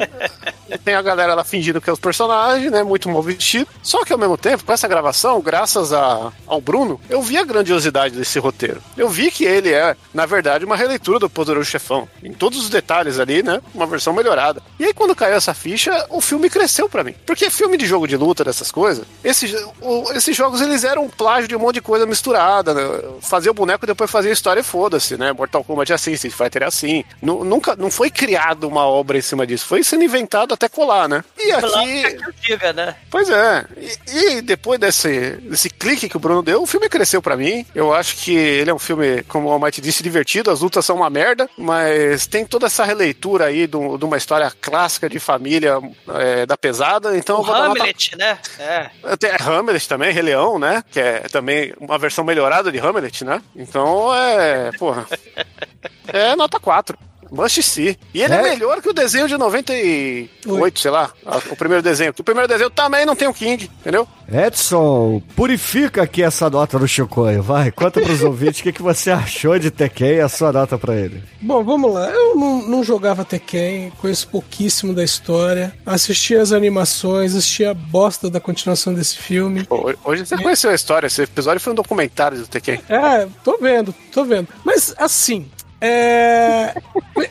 Tem 0.84 0.94
a 0.96 1.02
galera 1.02 1.34
lá 1.34 1.44
fingindo 1.44 1.82
que 1.82 1.90
é 1.90 1.94
os 1.94 2.00
personagens, 2.00 2.72
né? 2.72 2.84
Muito 2.84 3.10
mal 3.10 3.22
vestido. 3.22 3.68
Só 3.82 4.04
que 4.06 4.14
ao 4.14 4.20
mesmo 4.20 4.38
tempo, 4.38 4.64
com 4.64 4.72
essa 4.72 4.88
gravação, 4.88 5.42
graças 5.42 5.92
a, 5.92 6.32
ao 6.48 6.62
Bruno, 6.62 7.00
eu 7.10 7.22
vi 7.22 7.38
a 7.38 7.44
grandiosidade 7.44 8.16
desse 8.16 8.38
roteiro. 8.40 8.82
Eu 8.96 9.10
vi 9.10 9.32
que 9.32 9.44
ele 9.46 9.74
é, 9.74 9.96
na 10.14 10.26
verdade, 10.26 10.66
uma 10.66 10.76
releitura 10.76 11.20
do 11.20 11.30
Poderoso 11.30 11.70
Chefão. 11.70 12.08
Em 12.24 12.32
todos 12.34 12.60
os 12.60 12.70
detalhes 12.70 13.20
ali, 13.20 13.42
né? 13.42 13.62
Uma 13.74 13.88
versão 13.88 14.14
melhorada. 14.14 14.62
E 14.80 14.86
aí, 14.86 14.94
quando 14.94 15.16
caiu 15.16 15.36
essa 15.36 15.54
ficha, 15.54 16.06
o 16.10 16.22
filme 16.22 16.50
cresceu 16.50 16.88
pra 16.88 17.04
mim. 17.04 17.16
Porque 17.26 17.50
filme 17.50 17.78
de 17.78 17.86
jogo 17.86 18.08
de 18.08 18.16
luta, 18.16 18.44
dessas 18.44 18.72
coisas, 18.72 19.06
esses, 19.24 19.54
o- 19.82 20.12
esses 20.14 20.36
jogos 20.36 20.62
eles 20.62 20.84
eram 20.84 21.06
um 21.06 21.10
plágio 21.10 21.48
de 21.48 21.56
um 21.56 21.60
monte 21.60 21.76
de 21.76 21.82
coisa 21.82 22.06
misturada. 22.06 22.74
Né? 22.74 22.82
Fazia 23.22 23.52
o 23.52 23.56
boneco 23.56 23.86
e 23.86 23.88
depois 23.88 24.10
fazia 24.12 24.30
a 24.32 24.34
história 24.34 24.60
e 24.62 24.64
foda-se, 24.64 25.18
né? 25.18 25.34
Mortal 25.34 25.64
Kombat 25.64 25.92
é 25.92 25.96
assim, 26.00 26.12
Street 26.14 26.34
Fighter 26.34 26.64
é 26.64 26.66
assim. 26.66 27.04
Nu- 27.22 27.44
nunca, 27.44 27.76
não 27.76 27.92
foi 27.92 28.10
criado 28.10 28.68
uma 28.68 28.86
obra 28.86 29.18
em 29.18 29.22
cima 29.22 29.46
disso. 29.46 29.66
Foi 29.66 29.84
sendo 29.84 30.04
inventado 30.04 30.54
até 30.54 30.68
colar, 30.70 31.08
né? 31.08 31.24
E 31.38 31.52
aqui. 31.52 32.18
Diga, 32.42 32.74
né? 32.74 32.96
Pois 33.10 33.30
é. 33.30 33.66
E, 33.78 34.20
e 34.38 34.42
depois 34.42 34.80
desse, 34.80 35.32
desse 35.42 35.70
clique 35.70 36.10
que 36.10 36.18
o 36.18 36.20
Bruno 36.20 36.42
deu, 36.42 36.62
o 36.64 36.68
filme 36.68 36.90
cresceu 36.90 37.22
pra 37.22 37.36
mim. 37.38 37.66
Eu 37.76 37.94
acho 37.94 38.16
que 38.18 38.32
ele 38.36 38.70
é 38.70 38.74
um 38.74 38.80
filme, 38.80 39.24
como 39.24 39.50
o 39.50 39.52
Almighty 39.52 39.82
disse, 39.82 40.02
divertido. 40.04 40.52
As 40.52 40.62
lutas 40.62 40.86
são 40.86 40.96
uma 40.98 41.10
merda, 41.10 41.50
mas 41.58 42.26
tem 42.28 42.46
toda 42.46 42.66
essa 42.68 42.84
releitura 42.84 43.46
aí 43.46 43.68
de 43.68 43.76
uma 43.78 44.18
história 44.18 44.52
clássica 44.62 45.10
de 45.10 45.20
família 45.20 45.78
é, 46.16 46.46
da 46.46 46.58
pesada. 46.58 47.18
Então 47.18 47.38
O 47.38 47.40
eu 47.42 47.46
vou 47.46 47.54
dar 47.56 47.68
nota 47.70 47.82
Hamlet, 47.82 48.18
né? 48.18 48.40
É. 48.58 48.90
tem 49.18 49.32
Hamlet 49.40 49.88
também, 49.88 50.12
Rei 50.14 50.24
Leão, 50.24 50.58
né? 50.58 50.84
Que 50.92 51.00
é 51.00 51.20
também 51.32 51.74
uma 51.80 51.98
versão 51.98 52.24
melhorada 52.24 52.72
de 52.72 52.78
Hamlet, 52.80 53.24
né? 53.26 53.42
Então 53.56 54.14
é. 54.16 54.72
Porra. 54.78 55.06
É 56.14 56.36
nota 56.36 56.60
4. 56.60 56.98
Must 57.32 57.62
see. 57.62 57.96
E 58.12 58.24
ele 58.24 58.34
é, 58.34 58.38
É? 58.38 58.42
melhor 58.42 58.82
que 58.82 58.90
o 58.90 58.94
desenho 58.94 59.28
de 59.28 59.38
98, 59.38 60.80
sei 60.80 60.90
lá. 60.90 61.12
O 61.52 61.56
primeiro 61.56 61.84
desenho. 61.84 62.12
Que 62.12 62.22
o 62.22 62.24
primeiro 62.24 62.48
desenho 62.48 62.72
também 62.72 63.06
não 63.06 63.16
tem 63.16 63.28
o 63.28 63.34
King, 63.34 63.70
entendeu? 63.82 64.08
Edson, 64.50 65.22
purifica 65.36 66.02
aqui 66.04 66.24
essa 66.24 66.50
nota 66.50 66.78
do 66.80 66.88
Shinkoio, 66.88 67.42
vai, 67.44 67.72
conta 67.72 68.02
pros 68.02 68.22
ouvintes 68.26 68.60
o 68.60 68.64
que, 68.64 68.72
que 68.72 68.82
você 68.82 69.12
achou 69.12 69.58
de 69.60 69.70
Tekken 69.72 70.16
e 70.16 70.22
a 70.22 70.30
sua 70.30 70.52
nota 70.52 70.78
pra 70.78 70.96
ele. 70.96 71.24
Bom, 71.42 71.64
vamos 71.64 71.94
lá. 71.94 72.10
Eu 72.10 72.36
não, 72.36 72.62
não 72.68 72.84
jogava 72.84 73.24
Tekken, 73.24 73.92
conheço 74.02 74.28
pouquíssimo 74.28 74.94
da 74.94 75.04
história. 75.04 75.72
Assisti 75.86 76.36
as 76.36 76.52
animações, 76.52 77.36
assisti 77.36 77.64
a 77.64 77.74
bosta 77.76 78.28
da 78.30 78.40
continuação 78.40 78.92
desse 78.94 79.18
filme. 79.18 79.68
Hoje 80.04 80.26
você 80.26 80.36
conheceu 80.38 80.72
a 80.72 80.76
história. 80.76 81.06
Esse 81.08 81.22
episódio 81.24 81.60
foi 81.62 81.74
um 81.74 81.76
documentário 81.76 82.40
do 82.40 82.48
Tekken. 82.48 82.82
É, 82.90 83.28
tô 83.44 83.58
vendo, 83.60 83.94
tô 84.12 84.24
vendo. 84.26 84.48
Mas 84.64 84.94
assim, 84.98 85.48
é... 85.82 86.76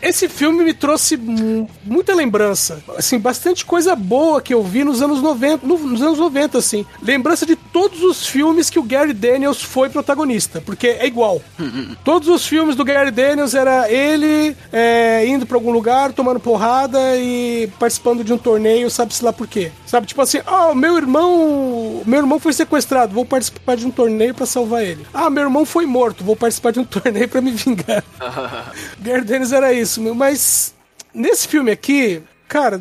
esse 0.02 0.28
filme 0.28 0.64
me 0.64 0.72
trouxe 0.74 1.16
mu- 1.16 1.68
muita 1.84 2.14
lembrança. 2.14 2.82
Assim, 2.96 3.18
bastante 3.18 3.64
coisa 3.64 3.94
boa 3.94 4.40
que 4.40 4.52
eu 4.54 4.62
vi 4.62 4.84
nos 4.84 5.02
anos 5.02 5.20
90, 5.22 5.66
no- 5.66 5.78
nos 5.78 6.02
anos 6.02 6.18
90, 6.18 6.58
assim. 6.58 6.84
Lembrança 7.02 7.44
de 7.44 7.56
todos 7.56 8.02
os 8.02 8.26
filmes 8.26 8.70
que 8.70 8.78
o 8.78 8.82
Gary 8.82 9.12
Daniels 9.12 9.62
foi 9.62 9.88
protagonista, 9.90 10.62
porque 10.64 10.88
é 10.88 11.06
igual. 11.06 11.40
Todos 12.04 12.28
os 12.28 12.46
filmes 12.46 12.74
do 12.76 12.84
Gary 12.84 13.10
Daniels 13.10 13.54
era 13.54 13.90
ele 13.90 14.56
é, 14.72 15.26
indo 15.26 15.44
pra 15.46 15.56
algum 15.56 15.70
lugar, 15.70 16.12
tomando 16.12 16.40
porrada 16.40 16.98
e 17.16 17.68
participando 17.78 18.24
de 18.24 18.32
um 18.32 18.38
torneio, 18.38 18.90
sabe-se 18.90 19.22
lá 19.24 19.32
por 19.32 19.46
quê. 19.46 19.70
Sabe, 19.86 20.06
tipo 20.06 20.20
assim, 20.22 20.38
ah, 20.46 20.74
meu 20.74 20.96
irmão. 20.96 22.02
Meu 22.06 22.20
irmão 22.20 22.38
foi 22.38 22.52
sequestrado, 22.52 23.12
vou 23.14 23.24
participar 23.24 23.76
de 23.76 23.86
um 23.86 23.90
torneio 23.90 24.34
pra 24.34 24.46
salvar 24.46 24.82
ele. 24.84 25.06
Ah, 25.12 25.28
meu 25.28 25.42
irmão 25.44 25.64
foi 25.64 25.84
morto, 25.86 26.24
vou 26.24 26.36
participar 26.36 26.72
de 26.72 26.80
um 26.80 26.84
torneio 26.86 27.28
pra 27.28 27.40
me 27.40 27.50
vingar. 27.50 28.02
Gary 29.00 29.24
Dennis 29.24 29.52
era 29.52 29.72
isso, 29.72 30.00
meu, 30.00 30.14
mas 30.14 30.74
nesse 31.14 31.48
filme 31.48 31.70
aqui, 31.70 32.22
Cara, 32.48 32.80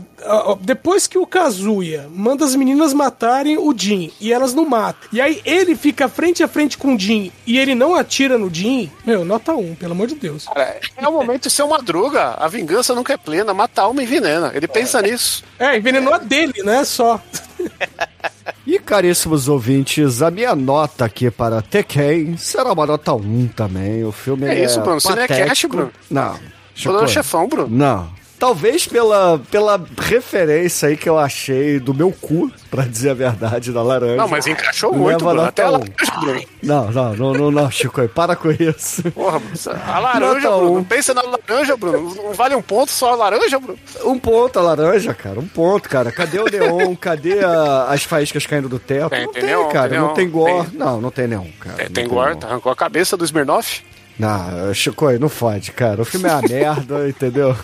depois 0.61 1.07
que 1.07 1.17
o 1.17 1.27
Kazuya 1.27 2.07
manda 2.09 2.45
as 2.45 2.55
meninas 2.55 2.93
matarem 2.93 3.57
o 3.57 3.77
Jin 3.77 4.13
e 4.19 4.31
elas 4.31 4.53
não 4.53 4.65
matam, 4.65 5.09
e 5.11 5.19
aí 5.19 5.41
ele 5.43 5.75
fica 5.75 6.07
frente 6.07 6.41
a 6.41 6.47
frente 6.47 6.77
com 6.77 6.95
o 6.95 6.99
Jin 6.99 7.33
e 7.45 7.59
ele 7.59 7.75
não 7.75 7.93
atira 7.93 8.37
no 8.37 8.49
Jin, 8.53 8.89
meu, 9.05 9.25
nota 9.25 9.53
1, 9.53 9.75
pelo 9.75 9.91
amor 9.91 10.07
de 10.07 10.15
Deus. 10.15 10.45
Cara, 10.45 10.79
é 10.95 11.05
o 11.05 11.11
momento 11.11 11.43
de 11.43 11.49
ser 11.49 11.63
uma 11.63 11.77
madruga. 11.77 12.35
A 12.39 12.47
vingança 12.47 12.95
nunca 12.95 13.11
é 13.11 13.17
plena, 13.17 13.53
mata 13.53 13.81
a 13.81 13.85
alma 13.85 14.01
envenena. 14.01 14.51
Ele 14.55 14.69
pensa 14.69 15.01
nisso. 15.01 15.43
É, 15.59 15.75
envenenou 15.75 16.13
a 16.13 16.17
dele, 16.17 16.63
né? 16.63 16.85
Só. 16.85 17.21
E 18.67 18.77
caríssimos 18.79 19.47
ouvintes, 19.47 20.21
a 20.21 20.29
minha 20.29 20.53
nota 20.53 21.05
aqui 21.05 21.31
para 21.31 21.61
Tekken 21.61 22.35
será 22.35 22.73
uma 22.73 22.85
nota 22.85 23.13
1 23.13 23.47
também. 23.55 24.03
O 24.03 24.11
filme 24.11 24.45
É 24.45 24.59
é, 24.59 24.65
isso, 24.65 24.81
Bruno, 24.81 24.99
você 24.99 25.15
não 25.15 25.21
é 25.21 25.27
cash, 25.27 25.63
Bruno? 25.69 25.89
Não. 26.11 26.33
Falando 26.33 26.43
Chocou. 26.75 27.07
chefão, 27.07 27.47
Bruno. 27.47 27.69
Não. 27.69 28.09
Talvez 28.39 28.87
pela, 28.87 29.41
pela 29.49 29.81
referência 29.97 30.89
aí 30.89 30.95
que 30.95 31.09
eu 31.09 31.17
achei 31.17 31.79
do 31.79 31.91
meu 31.91 32.11
cu, 32.11 32.51
pra 32.69 32.83
dizer 32.83 33.09
a 33.09 33.13
verdade, 33.15 33.71
da 33.71 33.81
laranja. 33.81 34.15
Não, 34.15 34.27
mas 34.27 34.45
encaixou 34.45 34.93
muito, 34.93 35.25
Bruno. 35.25 35.41
Até 35.41 35.63
a 35.63 35.69
laranja, 35.71 36.19
Bruno. 36.19 36.41
Não, 36.61 36.91
não, 36.91 37.15
não, 37.15 37.33
não, 37.33 37.51
não, 37.51 37.71
Chico, 37.71 38.07
para 38.09 38.35
com 38.35 38.51
isso. 38.51 39.01
Porra, 39.11 39.41
a 39.87 39.99
laranja, 39.99 40.49
Nota 40.49 40.57
Bruno. 40.65 40.77
um. 40.79 40.83
Pensa 40.83 41.13
na 41.15 41.23
laranja, 41.23 41.75
Bruno. 41.75 42.13
Não 42.15 42.33
vale 42.33 42.53
um 42.55 42.61
ponto 42.61 42.91
só 42.91 43.13
a 43.13 43.15
laranja, 43.15 43.59
Bruno? 43.59 43.79
Um 44.05 44.19
ponto 44.19 44.59
a 44.59 44.61
laranja, 44.61 45.13
cara, 45.15 45.39
um 45.39 45.47
ponto, 45.47 45.89
cara. 45.89 46.11
Cadê 46.11 46.39
o 46.39 46.45
neon? 46.45 46.95
Cadê 46.95 47.43
a- 47.43 47.85
as 47.89 48.03
faíscas 48.03 48.45
caindo 48.45 48.69
do 48.69 48.77
teto? 48.77 49.09
Tem, 49.09 49.25
não 49.25 49.31
tem 49.31 49.41
tem, 49.41 49.49
neon, 49.51 49.69
cara, 49.69 49.89
tem 49.89 49.99
não 49.99 50.13
tem 50.13 50.29
gore. 50.29 50.67
tem. 50.69 50.77
Não, 50.79 51.01
não 51.01 51.09
tem 51.09 51.27
neon, 51.27 51.47
cara. 51.59 51.83
Não 51.85 51.89
tem 51.89 52.07
guarda, 52.07 52.41
neon. 52.41 52.49
arrancou 52.51 52.71
a 52.71 52.75
cabeça 52.75 53.17
do 53.17 53.25
Smirnoff. 53.25 53.83
Não, 54.19 54.73
Chico, 54.73 55.11
não 55.19 55.29
fode, 55.29 55.71
cara. 55.71 56.01
O 56.01 56.05
filme 56.05 56.27
é 56.27 56.33
uma 56.33 56.41
merda, 56.41 57.07
entendeu? 57.09 57.55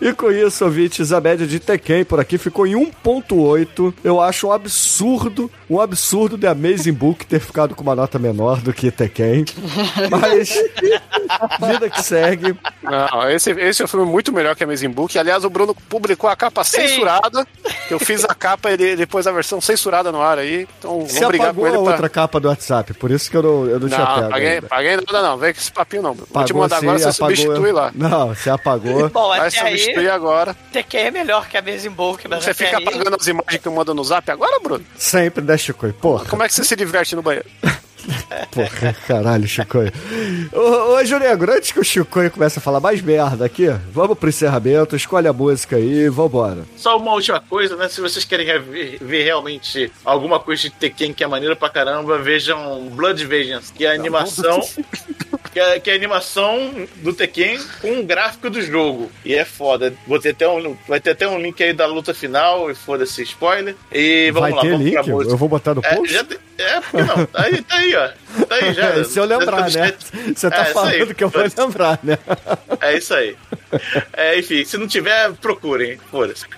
E 0.00 0.12
com 0.12 0.32
isso, 0.32 0.64
ouvintes, 0.64 1.12
a 1.12 1.20
média 1.20 1.46
de 1.46 1.60
Tekken 1.60 2.04
por 2.04 2.18
aqui 2.18 2.36
ficou 2.36 2.66
em 2.66 2.74
1.8. 2.74 3.94
Eu 4.02 4.20
acho 4.20 4.48
um 4.48 4.52
absurdo, 4.52 5.48
um 5.70 5.80
absurdo 5.80 6.36
The 6.36 6.48
Amazing 6.48 6.92
Book 6.92 7.24
ter 7.24 7.38
ficado 7.38 7.74
com 7.74 7.82
uma 7.82 7.94
nota 7.94 8.18
menor 8.18 8.60
do 8.60 8.72
que 8.72 8.90
Tekken. 8.90 9.44
Mas, 10.10 10.50
vida 11.70 11.88
que 11.88 12.02
segue. 12.02 12.56
Não, 12.82 13.30
esse, 13.30 13.52
esse 13.52 13.82
é 13.82 13.84
um 13.84 13.88
filme 13.88 14.10
muito 14.10 14.32
melhor 14.32 14.56
que 14.56 14.64
a 14.64 14.66
Amazing 14.66 14.90
Book. 14.90 15.16
Aliás, 15.16 15.44
o 15.44 15.50
Bruno 15.50 15.72
publicou 15.88 16.28
a 16.28 16.34
capa 16.34 16.64
censurada. 16.64 17.46
Eu 17.88 18.00
fiz 18.00 18.24
a 18.24 18.34
capa, 18.34 18.72
ele 18.72 18.96
depois 18.96 19.26
a 19.26 19.32
versão 19.32 19.60
censurada 19.60 20.10
no 20.10 20.20
ar 20.20 20.38
aí. 20.38 20.66
Então 20.78 20.98
vamos 20.98 21.12
Você 21.12 21.26
brigar 21.26 21.50
apagou 21.50 21.62
com 21.64 21.68
ele 21.68 21.76
a 21.76 21.80
pra... 21.80 21.90
outra 21.92 22.08
capa 22.08 22.40
do 22.40 22.48
WhatsApp, 22.48 22.94
por 22.94 23.10
isso 23.10 23.30
que 23.30 23.36
eu 23.36 23.42
não, 23.42 23.66
eu 23.66 23.78
não, 23.78 23.88
tinha 23.88 24.00
Não, 24.00 24.14
pego. 24.16 24.30
paguei, 24.30 24.48
ainda. 24.48 24.66
paguei 24.66 25.01
nada 25.10 25.28
não. 25.28 25.36
Vem 25.38 25.52
com 25.52 25.60
esse 25.60 25.72
papinho 25.72 26.02
não. 26.02 26.14
Bruno. 26.14 26.28
Vou 26.30 26.44
te 26.44 26.54
mandar 26.54 26.80
sim, 26.80 26.86
agora, 26.86 26.98
você 26.98 27.08
apagou. 27.08 27.36
substitui 27.36 27.72
lá. 27.72 27.92
Não, 27.94 28.28
você 28.28 28.50
apagou. 28.50 29.08
Bom, 29.08 29.28
Vai 29.28 29.48
até 29.48 29.60
aí, 29.60 29.78
substituir 29.78 30.10
agora. 30.10 30.54
Tekken 30.72 31.00
é 31.00 31.10
melhor 31.10 31.48
que 31.48 31.56
a 31.56 31.60
Amazing 31.60 31.90
Book, 31.90 32.26
mas 32.28 32.44
Você 32.44 32.54
fica 32.54 32.78
aí... 32.78 32.84
apagando 32.84 33.16
as 33.18 33.26
imagens 33.26 33.62
que 33.62 33.68
eu 33.68 33.72
mando 33.72 33.94
no 33.94 34.04
zap 34.04 34.30
agora, 34.30 34.58
Bruno? 34.60 34.84
Sempre, 34.96 35.44
né, 35.44 35.56
Chico? 35.56 35.92
Porra. 35.94 36.24
Como 36.26 36.42
é 36.42 36.48
que 36.48 36.54
você 36.54 36.64
se 36.64 36.76
diverte 36.76 37.14
no 37.16 37.22
banheiro? 37.22 37.48
Porra, 38.50 38.94
caralho, 39.06 39.46
Chicoio. 39.46 39.92
Ô, 40.52 40.94
ô, 40.94 41.04
Junego, 41.04 41.50
antes 41.50 41.72
que 41.72 41.80
o 41.80 41.84
Chicoio 41.84 42.30
comece 42.30 42.58
a 42.58 42.62
falar 42.62 42.80
mais 42.80 43.00
merda 43.00 43.44
aqui, 43.44 43.68
vamos 43.92 44.18
pro 44.18 44.28
encerramento, 44.28 44.96
escolhe 44.96 45.28
a 45.28 45.32
música 45.32 45.76
aí 45.76 46.04
e 46.04 46.08
vambora. 46.08 46.64
Só 46.76 46.96
uma 46.96 47.12
última 47.12 47.40
coisa, 47.40 47.76
né? 47.76 47.88
Se 47.88 48.00
vocês 48.00 48.24
querem 48.24 48.46
ver, 48.60 48.98
ver 49.00 49.22
realmente 49.24 49.90
alguma 50.04 50.38
coisa 50.40 50.62
de 50.62 50.70
Tekken 50.70 51.12
que 51.12 51.24
é 51.24 51.26
maneiro 51.26 51.56
pra 51.56 51.68
caramba, 51.68 52.18
vejam 52.18 52.88
Blood 52.90 53.24
Vengeance, 53.26 53.72
que 53.72 53.84
é 53.84 53.90
a 53.90 53.94
animação. 53.94 54.60
que, 55.52 55.60
é, 55.60 55.78
que 55.80 55.90
é 55.90 55.92
a 55.92 55.96
animação 55.96 56.86
do 56.96 57.12
Tekken 57.12 57.58
com 57.80 58.00
o 58.00 58.04
gráfico 58.04 58.48
do 58.50 58.60
jogo. 58.62 59.10
E 59.24 59.34
é 59.34 59.44
foda. 59.44 59.92
Vou 60.06 60.18
ter 60.18 60.30
até 60.30 60.48
um, 60.48 60.76
vai 60.88 61.00
ter 61.00 61.10
até 61.10 61.28
um 61.28 61.38
link 61.40 61.62
aí 61.62 61.72
da 61.72 61.86
luta 61.86 62.12
final, 62.14 62.70
e 62.70 62.74
foda-se 62.74 63.22
spoiler. 63.22 63.74
E 63.92 64.30
vamos 64.32 64.50
Vai 64.50 64.56
lá, 64.56 64.62
ter 64.62 64.70
vamos 64.70 64.84
link? 64.86 64.94
pra 64.94 65.02
música. 65.04 65.32
Eu 65.34 65.36
vou 65.38 65.48
botar 65.48 65.74
no 65.74 65.82
É, 65.84 65.94
post? 65.96 66.12
já 66.12 66.24
te- 66.24 66.38
é, 66.58 66.80
por 66.80 66.90
que 66.90 67.02
não? 67.02 67.26
Tá 67.26 67.42
aí, 67.44 67.62
tá 67.62 67.76
aí, 67.96 68.10
ó. 68.38 68.44
Tá 68.46 68.54
aí 68.56 68.72
já. 68.74 68.90
É, 68.92 69.04
se 69.04 69.18
eu 69.18 69.24
lembrar, 69.24 69.68
Já- 69.68 69.80
né? 69.86 69.92
Você 70.34 70.50
tá 70.50 70.62
É, 70.62 70.64
falando 70.66 70.92
aí. 70.92 71.14
que 71.14 71.24
eu 71.24 71.28
vou 71.28 71.42
lembrar, 71.56 71.98
né? 72.02 72.18
É 72.80 72.96
isso 72.96 73.14
aí. 73.14 73.36
É, 74.12 74.38
enfim, 74.38 74.64
se 74.64 74.76
não 74.76 74.86
tiver, 74.86 75.32
procurem. 75.34 75.98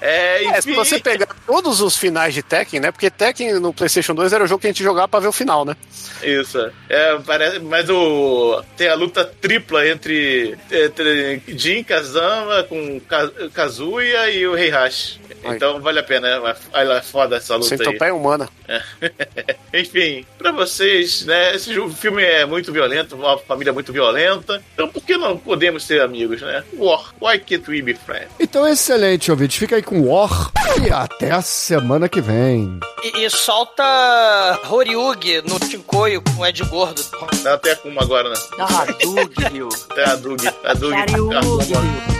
É, 0.00 0.42
É, 0.44 0.44
enfim, 0.58 0.60
se 0.62 0.72
você 0.72 0.98
pegar 0.98 1.28
todos 1.46 1.80
os 1.80 1.96
finais 1.96 2.34
de 2.34 2.42
Tekken, 2.42 2.80
né? 2.80 2.90
Porque 2.90 3.08
Tekken 3.10 3.54
no 3.60 3.72
PlayStation 3.72 4.14
2 4.14 4.32
era 4.32 4.42
o 4.42 4.46
jogo 4.46 4.60
que 4.60 4.66
a 4.66 4.70
gente 4.70 4.82
jogava 4.82 5.06
pra 5.08 5.20
ver 5.20 5.28
o 5.28 5.32
final, 5.32 5.64
né? 5.64 5.76
Isso. 6.22 6.58
É, 6.88 7.16
parece, 7.24 7.58
mas 7.60 7.88
o 7.88 8.62
tem 8.76 8.88
a 8.88 8.94
luta 8.94 9.24
tripla 9.24 9.86
entre, 9.86 10.56
entre 10.70 11.40
Jin 11.46 11.84
Kazama 11.84 12.64
com 12.64 12.98
Ka- 13.00 13.30
Kazuya 13.52 14.30
e 14.30 14.46
o 14.46 14.56
Heihachi. 14.56 15.20
Então 15.46 15.80
vale 15.80 15.98
a 15.98 16.02
pena. 16.02 16.28
É, 16.72 16.82
é 16.82 17.02
foda 17.02 17.36
essa 17.36 17.56
luta 17.56 17.74
aí. 17.74 17.78
Centopeia 17.78 18.14
humana. 18.14 18.48
É. 18.68 18.80
Enfim, 19.80 20.24
pra 20.38 20.52
vocês, 20.52 21.24
né? 21.24 21.54
Esse 21.54 21.74
filme 21.92 22.22
é 22.22 22.44
muito 22.46 22.72
violento, 22.72 23.16
uma 23.16 23.38
família 23.38 23.72
muito 23.72 23.92
violenta. 23.92 24.62
Então 24.74 24.88
por 24.88 25.02
que 25.02 25.16
não 25.16 25.36
podemos 25.36 25.84
ser 25.84 26.00
amigos, 26.00 26.40
né? 26.40 26.64
War. 26.74 27.14
Why 27.20 27.38
can't 27.38 27.70
we 27.70 27.82
be 27.82 27.94
friends? 27.94 28.28
Então, 28.38 28.66
excelente, 28.66 29.30
ouvinte. 29.30 29.58
Fica 29.58 29.76
aí 29.76 29.82
com 29.82 30.00
o 30.00 30.08
War 30.08 30.50
e 30.86 30.90
até 30.90 31.30
a 31.30 31.42
semana 31.42 32.08
que 32.08 32.20
vem. 32.20 32.78
E, 33.02 33.24
e 33.24 33.30
solta 33.30 33.84
Horyugi 34.68 35.42
no 35.42 35.58
Tinkoio 35.58 36.22
com 36.22 36.42
o 36.42 36.46
Ed 36.46 36.62
Gordo. 36.64 37.02
Dá 37.42 37.54
até 37.54 37.74
com 37.74 37.88
uma 37.88 38.02
agora, 38.02 38.30
né? 38.30 38.36
Ah, 38.58 38.86
Doug, 39.02 39.52
Rio. 39.52 39.68
Até 39.90 40.04
a 40.04 40.16
Dug. 40.16 40.48
A 40.64 40.74
Dug. 40.74 40.94
Kariugi, 40.94 42.13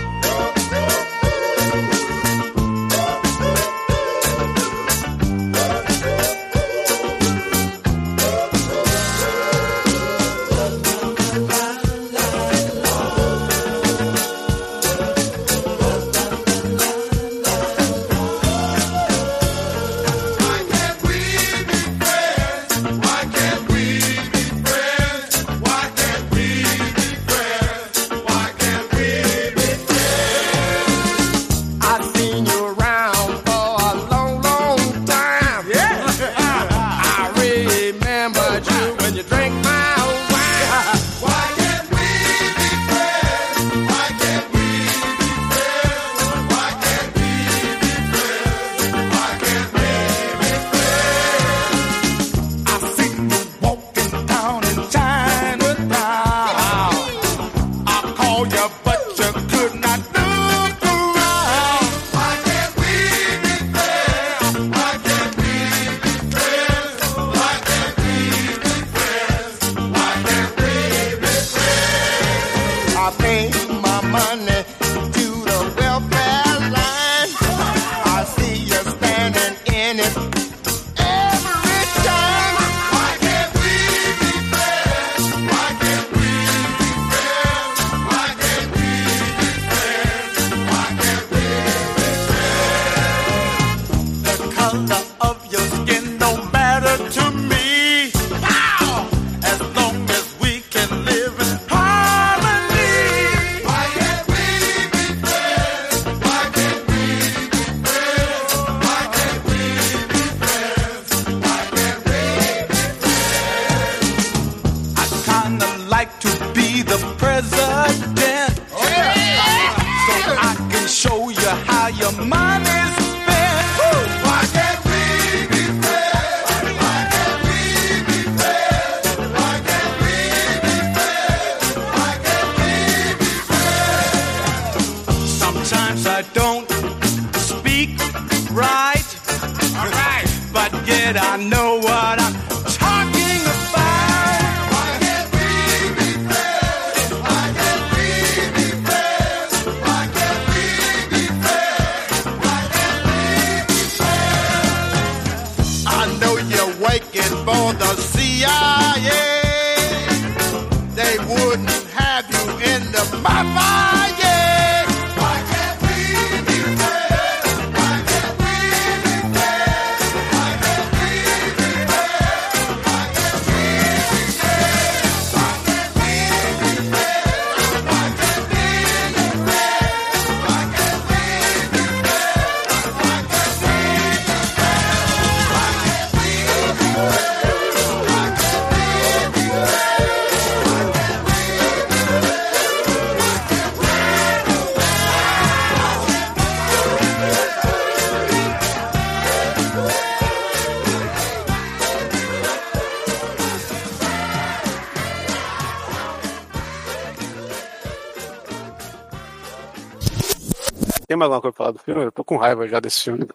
mais 211.29 211.35
alguma 211.35 211.41
coisa 211.41 211.55
pra 211.55 211.65
falar 211.65 211.73
do 211.73 211.79
filme? 211.79 212.05
Eu 212.05 212.13
tô 212.13 212.25
com 212.25 212.37
raiva 212.37 212.67
já 212.69 212.81
desse 212.81 213.05
filme. 213.05 213.27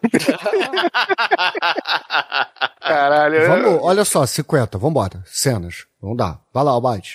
Caralho. 2.80 3.46
Vamos, 3.48 3.80
olha 3.82 4.04
só, 4.04 4.24
50, 4.26 4.78
vambora. 4.78 5.22
Cenas. 5.26 5.86
Vamos 6.00 6.16
dar. 6.16 6.40
Vai 6.52 6.64
lá, 6.64 6.70
Albate. 6.72 7.09